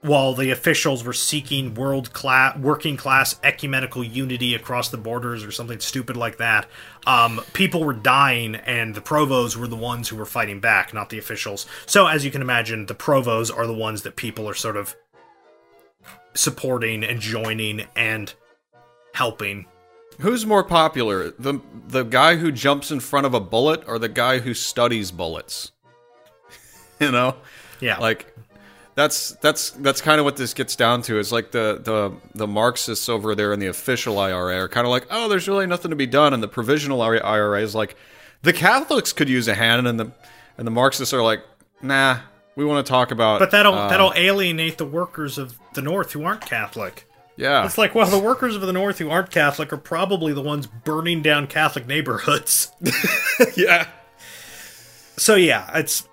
while 0.00 0.32
the 0.32 0.50
officials 0.50 1.02
were 1.02 1.12
seeking 1.12 1.74
world 1.74 2.12
class 2.12 2.56
working 2.56 2.96
class 2.96 3.38
ecumenical 3.42 4.04
unity 4.04 4.54
across 4.54 4.90
the 4.90 4.96
borders 4.96 5.42
or 5.42 5.50
something 5.50 5.80
stupid 5.80 6.16
like 6.16 6.38
that 6.38 6.68
um, 7.06 7.40
people 7.52 7.82
were 7.82 7.92
dying 7.92 8.54
and 8.54 8.94
the 8.94 9.00
provos 9.00 9.56
were 9.56 9.66
the 9.66 9.74
ones 9.74 10.08
who 10.08 10.16
were 10.16 10.26
fighting 10.26 10.60
back 10.60 10.92
not 10.92 11.08
the 11.08 11.18
officials. 11.18 11.66
So 11.86 12.06
as 12.06 12.24
you 12.24 12.30
can 12.30 12.42
imagine 12.42 12.86
the 12.86 12.94
provos 12.94 13.54
are 13.54 13.66
the 13.66 13.74
ones 13.74 14.02
that 14.02 14.16
people 14.16 14.48
are 14.48 14.54
sort 14.54 14.76
of 14.76 14.94
supporting 16.34 17.02
and 17.02 17.20
joining 17.20 17.86
and 17.96 18.32
helping. 19.14 19.66
Who's 20.20 20.44
more 20.44 20.64
popular, 20.64 21.30
the 21.30 21.60
the 21.86 22.02
guy 22.02 22.36
who 22.36 22.50
jumps 22.52 22.90
in 22.90 23.00
front 23.00 23.26
of 23.26 23.34
a 23.34 23.40
bullet 23.40 23.84
or 23.86 23.98
the 23.98 24.08
guy 24.08 24.38
who 24.38 24.52
studies 24.52 25.10
bullets? 25.10 25.72
you 27.00 27.10
know, 27.10 27.36
yeah. 27.80 27.98
Like 27.98 28.34
that's 28.98 29.30
that's 29.36 29.70
that's 29.70 30.00
kind 30.00 30.18
of 30.18 30.24
what 30.24 30.36
this 30.36 30.54
gets 30.54 30.74
down 30.74 31.02
to. 31.02 31.20
Is 31.20 31.30
like 31.30 31.52
the 31.52 31.80
the 31.80 32.12
the 32.34 32.48
Marxists 32.48 33.08
over 33.08 33.36
there 33.36 33.52
in 33.52 33.60
the 33.60 33.68
official 33.68 34.18
IRA 34.18 34.56
are 34.56 34.68
kind 34.68 34.84
of 34.84 34.90
like, 34.90 35.06
oh, 35.08 35.28
there's 35.28 35.46
really 35.46 35.66
nothing 35.66 35.90
to 35.90 35.96
be 35.96 36.06
done, 36.06 36.34
and 36.34 36.42
the 36.42 36.48
provisional 36.48 37.00
IRA 37.00 37.62
is 37.62 37.76
like, 37.76 37.94
the 38.42 38.52
Catholics 38.52 39.12
could 39.12 39.28
use 39.28 39.46
a 39.46 39.54
hand, 39.54 39.86
and 39.86 40.00
the 40.00 40.10
and 40.58 40.66
the 40.66 40.72
Marxists 40.72 41.14
are 41.14 41.22
like, 41.22 41.44
nah, 41.80 42.18
we 42.56 42.64
want 42.64 42.84
to 42.84 42.90
talk 42.90 43.12
about. 43.12 43.38
but 43.38 43.52
that'll 43.52 43.72
uh, 43.72 43.88
that'll 43.88 44.12
alienate 44.16 44.78
the 44.78 44.84
workers 44.84 45.38
of 45.38 45.56
the 45.74 45.82
north 45.82 46.10
who 46.10 46.24
aren't 46.24 46.40
catholic 46.40 47.06
yeah, 47.36 47.64
It's 47.64 47.78
like, 47.78 47.94
well, 47.94 48.10
the 48.10 48.18
workers 48.18 48.56
of 48.56 48.62
the 48.62 48.72
North 48.72 48.98
who 48.98 49.10
aren't 49.10 49.30
Catholic 49.30 49.72
are 49.72 49.76
probably 49.76 50.32
the 50.32 50.42
ones 50.42 50.66
burning 50.66 51.22
down 51.22 51.46
Catholic 51.46 51.86
neighborhoods. 51.86 52.72
yeah. 53.56 53.86
so 55.16 55.36
yeah, 55.36 55.70
it's 55.78 56.08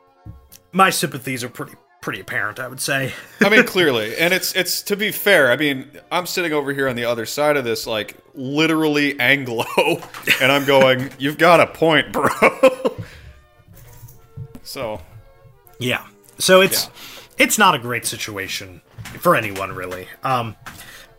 my 0.71 0.91
sympathies 0.91 1.43
are 1.43 1.49
pretty 1.49 1.73
pretty 2.05 2.19
apparent, 2.19 2.59
I 2.59 2.67
would 2.67 2.79
say. 2.79 3.13
I 3.41 3.49
mean, 3.49 3.63
clearly, 3.65 4.15
and 4.15 4.31
it's 4.31 4.55
it's 4.55 4.83
to 4.83 4.95
be 4.95 5.11
fair. 5.11 5.51
I 5.51 5.57
mean, 5.57 5.89
I'm 6.11 6.27
sitting 6.27 6.53
over 6.53 6.71
here 6.71 6.87
on 6.87 6.95
the 6.95 7.05
other 7.05 7.25
side 7.25 7.57
of 7.57 7.65
this, 7.65 7.87
like 7.87 8.15
literally 8.35 9.19
Anglo, 9.19 9.65
and 10.41 10.51
I'm 10.51 10.65
going, 10.65 11.09
"You've 11.17 11.39
got 11.39 11.59
a 11.59 11.67
point, 11.67 12.13
bro." 12.13 12.29
so, 14.63 15.01
yeah. 15.79 16.05
So 16.37 16.61
it's 16.61 16.89
it's 17.39 17.57
not 17.57 17.73
a 17.73 17.79
great 17.79 18.05
situation 18.05 18.81
for 19.19 19.35
anyone 19.35 19.71
really. 19.71 20.07
Um 20.23 20.55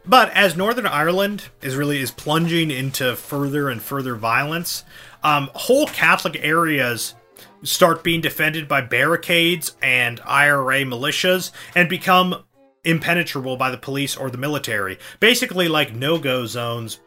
but 0.04 0.30
as 0.34 0.56
Northern 0.56 0.86
Ireland 0.86 1.48
is 1.62 1.74
really 1.74 2.00
is 2.00 2.12
plunging 2.12 2.70
into 2.70 3.16
further 3.16 3.68
and 3.68 3.82
further 3.82 4.14
violence, 4.14 4.84
um, 5.24 5.50
whole 5.54 5.86
Catholic 5.86 6.38
areas 6.44 7.16
start 7.62 8.04
being 8.04 8.20
defended 8.20 8.68
by 8.68 8.80
barricades 8.80 9.76
and 9.82 10.20
IRA 10.24 10.82
militias 10.82 11.50
and 11.74 11.88
become 11.88 12.44
impenetrable 12.84 13.56
by 13.56 13.70
the 13.70 13.78
police 13.78 14.16
or 14.16 14.30
the 14.30 14.38
military. 14.38 14.98
Basically, 15.20 15.68
like 15.68 15.94
no 15.94 16.18
go 16.18 16.46
zones, 16.46 17.00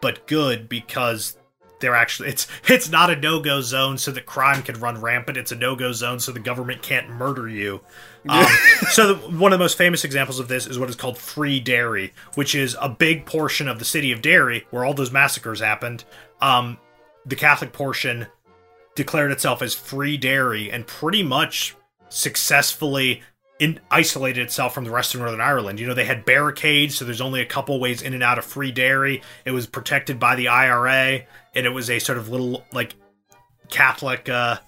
but 0.00 0.26
good 0.26 0.68
because 0.68 1.36
they're 1.80 1.94
actually 1.94 2.30
it's 2.30 2.46
it's 2.68 2.88
not 2.88 3.10
a 3.10 3.16
no 3.16 3.40
go 3.40 3.60
zone 3.60 3.98
so 3.98 4.10
that 4.12 4.26
crime 4.26 4.62
can 4.62 4.78
run 4.80 5.00
rampant. 5.00 5.36
It's 5.36 5.52
a 5.52 5.56
no 5.56 5.76
go 5.76 5.92
zone 5.92 6.20
so 6.20 6.32
the 6.32 6.40
government 6.40 6.82
can't 6.82 7.10
murder 7.10 7.48
you. 7.48 7.80
Um, 8.28 8.46
so 8.90 9.12
the, 9.12 9.30
one 9.36 9.52
of 9.52 9.58
the 9.58 9.62
most 9.62 9.76
famous 9.76 10.04
examples 10.04 10.40
of 10.40 10.48
this 10.48 10.66
is 10.66 10.78
what 10.78 10.88
is 10.88 10.96
called 10.96 11.18
Free 11.18 11.60
Derry, 11.60 12.14
which 12.36 12.54
is 12.54 12.74
a 12.80 12.88
big 12.88 13.26
portion 13.26 13.68
of 13.68 13.78
the 13.78 13.84
city 13.84 14.12
of 14.12 14.22
Derry 14.22 14.66
where 14.70 14.84
all 14.84 14.94
those 14.94 15.10
massacres 15.12 15.60
happened. 15.60 16.04
Um, 16.40 16.78
the 17.26 17.36
Catholic 17.36 17.72
portion 17.72 18.26
declared 18.94 19.32
itself 19.32 19.62
as 19.62 19.74
Free 19.74 20.16
Derry 20.16 20.70
and 20.70 20.86
pretty 20.86 21.22
much 21.22 21.76
successfully 22.08 23.22
in, 23.58 23.80
isolated 23.90 24.42
itself 24.42 24.74
from 24.74 24.84
the 24.84 24.90
rest 24.90 25.14
of 25.14 25.20
Northern 25.20 25.40
Ireland. 25.40 25.80
You 25.80 25.86
know, 25.86 25.94
they 25.94 26.04
had 26.04 26.24
barricades, 26.24 26.96
so 26.96 27.04
there's 27.04 27.20
only 27.20 27.40
a 27.40 27.46
couple 27.46 27.78
ways 27.80 28.02
in 28.02 28.14
and 28.14 28.22
out 28.22 28.38
of 28.38 28.44
Free 28.44 28.72
Derry. 28.72 29.22
It 29.44 29.52
was 29.52 29.66
protected 29.66 30.18
by 30.18 30.36
the 30.36 30.48
IRA, 30.48 31.22
and 31.54 31.66
it 31.66 31.70
was 31.70 31.90
a 31.90 31.98
sort 31.98 32.18
of 32.18 32.28
little 32.28 32.64
like 32.72 32.94
Catholic 33.68 34.28
uh, 34.28 34.58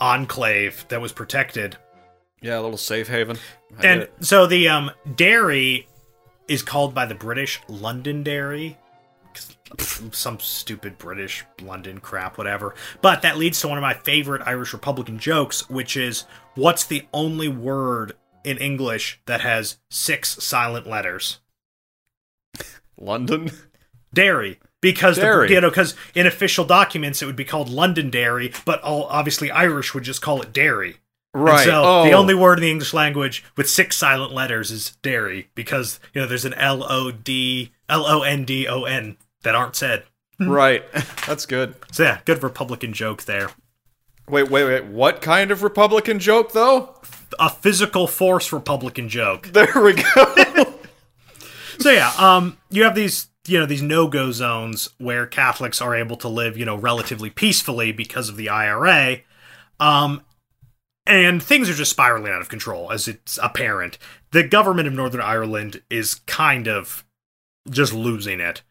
enclave 0.00 0.84
that 0.88 1.00
was 1.00 1.12
protected. 1.12 1.76
Yeah, 2.40 2.58
a 2.58 2.62
little 2.62 2.76
safe 2.76 3.08
haven. 3.08 3.38
I 3.78 3.86
and 3.86 4.08
so 4.20 4.46
the 4.46 4.68
um, 4.68 4.90
Derry 5.14 5.86
is 6.48 6.62
called 6.62 6.94
by 6.94 7.06
the 7.06 7.14
British 7.14 7.60
Londonderry. 7.68 8.76
Some 9.78 10.38
stupid 10.40 10.98
British 10.98 11.44
London 11.62 12.00
crap, 12.00 12.38
whatever. 12.38 12.74
But 13.00 13.22
that 13.22 13.38
leads 13.38 13.60
to 13.60 13.68
one 13.68 13.78
of 13.78 13.82
my 13.82 13.94
favorite 13.94 14.42
Irish 14.44 14.72
Republican 14.72 15.18
jokes, 15.18 15.68
which 15.70 15.96
is 15.96 16.24
what's 16.54 16.84
the 16.84 17.06
only 17.12 17.48
word 17.48 18.12
in 18.44 18.58
English 18.58 19.20
that 19.26 19.40
has 19.40 19.78
six 19.90 20.42
silent 20.42 20.86
letters? 20.86 21.38
London. 22.98 23.50
Derry. 24.14 24.58
Because 24.80 25.16
Derry. 25.16 25.48
The, 25.48 25.54
you 25.54 25.60
know, 25.60 25.70
because 25.70 25.94
in 26.14 26.26
official 26.26 26.64
documents 26.64 27.22
it 27.22 27.26
would 27.26 27.36
be 27.36 27.44
called 27.44 27.68
Londonderry, 27.68 28.52
but 28.64 28.82
all 28.82 29.04
obviously 29.04 29.50
Irish 29.50 29.94
would 29.94 30.02
just 30.02 30.22
call 30.22 30.42
it 30.42 30.52
Derry. 30.52 30.96
And 31.34 31.44
Right. 31.44 31.64
so 31.64 31.82
oh. 31.84 32.04
the 32.04 32.12
only 32.12 32.34
word 32.34 32.58
in 32.58 32.62
the 32.62 32.70
English 32.70 32.92
language 32.92 33.42
with 33.56 33.70
six 33.70 33.96
silent 33.96 34.32
letters 34.32 34.70
is 34.70 34.96
Derry 35.02 35.48
because 35.54 35.98
you 36.12 36.20
know 36.20 36.26
there's 36.26 36.44
an 36.44 36.52
L 36.54 36.84
O 36.84 37.10
D 37.10 37.72
L 37.88 38.04
O 38.06 38.22
N 38.22 38.44
D 38.44 38.66
O 38.68 38.84
N 38.84 39.16
that 39.42 39.54
aren't 39.54 39.76
said. 39.76 40.04
right. 40.40 40.84
That's 41.26 41.46
good. 41.46 41.74
So 41.92 42.04
yeah, 42.04 42.20
good 42.24 42.42
Republican 42.42 42.92
joke 42.92 43.24
there. 43.24 43.50
Wait, 44.28 44.50
wait, 44.50 44.64
wait. 44.64 44.84
What 44.86 45.20
kind 45.20 45.50
of 45.50 45.62
Republican 45.62 46.18
joke, 46.18 46.52
though? 46.52 46.94
A 47.38 47.50
physical 47.50 48.06
force 48.06 48.52
Republican 48.52 49.08
joke. 49.08 49.48
There 49.52 49.82
we 49.82 49.94
go. 49.94 50.72
So 51.78 51.90
yeah, 51.90 52.12
um, 52.18 52.58
you 52.70 52.84
have 52.84 52.94
these 52.94 53.28
you 53.48 53.58
know 53.58 53.66
these 53.66 53.82
no 53.82 54.06
go 54.06 54.30
zones 54.30 54.88
where 54.98 55.26
Catholics 55.26 55.80
are 55.80 55.96
able 55.96 56.16
to 56.18 56.28
live 56.28 56.56
you 56.56 56.64
know 56.64 56.76
relatively 56.76 57.28
peacefully 57.30 57.90
because 57.90 58.28
of 58.28 58.36
the 58.36 58.48
IRA, 58.48 59.18
um, 59.80 60.22
and 61.06 61.42
things 61.42 61.68
are 61.68 61.74
just 61.74 61.90
spiraling 61.90 62.32
out 62.32 62.40
of 62.40 62.48
control 62.48 62.92
as 62.92 63.08
it's 63.08 63.38
apparent. 63.42 63.98
The 64.30 64.46
government 64.46 64.86
of 64.86 64.94
Northern 64.94 65.20
Ireland 65.20 65.82
is 65.90 66.14
kind 66.14 66.68
of 66.68 67.04
just 67.68 67.92
losing 67.92 68.38
it, 68.38 68.62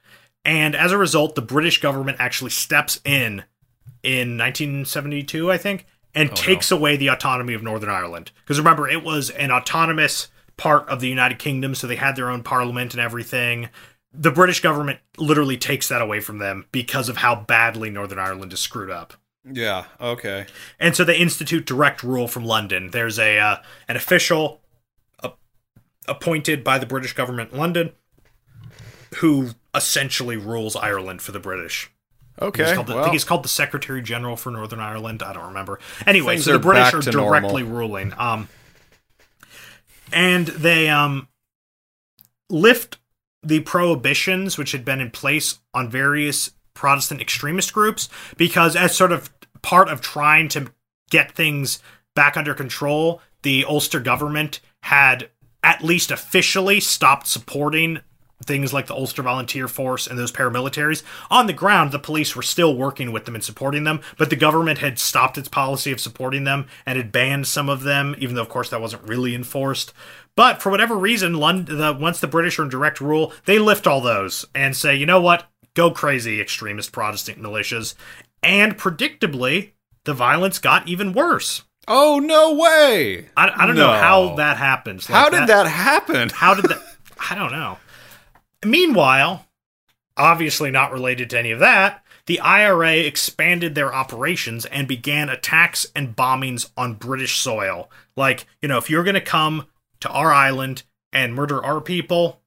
and 0.43 0.76
as 0.76 0.91
a 0.91 0.97
result, 0.97 1.35
the 1.35 1.41
British 1.41 1.80
government 1.81 2.18
actually 2.19 2.51
steps 2.51 2.99
in 3.05 3.43
in 4.03 4.38
1972, 4.38 5.51
I 5.51 5.57
think, 5.57 5.85
and 6.15 6.35
takes 6.35 6.72
away 6.72 6.95
the 6.95 7.09
autonomy 7.09 7.53
of 7.53 7.61
Northern 7.63 7.89
Ireland. 7.89 8.31
Because 8.43 8.57
remember, 8.57 8.89
it 8.89 9.03
was 9.03 9.30
an 9.30 9.51
autonomous 9.51 10.30
part 10.57 10.88
of 10.89 10.99
the 10.99 11.07
United 11.07 11.39
Kingdom, 11.39 11.76
so 11.76 11.88
they 11.88 11.95
had 11.95 12.15
their 12.15 12.30
own 12.30 12.43
parliament 12.43 12.93
and 12.93 13.01
everything. 13.01 13.69
The 14.13 14.31
British 14.31 14.59
government 14.59 14.99
literally 15.18 15.57
takes 15.57 15.88
that 15.89 16.01
away 16.01 16.19
from 16.19 16.39
them 16.39 16.65
because 16.72 17.09
of 17.09 17.18
how 17.18 17.35
badly 17.35 17.89
Northern 17.89 18.19
Ireland 18.19 18.51
is 18.53 18.59
screwed 18.59 18.89
up. 18.89 19.13
yeah. 19.49 19.85
Okay. 19.99 20.47
And 20.80 20.95
so 20.95 21.03
they 21.03 21.18
institute 21.18 21.65
direct 21.65 22.03
rule 22.03 22.27
from 22.27 22.45
London. 22.45 22.89
There's 22.91 23.19
a 23.19 23.39
uh, 23.39 23.57
an 23.88 23.95
official 23.95 24.61
uh, 25.23 25.30
appointed 26.07 26.63
by 26.63 26.77
the 26.80 26.85
British 26.85 27.13
government 27.13 27.51
in 27.51 27.59
London 27.59 27.91
who 29.15 29.51
essentially 29.73 30.38
rules 30.38 30.76
Ireland 30.76 31.22
for 31.22 31.31
the 31.31 31.39
British. 31.39 31.89
Okay. 32.41 32.64
He's 32.65 32.73
called 32.73 32.88
the- 32.88 32.98
I 32.98 33.02
think 33.03 33.14
he's 33.14 33.23
called 33.23 33.43
the 33.43 33.49
Secretary 33.49 34.02
General 34.02 34.35
for 34.35 34.52
Northern 34.52 34.80
Ireland. 34.80 35.22
I 35.22 35.34
don't 35.34 35.48
remember. 35.48 35.80
Anyway, 36.07 36.38
so 36.38 36.53
the 36.53 36.60
British 36.60 36.93
are 36.93 37.02
directly 37.11 37.64
normal. 37.64 37.77
ruling. 37.80 38.14
Um, 38.18 38.48
and 40.14 40.48
they 40.48 40.89
um 40.89 41.27
lift 42.49 42.98
the 43.43 43.61
prohibitions 43.61 44.57
which 44.57 44.72
had 44.72 44.85
been 44.85 44.99
in 45.02 45.10
place 45.11 45.60
on 45.73 45.89
various 45.89 46.52
Protestant 46.73 47.22
extremist 47.22 47.73
groups 47.73 48.10
because 48.38 48.76
as 48.76 48.95
sort 48.95 49.11
of 49.11 49.30
part 49.61 49.88
of 49.89 50.02
trying 50.02 50.48
to 50.49 50.72
get 51.10 51.31
things 51.34 51.80
back 52.15 52.35
under 52.38 52.53
control, 52.53 53.22
the 53.43 53.65
Ulster 53.68 53.99
government 53.99 54.60
had 54.84 55.30
at 55.64 55.84
least 55.84 56.11
officially 56.11 56.80
stopped 56.80 57.27
supporting 57.27 57.99
things 58.45 58.73
like 58.73 58.88
the 58.88 58.95
Ulster 58.95 59.22
Volunteer 59.22 59.68
Force 59.68 60.07
and 60.07 60.18
those 60.18 60.31
paramilitaries. 60.31 61.03
On 61.30 61.47
the 61.47 61.53
ground, 61.53 61.91
the 61.91 61.99
police 61.99 62.35
were 62.35 62.41
still 62.41 62.76
working 62.76 63.11
with 63.11 63.26
them 63.26 63.35
and 63.35 63.43
supporting 63.43 63.84
them, 63.84 64.01
but 64.18 64.30
the 64.30 64.35
government 64.35 64.80
had 64.80 64.99
stopped 64.99 65.38
its 65.38 65.47
policy 65.47 65.91
of 65.91 65.99
supporting 65.99 66.43
them 66.43 66.68
and 66.85 66.97
had 66.97 67.11
banned 67.11 67.47
some 67.47 67.69
of 67.69 67.84
them, 67.84 68.15
even 68.18 68.35
though, 68.35 68.41
of 68.41 68.49
course, 68.49 68.69
that 68.69 68.81
wasn't 68.81 69.07
really 69.07 69.35
enforced. 69.35 69.93
But 70.35 70.61
for 70.61 70.69
whatever 70.69 70.95
reason, 70.95 71.34
London, 71.34 71.77
the, 71.77 71.93
once 71.93 72.19
the 72.19 72.27
British 72.27 72.57
are 72.57 72.63
in 72.63 72.69
direct 72.69 73.01
rule, 73.01 73.34
they 73.45 73.59
lift 73.59 73.88
all 73.88 74.01
those 74.01 74.45
and 74.55 74.76
say, 74.76 74.95
you 74.95 75.05
know 75.05 75.22
what? 75.22 75.47
Go 75.73 75.91
crazy, 75.91 76.41
extremist 76.41 76.91
Protestant 76.91 77.39
militias. 77.39 77.95
And 78.43 78.77
predictably, 78.77 79.72
the 80.03 80.13
violence 80.13 80.59
got 80.59 80.88
even 80.88 81.13
worse. 81.13 81.63
Oh 81.88 82.19
no 82.19 82.53
way! 82.53 83.27
I, 83.35 83.49
I 83.55 83.65
don't 83.65 83.76
know 83.76 83.91
how 83.91 84.35
that 84.35 84.57
happens. 84.57 85.09
Like 85.09 85.19
How 85.19 85.30
did 85.30 85.47
that 85.47 85.68
happen? 85.68 86.30
How 86.30 86.53
did 86.53 86.65
that? 86.65 86.81
I 87.30 87.35
don't 87.35 87.51
know. 87.51 87.77
Meanwhile, 88.65 89.45
obviously 90.17 90.71
not 90.71 90.91
related 90.91 91.29
to 91.31 91.39
any 91.39 91.51
of 91.51 91.59
that, 91.59 92.03
the 92.27 92.39
IRA 92.39 92.97
expanded 92.97 93.75
their 93.75 93.93
operations 93.93 94.65
and 94.65 94.88
began 94.88 95.29
attacks 95.29 95.88
and 95.95 96.15
bombings 96.15 96.69
on 96.77 96.93
British 96.93 97.38
soil. 97.38 97.89
Like, 98.15 98.45
you 98.61 98.69
know, 98.69 98.77
if 98.77 98.89
you're 98.89 99.03
going 99.03 99.15
to 99.15 99.21
come 99.21 99.67
to 100.01 100.09
our 100.09 100.31
island 100.31 100.83
and 101.11 101.33
murder 101.33 101.63
our 101.63 101.81
people, 101.81 102.41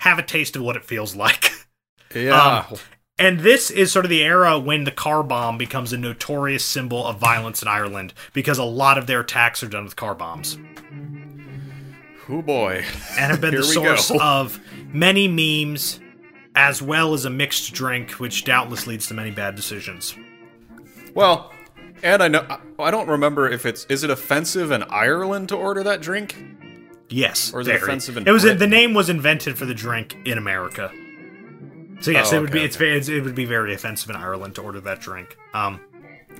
have 0.00 0.18
a 0.18 0.22
taste 0.22 0.56
of 0.56 0.62
what 0.62 0.76
it 0.76 0.84
feels 0.84 1.14
like. 1.14 1.52
Yeah. 2.12 2.64
Um, 2.68 2.78
And 3.20 3.38
this 3.38 3.70
is 3.70 3.92
sort 3.92 4.04
of 4.04 4.08
the 4.08 4.24
era 4.24 4.58
when 4.58 4.82
the 4.82 4.90
car 4.90 5.22
bomb 5.22 5.58
becomes 5.58 5.92
a 5.92 5.96
notorious 5.96 6.64
symbol 6.64 7.06
of 7.06 7.18
violence 7.18 7.62
in 7.62 7.68
Ireland 7.68 8.14
because 8.32 8.58
a 8.58 8.64
lot 8.64 8.98
of 8.98 9.06
their 9.06 9.20
attacks 9.20 9.62
are 9.62 9.68
done 9.68 9.84
with 9.84 9.94
car 9.94 10.16
bombs. 10.16 10.58
Oh 12.30 12.42
boy. 12.42 12.84
and 13.18 13.30
have 13.30 13.40
been 13.40 13.54
the 13.56 13.64
source 13.64 14.10
of 14.10 14.60
many 14.92 15.28
memes 15.28 16.00
as 16.54 16.82
well 16.82 17.14
as 17.14 17.24
a 17.24 17.30
mixed 17.30 17.72
drink, 17.72 18.12
which 18.12 18.44
doubtless 18.44 18.86
leads 18.86 19.06
to 19.08 19.14
many 19.14 19.30
bad 19.30 19.54
decisions. 19.54 20.14
Well, 21.14 21.52
and 22.02 22.22
I 22.22 22.28
know 22.28 22.46
I- 22.78 22.90
don't 22.90 23.08
remember 23.08 23.48
if 23.48 23.66
it's 23.66 23.84
is 23.86 24.04
it 24.04 24.10
offensive 24.10 24.70
in 24.70 24.82
Ireland 24.84 25.48
to 25.50 25.56
order 25.56 25.82
that 25.84 26.00
drink? 26.00 26.36
Yes, 27.08 27.52
Or 27.52 27.60
is 27.60 27.66
it 27.66 27.72
very. 27.72 27.82
offensive 27.82 28.16
in 28.16 28.26
It 28.26 28.30
was 28.30 28.42
Britain? 28.42 28.58
the 28.60 28.66
name 28.68 28.94
was 28.94 29.08
invented 29.10 29.58
for 29.58 29.66
the 29.66 29.74
drink 29.74 30.16
in 30.24 30.38
America. 30.38 30.92
So 32.00 32.12
yes, 32.12 32.32
Oh, 32.32 32.36
it 32.36 32.40
would 32.40 32.52
be 32.52 32.60
okay, 32.60 32.96
it's 32.96 33.08
it 33.08 33.22
would 33.24 33.34
be 33.34 33.44
very 33.44 33.74
offensive 33.74 34.08
in 34.10 34.16
Ireland 34.16 34.54
to 34.54 34.62
order 34.62 34.80
that 34.80 35.00
drink. 35.00 35.36
Um, 35.52 35.80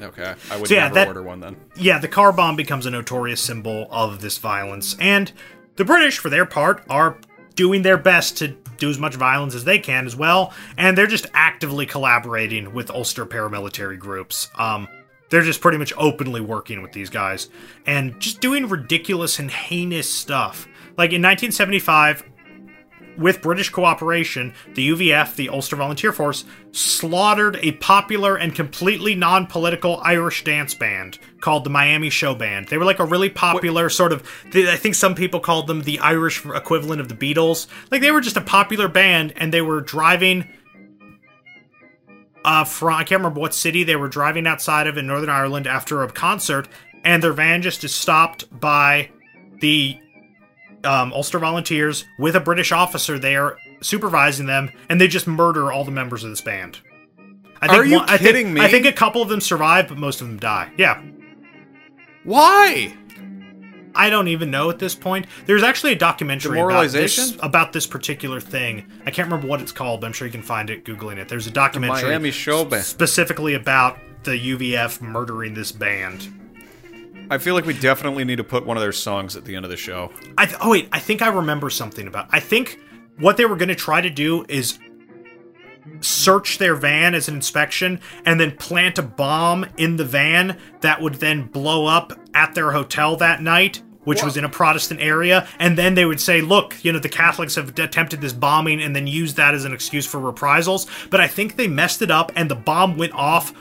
Okay, 0.01 0.35
I 0.51 0.57
would 0.57 0.69
So 0.69 0.75
yeah, 0.75 0.83
never 0.85 0.95
that- 0.95 1.09
order 1.09 1.23
one 1.23 1.41
then. 1.41 1.57
yeah, 1.77 1.99
the 1.99 2.09
car 2.09 2.33
bomb 2.33 2.55
becomes 2.57 2.87
a 2.87 2.91
notorious 2.91 3.41
symbol 3.41 3.87
of 3.91 4.21
this 4.23 4.39
violence, 4.39 4.97
and 5.01 5.31
the 5.77 5.85
British, 5.85 6.19
for 6.19 6.31
their 6.31 6.47
part, 6.47 6.85
are 6.89 7.19
doing 7.55 7.83
their 7.83 7.97
best 7.99 8.39
to 8.39 8.49
do 8.79 8.89
as 8.89 8.99
much 8.99 9.15
violence 9.15 9.55
as 9.55 9.65
they 9.65 9.79
can 9.79 10.07
as 10.07 10.17
well, 10.17 10.53
and 10.77 10.97
they're 10.97 11.07
just 11.07 11.27
actively 11.35 11.87
collaborating 11.87 12.73
with 12.73 12.91
Ulster 12.91 13.27
paramilitary 13.27 13.99
groups. 13.99 14.49
Um, 14.57 14.89
they're 15.29 15.43
just 15.43 15.61
pretty 15.61 15.79
much 15.79 15.93
openly 15.97 16.41
working 16.41 16.83
with 16.83 16.93
these 16.93 17.09
guys 17.09 17.49
and 17.87 18.19
just 18.21 18.41
doing 18.41 18.69
ridiculous 18.69 19.39
and 19.39 19.51
heinous 19.51 20.13
stuff. 20.13 20.67
Like 20.97 21.13
in 21.13 21.23
1975, 21.23 22.25
with 23.19 23.43
British 23.43 23.71
cooperation, 23.71 24.55
the 24.75 24.89
UVF, 24.91 25.35
the 25.35 25.49
Ulster 25.49 25.77
Volunteer 25.77 26.13
Force, 26.13 26.45
slaughtered 26.73 27.59
a 27.63 27.73
popular 27.73 28.37
and 28.37 28.55
completely 28.55 29.15
non 29.15 29.47
political 29.47 30.01
Irish 30.03 30.45
dance 30.45 30.75
band 30.75 31.19
called 31.41 31.65
the 31.65 31.71
Miami 31.71 32.11
Show 32.11 32.35
Band. 32.35 32.69
They 32.69 32.79
were 32.79 32.85
like 32.85 32.99
a 32.99 33.05
really 33.05 33.31
popular 33.31 33.89
sort 33.89 34.13
of, 34.13 34.29
I 34.55 34.77
think 34.77 34.95
some 34.95 35.15
people 35.15 35.41
called 35.41 35.67
them 35.67 35.83
the 35.83 35.99
Irish 36.01 36.45
equivalent 36.45 37.01
of 37.01 37.09
the 37.09 37.15
Beatles. 37.15 37.67
Like 37.91 38.01
they 38.01 38.13
were 38.13 38.21
just 38.21 38.37
a 38.37 38.43
popular 38.43 38.89
band 38.89 39.33
and 39.37 39.53
they 39.53 39.63
were 39.63 39.81
driving. 39.81 40.49
Uh, 42.45 42.65
from 42.65 42.95
I 42.95 43.05
can't 43.05 43.21
remember 43.21 43.41
what 43.41 43.55
city 43.55 43.85
they 43.85 43.97
were 43.97 44.09
driving 44.09 44.47
outside 44.47 44.87
of 44.87 44.97
in 44.97 45.07
Northern 45.07 45.29
Ireland 45.29 45.67
after 45.67 46.03
a 46.03 46.11
concert, 46.11 46.69
and 47.05 47.23
their 47.23 47.35
van 47.35 47.61
just 47.61 47.85
is 47.85 47.95
stopped 47.95 48.49
by 48.59 49.11
the 49.61 50.01
um, 50.85 51.13
Ulster 51.13 51.39
Volunteers 51.39 52.05
with 52.19 52.37
a 52.37 52.41
British 52.41 52.73
officer 52.73 53.19
there 53.19 53.57
supervising 53.81 54.47
them, 54.47 54.71
and 54.89 55.01
they 55.01 55.09
just 55.09 55.27
murder 55.27 55.73
all 55.73 55.85
the 55.85 55.91
members 55.91 56.25
of 56.25 56.31
this 56.31 56.41
band. 56.41 56.79
I 57.63 57.67
Are 57.69 57.85
you 57.85 57.97
one- 57.97 58.09
I 58.09 58.17
kidding 58.19 58.47
think, 58.47 58.55
me? 58.55 58.61
I 58.63 58.69
think 58.69 58.87
a 58.87 58.93
couple 58.93 59.21
of 59.23 59.29
them 59.29 59.41
survive, 59.41 59.89
but 59.89 59.99
most 59.99 60.21
of 60.21 60.29
them 60.29 60.39
die. 60.39 60.71
Yeah. 60.79 61.03
Why? 62.25 62.95
I 63.95 64.09
don't 64.09 64.29
even 64.29 64.51
know 64.51 64.71
at 64.71 64.79
this 64.79 64.95
point. 64.95 65.27
There's 65.47 65.63
actually 65.63 65.93
a 65.93 65.97
documentary 65.97 66.61
about 66.61 66.91
this, 66.91 67.37
about 67.43 67.73
this 67.73 67.87
particular 67.87 68.41
thing. 68.41 68.87
I 69.05 69.11
can't 69.11 69.27
remember 69.27 69.49
what 69.49 69.61
it's 69.61 69.73
called, 69.73 70.01
but 70.01 70.07
I'm 70.07 70.13
sure 70.13 70.27
you 70.27 70.33
can 70.33 70.43
find 70.43 70.71
it 70.71 70.85
googling 70.85 71.17
it. 71.19 71.29
There's 71.29 71.47
a 71.47 71.51
documentary 71.51 72.09
Miami 72.09 72.31
Show 72.31 72.65
Band. 72.65 72.85
specifically 72.85 73.55
about 73.55 73.99
the 74.23 74.33
UVF 74.39 75.01
murdering 75.01 75.55
this 75.55 75.73
band. 75.73 76.29
I 77.31 77.39
feel 77.39 77.55
like 77.55 77.65
we 77.65 77.75
definitely 77.75 78.25
need 78.25 78.37
to 78.37 78.45
put 78.45 78.67
one 78.67 78.77
of 78.77 78.83
their 78.83 78.93
songs 78.93 79.37
at 79.37 79.45
the 79.45 79.55
end 79.55 79.65
of 79.65 79.71
the 79.71 79.77
show. 79.77 80.13
I 80.37 80.47
th- 80.47 80.59
oh 80.61 80.71
wait, 80.71 80.89
I 80.91 80.99
think 80.99 81.23
I 81.23 81.29
remember 81.29 81.71
something 81.71 82.09
about. 82.09 82.27
I 82.31 82.41
think 82.41 82.81
what 83.19 83.37
they 83.37 83.45
were 83.45 83.57
going 83.57 83.69
to 83.69 83.77
try 83.77 84.01
to 84.01 84.11
do 84.11 84.45
is 84.49 84.79
search 86.01 86.59
their 86.59 86.75
van 86.75 87.15
as 87.15 87.29
an 87.29 87.35
inspection 87.37 88.01
and 88.25 88.41
then 88.41 88.57
plant 88.57 88.99
a 88.99 89.03
bomb 89.03 89.65
in 89.77 89.97
the 89.97 90.05
van 90.05 90.59
that 90.81 91.01
would 91.01 91.15
then 91.15 91.45
blow 91.47 91.87
up 91.87 92.13
at 92.35 92.55
their 92.55 92.73
hotel 92.73 93.17
that 93.17 93.43
night 93.43 93.83
which 94.05 94.23
was 94.23 94.37
in 94.37 94.45
a 94.45 94.49
Protestant 94.49 95.01
area 95.01 95.47
and 95.59 95.77
then 95.77 95.95
they 95.95 96.05
would 96.05 96.21
say 96.21 96.41
look 96.41 96.77
you 96.83 96.93
know 96.93 96.99
the 96.99 97.09
Catholics 97.09 97.55
have 97.55 97.79
attempted 97.79 98.21
this 98.21 98.33
bombing 98.33 98.81
and 98.81 98.95
then 98.95 99.07
use 99.07 99.35
that 99.35 99.55
as 99.55 99.65
an 99.65 99.73
excuse 99.73 100.07
for 100.07 100.21
reprisals 100.21 100.87
but 101.11 101.21
I 101.21 101.27
think 101.27 101.57
they 101.57 101.69
messed 101.69 102.03
it 102.03 102.11
up 102.11 102.33
and 102.37 102.51
the 102.51 102.55
bomb 102.55 102.97
went 102.97 103.13
off 103.15 103.53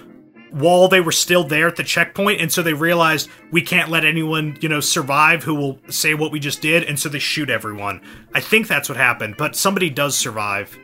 while 0.52 0.88
they 0.88 1.00
were 1.00 1.12
still 1.12 1.44
there 1.44 1.68
at 1.68 1.76
the 1.76 1.84
checkpoint 1.84 2.42
and 2.42 2.52
so 2.52 2.62
they 2.62 2.74
realized 2.74 3.30
we 3.52 3.62
can't 3.62 3.90
let 3.90 4.04
anyone 4.04 4.58
you 4.62 4.68
know 4.70 4.80
survive 4.80 5.44
who 5.44 5.54
will 5.54 5.80
say 5.90 6.14
what 6.14 6.32
we 6.32 6.40
just 6.40 6.62
did 6.62 6.84
and 6.84 7.00
so 7.00 7.08
they 7.10 7.20
shoot 7.20 7.50
everyone 7.50 8.02
i 8.34 8.40
think 8.40 8.68
that's 8.68 8.90
what 8.90 8.98
happened 8.98 9.36
but 9.38 9.56
somebody 9.56 9.90
does 9.90 10.18
survive 10.18 10.78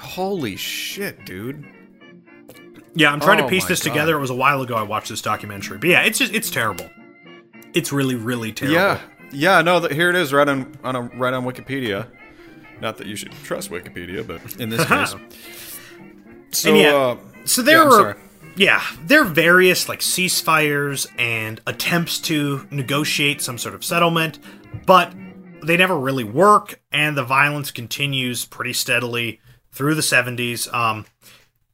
Holy 0.00 0.56
shit, 0.56 1.24
dude. 1.26 1.64
yeah 2.94 3.12
i'm 3.12 3.20
trying 3.20 3.40
Oh 3.40 3.44
to 3.44 3.48
piece 3.48 3.66
this 3.66 3.82
God. 3.82 3.90
together 3.90 4.16
it 4.16 4.20
was 4.20 4.30
a 4.30 4.34
while 4.34 4.62
ago 4.62 4.74
i 4.74 4.82
watched 4.82 5.08
this 5.10 5.20
documentary 5.22 5.78
but 5.78 5.88
yeah 5.90 6.02
it's 6.02 6.18
just 6.18 6.32
it's 6.34 6.50
terrible 6.50 6.88
it's 7.74 7.92
really 7.92 8.14
really 8.14 8.52
terrible 8.52 8.76
Yeah, 8.76 9.00
yeah. 9.32 9.60
No, 9.62 9.80
th- 9.80 9.92
here 9.92 10.10
it 10.10 10.16
is, 10.16 10.32
right 10.32 10.48
on 10.48 10.74
on 10.84 10.94
a, 10.96 11.02
right 11.02 11.34
on 11.34 11.44
Wikipedia. 11.44 12.06
Not 12.80 12.98
that 12.98 13.06
you 13.08 13.16
should 13.16 13.32
trust 13.42 13.68
Wikipedia, 13.70 14.24
but 14.26 14.60
in 14.60 14.68
this 14.68 14.84
case. 14.88 15.14
So, 16.52 16.72
yeah, 16.74 16.94
uh, 16.94 17.16
so 17.44 17.62
there 17.62 17.82
I'm 17.82 17.88
were. 17.88 18.16
Yeah 18.56 18.82
there 19.02 19.22
are 19.22 19.24
various 19.24 19.88
like 19.88 20.00
ceasefires 20.00 21.06
and 21.18 21.60
attempts 21.66 22.18
to 22.18 22.66
negotiate 22.70 23.40
some 23.40 23.58
sort 23.58 23.74
of 23.74 23.84
settlement 23.84 24.38
but 24.86 25.12
they 25.62 25.76
never 25.76 25.98
really 25.98 26.24
work 26.24 26.80
and 26.92 27.16
the 27.16 27.24
violence 27.24 27.70
continues 27.70 28.44
pretty 28.44 28.72
steadily 28.72 29.40
through 29.72 29.94
the 29.94 30.02
70s 30.02 30.72
um, 30.72 31.04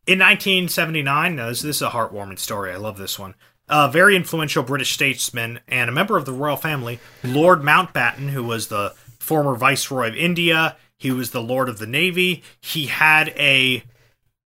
in 0.07 0.19
1979 0.19 1.37
now 1.37 1.49
this, 1.49 1.63
this 1.63 1.77
is 1.77 1.83
a 1.83 1.91
heartwarming 1.91 2.39
story 2.39 2.73
i 2.73 2.77
love 2.77 2.99
this 2.99 3.19
one. 3.19 3.35
A 3.69 3.91
very 3.91 4.17
influential 4.17 4.63
british 4.63 4.93
statesman 4.93 5.61
and 5.69 5.91
a 5.91 5.93
member 5.93 6.17
of 6.17 6.25
the 6.25 6.33
royal 6.33 6.57
family 6.57 6.99
lord 7.23 7.61
mountbatten 7.61 8.31
who 8.31 8.43
was 8.43 8.69
the 8.69 8.95
former 9.19 9.55
viceroy 9.55 10.09
of 10.09 10.17
india 10.17 10.77
he 10.97 11.11
was 11.11 11.31
the 11.31 11.43
lord 11.43 11.69
of 11.69 11.79
the 11.79 11.87
navy 11.87 12.43
he 12.61 12.87
had 12.87 13.29
a 13.37 13.85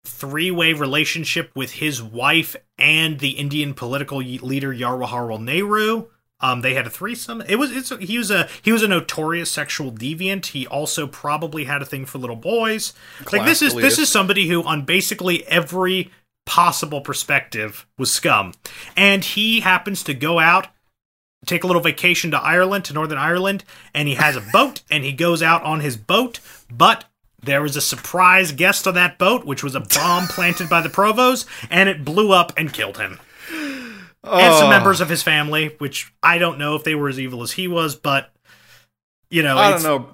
three-way 0.06 0.72
relationship 0.72 1.50
with 1.54 1.72
his 1.72 2.02
wife 2.02 2.56
and 2.78 3.18
the 3.18 3.30
Indian 3.30 3.74
political 3.74 4.18
leader 4.18 4.74
Jawaharlal 4.74 5.42
Nehru. 5.42 6.06
Um, 6.38 6.60
they 6.60 6.74
had 6.74 6.86
a 6.86 6.90
threesome. 6.90 7.42
It 7.48 7.56
was 7.56 7.74
it's 7.74 7.88
he 7.98 8.18
was 8.18 8.30
a 8.30 8.46
he 8.60 8.70
was 8.70 8.82
a 8.82 8.88
notorious 8.88 9.50
sexual 9.50 9.90
deviant. 9.90 10.46
He 10.46 10.66
also 10.66 11.06
probably 11.06 11.64
had 11.64 11.80
a 11.80 11.86
thing 11.86 12.04
for 12.04 12.18
little 12.18 12.36
boys. 12.36 12.92
like 13.32 13.46
this 13.46 13.62
is 13.62 13.74
this 13.74 13.98
is 13.98 14.10
somebody 14.10 14.46
who 14.48 14.62
on 14.62 14.84
basically 14.84 15.46
every 15.46 16.10
possible 16.44 17.00
perspective 17.00 17.86
was 17.96 18.12
scum. 18.12 18.52
And 18.96 19.24
he 19.24 19.60
happens 19.60 20.02
to 20.04 20.14
go 20.14 20.38
out 20.38 20.68
take 21.46 21.64
a 21.64 21.66
little 21.66 21.82
vacation 21.82 22.30
to 22.32 22.38
Ireland, 22.38 22.84
to 22.86 22.92
Northern 22.92 23.18
Ireland, 23.18 23.64
and 23.94 24.08
he 24.08 24.14
has 24.14 24.36
a 24.36 24.44
boat 24.52 24.82
and 24.90 25.04
he 25.04 25.12
goes 25.12 25.42
out 25.42 25.62
on 25.62 25.80
his 25.80 25.96
boat, 25.96 26.40
but 26.70 27.04
there 27.47 27.62
was 27.62 27.77
a 27.77 27.81
surprise 27.81 28.52
guest 28.52 28.86
on 28.86 28.94
that 28.94 29.18
boat, 29.18 29.44
which 29.47 29.62
was 29.64 29.74
a 29.74 29.81
bomb 29.81 30.27
planted 30.28 30.68
by 30.68 30.81
the 30.82 30.89
provos, 30.89 31.47
and 31.70 31.89
it 31.89 32.05
blew 32.05 32.32
up 32.32 32.52
and 32.56 32.73
killed 32.73 32.98
him. 32.98 33.18
And 33.51 34.55
some 34.55 34.66
Oh. 34.66 34.70
members 34.70 35.01
of 35.01 35.09
his 35.09 35.23
family, 35.23 35.74
which 35.78 36.12
I 36.23 36.39
don't 36.39 36.59
know 36.59 36.74
if 36.74 36.82
they 36.85 36.94
were 36.97 37.09
as 37.09 37.18
evil 37.20 37.43
as 37.43 37.52
he 37.52 37.68
was, 37.68 37.94
but 37.97 38.32
you 39.31 39.43
know, 39.43 39.56
I 39.56 39.70
don't 39.70 39.82
know, 39.82 40.09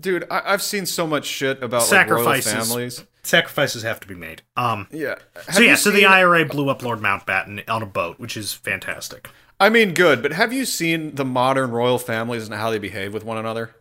dude. 0.00 0.24
I, 0.30 0.42
I've 0.52 0.62
seen 0.62 0.86
so 0.86 1.06
much 1.06 1.26
shit 1.26 1.62
about 1.62 1.90
like, 1.90 2.08
royal 2.08 2.24
Sacrifices. 2.24 2.52
families. 2.68 3.04
sacrifices 3.22 3.82
have 3.82 4.00
to 4.00 4.06
be 4.08 4.14
made. 4.14 4.42
Um, 4.56 4.86
Yeah. 4.90 5.16
so 5.52 5.60
yeah, 5.60 5.74
so 5.74 5.90
the 5.90 6.06
IRA 6.06 6.44
blew 6.46 6.68
up 6.70 6.82
Lord 6.82 7.00
Mountbatten 7.00 7.62
on 7.68 7.82
a 7.82 7.86
boat, 7.86 8.18
which 8.18 8.36
is 8.36 8.52
fantastic. 8.54 9.28
I 9.58 9.68
mean, 9.70 9.94
good, 9.94 10.22
but 10.22 10.32
have 10.32 10.52
you 10.52 10.64
seen 10.66 11.14
the 11.14 11.24
modern 11.24 11.70
royal 11.70 11.98
families 11.98 12.46
and 12.46 12.54
how 12.54 12.70
they 12.70 12.78
behave 12.78 13.12
with 13.14 13.24
one 13.24 13.38
another? 13.38 13.74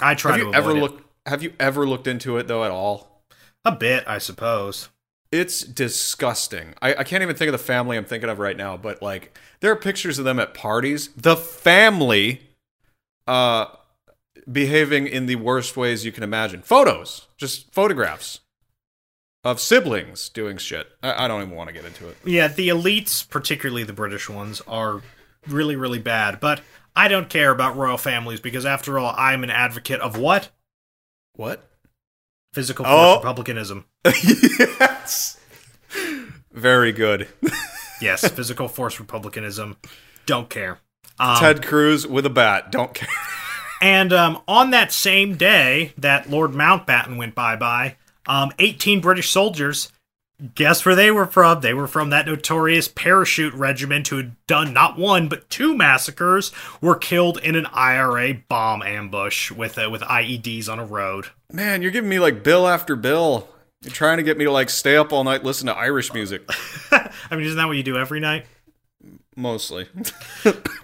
I 0.00 0.14
try 0.14 0.32
Have 0.32 0.40
to 0.40 0.46
you 0.48 0.54
ever 0.54 0.72
looked? 0.74 1.03
Have 1.26 1.42
you 1.42 1.54
ever 1.58 1.86
looked 1.86 2.06
into 2.06 2.36
it 2.36 2.48
though 2.48 2.64
at 2.64 2.70
all? 2.70 3.14
a 3.64 3.72
bit, 3.72 4.04
I 4.06 4.18
suppose. 4.18 4.90
It's 5.32 5.62
disgusting. 5.62 6.74
I, 6.82 6.96
I 6.96 7.04
can't 7.04 7.22
even 7.22 7.34
think 7.34 7.48
of 7.48 7.52
the 7.52 7.58
family 7.58 7.96
I'm 7.96 8.04
thinking 8.04 8.28
of 8.28 8.38
right 8.38 8.56
now, 8.56 8.76
but 8.76 9.02
like 9.02 9.36
there 9.60 9.72
are 9.72 9.76
pictures 9.76 10.18
of 10.18 10.24
them 10.24 10.38
at 10.38 10.54
parties. 10.54 11.08
The 11.16 11.36
family 11.36 12.42
uh 13.26 13.66
behaving 14.50 15.06
in 15.06 15.26
the 15.26 15.36
worst 15.36 15.76
ways 15.76 16.04
you 16.04 16.12
can 16.12 16.22
imagine. 16.22 16.60
Photos, 16.60 17.26
just 17.38 17.72
photographs 17.72 18.40
of 19.42 19.60
siblings 19.60 20.28
doing 20.28 20.58
shit. 20.58 20.88
I, 21.02 21.24
I 21.24 21.28
don't 21.28 21.42
even 21.42 21.54
want 21.54 21.68
to 21.68 21.74
get 21.74 21.84
into 21.84 22.08
it. 22.08 22.16
Yeah, 22.24 22.48
the 22.48 22.68
elites, 22.68 23.28
particularly 23.28 23.84
the 23.84 23.92
British 23.92 24.28
ones, 24.28 24.60
are 24.66 25.02
really, 25.46 25.76
really 25.76 25.98
bad. 25.98 26.40
But 26.40 26.60
I 26.94 27.08
don't 27.08 27.28
care 27.28 27.50
about 27.50 27.76
royal 27.76 27.98
families 27.98 28.40
because, 28.40 28.66
after 28.66 28.98
all, 28.98 29.14
I'm 29.16 29.42
an 29.44 29.50
advocate 29.50 30.00
of 30.00 30.18
what? 30.18 30.50
What? 31.34 31.68
Physical 32.52 32.84
force 32.84 32.96
Oh. 32.96 33.16
republicanism. 33.16 33.84
yes. 34.04 35.38
Very 36.52 36.92
good. 36.92 37.28
Yes, 38.00 38.26
physical 38.32 38.68
force 38.68 38.98
republicanism. 39.00 39.76
Don't 40.26 40.48
care. 40.48 40.78
Um, 41.18 41.36
Ted 41.38 41.64
Cruz 41.64 42.06
with 42.06 42.26
a 42.26 42.30
bat. 42.30 42.70
Don't 42.72 42.94
care. 42.94 43.08
And 43.80 44.12
um, 44.12 44.40
on 44.48 44.70
that 44.70 44.92
same 44.92 45.36
day 45.36 45.92
that 45.98 46.30
Lord 46.30 46.52
Mountbatten 46.52 47.16
went 47.16 47.34
bye 47.34 47.56
bye, 47.56 47.96
um, 48.26 48.50
18 48.58 49.00
British 49.00 49.30
soldiers, 49.30 49.92
guess 50.54 50.84
where 50.84 50.94
they 50.94 51.10
were 51.10 51.26
from? 51.26 51.60
They 51.60 51.74
were 51.74 51.86
from 51.86 52.10
that 52.10 52.26
notorious 52.26 52.88
parachute 52.88 53.54
regiment 53.54 54.08
who 54.08 54.16
had 54.16 54.46
done 54.46 54.72
not 54.72 54.98
one 54.98 55.28
but 55.28 55.48
two 55.50 55.76
massacres, 55.76 56.52
were 56.80 56.96
killed 56.96 57.38
in 57.38 57.54
an 57.54 57.66
IRA 57.66 58.34
bomb 58.48 58.82
ambush 58.82 59.50
with 59.50 59.78
uh, 59.78 59.88
with 59.90 60.02
IEDs 60.02 60.68
on 60.68 60.78
a 60.78 60.84
road. 60.84 61.26
Man, 61.52 61.82
you're 61.82 61.90
giving 61.90 62.10
me 62.10 62.18
like 62.18 62.42
bill 62.42 62.66
after 62.66 62.96
bill. 62.96 63.48
You're 63.82 63.92
trying 63.92 64.16
to 64.16 64.22
get 64.22 64.38
me 64.38 64.44
to 64.44 64.52
like 64.52 64.70
stay 64.70 64.96
up 64.96 65.12
all 65.12 65.24
night 65.24 65.44
listen 65.44 65.66
to 65.66 65.74
Irish 65.74 66.12
music. 66.12 66.42
I 66.90 67.10
mean, 67.32 67.42
isn't 67.42 67.56
that 67.56 67.66
what 67.66 67.76
you 67.76 67.82
do 67.82 67.96
every 67.96 68.20
night? 68.20 68.46
Mostly. 69.36 69.88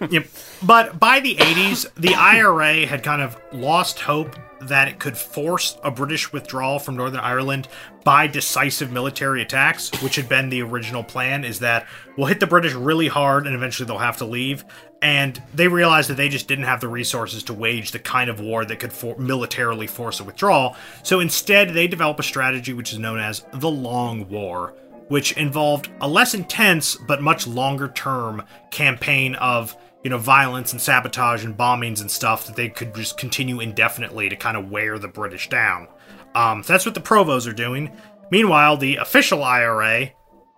Yep. 0.09 0.27
But 0.63 0.99
by 0.99 1.19
the 1.19 1.35
80s, 1.35 1.85
the 1.93 2.15
IRA 2.15 2.87
had 2.87 3.03
kind 3.03 3.21
of 3.21 3.39
lost 3.53 3.99
hope 3.99 4.35
that 4.61 4.87
it 4.87 4.97
could 4.99 5.15
force 5.15 5.77
a 5.83 5.91
British 5.91 6.33
withdrawal 6.33 6.79
from 6.79 6.95
Northern 6.95 7.19
Ireland 7.19 7.67
by 8.03 8.25
decisive 8.25 8.91
military 8.91 9.43
attacks, 9.43 9.91
which 10.01 10.15
had 10.15 10.27
been 10.27 10.49
the 10.49 10.63
original 10.63 11.03
plan, 11.03 11.43
is 11.43 11.59
that 11.59 11.87
we'll 12.17 12.27
hit 12.27 12.39
the 12.39 12.47
British 12.47 12.73
really 12.73 13.07
hard 13.07 13.45
and 13.45 13.55
eventually 13.55 13.85
they'll 13.85 13.99
have 13.99 14.17
to 14.17 14.25
leave. 14.25 14.65
And 15.03 15.41
they 15.53 15.67
realized 15.67 16.09
that 16.09 16.17
they 16.17 16.29
just 16.29 16.47
didn't 16.47 16.65
have 16.65 16.81
the 16.81 16.87
resources 16.87 17.43
to 17.43 17.53
wage 17.53 17.91
the 17.91 17.99
kind 17.99 18.29
of 18.29 18.39
war 18.39 18.65
that 18.65 18.79
could 18.79 18.93
for- 18.93 19.17
militarily 19.17 19.87
force 19.87 20.19
a 20.19 20.23
withdrawal. 20.23 20.75
So 21.03 21.19
instead, 21.19 21.69
they 21.75 21.87
develop 21.87 22.19
a 22.19 22.23
strategy 22.23 22.73
which 22.73 22.91
is 22.91 22.99
known 22.99 23.19
as 23.19 23.43
the 23.53 23.69
Long 23.69 24.29
War, 24.29 24.73
which 25.11 25.33
involved 25.33 25.89
a 25.99 26.07
less 26.07 26.33
intense 26.33 26.95
but 26.95 27.21
much 27.21 27.45
longer 27.45 27.89
term 27.89 28.41
campaign 28.69 29.35
of 29.35 29.75
you 30.05 30.09
know, 30.09 30.17
violence 30.17 30.71
and 30.71 30.81
sabotage 30.81 31.43
and 31.43 31.57
bombings 31.57 31.99
and 31.99 32.09
stuff 32.09 32.47
that 32.47 32.55
they 32.55 32.69
could 32.69 32.95
just 32.95 33.17
continue 33.17 33.59
indefinitely 33.59 34.29
to 34.29 34.37
kind 34.37 34.55
of 34.55 34.71
wear 34.71 34.97
the 34.97 35.09
British 35.09 35.49
down. 35.49 35.89
Um, 36.33 36.63
so 36.63 36.71
that's 36.71 36.85
what 36.85 36.95
the 36.95 37.01
Provos 37.01 37.45
are 37.45 37.53
doing. 37.53 37.91
Meanwhile, 38.31 38.77
the 38.77 38.95
official 38.95 39.43
IRA 39.43 40.11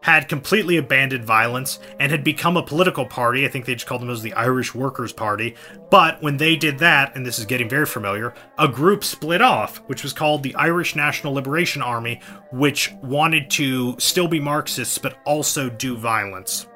had 0.03 0.29
completely 0.29 0.77
abandoned 0.77 1.25
violence 1.25 1.79
and 1.99 2.11
had 2.11 2.23
become 2.23 2.55
a 2.55 2.63
political 2.63 3.05
party. 3.05 3.45
I 3.45 3.49
think 3.49 3.65
they 3.65 3.73
just 3.73 3.87
called 3.87 4.01
themselves 4.01 4.21
the 4.21 4.33
Irish 4.33 4.75
Workers' 4.75 5.11
Party. 5.11 5.55
But 5.89 6.21
when 6.21 6.37
they 6.37 6.55
did 6.55 6.79
that, 6.79 7.15
and 7.15 7.25
this 7.25 7.39
is 7.39 7.45
getting 7.45 7.67
very 7.67 7.85
familiar, 7.85 8.33
a 8.59 8.67
group 8.67 9.03
split 9.03 9.41
off, 9.41 9.77
which 9.87 10.03
was 10.03 10.13
called 10.13 10.43
the 10.43 10.55
Irish 10.55 10.95
National 10.95 11.33
Liberation 11.33 11.81
Army, 11.81 12.19
which 12.51 12.93
wanted 13.01 13.49
to 13.51 13.95
still 13.99 14.27
be 14.27 14.39
Marxists 14.39 14.97
but 14.97 15.17
also 15.25 15.69
do 15.69 15.97
violence. 15.97 16.67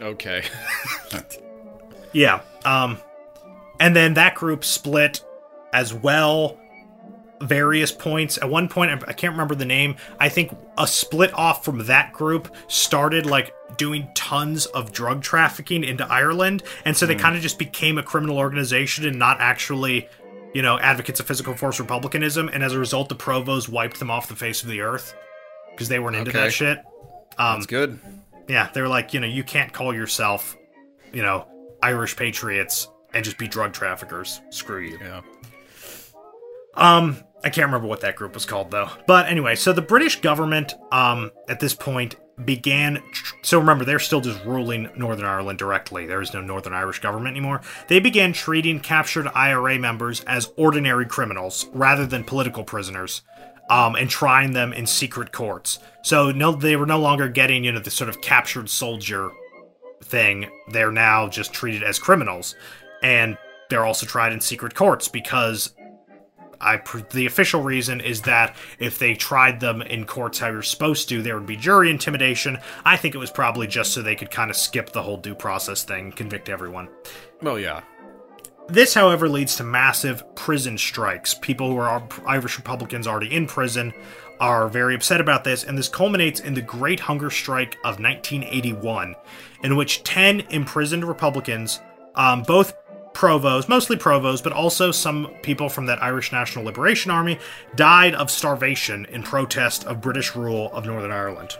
Okay. 0.00 0.42
Yeah. 2.12 2.42
Um, 2.64 2.98
and 3.80 3.96
then 3.96 4.14
that 4.14 4.34
group 4.34 4.64
split 4.64 5.24
as 5.72 5.92
well 5.94 6.58
various 7.42 7.92
points. 7.92 8.38
At 8.38 8.48
one 8.48 8.68
point, 8.68 8.90
I 9.06 9.12
can't 9.12 9.32
remember 9.32 9.54
the 9.54 9.64
name. 9.64 9.96
I 10.20 10.28
think 10.28 10.56
a 10.78 10.86
split 10.86 11.32
off 11.34 11.64
from 11.64 11.86
that 11.86 12.12
group 12.12 12.54
started 12.68 13.26
like 13.26 13.54
doing 13.76 14.08
tons 14.14 14.66
of 14.66 14.92
drug 14.92 15.22
trafficking 15.22 15.84
into 15.84 16.06
Ireland, 16.06 16.62
and 16.84 16.96
so 16.96 17.06
they 17.06 17.14
kind 17.14 17.36
of 17.36 17.42
just 17.42 17.58
became 17.58 17.98
a 17.98 18.02
criminal 18.02 18.38
organization 18.38 19.06
and 19.06 19.18
not 19.18 19.40
actually, 19.40 20.08
you 20.54 20.62
know, 20.62 20.78
advocates 20.78 21.20
of 21.20 21.26
physical 21.26 21.54
force 21.54 21.80
republicanism. 21.80 22.48
And 22.48 22.62
as 22.62 22.72
a 22.74 22.78
result, 22.78 23.08
the 23.08 23.16
Provos 23.16 23.68
wiped 23.68 23.98
them 23.98 24.10
off 24.10 24.28
the 24.28 24.36
face 24.36 24.62
of 24.62 24.68
the 24.68 24.80
earth 24.82 25.14
because 25.70 25.88
they 25.88 25.98
weren't 25.98 26.16
into 26.16 26.30
Okay. 26.30 26.40
that 26.40 26.52
shit. 26.52 26.78
Um, 27.38 27.56
That's 27.60 27.66
good. 27.66 27.98
yeah, 28.48 28.68
they 28.74 28.82
were 28.82 28.88
like, 28.88 29.14
you 29.14 29.20
know, 29.20 29.26
you 29.26 29.42
can't 29.42 29.72
call 29.72 29.94
yourself, 29.94 30.56
you 31.12 31.22
know, 31.22 31.46
Irish 31.82 32.14
patriots 32.14 32.88
and 33.14 33.24
just 33.24 33.38
be 33.38 33.48
drug 33.48 33.72
traffickers. 33.72 34.40
Screw 34.50 34.80
you. 34.80 34.98
Yeah. 35.00 35.22
Um, 36.74 37.16
I 37.44 37.50
can't 37.50 37.66
remember 37.66 37.88
what 37.88 38.00
that 38.02 38.16
group 38.16 38.34
was 38.34 38.46
called 38.46 38.70
though. 38.70 38.88
But 39.06 39.28
anyway, 39.28 39.54
so 39.56 39.72
the 39.72 39.82
British 39.82 40.20
government, 40.20 40.74
um, 40.92 41.30
at 41.48 41.60
this 41.60 41.74
point 41.74 42.16
began. 42.44 43.02
So 43.42 43.58
remember, 43.58 43.84
they're 43.84 43.98
still 43.98 44.20
just 44.20 44.44
ruling 44.44 44.88
Northern 44.96 45.26
Ireland 45.26 45.58
directly. 45.58 46.06
There 46.06 46.20
is 46.20 46.32
no 46.32 46.40
Northern 46.40 46.72
Irish 46.72 47.00
government 47.00 47.36
anymore. 47.36 47.60
They 47.88 48.00
began 48.00 48.32
treating 48.32 48.80
captured 48.80 49.28
IRA 49.34 49.78
members 49.78 50.20
as 50.22 50.52
ordinary 50.56 51.06
criminals 51.06 51.66
rather 51.72 52.06
than 52.06 52.24
political 52.24 52.64
prisoners. 52.64 53.22
Um, 53.70 53.94
and 53.94 54.10
trying 54.10 54.52
them 54.52 54.72
in 54.72 54.86
secret 54.86 55.32
courts. 55.32 55.78
So 56.02 56.32
no, 56.32 56.52
they 56.52 56.76
were 56.76 56.84
no 56.84 56.98
longer 56.98 57.28
getting 57.28 57.64
you 57.64 57.72
know 57.72 57.78
the 57.78 57.92
sort 57.92 58.10
of 58.10 58.20
captured 58.20 58.68
soldier 58.68 59.30
thing, 60.04 60.50
they're 60.68 60.92
now 60.92 61.28
just 61.28 61.52
treated 61.52 61.82
as 61.82 61.98
criminals, 61.98 62.54
and 63.02 63.38
they're 63.70 63.86
also 63.86 64.04
tried 64.04 64.32
in 64.32 64.40
secret 64.40 64.74
courts 64.74 65.08
because 65.08 65.74
I 66.62 66.78
pr- 66.78 67.00
the 67.10 67.26
official 67.26 67.62
reason 67.62 68.00
is 68.00 68.22
that 68.22 68.56
if 68.78 68.98
they 68.98 69.14
tried 69.14 69.60
them 69.60 69.82
in 69.82 70.06
courts 70.06 70.38
how 70.38 70.48
you're 70.48 70.62
supposed 70.62 71.08
to, 71.08 71.22
there 71.22 71.36
would 71.36 71.46
be 71.46 71.56
jury 71.56 71.90
intimidation. 71.90 72.58
I 72.84 72.96
think 72.96 73.14
it 73.14 73.18
was 73.18 73.30
probably 73.30 73.66
just 73.66 73.92
so 73.92 74.00
they 74.00 74.16
could 74.16 74.30
kind 74.30 74.50
of 74.50 74.56
skip 74.56 74.92
the 74.92 75.02
whole 75.02 75.16
due 75.16 75.34
process 75.34 75.82
thing, 75.82 76.12
convict 76.12 76.48
everyone. 76.48 76.88
Well, 77.42 77.58
yeah. 77.58 77.82
This, 78.68 78.94
however, 78.94 79.28
leads 79.28 79.56
to 79.56 79.64
massive 79.64 80.22
prison 80.34 80.78
strikes. 80.78 81.34
People 81.34 81.70
who 81.70 81.78
are 81.78 82.08
Irish 82.26 82.56
Republicans 82.56 83.06
already 83.06 83.34
in 83.34 83.46
prison 83.46 83.92
are 84.40 84.68
very 84.68 84.94
upset 84.94 85.20
about 85.20 85.44
this, 85.44 85.64
and 85.64 85.76
this 85.76 85.88
culminates 85.88 86.40
in 86.40 86.54
the 86.54 86.62
Great 86.62 87.00
Hunger 87.00 87.30
Strike 87.30 87.74
of 87.84 88.00
1981, 88.00 89.14
in 89.62 89.76
which 89.76 90.02
10 90.04 90.40
imprisoned 90.50 91.04
Republicans, 91.04 91.80
um, 92.14 92.42
both 92.42 92.74
provos, 93.12 93.68
mostly 93.68 93.96
provos, 93.96 94.42
but 94.42 94.52
also 94.52 94.90
some 94.90 95.28
people 95.42 95.68
from 95.68 95.86
that 95.86 96.02
Irish 96.02 96.32
National 96.32 96.64
Liberation 96.64 97.10
Army, 97.10 97.38
died 97.74 98.14
of 98.14 98.30
starvation 98.30 99.04
in 99.06 99.22
protest 99.22 99.84
of 99.84 100.00
British 100.00 100.34
rule 100.34 100.70
of 100.72 100.86
Northern 100.86 101.12
Ireland. 101.12 101.56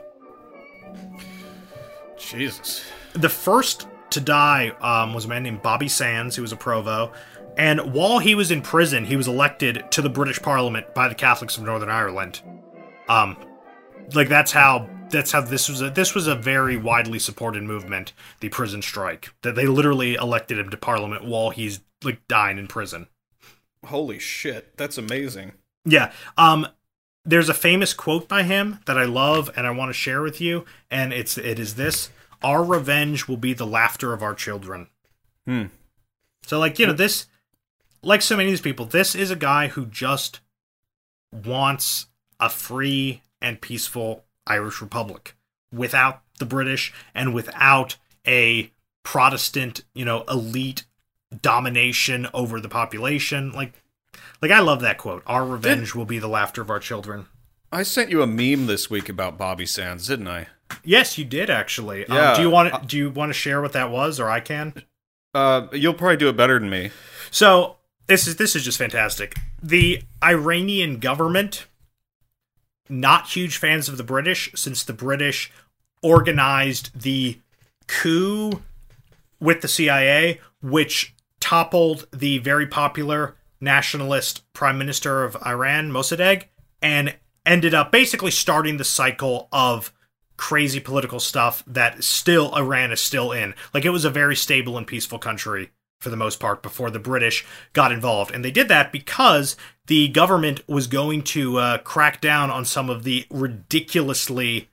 Jesus. 2.18 2.84
The 3.14 3.28
first 3.28 3.88
to 4.10 4.20
die 4.20 4.70
um, 4.80 5.14
was 5.14 5.24
a 5.24 5.28
man 5.28 5.42
named 5.42 5.62
Bobby 5.62 5.88
Sands, 5.88 6.36
who 6.36 6.42
was 6.42 6.52
a 6.52 6.56
provo. 6.56 7.12
And 7.56 7.92
while 7.92 8.18
he 8.18 8.34
was 8.34 8.50
in 8.50 8.62
prison, 8.62 9.04
he 9.04 9.16
was 9.16 9.28
elected 9.28 9.84
to 9.90 10.02
the 10.02 10.08
British 10.08 10.40
Parliament 10.40 10.94
by 10.94 11.08
the 11.08 11.14
Catholics 11.14 11.56
of 11.56 11.64
Northern 11.64 11.90
Ireland. 11.90 12.40
Um, 13.08 13.36
like 14.14 14.28
that's 14.28 14.52
how 14.52 14.88
that's 15.12 15.30
how 15.30 15.42
this 15.42 15.68
was 15.68 15.80
a 15.80 15.90
this 15.90 16.14
was 16.14 16.26
a 16.26 16.34
very 16.34 16.76
widely 16.76 17.20
supported 17.20 17.62
movement, 17.62 18.12
the 18.40 18.48
prison 18.48 18.82
strike. 18.82 19.32
That 19.42 19.54
they 19.54 19.66
literally 19.66 20.14
elected 20.14 20.58
him 20.58 20.70
to 20.70 20.76
Parliament 20.76 21.24
while 21.24 21.50
he's 21.50 21.80
like 22.02 22.26
dying 22.26 22.58
in 22.58 22.66
prison. 22.66 23.06
Holy 23.86 24.18
shit. 24.18 24.76
That's 24.76 24.98
amazing. 24.98 25.52
Yeah. 25.84 26.10
Um 26.36 26.66
there's 27.24 27.48
a 27.48 27.54
famous 27.54 27.94
quote 27.94 28.26
by 28.26 28.42
him 28.42 28.80
that 28.86 28.98
I 28.98 29.04
love 29.04 29.50
and 29.54 29.64
I 29.66 29.70
want 29.70 29.90
to 29.90 29.94
share 29.94 30.22
with 30.22 30.40
you 30.40 30.64
and 30.90 31.12
it's 31.12 31.38
it 31.38 31.60
is 31.60 31.76
this 31.76 32.10
our 32.42 32.64
revenge 32.64 33.28
will 33.28 33.36
be 33.36 33.52
the 33.52 33.66
laughter 33.66 34.12
of 34.12 34.22
our 34.22 34.34
children. 34.34 34.88
Hmm. 35.46 35.66
So 36.44 36.58
like, 36.58 36.78
you 36.80 36.86
know, 36.86 36.92
this 36.92 37.26
like 38.02 38.22
so 38.22 38.36
many 38.36 38.48
of 38.48 38.52
these 38.52 38.60
people, 38.60 38.86
this 38.86 39.14
is 39.14 39.30
a 39.30 39.36
guy 39.36 39.68
who 39.68 39.86
just 39.86 40.40
wants 41.32 42.06
a 42.40 42.48
free 42.48 43.22
and 43.40 43.60
peaceful 43.60 44.24
Irish 44.46 44.80
republic 44.80 45.34
without 45.72 46.22
the 46.38 46.46
British 46.46 46.92
and 47.14 47.34
without 47.34 47.96
a 48.26 48.70
Protestant, 49.02 49.84
you 49.94 50.04
know, 50.04 50.24
elite 50.28 50.84
domination 51.40 52.28
over 52.34 52.60
the 52.60 52.68
population. 52.68 53.52
Like 53.52 53.72
like 54.40 54.50
I 54.50 54.60
love 54.60 54.80
that 54.80 54.98
quote. 54.98 55.22
Our 55.26 55.46
revenge 55.46 55.94
will 55.94 56.04
be 56.04 56.18
the 56.18 56.28
laughter 56.28 56.62
of 56.62 56.70
our 56.70 56.80
children. 56.80 57.26
I 57.70 57.84
sent 57.84 58.10
you 58.10 58.22
a 58.22 58.26
meme 58.26 58.66
this 58.66 58.90
week 58.90 59.08
about 59.08 59.38
Bobby 59.38 59.66
Sands, 59.66 60.06
didn't 60.06 60.28
I? 60.28 60.48
Yes, 60.84 61.16
you 61.16 61.24
did 61.24 61.48
actually. 61.48 62.04
Yeah, 62.08 62.32
um, 62.32 62.36
do 62.36 62.42
you 62.42 62.50
want 62.50 62.74
to, 62.74 62.86
do 62.86 62.96
you 62.96 63.10
want 63.10 63.30
to 63.30 63.34
share 63.34 63.62
what 63.62 63.72
that 63.72 63.90
was 63.90 64.20
or 64.20 64.28
I 64.28 64.40
can? 64.40 64.74
Uh, 65.34 65.68
you'll 65.72 65.94
probably 65.94 66.18
do 66.18 66.28
it 66.28 66.36
better 66.36 66.58
than 66.58 66.68
me. 66.68 66.90
So 67.30 67.76
this 68.06 68.26
is 68.26 68.36
this 68.36 68.54
is 68.54 68.64
just 68.64 68.78
fantastic. 68.78 69.36
The 69.62 70.02
Iranian 70.22 70.98
government, 70.98 71.66
not 72.92 73.28
huge 73.28 73.56
fans 73.56 73.88
of 73.88 73.96
the 73.96 74.04
British, 74.04 74.52
since 74.54 74.84
the 74.84 74.92
British 74.92 75.50
organized 76.02 76.90
the 77.00 77.40
coup 77.86 78.62
with 79.40 79.62
the 79.62 79.68
CIA, 79.68 80.40
which 80.60 81.14
toppled 81.40 82.06
the 82.12 82.38
very 82.38 82.66
popular 82.66 83.34
nationalist 83.60 84.42
prime 84.52 84.78
minister 84.78 85.24
of 85.24 85.36
Iran, 85.44 85.90
Mossadegh, 85.90 86.44
and 86.80 87.16
ended 87.46 87.74
up 87.74 87.90
basically 87.90 88.30
starting 88.30 88.76
the 88.76 88.84
cycle 88.84 89.48
of 89.52 89.92
crazy 90.36 90.80
political 90.80 91.20
stuff 91.20 91.62
that 91.66 92.02
still 92.04 92.54
Iran 92.54 92.92
is 92.92 93.00
still 93.00 93.32
in. 93.32 93.54
Like 93.72 93.84
it 93.84 93.90
was 93.90 94.04
a 94.04 94.10
very 94.10 94.36
stable 94.36 94.76
and 94.76 94.86
peaceful 94.86 95.18
country 95.18 95.70
for 96.02 96.10
the 96.10 96.16
most 96.16 96.40
part 96.40 96.62
before 96.62 96.90
the 96.90 96.98
British 96.98 97.44
got 97.72 97.92
involved. 97.92 98.32
And 98.34 98.44
they 98.44 98.50
did 98.50 98.68
that 98.68 98.90
because 98.92 99.56
the 99.86 100.08
government 100.08 100.66
was 100.68 100.86
going 100.86 101.22
to 101.22 101.58
uh, 101.58 101.78
crack 101.78 102.20
down 102.20 102.50
on 102.50 102.64
some 102.64 102.90
of 102.90 103.04
the 103.04 103.24
ridiculously 103.30 104.68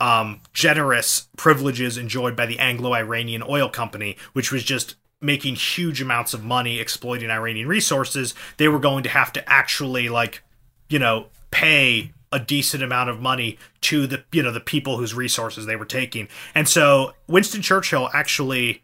um, 0.00 0.40
generous 0.52 1.28
privileges 1.36 1.96
enjoyed 1.96 2.36
by 2.36 2.46
the 2.46 2.58
Anglo 2.58 2.92
Iranian 2.92 3.42
Oil 3.48 3.68
Company, 3.68 4.16
which 4.32 4.52
was 4.52 4.64
just 4.64 4.96
making 5.20 5.56
huge 5.56 6.00
amounts 6.02 6.34
of 6.34 6.44
money 6.44 6.78
exploiting 6.78 7.30
Iranian 7.30 7.68
resources. 7.68 8.34
They 8.56 8.68
were 8.68 8.78
going 8.78 9.02
to 9.04 9.08
have 9.08 9.32
to 9.34 9.48
actually, 9.48 10.08
like, 10.08 10.42
you 10.88 10.98
know, 10.98 11.26
pay 11.50 12.12
a 12.30 12.38
decent 12.38 12.82
amount 12.82 13.10
of 13.10 13.20
money 13.20 13.58
to 13.80 14.06
the 14.06 14.22
you 14.32 14.42
know 14.42 14.52
the 14.52 14.60
people 14.60 14.98
whose 14.98 15.14
resources 15.14 15.66
they 15.66 15.76
were 15.76 15.86
taking. 15.86 16.28
And 16.54 16.68
so 16.68 17.14
Winston 17.26 17.62
Churchill 17.62 18.10
actually 18.12 18.82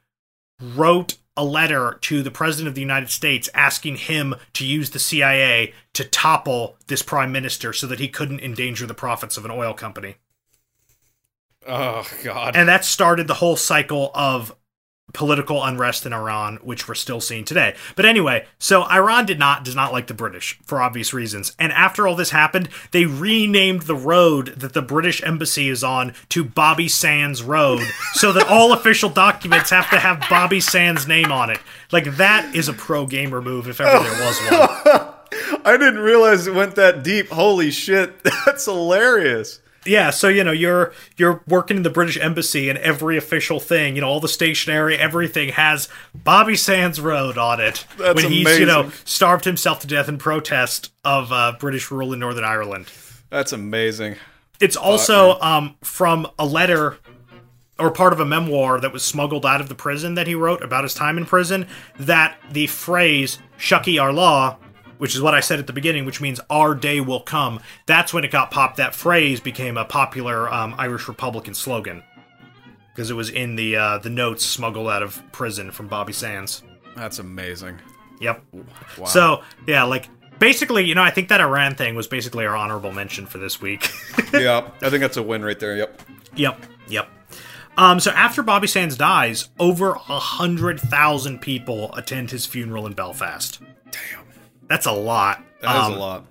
wrote 0.60 1.16
a 1.36 1.44
letter 1.44 1.98
to 2.02 2.22
the 2.22 2.30
president 2.30 2.68
of 2.68 2.74
the 2.74 2.80
United 2.80 3.10
States 3.10 3.48
asking 3.54 3.96
him 3.96 4.34
to 4.52 4.64
use 4.64 4.90
the 4.90 4.98
CIA 4.98 5.72
to 5.94 6.04
topple 6.04 6.76
this 6.86 7.02
prime 7.02 7.32
minister 7.32 7.72
so 7.72 7.86
that 7.86 7.98
he 7.98 8.08
couldn't 8.08 8.40
endanger 8.40 8.86
the 8.86 8.94
profits 8.94 9.36
of 9.36 9.44
an 9.44 9.50
oil 9.50 9.74
company. 9.74 10.16
Oh 11.66 12.06
God. 12.22 12.56
And 12.56 12.68
that 12.68 12.84
started 12.84 13.26
the 13.26 13.34
whole 13.34 13.56
cycle 13.56 14.10
of 14.14 14.54
political 15.12 15.62
unrest 15.62 16.06
in 16.06 16.12
Iran, 16.12 16.56
which 16.62 16.88
we're 16.88 16.94
still 16.94 17.20
seeing 17.20 17.44
today. 17.44 17.74
But 17.94 18.04
anyway, 18.04 18.46
so 18.58 18.82
Iran 18.84 19.26
did 19.26 19.38
not 19.38 19.64
does 19.64 19.74
not 19.74 19.92
like 19.92 20.06
the 20.06 20.14
British 20.14 20.58
for 20.64 20.80
obvious 20.80 21.14
reasons. 21.14 21.54
And 21.58 21.72
after 21.72 22.06
all 22.06 22.16
this 22.16 22.30
happened, 22.30 22.68
they 22.90 23.06
renamed 23.06 23.82
the 23.82 23.94
road 23.94 24.48
that 24.56 24.72
the 24.72 24.82
British 24.82 25.22
embassy 25.22 25.68
is 25.68 25.84
on 25.84 26.14
to 26.30 26.44
Bobby 26.44 26.88
Sands 26.88 27.42
Road, 27.42 27.82
so 28.12 28.32
that 28.32 28.48
all 28.48 28.72
official 28.72 29.10
documents 29.10 29.70
have 29.70 29.88
to 29.90 29.98
have 29.98 30.24
Bobby 30.28 30.60
Sands' 30.60 31.06
name 31.06 31.30
on 31.30 31.50
it. 31.50 31.60
Like 31.92 32.16
that 32.16 32.54
is 32.54 32.68
a 32.68 32.72
pro 32.72 33.06
gamer 33.06 33.40
move 33.40 33.68
if 33.68 33.80
ever 33.80 34.02
there 34.02 34.26
was 34.26 34.40
one. 34.50 35.14
I 35.64 35.76
didn't 35.76 36.00
realize 36.00 36.46
it 36.46 36.54
went 36.54 36.76
that 36.76 37.02
deep. 37.02 37.28
Holy 37.28 37.70
shit. 37.70 38.22
That's 38.46 38.64
hilarious. 38.64 39.60
Yeah, 39.86 40.10
so 40.10 40.28
you 40.28 40.44
know 40.44 40.52
you're 40.52 40.92
you're 41.16 41.42
working 41.46 41.76
in 41.76 41.82
the 41.82 41.90
British 41.90 42.18
embassy, 42.18 42.68
and 42.68 42.78
every 42.78 43.16
official 43.16 43.60
thing, 43.60 43.94
you 43.96 44.00
know, 44.00 44.08
all 44.08 44.20
the 44.20 44.28
stationery, 44.28 44.96
everything 44.96 45.50
has 45.50 45.88
Bobby 46.14 46.56
Sands 46.56 47.00
Road 47.00 47.36
on 47.38 47.60
it. 47.60 47.86
That's 47.98 48.22
when 48.22 48.32
he's 48.32 48.58
you 48.58 48.66
know 48.66 48.90
starved 49.04 49.44
himself 49.44 49.80
to 49.80 49.86
death 49.86 50.08
in 50.08 50.18
protest 50.18 50.92
of 51.04 51.32
uh, 51.32 51.52
British 51.58 51.90
rule 51.90 52.12
in 52.12 52.20
Northern 52.20 52.44
Ireland. 52.44 52.86
That's 53.30 53.52
amazing. 53.52 54.16
It's 54.60 54.76
also 54.76 55.38
um, 55.40 55.76
from 55.82 56.28
a 56.38 56.46
letter 56.46 56.98
or 57.78 57.90
part 57.90 58.12
of 58.12 58.20
a 58.20 58.24
memoir 58.24 58.80
that 58.80 58.92
was 58.92 59.02
smuggled 59.02 59.44
out 59.44 59.60
of 59.60 59.68
the 59.68 59.74
prison 59.74 60.14
that 60.14 60.26
he 60.26 60.34
wrote 60.34 60.62
about 60.62 60.84
his 60.84 60.94
time 60.94 61.18
in 61.18 61.26
prison. 61.26 61.66
That 61.98 62.38
the 62.50 62.66
phrase 62.68 63.38
"Tiocfaidh 63.58 64.00
ár 64.00 64.14
lá," 64.14 64.56
which 64.98 65.14
is 65.14 65.20
what 65.20 65.34
I 65.34 65.40
said 65.40 65.58
at 65.58 65.66
the 65.66 65.72
beginning, 65.72 66.04
which 66.04 66.20
means 66.20 66.40
"Our 66.50 66.74
day 66.74 67.00
will 67.00 67.20
come." 67.20 67.60
That's 67.86 68.12
when 68.12 68.24
it 68.24 68.30
got 68.30 68.50
popped. 68.50 68.76
That 68.76 68.94
phrase 68.94 69.40
became 69.40 69.76
a 69.76 69.84
popular 69.84 70.52
um, 70.52 70.74
Irish 70.78 71.08
Republican 71.08 71.54
slogan 71.54 72.02
because 72.94 73.10
it 73.10 73.14
was 73.14 73.30
in 73.30 73.56
the 73.56 73.76
uh, 73.76 73.98
the 73.98 74.10
notes 74.10 74.44
smuggled 74.44 74.88
out 74.88 75.02
of 75.02 75.22
prison 75.32 75.70
from 75.70 75.88
Bobby 75.88 76.12
Sands. 76.12 76.62
That's 76.96 77.18
amazing. 77.18 77.80
Yep. 78.20 78.42
Wow. 78.98 79.04
So 79.06 79.42
yeah, 79.66 79.84
like 79.84 80.08
basically, 80.38 80.84
you 80.84 80.94
know, 80.94 81.02
I 81.02 81.10
think 81.10 81.28
that 81.28 81.40
Iran 81.40 81.74
thing 81.74 81.94
was 81.94 82.06
basically 82.06 82.46
our 82.46 82.56
honorable 82.56 82.92
mention 82.92 83.26
for 83.26 83.38
this 83.38 83.60
week. 83.60 83.88
yeah, 84.32 84.70
I 84.82 84.90
think 84.90 85.00
that's 85.00 85.16
a 85.16 85.22
win 85.22 85.44
right 85.44 85.58
there. 85.58 85.76
Yep. 85.76 86.02
Yep, 86.36 86.66
yep. 86.88 87.08
Um, 87.76 87.98
so 87.98 88.10
after 88.12 88.42
Bobby 88.42 88.66
Sands 88.66 88.96
dies, 88.96 89.48
over 89.58 89.92
a 89.92 90.18
hundred 90.18 90.78
thousand 90.78 91.40
people 91.40 91.92
attend 91.94 92.30
his 92.30 92.46
funeral 92.46 92.86
in 92.86 92.92
Belfast. 92.92 93.60
Damn. 93.90 94.23
That's 94.68 94.86
a 94.86 94.92
lot. 94.92 95.42
That 95.60 95.76
is 95.76 95.82
Um, 95.82 95.92
a 95.94 95.96
lot. 95.96 96.26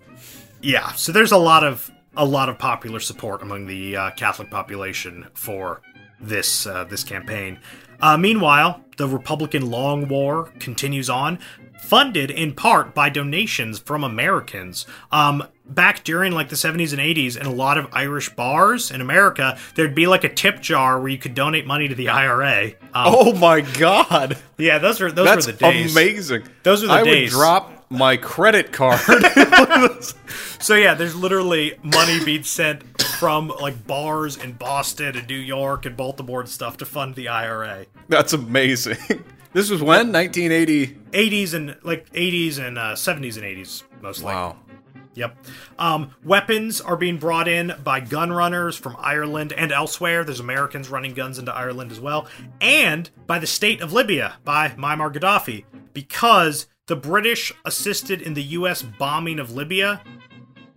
Yeah. 0.61 0.91
So 0.93 1.11
there's 1.11 1.31
a 1.31 1.37
lot 1.37 1.63
of 1.63 1.89
a 2.15 2.25
lot 2.25 2.47
of 2.49 2.57
popular 2.59 2.99
support 2.99 3.41
among 3.41 3.65
the 3.65 3.95
uh, 3.95 4.11
Catholic 4.11 4.49
population 4.51 5.27
for 5.33 5.81
this 6.19 6.65
uh, 6.67 6.83
this 6.85 7.03
campaign. 7.03 7.59
Uh, 8.01 8.17
meanwhile, 8.17 8.81
the 8.97 9.07
Republican 9.07 9.69
Long 9.71 10.07
War 10.07 10.51
continues 10.59 11.09
on, 11.09 11.39
funded 11.83 12.31
in 12.31 12.53
part 12.53 12.95
by 12.95 13.09
donations 13.09 13.79
from 13.79 14.03
Americans. 14.03 14.85
Um, 15.11 15.47
back 15.65 16.03
during 16.03 16.31
like 16.33 16.49
the 16.49 16.55
70s 16.55 16.91
and 16.91 17.01
80s, 17.01 17.37
in 17.39 17.45
a 17.45 17.51
lot 17.51 17.77
of 17.77 17.87
Irish 17.93 18.29
bars 18.29 18.89
in 18.91 19.01
America, 19.01 19.57
there'd 19.75 19.95
be 19.95 20.07
like 20.07 20.23
a 20.23 20.29
tip 20.33 20.61
jar 20.61 20.99
where 20.99 21.09
you 21.09 21.17
could 21.17 21.35
donate 21.35 21.65
money 21.67 21.87
to 21.87 21.95
the 21.95 22.09
IRA. 22.09 22.67
Um, 22.93 23.13
Oh 23.15 23.33
my 23.33 23.61
god. 23.61 24.37
yeah, 24.57 24.77
those 24.79 24.99
were 24.99 25.11
those 25.11 25.25
That's 25.27 25.45
were 25.47 25.53
the 25.53 25.57
days. 25.59 25.91
amazing. 25.95 26.47
Those 26.63 26.81
were 26.81 26.87
the 26.87 26.93
I 26.93 27.03
days. 27.03 27.33
would 27.33 27.37
drop 27.39 27.85
my 27.89 28.17
credit 28.17 28.71
card. 28.71 28.99
So 30.59 30.75
yeah, 30.75 30.93
there's 30.93 31.13
literally 31.13 31.73
money 31.83 32.23
being 32.23 32.43
sent 32.43 33.01
from 33.01 33.49
like 33.59 33.85
bars 33.85 34.37
in 34.37 34.53
Boston 34.53 35.17
and 35.17 35.27
New 35.27 35.35
York 35.35 35.85
and 35.85 35.97
Baltimore 35.97 36.39
and 36.39 36.47
stuff 36.49 36.77
to 36.77 36.85
fund 36.85 37.15
the 37.15 37.27
IRA. 37.27 37.85
That's 38.07 38.31
amazing. 38.31 38.95
This 39.53 39.69
was 39.69 39.81
when 39.81 40.11
1980. 40.11 40.87
80s 41.11 41.53
and 41.53 41.77
like 41.83 42.11
80s 42.11 42.57
and 42.59 42.77
uh, 42.77 42.93
70s 42.93 43.37
and 43.37 43.45
80s 43.45 43.83
mostly. 44.01 44.25
Wow. 44.25 44.57
Yep. 45.15 45.37
Um, 45.77 46.11
weapons 46.23 46.81
are 46.81 46.97
being 46.97 47.17
brought 47.17 47.47
in 47.47 47.73
by 47.83 47.99
gun 47.99 48.31
runners 48.33 48.75
from 48.75 48.95
Ireland 48.97 49.53
and 49.53 49.71
elsewhere. 49.71 50.23
There's 50.23 50.39
Americans 50.39 50.89
running 50.89 51.13
guns 51.13 51.37
into 51.37 51.53
Ireland 51.53 51.91
as 51.91 51.99
well, 51.99 52.27
and 52.59 53.09
by 53.27 53.37
the 53.37 53.45
state 53.47 53.81
of 53.81 53.93
Libya 53.93 54.37
by 54.43 54.69
Muammar 54.69 55.13
Gaddafi 55.13 55.65
because 55.93 56.67
the 56.87 56.95
British 56.95 57.53
assisted 57.63 58.21
in 58.21 58.33
the 58.33 58.43
U.S. 58.43 58.81
bombing 58.81 59.39
of 59.39 59.51
Libya, 59.51 60.01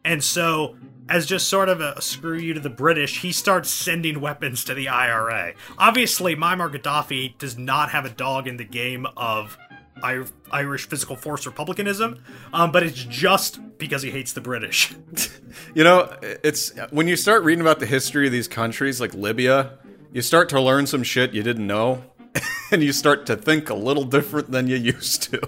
and 0.04 0.22
so. 0.22 0.76
As 1.08 1.24
just 1.26 1.48
sort 1.48 1.68
of 1.68 1.80
a 1.80 2.00
screw 2.02 2.36
you 2.36 2.54
to 2.54 2.60
the 2.60 2.70
British, 2.70 3.20
he 3.20 3.30
starts 3.32 3.70
sending 3.70 4.20
weapons 4.20 4.64
to 4.64 4.74
the 4.74 4.88
IRA. 4.88 5.54
Obviously, 5.78 6.34
Muammar 6.34 6.72
Gaddafi 6.74 7.38
does 7.38 7.56
not 7.56 7.90
have 7.90 8.04
a 8.04 8.10
dog 8.10 8.48
in 8.48 8.56
the 8.56 8.64
game 8.64 9.06
of 9.16 9.56
Irish 10.02 10.88
physical 10.88 11.16
force 11.16 11.46
republicanism, 11.46 12.22
um, 12.52 12.70
but 12.70 12.82
it's 12.82 13.02
just 13.04 13.60
because 13.78 14.02
he 14.02 14.10
hates 14.10 14.32
the 14.32 14.40
British. 14.40 14.94
You 15.74 15.84
know, 15.84 16.14
it's 16.22 16.72
when 16.90 17.08
you 17.08 17.16
start 17.16 17.42
reading 17.42 17.62
about 17.62 17.80
the 17.80 17.86
history 17.86 18.26
of 18.26 18.32
these 18.32 18.46
countries 18.46 19.00
like 19.00 19.14
Libya, 19.14 19.78
you 20.12 20.20
start 20.20 20.50
to 20.50 20.60
learn 20.60 20.86
some 20.86 21.02
shit 21.02 21.32
you 21.32 21.42
didn't 21.42 21.66
know, 21.66 22.04
and 22.70 22.82
you 22.82 22.92
start 22.92 23.24
to 23.26 23.36
think 23.36 23.70
a 23.70 23.74
little 23.74 24.04
different 24.04 24.50
than 24.50 24.68
you 24.68 24.76
used 24.76 25.22
to. 25.24 25.40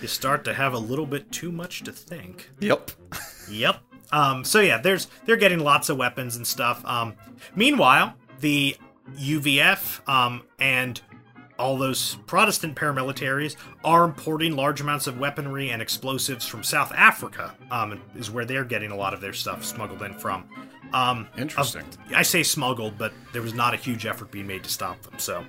you 0.00 0.08
start 0.08 0.44
to 0.44 0.54
have 0.54 0.72
a 0.72 0.78
little 0.78 1.04
bit 1.04 1.30
too 1.32 1.52
much 1.52 1.82
to 1.84 1.92
think. 1.92 2.50
Yep. 2.60 2.92
Yep. 3.50 3.76
Um, 4.12 4.44
so 4.44 4.60
yeah, 4.60 4.78
there's 4.78 5.08
they're 5.24 5.36
getting 5.36 5.58
lots 5.60 5.88
of 5.88 5.96
weapons 5.96 6.36
and 6.36 6.46
stuff. 6.46 6.84
Um, 6.84 7.14
meanwhile, 7.56 8.14
the 8.40 8.76
UVF 9.18 10.06
um, 10.08 10.42
and 10.58 11.00
all 11.58 11.76
those 11.76 12.16
Protestant 12.26 12.74
paramilitaries 12.74 13.56
are 13.84 14.04
importing 14.04 14.56
large 14.56 14.80
amounts 14.80 15.06
of 15.06 15.18
weaponry 15.18 15.70
and 15.70 15.80
explosives 15.80 16.46
from 16.46 16.62
South 16.62 16.92
Africa. 16.92 17.54
Um, 17.70 18.00
is 18.16 18.30
where 18.30 18.44
they're 18.44 18.64
getting 18.64 18.90
a 18.90 18.96
lot 18.96 19.14
of 19.14 19.20
their 19.20 19.32
stuff 19.32 19.64
smuggled 19.64 20.02
in 20.02 20.14
from. 20.14 20.48
Um, 20.92 21.28
Interesting. 21.38 21.84
I 22.14 22.22
say 22.22 22.42
smuggled, 22.42 22.98
but 22.98 23.12
there 23.32 23.40
was 23.42 23.54
not 23.54 23.72
a 23.74 23.76
huge 23.78 24.04
effort 24.06 24.30
being 24.30 24.46
made 24.46 24.64
to 24.64 24.70
stop 24.70 25.00
them. 25.02 25.18
So, 25.18 25.44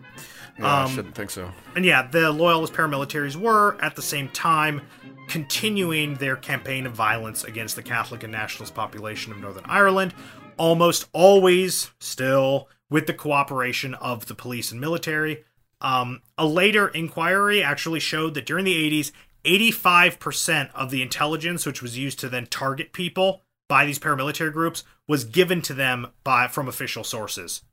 Yeah, 0.57 0.83
Um, 0.83 0.85
I 0.91 0.95
shouldn't 0.95 1.15
think 1.15 1.31
so. 1.31 1.51
and 1.75 1.83
yeah, 1.83 2.07
the 2.07 2.31
loyalist 2.31 2.73
paramilitaries 2.73 3.35
were 3.35 3.75
at 3.81 3.95
the 3.95 4.01
same 4.01 4.29
time 4.29 4.81
continuing 5.27 6.15
their 6.15 6.35
campaign 6.35 6.85
of 6.85 6.93
violence 6.93 7.43
against 7.43 7.75
the 7.75 7.83
Catholic 7.83 8.23
and 8.23 8.31
nationalist 8.31 8.75
population 8.75 9.31
of 9.31 9.39
Northern 9.39 9.65
Ireland, 9.65 10.13
almost 10.57 11.07
always 11.13 11.91
still 11.99 12.69
with 12.89 13.07
the 13.07 13.13
cooperation 13.13 13.93
of 13.95 14.27
the 14.27 14.35
police 14.35 14.71
and 14.71 14.79
military. 14.79 15.43
Um, 15.81 16.21
a 16.37 16.45
later 16.45 16.87
inquiry 16.87 17.63
actually 17.63 17.99
showed 17.99 18.35
that 18.35 18.45
during 18.45 18.65
the 18.65 19.03
80s, 19.03 19.11
85% 19.43 20.71
of 20.73 20.91
the 20.91 21.01
intelligence 21.01 21.65
which 21.65 21.81
was 21.81 21.97
used 21.97 22.19
to 22.19 22.29
then 22.29 22.45
target 22.45 22.93
people 22.93 23.41
by 23.67 23.85
these 23.85 23.99
paramilitary 23.99 24.53
groups 24.53 24.83
was 25.07 25.25
given 25.25 25.61
to 25.63 25.73
them 25.73 26.07
by 26.23 26.47
from 26.47 26.67
official 26.67 27.03
sources. 27.03 27.63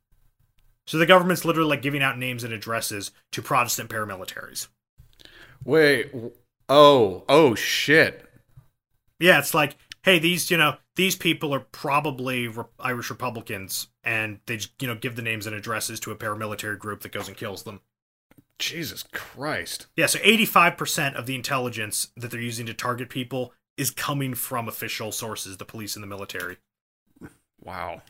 So 0.85 0.97
the 0.97 1.05
government's 1.05 1.45
literally 1.45 1.69
like 1.69 1.81
giving 1.81 2.01
out 2.01 2.17
names 2.17 2.43
and 2.43 2.53
addresses 2.53 3.11
to 3.31 3.41
Protestant 3.41 3.89
paramilitaries. 3.89 4.67
Wait. 5.63 6.11
Oh. 6.71 7.25
Oh 7.27 7.53
shit. 7.53 8.25
Yeah, 9.19 9.39
it's 9.39 9.53
like, 9.53 9.75
hey, 10.03 10.19
these 10.19 10.49
you 10.49 10.55
know 10.55 10.77
these 10.95 11.17
people 11.17 11.53
are 11.53 11.59
probably 11.59 12.47
re- 12.47 12.63
Irish 12.79 13.09
Republicans, 13.09 13.89
and 14.05 14.39
they 14.45 14.55
just 14.55 14.71
you 14.81 14.87
know 14.87 14.95
give 14.95 15.17
the 15.17 15.21
names 15.21 15.45
and 15.45 15.53
addresses 15.53 15.99
to 15.99 16.11
a 16.11 16.15
paramilitary 16.15 16.79
group 16.79 17.01
that 17.01 17.11
goes 17.11 17.27
and 17.27 17.35
kills 17.35 17.63
them. 17.63 17.81
Jesus 18.57 19.03
Christ. 19.11 19.87
Yeah, 19.97 20.05
so 20.05 20.19
eighty 20.23 20.45
five 20.45 20.77
percent 20.77 21.17
of 21.17 21.25
the 21.25 21.35
intelligence 21.35 22.07
that 22.15 22.31
they're 22.31 22.39
using 22.39 22.67
to 22.67 22.73
target 22.73 23.09
people 23.09 23.51
is 23.75 23.91
coming 23.91 24.33
from 24.33 24.69
official 24.69 25.11
sources, 25.11 25.57
the 25.57 25.65
police 25.65 25.97
and 25.97 26.03
the 26.03 26.07
military. 26.07 26.55
Wow. 27.61 28.01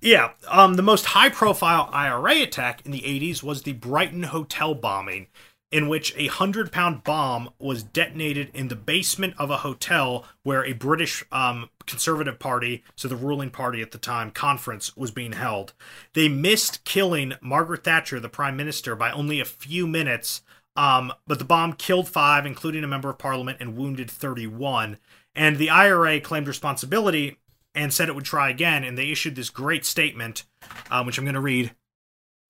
Yeah, 0.00 0.32
um, 0.48 0.74
the 0.74 0.82
most 0.82 1.06
high 1.06 1.30
profile 1.30 1.88
IRA 1.92 2.42
attack 2.42 2.84
in 2.84 2.90
the 2.90 3.00
80s 3.00 3.42
was 3.42 3.62
the 3.62 3.72
Brighton 3.72 4.24
Hotel 4.24 4.74
bombing, 4.74 5.28
in 5.74 5.88
which 5.88 6.14
a 6.14 6.26
100 6.26 6.70
pound 6.70 7.02
bomb 7.02 7.50
was 7.58 7.82
detonated 7.82 8.48
in 8.54 8.68
the 8.68 8.76
basement 8.76 9.34
of 9.38 9.50
a 9.50 9.56
hotel 9.56 10.24
where 10.44 10.64
a 10.64 10.72
British 10.72 11.24
um, 11.32 11.68
Conservative 11.84 12.38
Party, 12.38 12.84
so 12.94 13.08
the 13.08 13.16
ruling 13.16 13.50
party 13.50 13.82
at 13.82 13.90
the 13.90 13.98
time, 13.98 14.30
conference 14.30 14.96
was 14.96 15.10
being 15.10 15.32
held. 15.32 15.72
They 16.12 16.28
missed 16.28 16.84
killing 16.84 17.32
Margaret 17.40 17.82
Thatcher, 17.82 18.20
the 18.20 18.28
Prime 18.28 18.56
Minister, 18.56 18.94
by 18.94 19.10
only 19.10 19.40
a 19.40 19.44
few 19.44 19.88
minutes, 19.88 20.42
um, 20.76 21.12
but 21.26 21.40
the 21.40 21.44
bomb 21.44 21.72
killed 21.72 22.08
five, 22.08 22.46
including 22.46 22.84
a 22.84 22.88
member 22.88 23.10
of 23.10 23.18
parliament, 23.18 23.58
and 23.58 23.76
wounded 23.76 24.08
31. 24.08 24.98
And 25.34 25.58
the 25.58 25.70
IRA 25.70 26.20
claimed 26.20 26.46
responsibility 26.46 27.38
and 27.74 27.92
said 27.92 28.08
it 28.08 28.14
would 28.14 28.24
try 28.24 28.48
again, 28.48 28.84
and 28.84 28.96
they 28.96 29.10
issued 29.10 29.34
this 29.34 29.50
great 29.50 29.84
statement, 29.84 30.44
um, 30.92 31.04
which 31.04 31.18
I'm 31.18 31.24
going 31.24 31.34
to 31.34 31.40
read. 31.40 31.74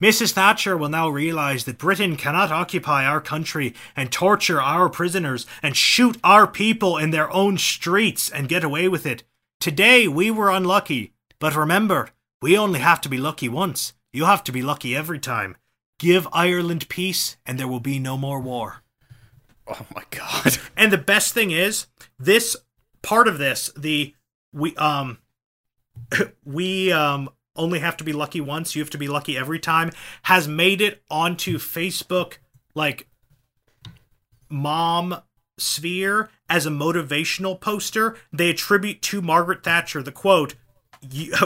Mrs. 0.04 0.32
Thatcher 0.32 0.76
will 0.76 0.90
now 0.90 1.08
realize 1.08 1.64
that 1.64 1.78
Britain 1.78 2.16
cannot 2.16 2.52
occupy 2.52 3.06
our 3.06 3.22
country 3.22 3.72
and 3.96 4.12
torture 4.12 4.60
our 4.60 4.90
prisoners 4.90 5.46
and 5.62 5.74
shoot 5.74 6.18
our 6.22 6.46
people 6.46 6.98
in 6.98 7.10
their 7.10 7.32
own 7.32 7.56
streets 7.56 8.30
and 8.30 8.46
get 8.46 8.62
away 8.62 8.86
with 8.86 9.06
it. 9.06 9.22
Today 9.60 10.06
we 10.06 10.30
were 10.30 10.50
unlucky, 10.50 11.14
but 11.38 11.56
remember, 11.56 12.10
we 12.42 12.54
only 12.54 12.80
have 12.80 13.00
to 13.00 13.08
be 13.08 13.16
lucky 13.16 13.48
once. 13.48 13.94
You 14.12 14.26
have 14.26 14.44
to 14.44 14.52
be 14.52 14.60
lucky 14.60 14.94
every 14.94 15.18
time. 15.18 15.56
Give 15.98 16.28
Ireland 16.34 16.90
peace, 16.90 17.38
and 17.46 17.58
there 17.58 17.66
will 17.66 17.80
be 17.80 17.98
no 17.98 18.18
more 18.18 18.40
war. 18.40 18.82
Oh 19.66 19.86
my 19.94 20.02
god. 20.10 20.58
And 20.76 20.92
the 20.92 20.98
best 20.98 21.32
thing 21.32 21.50
is, 21.50 21.86
this 22.18 22.58
part 23.00 23.26
of 23.26 23.38
this, 23.38 23.70
the 23.74 24.14
we 24.52 24.76
um 24.76 25.16
we 26.44 26.92
um 26.92 27.30
only 27.56 27.78
have 27.78 27.96
to 27.98 28.04
be 28.04 28.12
lucky 28.12 28.40
once, 28.40 28.74
you 28.74 28.82
have 28.82 28.90
to 28.90 28.98
be 28.98 29.08
lucky 29.08 29.36
every 29.36 29.58
time, 29.58 29.90
has 30.22 30.48
made 30.48 30.80
it 30.80 31.02
onto 31.10 31.58
Facebook 31.58 32.38
like 32.74 33.08
mom 34.48 35.16
sphere 35.58 36.30
as 36.48 36.66
a 36.66 36.70
motivational 36.70 37.60
poster. 37.60 38.16
They 38.32 38.50
attribute 38.50 39.02
to 39.02 39.22
Margaret 39.22 39.62
Thatcher 39.62 40.02
the 40.02 40.12
quote, 40.12 40.54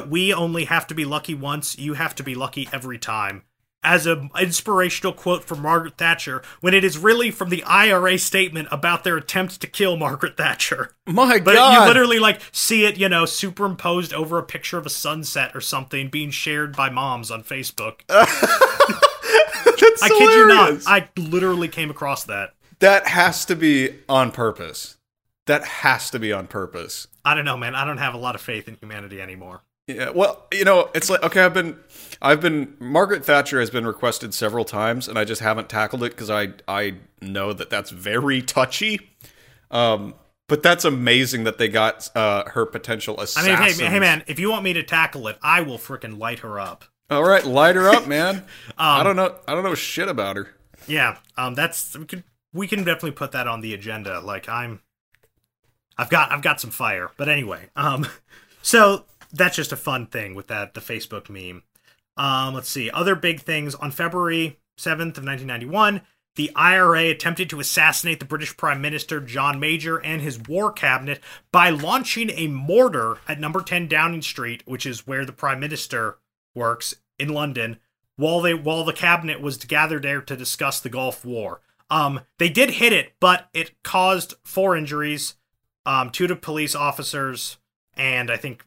we 0.08 0.32
only 0.32 0.64
have 0.66 0.86
to 0.86 0.94
be 0.94 1.04
lucky 1.04 1.34
once. 1.34 1.78
You 1.78 1.94
have 1.94 2.14
to 2.16 2.22
be 2.22 2.34
lucky 2.34 2.68
every 2.72 2.98
time. 2.98 3.42
As 3.84 4.06
an 4.06 4.30
inspirational 4.38 5.12
quote 5.12 5.44
from 5.44 5.62
Margaret 5.62 5.96
Thatcher, 5.96 6.42
when 6.60 6.74
it 6.74 6.82
is 6.82 6.98
really 6.98 7.30
from 7.30 7.48
the 7.48 7.62
IRA 7.62 8.18
statement 8.18 8.66
about 8.72 9.04
their 9.04 9.16
attempt 9.16 9.60
to 9.60 9.66
kill 9.68 9.96
Margaret 9.96 10.36
Thatcher. 10.36 10.90
My 11.06 11.38
But 11.38 11.54
God. 11.54 11.72
you 11.74 11.86
literally 11.88 12.18
like 12.18 12.40
see 12.50 12.84
it, 12.84 12.98
you 12.98 13.08
know, 13.08 13.24
superimposed 13.24 14.12
over 14.12 14.36
a 14.36 14.42
picture 14.42 14.78
of 14.78 14.86
a 14.86 14.90
sunset 14.90 15.52
or 15.54 15.60
something 15.60 16.08
being 16.08 16.30
shared 16.30 16.74
by 16.74 16.90
moms 16.90 17.30
on 17.30 17.44
Facebook. 17.44 18.00
That's 18.08 20.02
I 20.02 20.08
kid 20.08 20.34
you 20.34 20.48
not. 20.48 20.82
I 20.86 21.08
literally 21.16 21.68
came 21.68 21.90
across 21.90 22.24
that. 22.24 22.54
That 22.80 23.06
has 23.08 23.44
to 23.46 23.56
be 23.56 23.96
on 24.08 24.32
purpose. 24.32 24.96
That 25.46 25.64
has 25.64 26.10
to 26.10 26.18
be 26.18 26.32
on 26.32 26.46
purpose. 26.46 27.08
I 27.24 27.34
don't 27.34 27.44
know, 27.44 27.56
man. 27.56 27.74
I 27.74 27.84
don't 27.84 27.98
have 27.98 28.14
a 28.14 28.18
lot 28.18 28.34
of 28.34 28.40
faith 28.40 28.68
in 28.68 28.76
humanity 28.76 29.20
anymore. 29.20 29.62
Yeah, 29.88 30.10
well, 30.10 30.46
you 30.52 30.64
know, 30.64 30.90
it's 30.94 31.08
like 31.08 31.22
okay, 31.22 31.40
I've 31.40 31.54
been, 31.54 31.78
I've 32.20 32.42
been. 32.42 32.76
Margaret 32.78 33.24
Thatcher 33.24 33.58
has 33.58 33.70
been 33.70 33.86
requested 33.86 34.34
several 34.34 34.66
times, 34.66 35.08
and 35.08 35.18
I 35.18 35.24
just 35.24 35.40
haven't 35.40 35.70
tackled 35.70 36.02
it 36.02 36.10
because 36.12 36.28
I, 36.28 36.50
I 36.68 36.96
know 37.22 37.54
that 37.54 37.70
that's 37.70 37.90
very 37.90 38.42
touchy. 38.42 39.00
Um, 39.70 40.14
but 40.46 40.62
that's 40.62 40.84
amazing 40.84 41.44
that 41.44 41.56
they 41.56 41.68
got 41.68 42.14
uh, 42.14 42.44
her 42.50 42.66
potential 42.66 43.18
assassin. 43.18 43.52
I 43.52 43.66
mean, 43.66 43.78
hey, 43.78 43.86
hey, 43.86 43.98
man, 43.98 44.24
if 44.26 44.38
you 44.38 44.50
want 44.50 44.62
me 44.62 44.74
to 44.74 44.82
tackle 44.82 45.26
it, 45.28 45.38
I 45.42 45.62
will 45.62 45.78
frickin' 45.78 46.18
light 46.18 46.40
her 46.40 46.60
up. 46.60 46.84
All 47.10 47.24
right, 47.24 47.44
light 47.44 47.74
her 47.76 47.88
up, 47.88 48.06
man. 48.06 48.44
Um, 48.70 49.00
I 49.00 49.02
don't 49.02 49.16
know. 49.16 49.34
I 49.48 49.54
don't 49.54 49.64
know 49.64 49.74
shit 49.74 50.08
about 50.08 50.36
her. 50.36 50.54
Yeah, 50.86 51.16
um, 51.36 51.54
that's 51.54 51.96
we 51.96 52.04
can 52.04 52.22
we 52.52 52.68
can 52.68 52.80
definitely 52.80 53.12
put 53.12 53.32
that 53.32 53.48
on 53.48 53.60
the 53.60 53.74
agenda. 53.74 54.20
Like 54.20 54.48
I'm, 54.48 54.82
I've 55.96 56.10
got 56.10 56.30
I've 56.30 56.42
got 56.42 56.60
some 56.60 56.70
fire. 56.70 57.10
But 57.16 57.28
anyway, 57.28 57.70
um, 57.74 58.06
so 58.62 59.04
that's 59.32 59.56
just 59.56 59.72
a 59.72 59.76
fun 59.76 60.06
thing 60.06 60.34
with 60.34 60.46
that 60.48 60.74
the 60.74 60.80
Facebook 60.80 61.28
meme. 61.28 61.62
Um, 62.16 62.54
let's 62.54 62.68
see 62.68 62.90
other 62.90 63.14
big 63.14 63.40
things 63.40 63.74
on 63.74 63.90
February 63.90 64.58
seventh 64.76 65.18
of 65.18 65.24
nineteen 65.24 65.46
ninety 65.46 65.66
one. 65.66 66.02
The 66.38 66.52
IRA 66.54 67.06
attempted 67.06 67.50
to 67.50 67.58
assassinate 67.58 68.20
the 68.20 68.24
British 68.24 68.56
Prime 68.56 68.80
Minister 68.80 69.20
John 69.20 69.58
Major 69.58 69.96
and 69.96 70.22
his 70.22 70.38
war 70.38 70.70
cabinet 70.70 71.20
by 71.50 71.70
launching 71.70 72.30
a 72.30 72.46
mortar 72.46 73.18
at 73.26 73.40
number 73.40 73.60
10 73.60 73.88
Downing 73.88 74.22
Street, 74.22 74.62
which 74.64 74.86
is 74.86 75.04
where 75.04 75.24
the 75.24 75.32
Prime 75.32 75.58
Minister 75.58 76.18
works 76.54 76.94
in 77.18 77.30
London, 77.30 77.80
while 78.14 78.40
they 78.40 78.54
while 78.54 78.84
the 78.84 78.92
cabinet 78.92 79.40
was 79.40 79.56
gathered 79.56 80.04
there 80.04 80.20
to 80.22 80.36
discuss 80.36 80.78
the 80.78 80.88
Gulf 80.88 81.24
War. 81.24 81.60
Um, 81.90 82.20
they 82.38 82.48
did 82.48 82.70
hit 82.70 82.92
it, 82.92 83.14
but 83.18 83.48
it 83.52 83.82
caused 83.82 84.34
four 84.44 84.76
injuries, 84.76 85.34
um, 85.86 86.10
two 86.10 86.28
to 86.28 86.36
police 86.36 86.76
officers, 86.76 87.56
and 87.96 88.30
I 88.30 88.36
think 88.36 88.64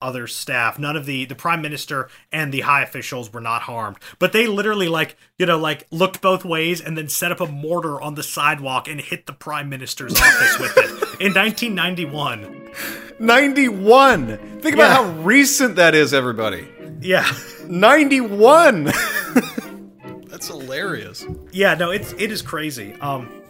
other 0.00 0.26
staff. 0.26 0.78
None 0.78 0.96
of 0.96 1.06
the 1.06 1.24
the 1.24 1.34
prime 1.34 1.62
minister 1.62 2.08
and 2.30 2.52
the 2.52 2.60
high 2.60 2.82
officials 2.82 3.32
were 3.32 3.40
not 3.40 3.62
harmed, 3.62 3.96
but 4.18 4.32
they 4.32 4.46
literally 4.46 4.88
like 4.88 5.16
you 5.38 5.46
know 5.46 5.58
like 5.58 5.86
looked 5.90 6.20
both 6.20 6.44
ways 6.44 6.80
and 6.80 6.96
then 6.98 7.08
set 7.08 7.32
up 7.32 7.40
a 7.40 7.46
mortar 7.46 8.00
on 8.00 8.14
the 8.14 8.22
sidewalk 8.22 8.88
and 8.88 9.00
hit 9.00 9.26
the 9.26 9.32
prime 9.32 9.68
minister's 9.68 10.14
office 10.20 10.58
with 10.58 10.76
it 10.76 10.90
in 11.20 11.32
1991. 11.32 12.70
91. 13.18 14.36
Think 14.60 14.74
about 14.74 14.88
Yeah. 14.90 14.94
how 14.94 15.04
recent 15.22 15.76
that 15.76 15.94
is, 15.94 16.12
everybody. 16.12 16.68
Yeah. 17.00 17.30
91. 17.66 18.84
That's 20.26 20.48
hilarious. 20.48 21.24
Yeah, 21.52 21.74
no, 21.74 21.90
it's 21.90 22.12
it 22.12 22.30
is 22.30 22.42
crazy. 22.42 22.92
Um, 23.00 23.42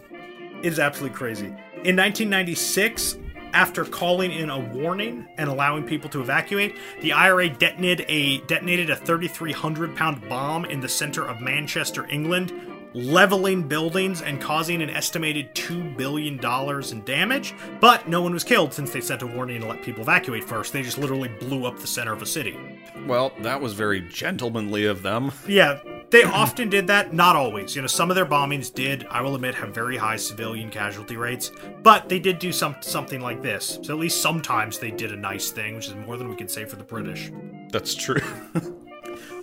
it 0.63 0.67
is 0.71 0.79
absolutely 0.79 1.17
crazy. 1.17 1.47
In 1.83 1.95
1996, 1.97 3.17
after 3.53 3.85
calling 3.85 4.31
in 4.31 4.49
a 4.49 4.59
warning 4.59 5.27
and 5.37 5.49
allowing 5.49 5.83
people 5.83 6.09
to 6.11 6.21
evacuate, 6.21 6.75
the 7.01 7.13
IRA 7.13 7.49
detonated 7.49 8.05
a 8.09 8.39
detonated 8.41 8.89
a 8.89 8.95
3,300 8.95 9.95
pound 9.95 10.27
bomb 10.27 10.65
in 10.65 10.79
the 10.79 10.89
center 10.89 11.25
of 11.25 11.41
Manchester, 11.41 12.05
England, 12.09 12.53
leveling 12.93 13.67
buildings 13.67 14.21
and 14.21 14.41
causing 14.41 14.81
an 14.81 14.89
estimated 14.89 15.53
two 15.53 15.83
billion 15.83 16.37
dollars 16.37 16.91
in 16.91 17.03
damage. 17.03 17.53
But 17.79 18.07
no 18.07 18.21
one 18.21 18.33
was 18.33 18.43
killed 18.43 18.73
since 18.73 18.91
they 18.91 19.01
sent 19.01 19.21
a 19.21 19.27
warning 19.27 19.61
to 19.61 19.67
let 19.67 19.83
people 19.83 20.01
evacuate 20.01 20.43
first. 20.43 20.73
They 20.73 20.81
just 20.83 20.97
literally 20.97 21.29
blew 21.29 21.65
up 21.65 21.79
the 21.79 21.87
center 21.87 22.13
of 22.13 22.21
a 22.21 22.25
city. 22.25 22.57
Well, 23.05 23.33
that 23.41 23.61
was 23.61 23.73
very 23.73 24.01
gentlemanly 24.01 24.85
of 24.85 25.01
them. 25.01 25.31
Yeah, 25.47 25.79
they 26.09 26.23
often 26.23 26.69
did 26.69 26.87
that. 26.87 27.13
Not 27.13 27.35
always. 27.35 27.75
You 27.75 27.81
know, 27.81 27.87
some 27.87 28.09
of 28.09 28.15
their 28.15 28.25
bombings 28.25 28.73
did, 28.73 29.05
I 29.09 29.21
will 29.21 29.35
admit, 29.35 29.55
have 29.55 29.73
very 29.73 29.97
high 29.97 30.15
civilian 30.15 30.69
casualty 30.69 31.17
rates. 31.17 31.51
But 31.83 32.09
they 32.09 32.19
did 32.19 32.39
do 32.39 32.51
some 32.51 32.75
something 32.81 33.21
like 33.21 33.41
this. 33.41 33.79
So 33.83 33.93
at 33.93 33.99
least 33.99 34.21
sometimes 34.21 34.79
they 34.79 34.91
did 34.91 35.11
a 35.11 35.17
nice 35.17 35.51
thing, 35.51 35.75
which 35.75 35.87
is 35.87 35.95
more 35.95 36.17
than 36.17 36.29
we 36.29 36.35
can 36.35 36.47
say 36.47 36.65
for 36.65 36.75
the 36.75 36.83
British. 36.83 37.31
That's 37.71 37.95
true. 37.95 38.21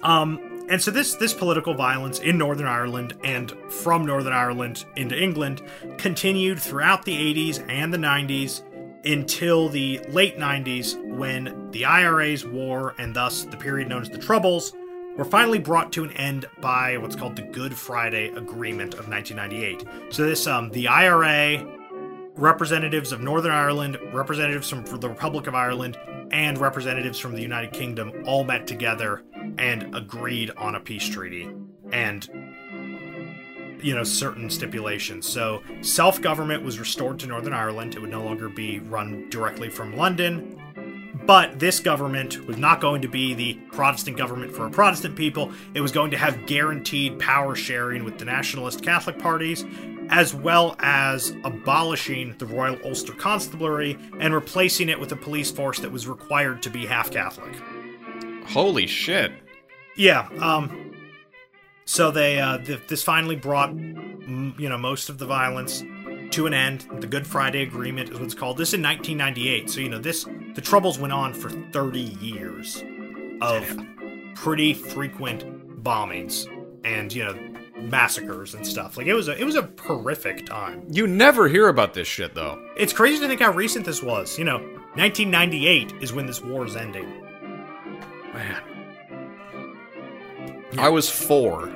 Um, 0.02 0.66
and 0.68 0.80
so 0.80 0.90
this 0.90 1.14
this 1.14 1.34
political 1.34 1.74
violence 1.74 2.20
in 2.20 2.38
Northern 2.38 2.66
Ireland 2.66 3.14
and 3.24 3.52
from 3.70 4.06
Northern 4.06 4.32
Ireland 4.32 4.84
into 4.96 5.20
England 5.20 5.62
continued 5.98 6.58
throughout 6.58 7.04
the 7.04 7.16
80s 7.34 7.64
and 7.68 7.92
the 7.92 7.98
90s 7.98 8.62
until 9.04 9.68
the 9.68 10.00
late 10.08 10.38
90s 10.38 11.02
when 11.16 11.70
the 11.70 11.84
IRA's 11.84 12.46
war 12.46 12.94
and 12.98 13.14
thus 13.14 13.44
the 13.44 13.56
period 13.56 13.88
known 13.88 14.02
as 14.02 14.10
the 14.10 14.18
Troubles 14.18 14.74
were 15.16 15.24
finally 15.24 15.58
brought 15.58 15.92
to 15.92 16.04
an 16.04 16.10
end 16.12 16.46
by 16.60 16.96
what's 16.96 17.16
called 17.16 17.36
the 17.36 17.42
Good 17.42 17.74
Friday 17.74 18.28
Agreement 18.28 18.94
of 18.94 19.08
1998. 19.08 20.12
So 20.12 20.26
this 20.26 20.46
um 20.46 20.70
the 20.70 20.88
IRA 20.88 21.66
representatives 22.36 23.12
of 23.12 23.20
Northern 23.20 23.52
Ireland, 23.52 23.98
representatives 24.12 24.68
from 24.68 24.84
the 24.84 25.08
Republic 25.08 25.46
of 25.46 25.54
Ireland, 25.54 25.96
and 26.30 26.58
representatives 26.58 27.18
from 27.18 27.34
the 27.34 27.42
United 27.42 27.72
Kingdom 27.72 28.24
all 28.26 28.44
met 28.44 28.66
together 28.66 29.22
and 29.58 29.94
agreed 29.94 30.50
on 30.56 30.74
a 30.74 30.80
peace 30.80 31.08
treaty 31.08 31.48
and 31.92 32.28
you 33.80 33.94
know 33.94 34.02
certain 34.02 34.50
stipulations. 34.50 35.28
So 35.28 35.62
self-government 35.82 36.64
was 36.64 36.78
restored 36.78 37.18
to 37.20 37.26
Northern 37.26 37.52
Ireland. 37.52 37.94
It 37.94 38.00
would 38.00 38.10
no 38.10 38.24
longer 38.24 38.48
be 38.48 38.80
run 38.80 39.28
directly 39.30 39.68
from 39.68 39.96
London. 39.96 40.60
But 41.26 41.58
this 41.58 41.80
government 41.80 42.46
was 42.46 42.58
not 42.58 42.80
going 42.80 43.00
to 43.02 43.08
be 43.08 43.32
the 43.32 43.54
Protestant 43.72 44.16
government 44.18 44.52
for 44.52 44.66
a 44.66 44.70
Protestant 44.70 45.16
people. 45.16 45.52
It 45.72 45.80
was 45.80 45.90
going 45.90 46.10
to 46.10 46.18
have 46.18 46.46
guaranteed 46.46 47.18
power 47.18 47.54
sharing 47.54 48.04
with 48.04 48.18
the 48.18 48.26
nationalist 48.26 48.82
Catholic 48.82 49.18
parties, 49.18 49.64
as 50.10 50.34
well 50.34 50.76
as 50.80 51.34
abolishing 51.44 52.36
the 52.36 52.44
Royal 52.44 52.78
Ulster 52.84 53.14
Constabulary 53.14 53.98
and 54.20 54.34
replacing 54.34 54.90
it 54.90 55.00
with 55.00 55.12
a 55.12 55.16
police 55.16 55.50
force 55.50 55.80
that 55.80 55.90
was 55.90 56.06
required 56.06 56.62
to 56.62 56.70
be 56.70 56.84
half 56.84 57.10
Catholic. 57.10 57.54
Holy 58.46 58.86
shit. 58.86 59.32
Yeah. 59.96 60.28
Um. 60.40 60.92
So 61.86 62.10
they 62.10 62.38
uh, 62.38 62.58
th- 62.58 62.86
this 62.88 63.02
finally 63.02 63.36
brought 63.36 63.74
you 63.74 64.68
know 64.68 64.78
most 64.78 65.08
of 65.08 65.18
the 65.18 65.26
violence 65.26 65.82
to 66.34 66.46
an 66.46 66.54
end. 66.54 66.86
The 67.00 67.06
Good 67.06 67.26
Friday 67.26 67.62
Agreement 67.62 68.10
is 68.10 68.18
what's 68.18 68.34
called. 68.34 68.58
This 68.58 68.74
in 68.74 68.82
1998. 68.82 69.70
So 69.70 69.80
you 69.80 69.88
know 69.88 70.00
this 70.00 70.24
the 70.54 70.60
troubles 70.60 70.98
went 70.98 71.12
on 71.12 71.32
for 71.32 71.48
30 71.48 72.00
years 72.00 72.82
of 73.40 73.64
pretty 74.34 74.74
frequent 74.74 75.82
bombings 75.84 76.48
and 76.84 77.12
you 77.12 77.24
know 77.24 77.38
massacres 77.76 78.54
and 78.54 78.66
stuff. 78.66 78.96
Like 78.96 79.06
it 79.06 79.14
was 79.14 79.28
a 79.28 79.38
it 79.38 79.44
was 79.44 79.54
a 79.54 79.70
horrific 79.80 80.46
time. 80.46 80.84
You 80.90 81.06
never 81.06 81.48
hear 81.48 81.68
about 81.68 81.94
this 81.94 82.08
shit, 82.08 82.34
though. 82.34 82.60
It's 82.76 82.92
crazy 82.92 83.20
to 83.20 83.28
think 83.28 83.40
how 83.40 83.52
recent 83.52 83.86
this 83.86 84.02
was. 84.02 84.36
You 84.36 84.44
know, 84.44 84.58
1998 84.96 86.02
is 86.02 86.12
when 86.12 86.26
this 86.26 86.42
war 86.42 86.66
is 86.66 86.74
ending. 86.74 87.08
Man. 88.32 88.60
I 90.78 90.88
was 90.88 91.08
four. 91.08 91.72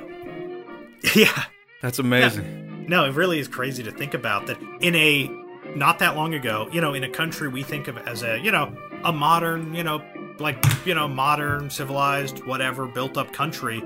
yeah. 1.15 1.45
That's 1.81 1.99
amazing. 1.99 2.68
No, 2.89 3.05
it 3.05 3.13
really 3.13 3.37
is 3.37 3.47
crazy 3.47 3.83
to 3.83 3.91
think 3.91 4.15
about 4.15 4.47
that 4.47 4.57
in 4.81 4.95
a 4.95 5.29
not 5.75 5.99
that 5.99 6.15
long 6.15 6.33
ago, 6.33 6.67
you 6.71 6.81
know, 6.81 6.95
in 6.95 7.03
a 7.03 7.09
country 7.09 7.47
we 7.47 7.61
think 7.61 7.87
of 7.87 7.99
as 7.99 8.23
a, 8.23 8.39
you 8.39 8.51
know, 8.51 8.75
a 9.03 9.13
modern, 9.13 9.75
you 9.75 9.83
know, 9.83 10.03
like, 10.39 10.57
you 10.87 10.95
know, 10.95 11.07
modern, 11.07 11.69
civilized, 11.69 12.43
whatever, 12.45 12.87
built 12.87 13.15
up 13.15 13.31
country, 13.31 13.83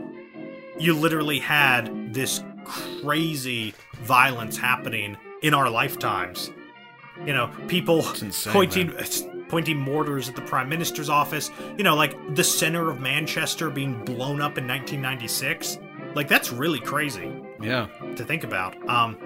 you 0.80 0.94
literally 0.94 1.38
had 1.38 2.14
this 2.14 2.42
crazy 2.64 3.74
violence 4.04 4.56
happening 4.56 5.18
in 5.42 5.54
our 5.54 5.70
lifetimes. 5.70 6.52
You 7.26 7.34
know, 7.34 7.52
people 7.68 8.08
insane, 8.22 8.54
pointing 8.54 8.94
pointing 9.50 9.78
mortars 9.78 10.30
at 10.30 10.36
the 10.38 10.42
prime 10.44 10.70
minister's 10.70 11.10
office, 11.10 11.52
you 11.78 11.84
know, 11.84 11.96
like 11.96 12.36
the 12.36 12.44
center 12.44 12.90
of 12.90 13.02
Manchester 13.02 13.70
being 13.70 14.06
blown 14.06 14.40
up 14.40 14.58
in 14.58 14.66
1996. 14.66 15.78
Like 16.16 16.30
that's 16.30 16.54
really 16.54 16.80
crazy 16.80 17.43
Yeah. 17.64 17.88
to 18.16 18.26
think 18.26 18.44
about. 18.44 18.76
Um, 18.90 19.18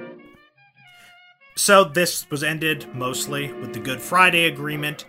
so 1.56 1.84
this 1.84 2.30
was 2.30 2.44
ended 2.44 2.88
mostly 2.94 3.52
with 3.52 3.74
the 3.74 3.80
Good 3.80 4.00
Friday 4.02 4.46
Agreement, 4.46 5.06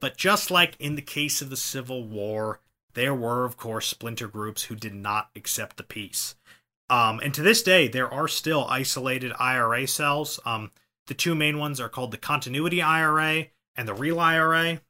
but 0.00 0.16
just 0.16 0.50
like 0.50 0.76
in 0.80 0.96
the 0.96 1.02
case 1.02 1.40
of 1.40 1.50
the 1.50 1.56
Civil 1.56 2.04
War, 2.04 2.60
there 2.94 3.14
were, 3.14 3.44
of 3.44 3.56
course, 3.56 3.86
splinter 3.86 4.28
groups 4.28 4.64
who 4.64 4.74
did 4.76 4.94
not 4.94 5.30
accept 5.34 5.76
the 5.76 5.82
peace. 5.82 6.34
Um, 6.90 7.20
and 7.20 7.32
to 7.34 7.42
this 7.42 7.62
day, 7.62 7.88
there 7.88 8.12
are 8.12 8.28
still 8.28 8.66
isolated 8.68 9.32
IRA 9.38 9.86
cells. 9.86 10.38
Um, 10.44 10.70
the 11.06 11.14
two 11.14 11.34
main 11.34 11.58
ones 11.58 11.80
are 11.80 11.88
called 11.88 12.10
the 12.10 12.18
Continuity 12.18 12.82
IRA 12.82 13.46
and 13.74 13.88
the 13.88 13.94
Real 13.94 14.20
IRA. 14.20 14.80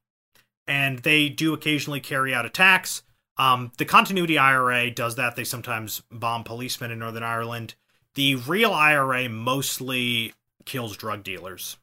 and 0.67 1.01
they 1.01 1.29
do 1.29 1.53
occasionally 1.53 2.01
carry 2.01 2.35
out 2.35 2.47
attacks. 2.47 3.03
Um, 3.37 3.73
the 3.79 3.85
Continuity 3.85 4.39
IRA 4.39 4.91
does 4.91 5.17
that. 5.17 5.37
They 5.37 5.45
sometimes 5.45 6.03
bomb 6.11 6.45
policemen 6.45 6.91
in 6.91 6.99
Northern 6.99 7.23
Ireland. 7.23 7.75
The 8.15 8.37
real 8.37 8.73
IRA 8.73 9.29
mostly 9.29 10.35
kills 10.65 10.97
drug 10.97 11.25
dealers. 11.25 11.77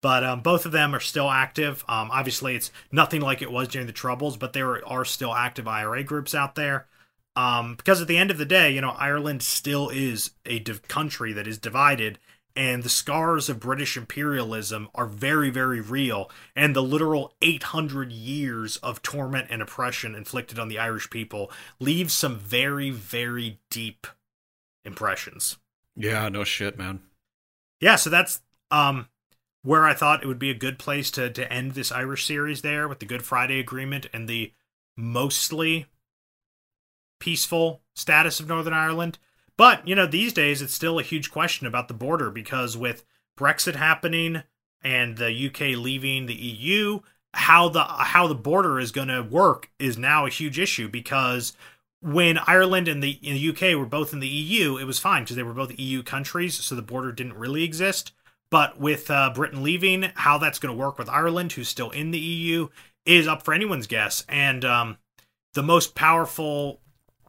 But 0.00 0.22
um, 0.22 0.40
both 0.42 0.64
of 0.64 0.72
them 0.72 0.94
are 0.94 1.00
still 1.00 1.28
active. 1.28 1.84
Um, 1.88 2.10
obviously, 2.12 2.54
it's 2.54 2.70
nothing 2.92 3.20
like 3.20 3.42
it 3.42 3.50
was 3.50 3.68
during 3.68 3.88
the 3.88 3.92
Troubles, 3.92 4.36
but 4.36 4.52
there 4.52 4.86
are 4.86 5.04
still 5.04 5.34
active 5.34 5.66
IRA 5.66 6.04
groups 6.04 6.34
out 6.34 6.54
there. 6.54 6.86
Um, 7.34 7.74
because 7.74 8.00
at 8.00 8.08
the 8.08 8.18
end 8.18 8.30
of 8.30 8.38
the 8.38 8.44
day, 8.44 8.70
you 8.70 8.80
know, 8.80 8.96
Ireland 8.98 9.42
still 9.42 9.88
is 9.88 10.32
a 10.46 10.58
div- 10.60 10.86
country 10.88 11.32
that 11.32 11.46
is 11.46 11.58
divided, 11.58 12.18
and 12.56 12.82
the 12.82 12.88
scars 12.88 13.48
of 13.48 13.60
British 13.60 13.96
imperialism 13.96 14.88
are 14.94 15.06
very, 15.06 15.50
very 15.50 15.80
real. 15.80 16.30
And 16.56 16.74
the 16.74 16.82
literal 16.82 17.34
800 17.40 18.10
years 18.10 18.76
of 18.78 19.02
torment 19.02 19.48
and 19.50 19.62
oppression 19.62 20.14
inflicted 20.14 20.58
on 20.58 20.68
the 20.68 20.78
Irish 20.78 21.10
people 21.10 21.50
leaves 21.78 22.12
some 22.12 22.38
very, 22.38 22.90
very 22.90 23.60
deep 23.70 24.06
impressions. 24.84 25.56
Yeah, 25.94 26.28
no 26.28 26.44
shit, 26.44 26.78
man. 26.78 27.00
Yeah, 27.80 27.96
so 27.96 28.10
that's 28.10 28.42
um 28.70 29.08
where 29.62 29.84
I 29.84 29.94
thought 29.94 30.22
it 30.22 30.26
would 30.26 30.38
be 30.38 30.50
a 30.50 30.54
good 30.54 30.78
place 30.78 31.10
to 31.12 31.30
to 31.30 31.52
end 31.52 31.72
this 31.72 31.92
Irish 31.92 32.26
series 32.26 32.62
there 32.62 32.88
with 32.88 32.98
the 33.00 33.06
Good 33.06 33.22
Friday 33.22 33.58
Agreement 33.58 34.06
and 34.12 34.28
the 34.28 34.52
mostly 34.96 35.86
peaceful 37.20 37.82
status 37.94 38.40
of 38.40 38.48
Northern 38.48 38.72
Ireland. 38.72 39.18
But, 39.58 39.86
you 39.86 39.94
know, 39.94 40.06
these 40.06 40.32
days 40.32 40.62
it's 40.62 40.72
still 40.72 40.98
a 40.98 41.02
huge 41.02 41.30
question 41.30 41.66
about 41.66 41.88
the 41.88 41.94
border 41.94 42.30
because 42.30 42.78
with 42.78 43.04
Brexit 43.38 43.74
happening 43.74 44.44
and 44.82 45.18
the 45.18 45.46
UK 45.48 45.76
leaving 45.76 46.26
the 46.26 46.34
EU, 46.34 47.00
how 47.34 47.68
the 47.68 47.82
how 47.82 48.26
the 48.26 48.34
border 48.34 48.80
is 48.80 48.92
going 48.92 49.08
to 49.08 49.22
work 49.22 49.70
is 49.78 49.98
now 49.98 50.24
a 50.24 50.30
huge 50.30 50.58
issue 50.58 50.88
because 50.88 51.54
when 52.00 52.38
Ireland 52.38 52.86
and 52.86 53.02
the, 53.02 53.18
and 53.26 53.36
the 53.36 53.48
UK 53.50 53.76
were 53.76 53.84
both 53.84 54.12
in 54.12 54.20
the 54.20 54.28
EU, 54.28 54.76
it 54.76 54.84
was 54.84 55.00
fine 55.00 55.24
because 55.24 55.34
they 55.34 55.42
were 55.42 55.52
both 55.52 55.78
EU 55.78 56.04
countries, 56.04 56.54
so 56.54 56.76
the 56.76 56.80
border 56.80 57.10
didn't 57.10 57.34
really 57.34 57.64
exist. 57.64 58.12
But 58.50 58.78
with 58.80 59.10
uh, 59.10 59.32
Britain 59.34 59.64
leaving, 59.64 60.10
how 60.14 60.38
that's 60.38 60.60
going 60.60 60.74
to 60.74 60.80
work 60.80 60.96
with 60.96 61.08
Ireland, 61.08 61.52
who's 61.52 61.68
still 61.68 61.90
in 61.90 62.12
the 62.12 62.18
EU, 62.20 62.68
is 63.04 63.26
up 63.26 63.42
for 63.42 63.52
anyone's 63.52 63.88
guess. 63.88 64.24
And 64.28 64.64
um, 64.64 64.98
the 65.54 65.62
most 65.62 65.96
powerful 65.96 66.80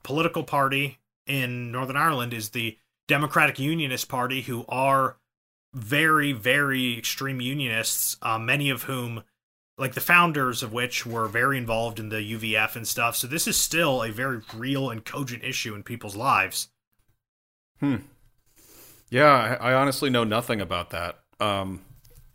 political 0.04 0.44
party 0.44 1.00
in 1.30 1.72
Northern 1.72 1.96
Ireland 1.96 2.34
is 2.34 2.50
the 2.50 2.78
Democratic 3.08 3.60
Unionist 3.60 4.10
Party, 4.10 4.42
who 4.42 4.66
are 4.68 5.18
very, 5.74 6.34
very 6.34 6.98
extreme 6.98 7.40
unionists, 7.40 8.18
uh, 8.22 8.40
many 8.40 8.70
of 8.70 8.84
whom, 8.84 9.24
like 9.78 9.94
the 9.94 10.02
founders 10.02 10.64
of 10.64 10.74
which, 10.74 11.06
were 11.06 11.28
very 11.28 11.58
involved 11.58 12.00
in 12.00 12.10
the 12.10 12.18
UVF 12.18 12.76
and 12.76 12.88
stuff. 12.88 13.16
So 13.16 13.28
this 13.28 13.48
is 13.48 13.58
still 13.58 14.04
a 14.04 14.12
very 14.12 14.42
real 14.54 14.90
and 14.90 15.06
cogent 15.06 15.44
issue 15.44 15.76
in 15.76 15.84
people's 15.84 16.16
lives. 16.16 16.70
Hmm. 17.80 17.98
Yeah, 19.10 19.58
I, 19.60 19.74
honestly 19.74 20.10
know 20.10 20.24
nothing 20.24 20.62
about 20.62 20.92
that, 20.92 21.20
um, 21.40 21.82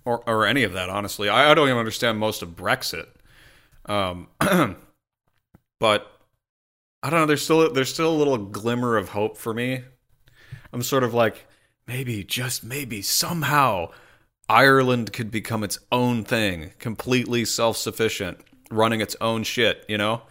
or 0.04 0.28
or 0.28 0.44
any 0.46 0.64
of 0.64 0.72
that. 0.72 0.88
Honestly, 0.88 1.28
I, 1.28 1.50
I 1.50 1.54
don't 1.54 1.68
even 1.68 1.78
understand 1.78 2.18
most 2.18 2.42
of 2.42 2.50
Brexit. 2.50 3.06
Um, 3.86 4.28
but 5.78 6.13
I 7.04 7.10
don't 7.10 7.20
know. 7.20 7.26
There's 7.26 7.42
still 7.42 7.70
there's 7.70 7.92
still 7.92 8.10
a 8.10 8.16
little 8.16 8.38
glimmer 8.38 8.96
of 8.96 9.10
hope 9.10 9.36
for 9.36 9.52
me. 9.52 9.82
I'm 10.72 10.82
sort 10.82 11.04
of 11.04 11.12
like 11.12 11.46
maybe 11.86 12.24
just 12.24 12.64
maybe 12.64 13.02
somehow 13.02 13.90
Ireland 14.48 15.12
could 15.12 15.30
become 15.30 15.62
its 15.62 15.78
own 15.92 16.24
thing, 16.24 16.72
completely 16.78 17.44
self-sufficient, 17.44 18.38
running 18.70 19.02
its 19.02 19.16
own 19.20 19.44
shit. 19.44 19.84
You 19.86 19.98
know. 19.98 20.22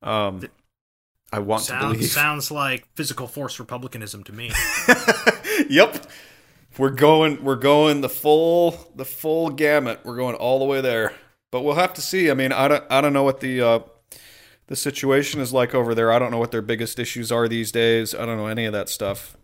Um, 0.00 0.48
I 1.30 1.40
want 1.40 1.64
sounds, 1.64 1.82
to 1.82 1.88
believe. 1.92 2.10
Sounds 2.10 2.50
like 2.50 2.86
physical 2.94 3.26
force 3.26 3.60
republicanism 3.60 4.24
to 4.24 4.32
me. 4.32 4.50
yep. 5.68 6.06
We're 6.78 6.88
going 6.88 7.44
we're 7.44 7.56
going 7.56 8.00
the 8.00 8.08
full 8.08 8.90
the 8.96 9.04
full 9.04 9.50
gamut. 9.50 10.00
We're 10.04 10.16
going 10.16 10.36
all 10.36 10.58
the 10.58 10.64
way 10.64 10.80
there. 10.80 11.12
But 11.50 11.62
we'll 11.62 11.74
have 11.74 11.92
to 11.94 12.00
see. 12.00 12.30
I 12.30 12.34
mean, 12.34 12.52
I 12.52 12.66
don't 12.66 12.84
I 12.88 13.02
don't 13.02 13.12
know 13.12 13.24
what 13.24 13.40
the 13.40 13.60
uh 13.60 13.80
the 14.68 14.76
situation 14.76 15.40
is 15.40 15.52
like 15.52 15.74
over 15.74 15.94
there. 15.94 16.12
I 16.12 16.18
don't 16.18 16.30
know 16.30 16.38
what 16.38 16.50
their 16.50 16.62
biggest 16.62 16.98
issues 16.98 17.32
are 17.32 17.48
these 17.48 17.72
days. 17.72 18.14
I 18.14 18.24
don't 18.24 18.38
know 18.38 18.46
any 18.46 18.64
of 18.64 18.72
that 18.72 18.88
stuff. 18.88 19.36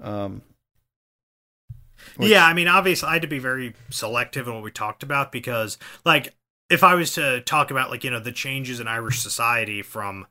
Um 0.00 0.42
which... 2.16 2.30
Yeah, 2.30 2.46
I 2.46 2.52
mean, 2.52 2.68
obviously, 2.68 3.08
I 3.08 3.14
had 3.14 3.22
to 3.22 3.28
be 3.28 3.38
very 3.38 3.74
selective 3.90 4.46
in 4.46 4.54
what 4.54 4.62
we 4.62 4.70
talked 4.70 5.02
about 5.02 5.32
because, 5.32 5.78
like, 6.04 6.34
if 6.68 6.84
I 6.84 6.94
was 6.94 7.14
to 7.14 7.40
talk 7.40 7.70
about, 7.70 7.90
like, 7.90 8.04
you 8.04 8.10
know, 8.10 8.20
the 8.20 8.30
changes 8.30 8.78
in 8.78 8.86
Irish 8.86 9.20
society 9.20 9.80
from 9.80 10.26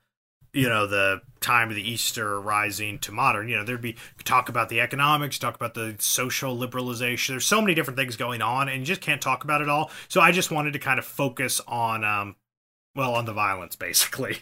you 0.53 0.69
know 0.69 0.85
the 0.85 1.21
time 1.39 1.69
of 1.69 1.75
the 1.75 1.89
Easter 1.89 2.39
Rising 2.39 2.99
to 2.99 3.11
modern. 3.11 3.49
You 3.49 3.57
know, 3.57 3.63
there'd 3.63 3.81
be 3.81 3.97
talk 4.23 4.49
about 4.49 4.69
the 4.69 4.79
economics, 4.79 5.39
talk 5.39 5.55
about 5.55 5.73
the 5.73 5.95
social 5.99 6.55
liberalization. 6.55 7.29
There's 7.29 7.45
so 7.45 7.59
many 7.59 7.73
different 7.73 7.97
things 7.97 8.15
going 8.15 8.41
on, 8.41 8.69
and 8.69 8.79
you 8.79 8.85
just 8.85 9.01
can't 9.01 9.21
talk 9.21 9.43
about 9.43 9.61
it 9.61 9.69
all. 9.69 9.91
So 10.07 10.21
I 10.21 10.31
just 10.31 10.51
wanted 10.51 10.73
to 10.73 10.79
kind 10.79 10.99
of 10.99 11.05
focus 11.05 11.59
on, 11.67 12.03
um, 12.03 12.35
well, 12.95 13.15
on 13.15 13.25
the 13.25 13.33
violence, 13.33 13.75
basically. 13.75 14.39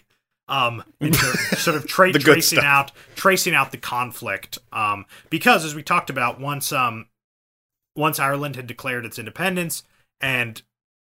Um, 0.48 0.84
sort 1.58 1.78
of 1.78 1.88
tra- 1.88 2.12
tracing 2.20 2.58
stuff. 2.58 2.66
out 2.66 2.92
tracing 3.16 3.54
out 3.54 3.72
the 3.72 3.78
conflict. 3.78 4.60
Um, 4.74 5.06
because 5.30 5.64
as 5.64 5.76
we 5.76 5.84
talked 5.84 6.10
about, 6.10 6.40
once 6.40 6.72
um, 6.72 7.08
once 7.96 8.20
Ireland 8.20 8.56
had 8.56 8.68
declared 8.68 9.06
its 9.06 9.20
independence 9.20 9.84
and 10.20 10.62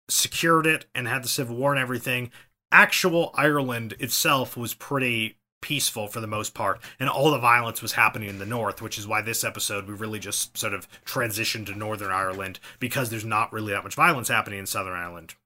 secured 0.09 0.67
it 0.67 0.87
and 0.95 1.09
had 1.09 1.25
the 1.25 1.29
civil 1.29 1.57
war 1.57 1.73
and 1.73 1.81
everything 1.81 2.31
actual 2.75 3.31
Ireland 3.35 3.95
itself 4.01 4.57
was 4.57 4.75
pretty 4.75 5.39
peaceful 5.63 6.09
for 6.09 6.21
the 6.21 6.27
most 6.27 6.53
part, 6.53 6.81
and 6.99 7.09
all 7.09 7.31
the 7.31 7.39
violence 7.39 7.81
was 7.81 7.93
happening 7.93 8.29
in 8.29 8.39
the 8.39 8.45
north, 8.45 8.83
which 8.83 8.99
is 8.99 9.07
why 9.07 9.23
this 9.23 9.45
episode 9.45 9.87
we 9.87 9.95
really 9.95 10.19
just 10.19 10.59
sort 10.59 10.75
of 10.75 10.87
transitioned 11.07 11.67
to 11.67 11.75
Northern 11.75 12.11
Ireland 12.11 12.59
because 12.81 13.09
there's 13.09 13.25
not 13.25 13.53
really 13.53 13.73
that 13.73 13.85
much 13.85 13.95
violence 13.95 14.29
happening 14.29 14.59
in 14.59 14.67
Southern 14.67 14.93
Ireland. 14.93 15.37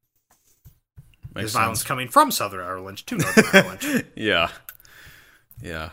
Makes 1.35 1.35
there's 1.35 1.53
sense. 1.53 1.61
violence 1.61 1.83
coming 1.83 2.09
from 2.09 2.31
Southern 2.31 2.61
Ireland 2.61 2.99
to 3.07 3.17
Northern 3.17 3.45
Ireland. 3.53 4.07
Yeah, 4.15 4.49
yeah. 5.63 5.91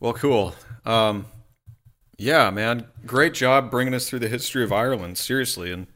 Well, 0.00 0.12
cool. 0.12 0.54
Um, 0.84 1.26
yeah, 2.18 2.50
man, 2.50 2.86
great 3.04 3.34
job 3.34 3.70
bringing 3.70 3.94
us 3.94 4.08
through 4.08 4.20
the 4.20 4.28
history 4.28 4.64
of 4.64 4.72
Ireland. 4.72 5.18
Seriously, 5.18 5.70
and 5.70 5.86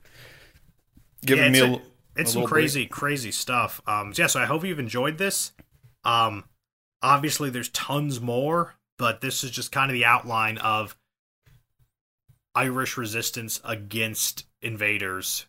giving 1.25 1.55
yeah, 1.55 1.67
me 1.67 1.75
a, 1.75 1.77
a 1.77 1.83
it's 2.17 2.33
some 2.33 2.45
crazy, 2.45 2.83
break. 2.83 2.91
crazy 2.91 3.33
stuff. 3.33 3.81
Um, 3.87 4.13
yeah, 4.15 4.27
so 4.27 4.41
I 4.41 4.47
hope 4.47 4.65
you've 4.65 4.79
enjoyed 4.79 5.19
this. 5.19 5.53
Um, 6.05 6.45
obviously, 7.03 7.51
there's 7.51 7.71
tons 7.71 8.21
more, 8.21 8.75
but 8.99 9.21
this 9.21 9.45
is 9.45 9.51
just 9.51 9.73
kind 9.73 9.91
of 9.91 9.95
the 9.95 10.05
outline 10.05 10.59
of 10.59 10.97
Irish 12.55 12.97
resistance 12.97 13.61
against 13.65 14.45
invaders 14.61 15.47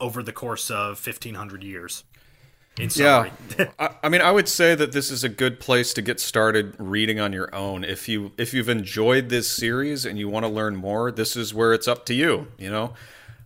over 0.00 0.22
the 0.22 0.32
course 0.32 0.70
of 0.70 1.04
1500 1.04 1.62
years. 1.62 2.04
yeah, 2.78 3.30
I, 3.78 3.90
I 4.02 4.08
mean, 4.08 4.20
I 4.20 4.30
would 4.30 4.48
say 4.48 4.74
that 4.74 4.92
this 4.92 5.10
is 5.10 5.24
a 5.24 5.28
good 5.28 5.60
place 5.60 5.94
to 5.94 6.02
get 6.02 6.20
started 6.20 6.74
reading 6.78 7.18
on 7.18 7.32
your 7.32 7.54
own. 7.54 7.84
If 7.84 8.08
you 8.08 8.32
if 8.36 8.52
you've 8.52 8.68
enjoyed 8.68 9.30
this 9.30 9.50
series 9.50 10.04
and 10.04 10.18
you 10.18 10.28
want 10.28 10.44
to 10.44 10.52
learn 10.52 10.76
more, 10.76 11.10
this 11.10 11.36
is 11.36 11.54
where 11.54 11.72
it's 11.72 11.88
up 11.88 12.04
to 12.06 12.14
you. 12.14 12.48
You 12.58 12.70
know, 12.70 12.94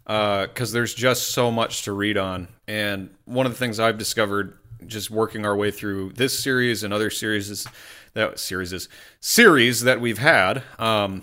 because 0.05 0.73
uh, 0.73 0.75
there's 0.75 0.95
just 0.95 1.29
so 1.31 1.53
much 1.53 1.83
to 1.83 1.93
read 1.93 2.19
on. 2.19 2.49
And 2.67 3.11
one 3.25 3.47
of 3.47 3.53
the 3.53 3.59
things 3.59 3.79
I've 3.79 3.99
discovered 3.99 4.59
just 4.87 5.11
working 5.11 5.47
our 5.47 5.55
way 5.55 5.71
through 5.71 6.13
this 6.15 6.37
series 6.43 6.83
and 6.83 6.93
other 6.93 7.11
series 7.11 7.67
that 8.15 8.39
series 8.39 8.73
is 8.73 8.89
series 9.21 9.83
that 9.83 10.01
we've 10.01 10.19
had, 10.19 10.63
um, 10.79 11.23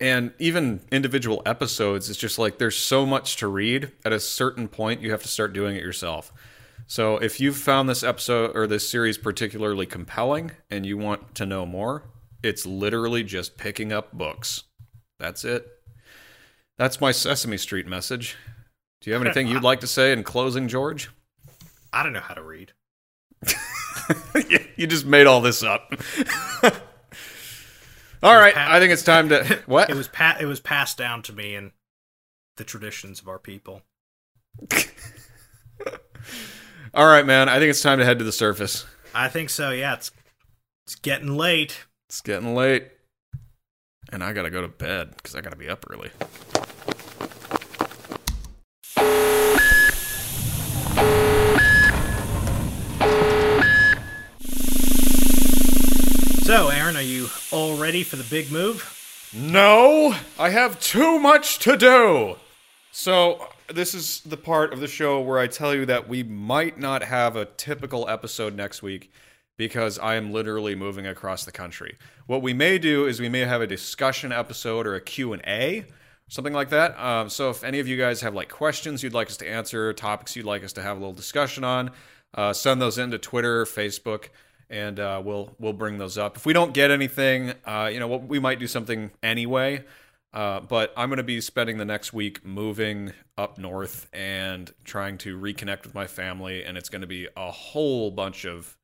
and 0.00 0.32
even 0.38 0.80
individual 0.92 1.42
episodes, 1.44 2.08
it's 2.08 2.18
just 2.18 2.38
like 2.38 2.58
there's 2.58 2.76
so 2.76 3.04
much 3.04 3.36
to 3.36 3.48
read. 3.48 3.90
At 4.04 4.12
a 4.12 4.20
certain 4.20 4.68
point, 4.68 5.00
you 5.00 5.10
have 5.10 5.22
to 5.22 5.28
start 5.28 5.52
doing 5.52 5.76
it 5.76 5.82
yourself. 5.82 6.32
So 6.86 7.16
if 7.18 7.40
you've 7.40 7.56
found 7.56 7.88
this 7.88 8.02
episode 8.02 8.56
or 8.56 8.66
this 8.66 8.88
series 8.88 9.18
particularly 9.18 9.86
compelling 9.86 10.52
and 10.70 10.86
you 10.86 10.96
want 10.96 11.34
to 11.34 11.46
know 11.46 11.66
more, 11.66 12.04
it's 12.42 12.64
literally 12.64 13.24
just 13.24 13.58
picking 13.58 13.92
up 13.92 14.12
books. 14.12 14.64
That's 15.18 15.44
it. 15.44 15.66
That's 16.78 17.00
my 17.00 17.10
Sesame 17.10 17.58
Street 17.58 17.86
message. 17.86 18.36
Do 19.00 19.10
you 19.10 19.14
have 19.14 19.22
anything 19.22 19.48
you'd 19.48 19.62
like 19.62 19.80
to 19.80 19.86
say 19.86 20.12
in 20.12 20.22
closing, 20.22 20.68
George? 20.68 21.10
I 21.92 22.02
don't 22.02 22.12
know 22.12 22.20
how 22.20 22.34
to 22.34 22.42
read. 22.42 22.72
you 24.76 24.86
just 24.86 25.04
made 25.04 25.26
all 25.26 25.40
this 25.40 25.62
up. 25.62 25.92
all 28.22 28.36
right, 28.36 28.54
pa- 28.54 28.68
I 28.70 28.78
think 28.80 28.92
it's 28.92 29.02
time 29.02 29.28
to 29.30 29.62
what? 29.66 29.90
It 29.90 29.96
was 29.96 30.08
pa- 30.08 30.36
it 30.40 30.46
was 30.46 30.60
passed 30.60 30.98
down 30.98 31.22
to 31.22 31.32
me 31.32 31.54
and 31.54 31.72
the 32.56 32.64
traditions 32.64 33.20
of 33.20 33.28
our 33.28 33.38
people. 33.38 33.82
all 36.94 37.06
right, 37.06 37.24
man. 37.24 37.48
I 37.48 37.58
think 37.58 37.70
it's 37.70 37.82
time 37.82 37.98
to 37.98 38.04
head 38.04 38.18
to 38.18 38.24
the 38.24 38.32
surface. 38.32 38.84
I 39.14 39.28
think 39.28 39.50
so. 39.50 39.70
Yeah, 39.70 39.94
it's 39.94 40.10
it's 40.86 40.96
getting 40.96 41.36
late. 41.36 41.86
It's 42.08 42.20
getting 42.20 42.54
late. 42.54 42.90
And 44.10 44.24
I 44.24 44.32
gotta 44.32 44.50
go 44.50 44.62
to 44.62 44.68
bed 44.68 45.14
because 45.16 45.34
I 45.34 45.40
gotta 45.40 45.56
be 45.56 45.68
up 45.68 45.84
early. 45.90 46.10
Aaron, 56.50 56.96
are 56.96 57.02
you 57.02 57.28
all 57.52 57.76
ready 57.76 58.02
for 58.02 58.16
the 58.16 58.24
big 58.24 58.50
move? 58.50 59.30
No, 59.34 60.16
I 60.38 60.48
have 60.48 60.80
too 60.80 61.18
much 61.18 61.58
to 61.58 61.76
do. 61.76 62.36
So, 62.90 63.48
this 63.68 63.92
is 63.92 64.22
the 64.22 64.38
part 64.38 64.72
of 64.72 64.80
the 64.80 64.88
show 64.88 65.20
where 65.20 65.38
I 65.38 65.46
tell 65.46 65.74
you 65.74 65.84
that 65.84 66.08
we 66.08 66.22
might 66.22 66.78
not 66.78 67.02
have 67.02 67.36
a 67.36 67.44
typical 67.44 68.08
episode 68.08 68.54
next 68.56 68.82
week 68.82 69.12
because 69.58 69.98
I 69.98 70.14
am 70.14 70.32
literally 70.32 70.74
moving 70.74 71.06
across 71.06 71.44
the 71.44 71.52
country. 71.52 71.98
What 72.26 72.40
we 72.40 72.54
may 72.54 72.78
do 72.78 73.04
is 73.06 73.20
we 73.20 73.28
may 73.28 73.40
have 73.40 73.60
a 73.60 73.66
discussion 73.66 74.32
episode 74.32 74.86
or 74.86 74.94
a 74.94 75.02
Q&A, 75.02 75.84
something 76.28 76.54
like 76.54 76.70
that. 76.70 76.98
Um, 76.98 77.28
so 77.28 77.50
if 77.50 77.62
any 77.62 77.78
of 77.78 77.86
you 77.86 77.98
guys 77.98 78.22
have 78.22 78.34
like 78.34 78.48
questions 78.48 79.02
you'd 79.02 79.12
like 79.12 79.28
us 79.28 79.36
to 79.38 79.48
answer, 79.48 79.92
topics 79.92 80.34
you'd 80.34 80.46
like 80.46 80.64
us 80.64 80.72
to 80.72 80.82
have 80.82 80.96
a 80.96 81.00
little 81.00 81.12
discussion 81.12 81.62
on, 81.62 81.90
uh, 82.32 82.54
send 82.54 82.80
those 82.80 82.96
into 82.96 83.18
Twitter, 83.18 83.66
Facebook, 83.66 84.28
and 84.70 85.00
uh, 85.00 85.20
we'll 85.24 85.54
we'll 85.58 85.72
bring 85.72 85.98
those 85.98 86.18
up. 86.18 86.36
If 86.36 86.46
we 86.46 86.52
don't 86.52 86.74
get 86.74 86.90
anything, 86.90 87.54
uh, 87.64 87.90
you 87.92 88.00
know, 88.00 88.08
we 88.08 88.38
might 88.38 88.58
do 88.58 88.66
something 88.66 89.10
anyway. 89.22 89.84
Uh, 90.32 90.60
but 90.60 90.92
I'm 90.94 91.08
going 91.08 91.16
to 91.16 91.22
be 91.22 91.40
spending 91.40 91.78
the 91.78 91.86
next 91.86 92.12
week 92.12 92.44
moving 92.44 93.12
up 93.38 93.56
north 93.56 94.08
and 94.12 94.70
trying 94.84 95.16
to 95.18 95.38
reconnect 95.38 95.84
with 95.84 95.94
my 95.94 96.06
family, 96.06 96.64
and 96.64 96.76
it's 96.76 96.90
going 96.90 97.00
to 97.00 97.06
be 97.06 97.28
a 97.34 97.50
whole 97.50 98.10
bunch 98.10 98.44
of, 98.44 98.76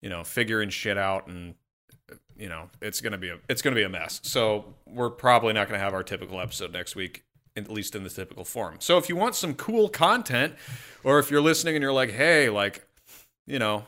you 0.00 0.08
know, 0.08 0.22
figuring 0.22 0.70
shit 0.70 0.96
out, 0.96 1.26
and 1.26 1.56
you 2.36 2.48
know, 2.48 2.70
it's 2.80 3.00
going 3.00 3.12
to 3.12 3.18
be 3.18 3.28
a 3.28 3.38
it's 3.48 3.60
going 3.60 3.74
to 3.74 3.78
be 3.78 3.84
a 3.84 3.88
mess. 3.88 4.20
So 4.22 4.76
we're 4.86 5.10
probably 5.10 5.52
not 5.52 5.68
going 5.68 5.78
to 5.78 5.84
have 5.84 5.94
our 5.94 6.04
typical 6.04 6.40
episode 6.40 6.72
next 6.72 6.94
week, 6.94 7.24
at 7.56 7.68
least 7.68 7.96
in 7.96 8.04
the 8.04 8.10
typical 8.10 8.44
form. 8.44 8.76
So 8.78 8.98
if 8.98 9.08
you 9.08 9.16
want 9.16 9.34
some 9.34 9.54
cool 9.54 9.88
content, 9.88 10.54
or 11.02 11.18
if 11.18 11.28
you're 11.28 11.40
listening 11.40 11.74
and 11.74 11.82
you're 11.82 11.92
like, 11.92 12.12
hey, 12.12 12.48
like, 12.50 12.86
you 13.46 13.58
know, 13.58 13.86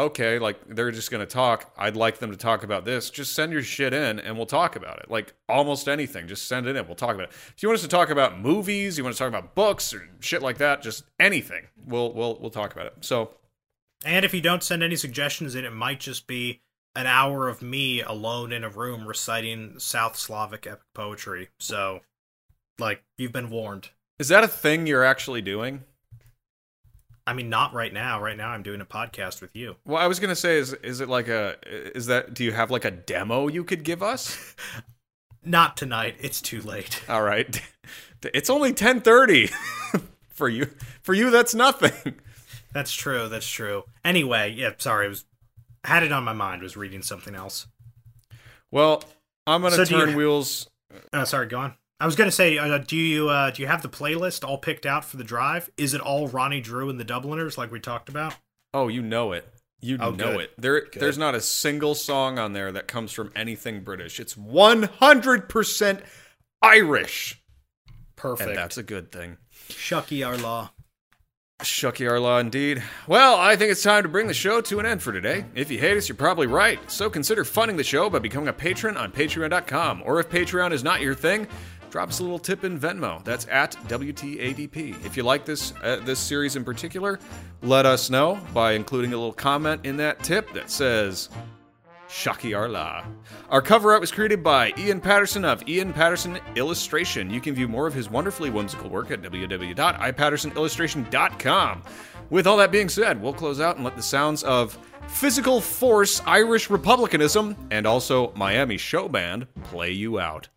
okay, 0.00 0.38
like 0.38 0.58
they're 0.68 0.90
just 0.90 1.10
going 1.10 1.24
to 1.24 1.32
talk. 1.32 1.72
I'd 1.76 1.96
like 1.96 2.18
them 2.18 2.30
to 2.30 2.36
talk 2.36 2.62
about 2.62 2.84
this. 2.84 3.10
Just 3.10 3.34
send 3.34 3.52
your 3.52 3.62
shit 3.62 3.92
in 3.92 4.18
and 4.18 4.36
we'll 4.36 4.46
talk 4.46 4.76
about 4.76 4.98
it. 4.98 5.10
Like 5.10 5.34
almost 5.48 5.88
anything, 5.88 6.28
just 6.28 6.48
send 6.48 6.66
it 6.66 6.76
in. 6.76 6.86
We'll 6.86 6.96
talk 6.96 7.14
about 7.14 7.28
it. 7.28 7.34
If 7.56 7.62
you 7.62 7.68
want 7.68 7.76
us 7.76 7.82
to 7.82 7.88
talk 7.88 8.10
about 8.10 8.38
movies, 8.38 8.98
you 8.98 9.04
want 9.04 9.14
to 9.14 9.18
talk 9.18 9.28
about 9.28 9.54
books 9.54 9.92
or 9.94 10.08
shit 10.20 10.42
like 10.42 10.58
that, 10.58 10.82
just 10.82 11.04
anything. 11.18 11.66
We'll 11.86 12.12
we'll 12.12 12.38
we'll 12.40 12.50
talk 12.50 12.72
about 12.72 12.86
it. 12.86 12.94
So 13.00 13.34
And 14.04 14.24
if 14.24 14.34
you 14.34 14.40
don't 14.40 14.62
send 14.62 14.82
any 14.82 14.96
suggestions 14.96 15.54
in, 15.54 15.64
it 15.64 15.72
might 15.72 16.00
just 16.00 16.26
be 16.26 16.62
an 16.96 17.06
hour 17.06 17.48
of 17.48 17.62
me 17.62 18.02
alone 18.02 18.52
in 18.52 18.64
a 18.64 18.68
room 18.68 19.06
reciting 19.06 19.78
South 19.78 20.16
Slavic 20.16 20.66
epic 20.66 20.82
poetry. 20.94 21.50
So 21.58 22.00
like 22.78 23.02
you've 23.18 23.32
been 23.32 23.50
warned. 23.50 23.90
Is 24.18 24.28
that 24.28 24.44
a 24.44 24.48
thing 24.48 24.86
you're 24.86 25.04
actually 25.04 25.40
doing? 25.42 25.84
I 27.30 27.32
mean, 27.32 27.48
not 27.48 27.72
right 27.72 27.92
now. 27.92 28.20
Right 28.20 28.36
now, 28.36 28.48
I'm 28.48 28.64
doing 28.64 28.80
a 28.80 28.84
podcast 28.84 29.40
with 29.40 29.54
you. 29.54 29.76
Well, 29.84 30.02
I 30.02 30.08
was 30.08 30.18
gonna 30.18 30.34
say, 30.34 30.58
is 30.58 30.72
is 30.72 31.00
it 31.00 31.08
like 31.08 31.28
a 31.28 31.58
is 31.64 32.06
that? 32.06 32.34
Do 32.34 32.42
you 32.42 32.50
have 32.50 32.72
like 32.72 32.84
a 32.84 32.90
demo 32.90 33.46
you 33.46 33.62
could 33.62 33.84
give 33.84 34.02
us? 34.02 34.56
not 35.44 35.76
tonight. 35.76 36.16
It's 36.18 36.40
too 36.40 36.60
late. 36.60 37.04
All 37.08 37.22
right, 37.22 37.62
it's 38.34 38.50
only 38.50 38.72
ten 38.72 39.00
thirty 39.00 39.48
for 40.28 40.48
you. 40.48 40.66
For 41.02 41.14
you, 41.14 41.30
that's 41.30 41.54
nothing. 41.54 42.16
That's 42.72 42.92
true. 42.92 43.28
That's 43.28 43.48
true. 43.48 43.84
Anyway, 44.04 44.52
yeah. 44.56 44.72
Sorry, 44.78 45.06
I 45.06 45.08
was 45.10 45.24
had 45.84 46.02
it 46.02 46.10
on 46.10 46.24
my 46.24 46.32
mind. 46.32 46.62
Was 46.62 46.76
reading 46.76 47.02
something 47.02 47.36
else. 47.36 47.68
Well, 48.72 49.04
I'm 49.46 49.62
gonna 49.62 49.76
so 49.76 49.84
turn 49.84 50.10
you, 50.10 50.16
wheels. 50.16 50.68
Uh, 51.12 51.24
sorry, 51.24 51.46
go 51.46 51.60
on. 51.60 51.74
I 52.00 52.06
was 52.06 52.16
gonna 52.16 52.32
say, 52.32 52.56
uh, 52.56 52.78
do 52.78 52.96
you 52.96 53.28
uh, 53.28 53.50
do 53.50 53.60
you 53.60 53.68
have 53.68 53.82
the 53.82 53.88
playlist 53.88 54.42
all 54.42 54.56
picked 54.56 54.86
out 54.86 55.04
for 55.04 55.18
the 55.18 55.24
drive? 55.24 55.70
Is 55.76 55.92
it 55.92 56.00
all 56.00 56.28
Ronnie 56.28 56.62
Drew 56.62 56.88
and 56.88 56.98
the 56.98 57.04
Dubliners 57.04 57.58
like 57.58 57.70
we 57.70 57.78
talked 57.78 58.08
about? 58.08 58.34
Oh, 58.72 58.88
you 58.88 59.02
know 59.02 59.32
it. 59.32 59.46
You 59.82 59.98
oh, 60.00 60.10
know 60.10 60.32
good. 60.32 60.40
it. 60.40 60.50
There, 60.58 60.80
good. 60.80 61.00
there's 61.00 61.18
not 61.18 61.34
a 61.34 61.40
single 61.40 61.94
song 61.94 62.38
on 62.38 62.54
there 62.54 62.72
that 62.72 62.88
comes 62.88 63.12
from 63.12 63.32
anything 63.36 63.82
British. 63.82 64.20
It's 64.20 64.34
100% 64.34 66.02
Irish. 66.62 67.42
Perfect. 68.16 68.48
And 68.48 68.58
that's 68.58 68.76
a 68.76 68.82
good 68.82 69.10
thing. 69.10 69.38
Tiocfaidh 69.70 70.26
ár 70.26 70.38
lá. 70.38 70.70
Tiocfaidh 71.62 72.10
ár 72.10 72.20
lá 72.20 72.40
indeed. 72.40 72.82
Well, 73.06 73.36
I 73.36 73.56
think 73.56 73.72
it's 73.72 73.82
time 73.82 74.02
to 74.02 74.08
bring 74.08 74.26
the 74.26 74.34
show 74.34 74.60
to 74.60 74.80
an 74.80 74.86
end 74.86 75.02
for 75.02 75.12
today. 75.12 75.46
If 75.54 75.70
you 75.70 75.78
hate 75.78 75.96
us, 75.96 76.08
you're 76.08 76.16
probably 76.16 76.46
right. 76.46 76.78
So 76.90 77.08
consider 77.08 77.44
funding 77.44 77.78
the 77.78 77.84
show 77.84 78.10
by 78.10 78.18
becoming 78.18 78.48
a 78.48 78.52
patron 78.52 78.98
on 78.98 79.12
patreon.com. 79.12 80.02
Or 80.04 80.20
if 80.20 80.28
Patreon 80.28 80.72
is 80.72 80.84
not 80.84 81.00
your 81.00 81.14
thing, 81.14 81.46
drop 81.90 82.08
us 82.08 82.20
a 82.20 82.22
little 82.22 82.38
tip 82.38 82.64
in 82.64 82.78
Venmo. 82.78 83.22
That's 83.24 83.46
at 83.50 83.72
WTADP. 83.88 85.04
If 85.04 85.16
you 85.16 85.22
like 85.22 85.44
this 85.44 85.74
uh, 85.82 86.00
this 86.04 86.18
series 86.18 86.56
in 86.56 86.64
particular, 86.64 87.18
let 87.62 87.86
us 87.86 88.10
know 88.10 88.40
by 88.54 88.72
including 88.72 89.12
a 89.12 89.16
little 89.16 89.32
comment 89.32 89.84
in 89.84 89.96
that 89.98 90.22
tip 90.22 90.52
that 90.52 90.70
says 90.70 91.28
Tiocfaidh 92.08 92.56
ár 92.56 92.70
lá. 92.70 93.04
Our 93.50 93.62
cover 93.62 93.92
art 93.92 94.00
was 94.00 94.10
created 94.10 94.42
by 94.42 94.72
Ian 94.76 95.00
Patterson 95.00 95.44
of 95.44 95.62
Ian 95.68 95.92
Patterson 95.92 96.40
Illustration. 96.56 97.30
You 97.30 97.40
can 97.40 97.54
view 97.54 97.68
more 97.68 97.86
of 97.86 97.94
his 97.94 98.10
wonderfully 98.10 98.50
whimsical 98.50 98.90
work 98.90 99.12
at 99.12 99.22
www.ipattersonillustration.com. 99.22 101.82
With 102.30 102.46
all 102.46 102.56
that 102.58 102.70
being 102.70 102.88
said, 102.88 103.20
we'll 103.20 103.32
close 103.32 103.60
out 103.60 103.74
and 103.76 103.84
let 103.84 103.96
the 103.96 104.02
sounds 104.02 104.44
of 104.44 104.78
Physical 105.08 105.60
Force 105.60 106.22
Irish 106.26 106.70
Republicanism 106.70 107.56
and 107.70 107.86
also 107.86 108.32
Miami 108.34 108.76
Show 108.76 109.08
Band 109.08 109.46
play 109.64 109.90
you 109.90 110.20
out. 110.20 110.48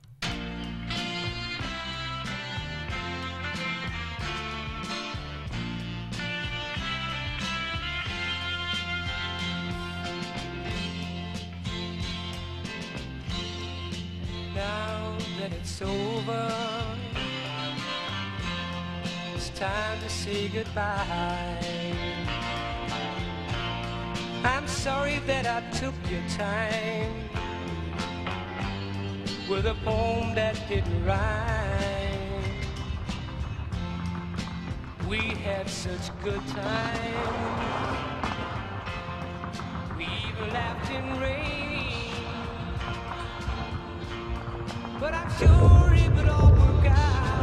Time 19.63 19.97
to 20.01 20.09
say 20.09 20.49
goodbye. 20.49 21.57
I'm 24.43 24.67
sorry 24.67 25.19
that 25.19 25.45
I 25.47 25.61
took 25.79 25.93
your 26.11 26.21
time 26.27 27.13
with 29.49 29.65
a 29.67 29.75
poem 29.85 30.35
that 30.35 30.59
didn't 30.67 31.05
rhyme. 31.05 32.43
We 35.07 35.19
had 35.47 35.69
such 35.69 36.11
good 36.21 36.45
times. 36.47 38.27
We 39.97 40.03
even 40.27 40.49
laughed 40.51 40.91
in 40.91 41.21
rain 41.21 41.92
but 44.99 45.13
I'm 45.13 45.29
sure 45.37 45.93
it 45.93 46.15
would 46.15 46.27
all 46.27 46.51
work 46.51 46.85
out. 46.85 47.42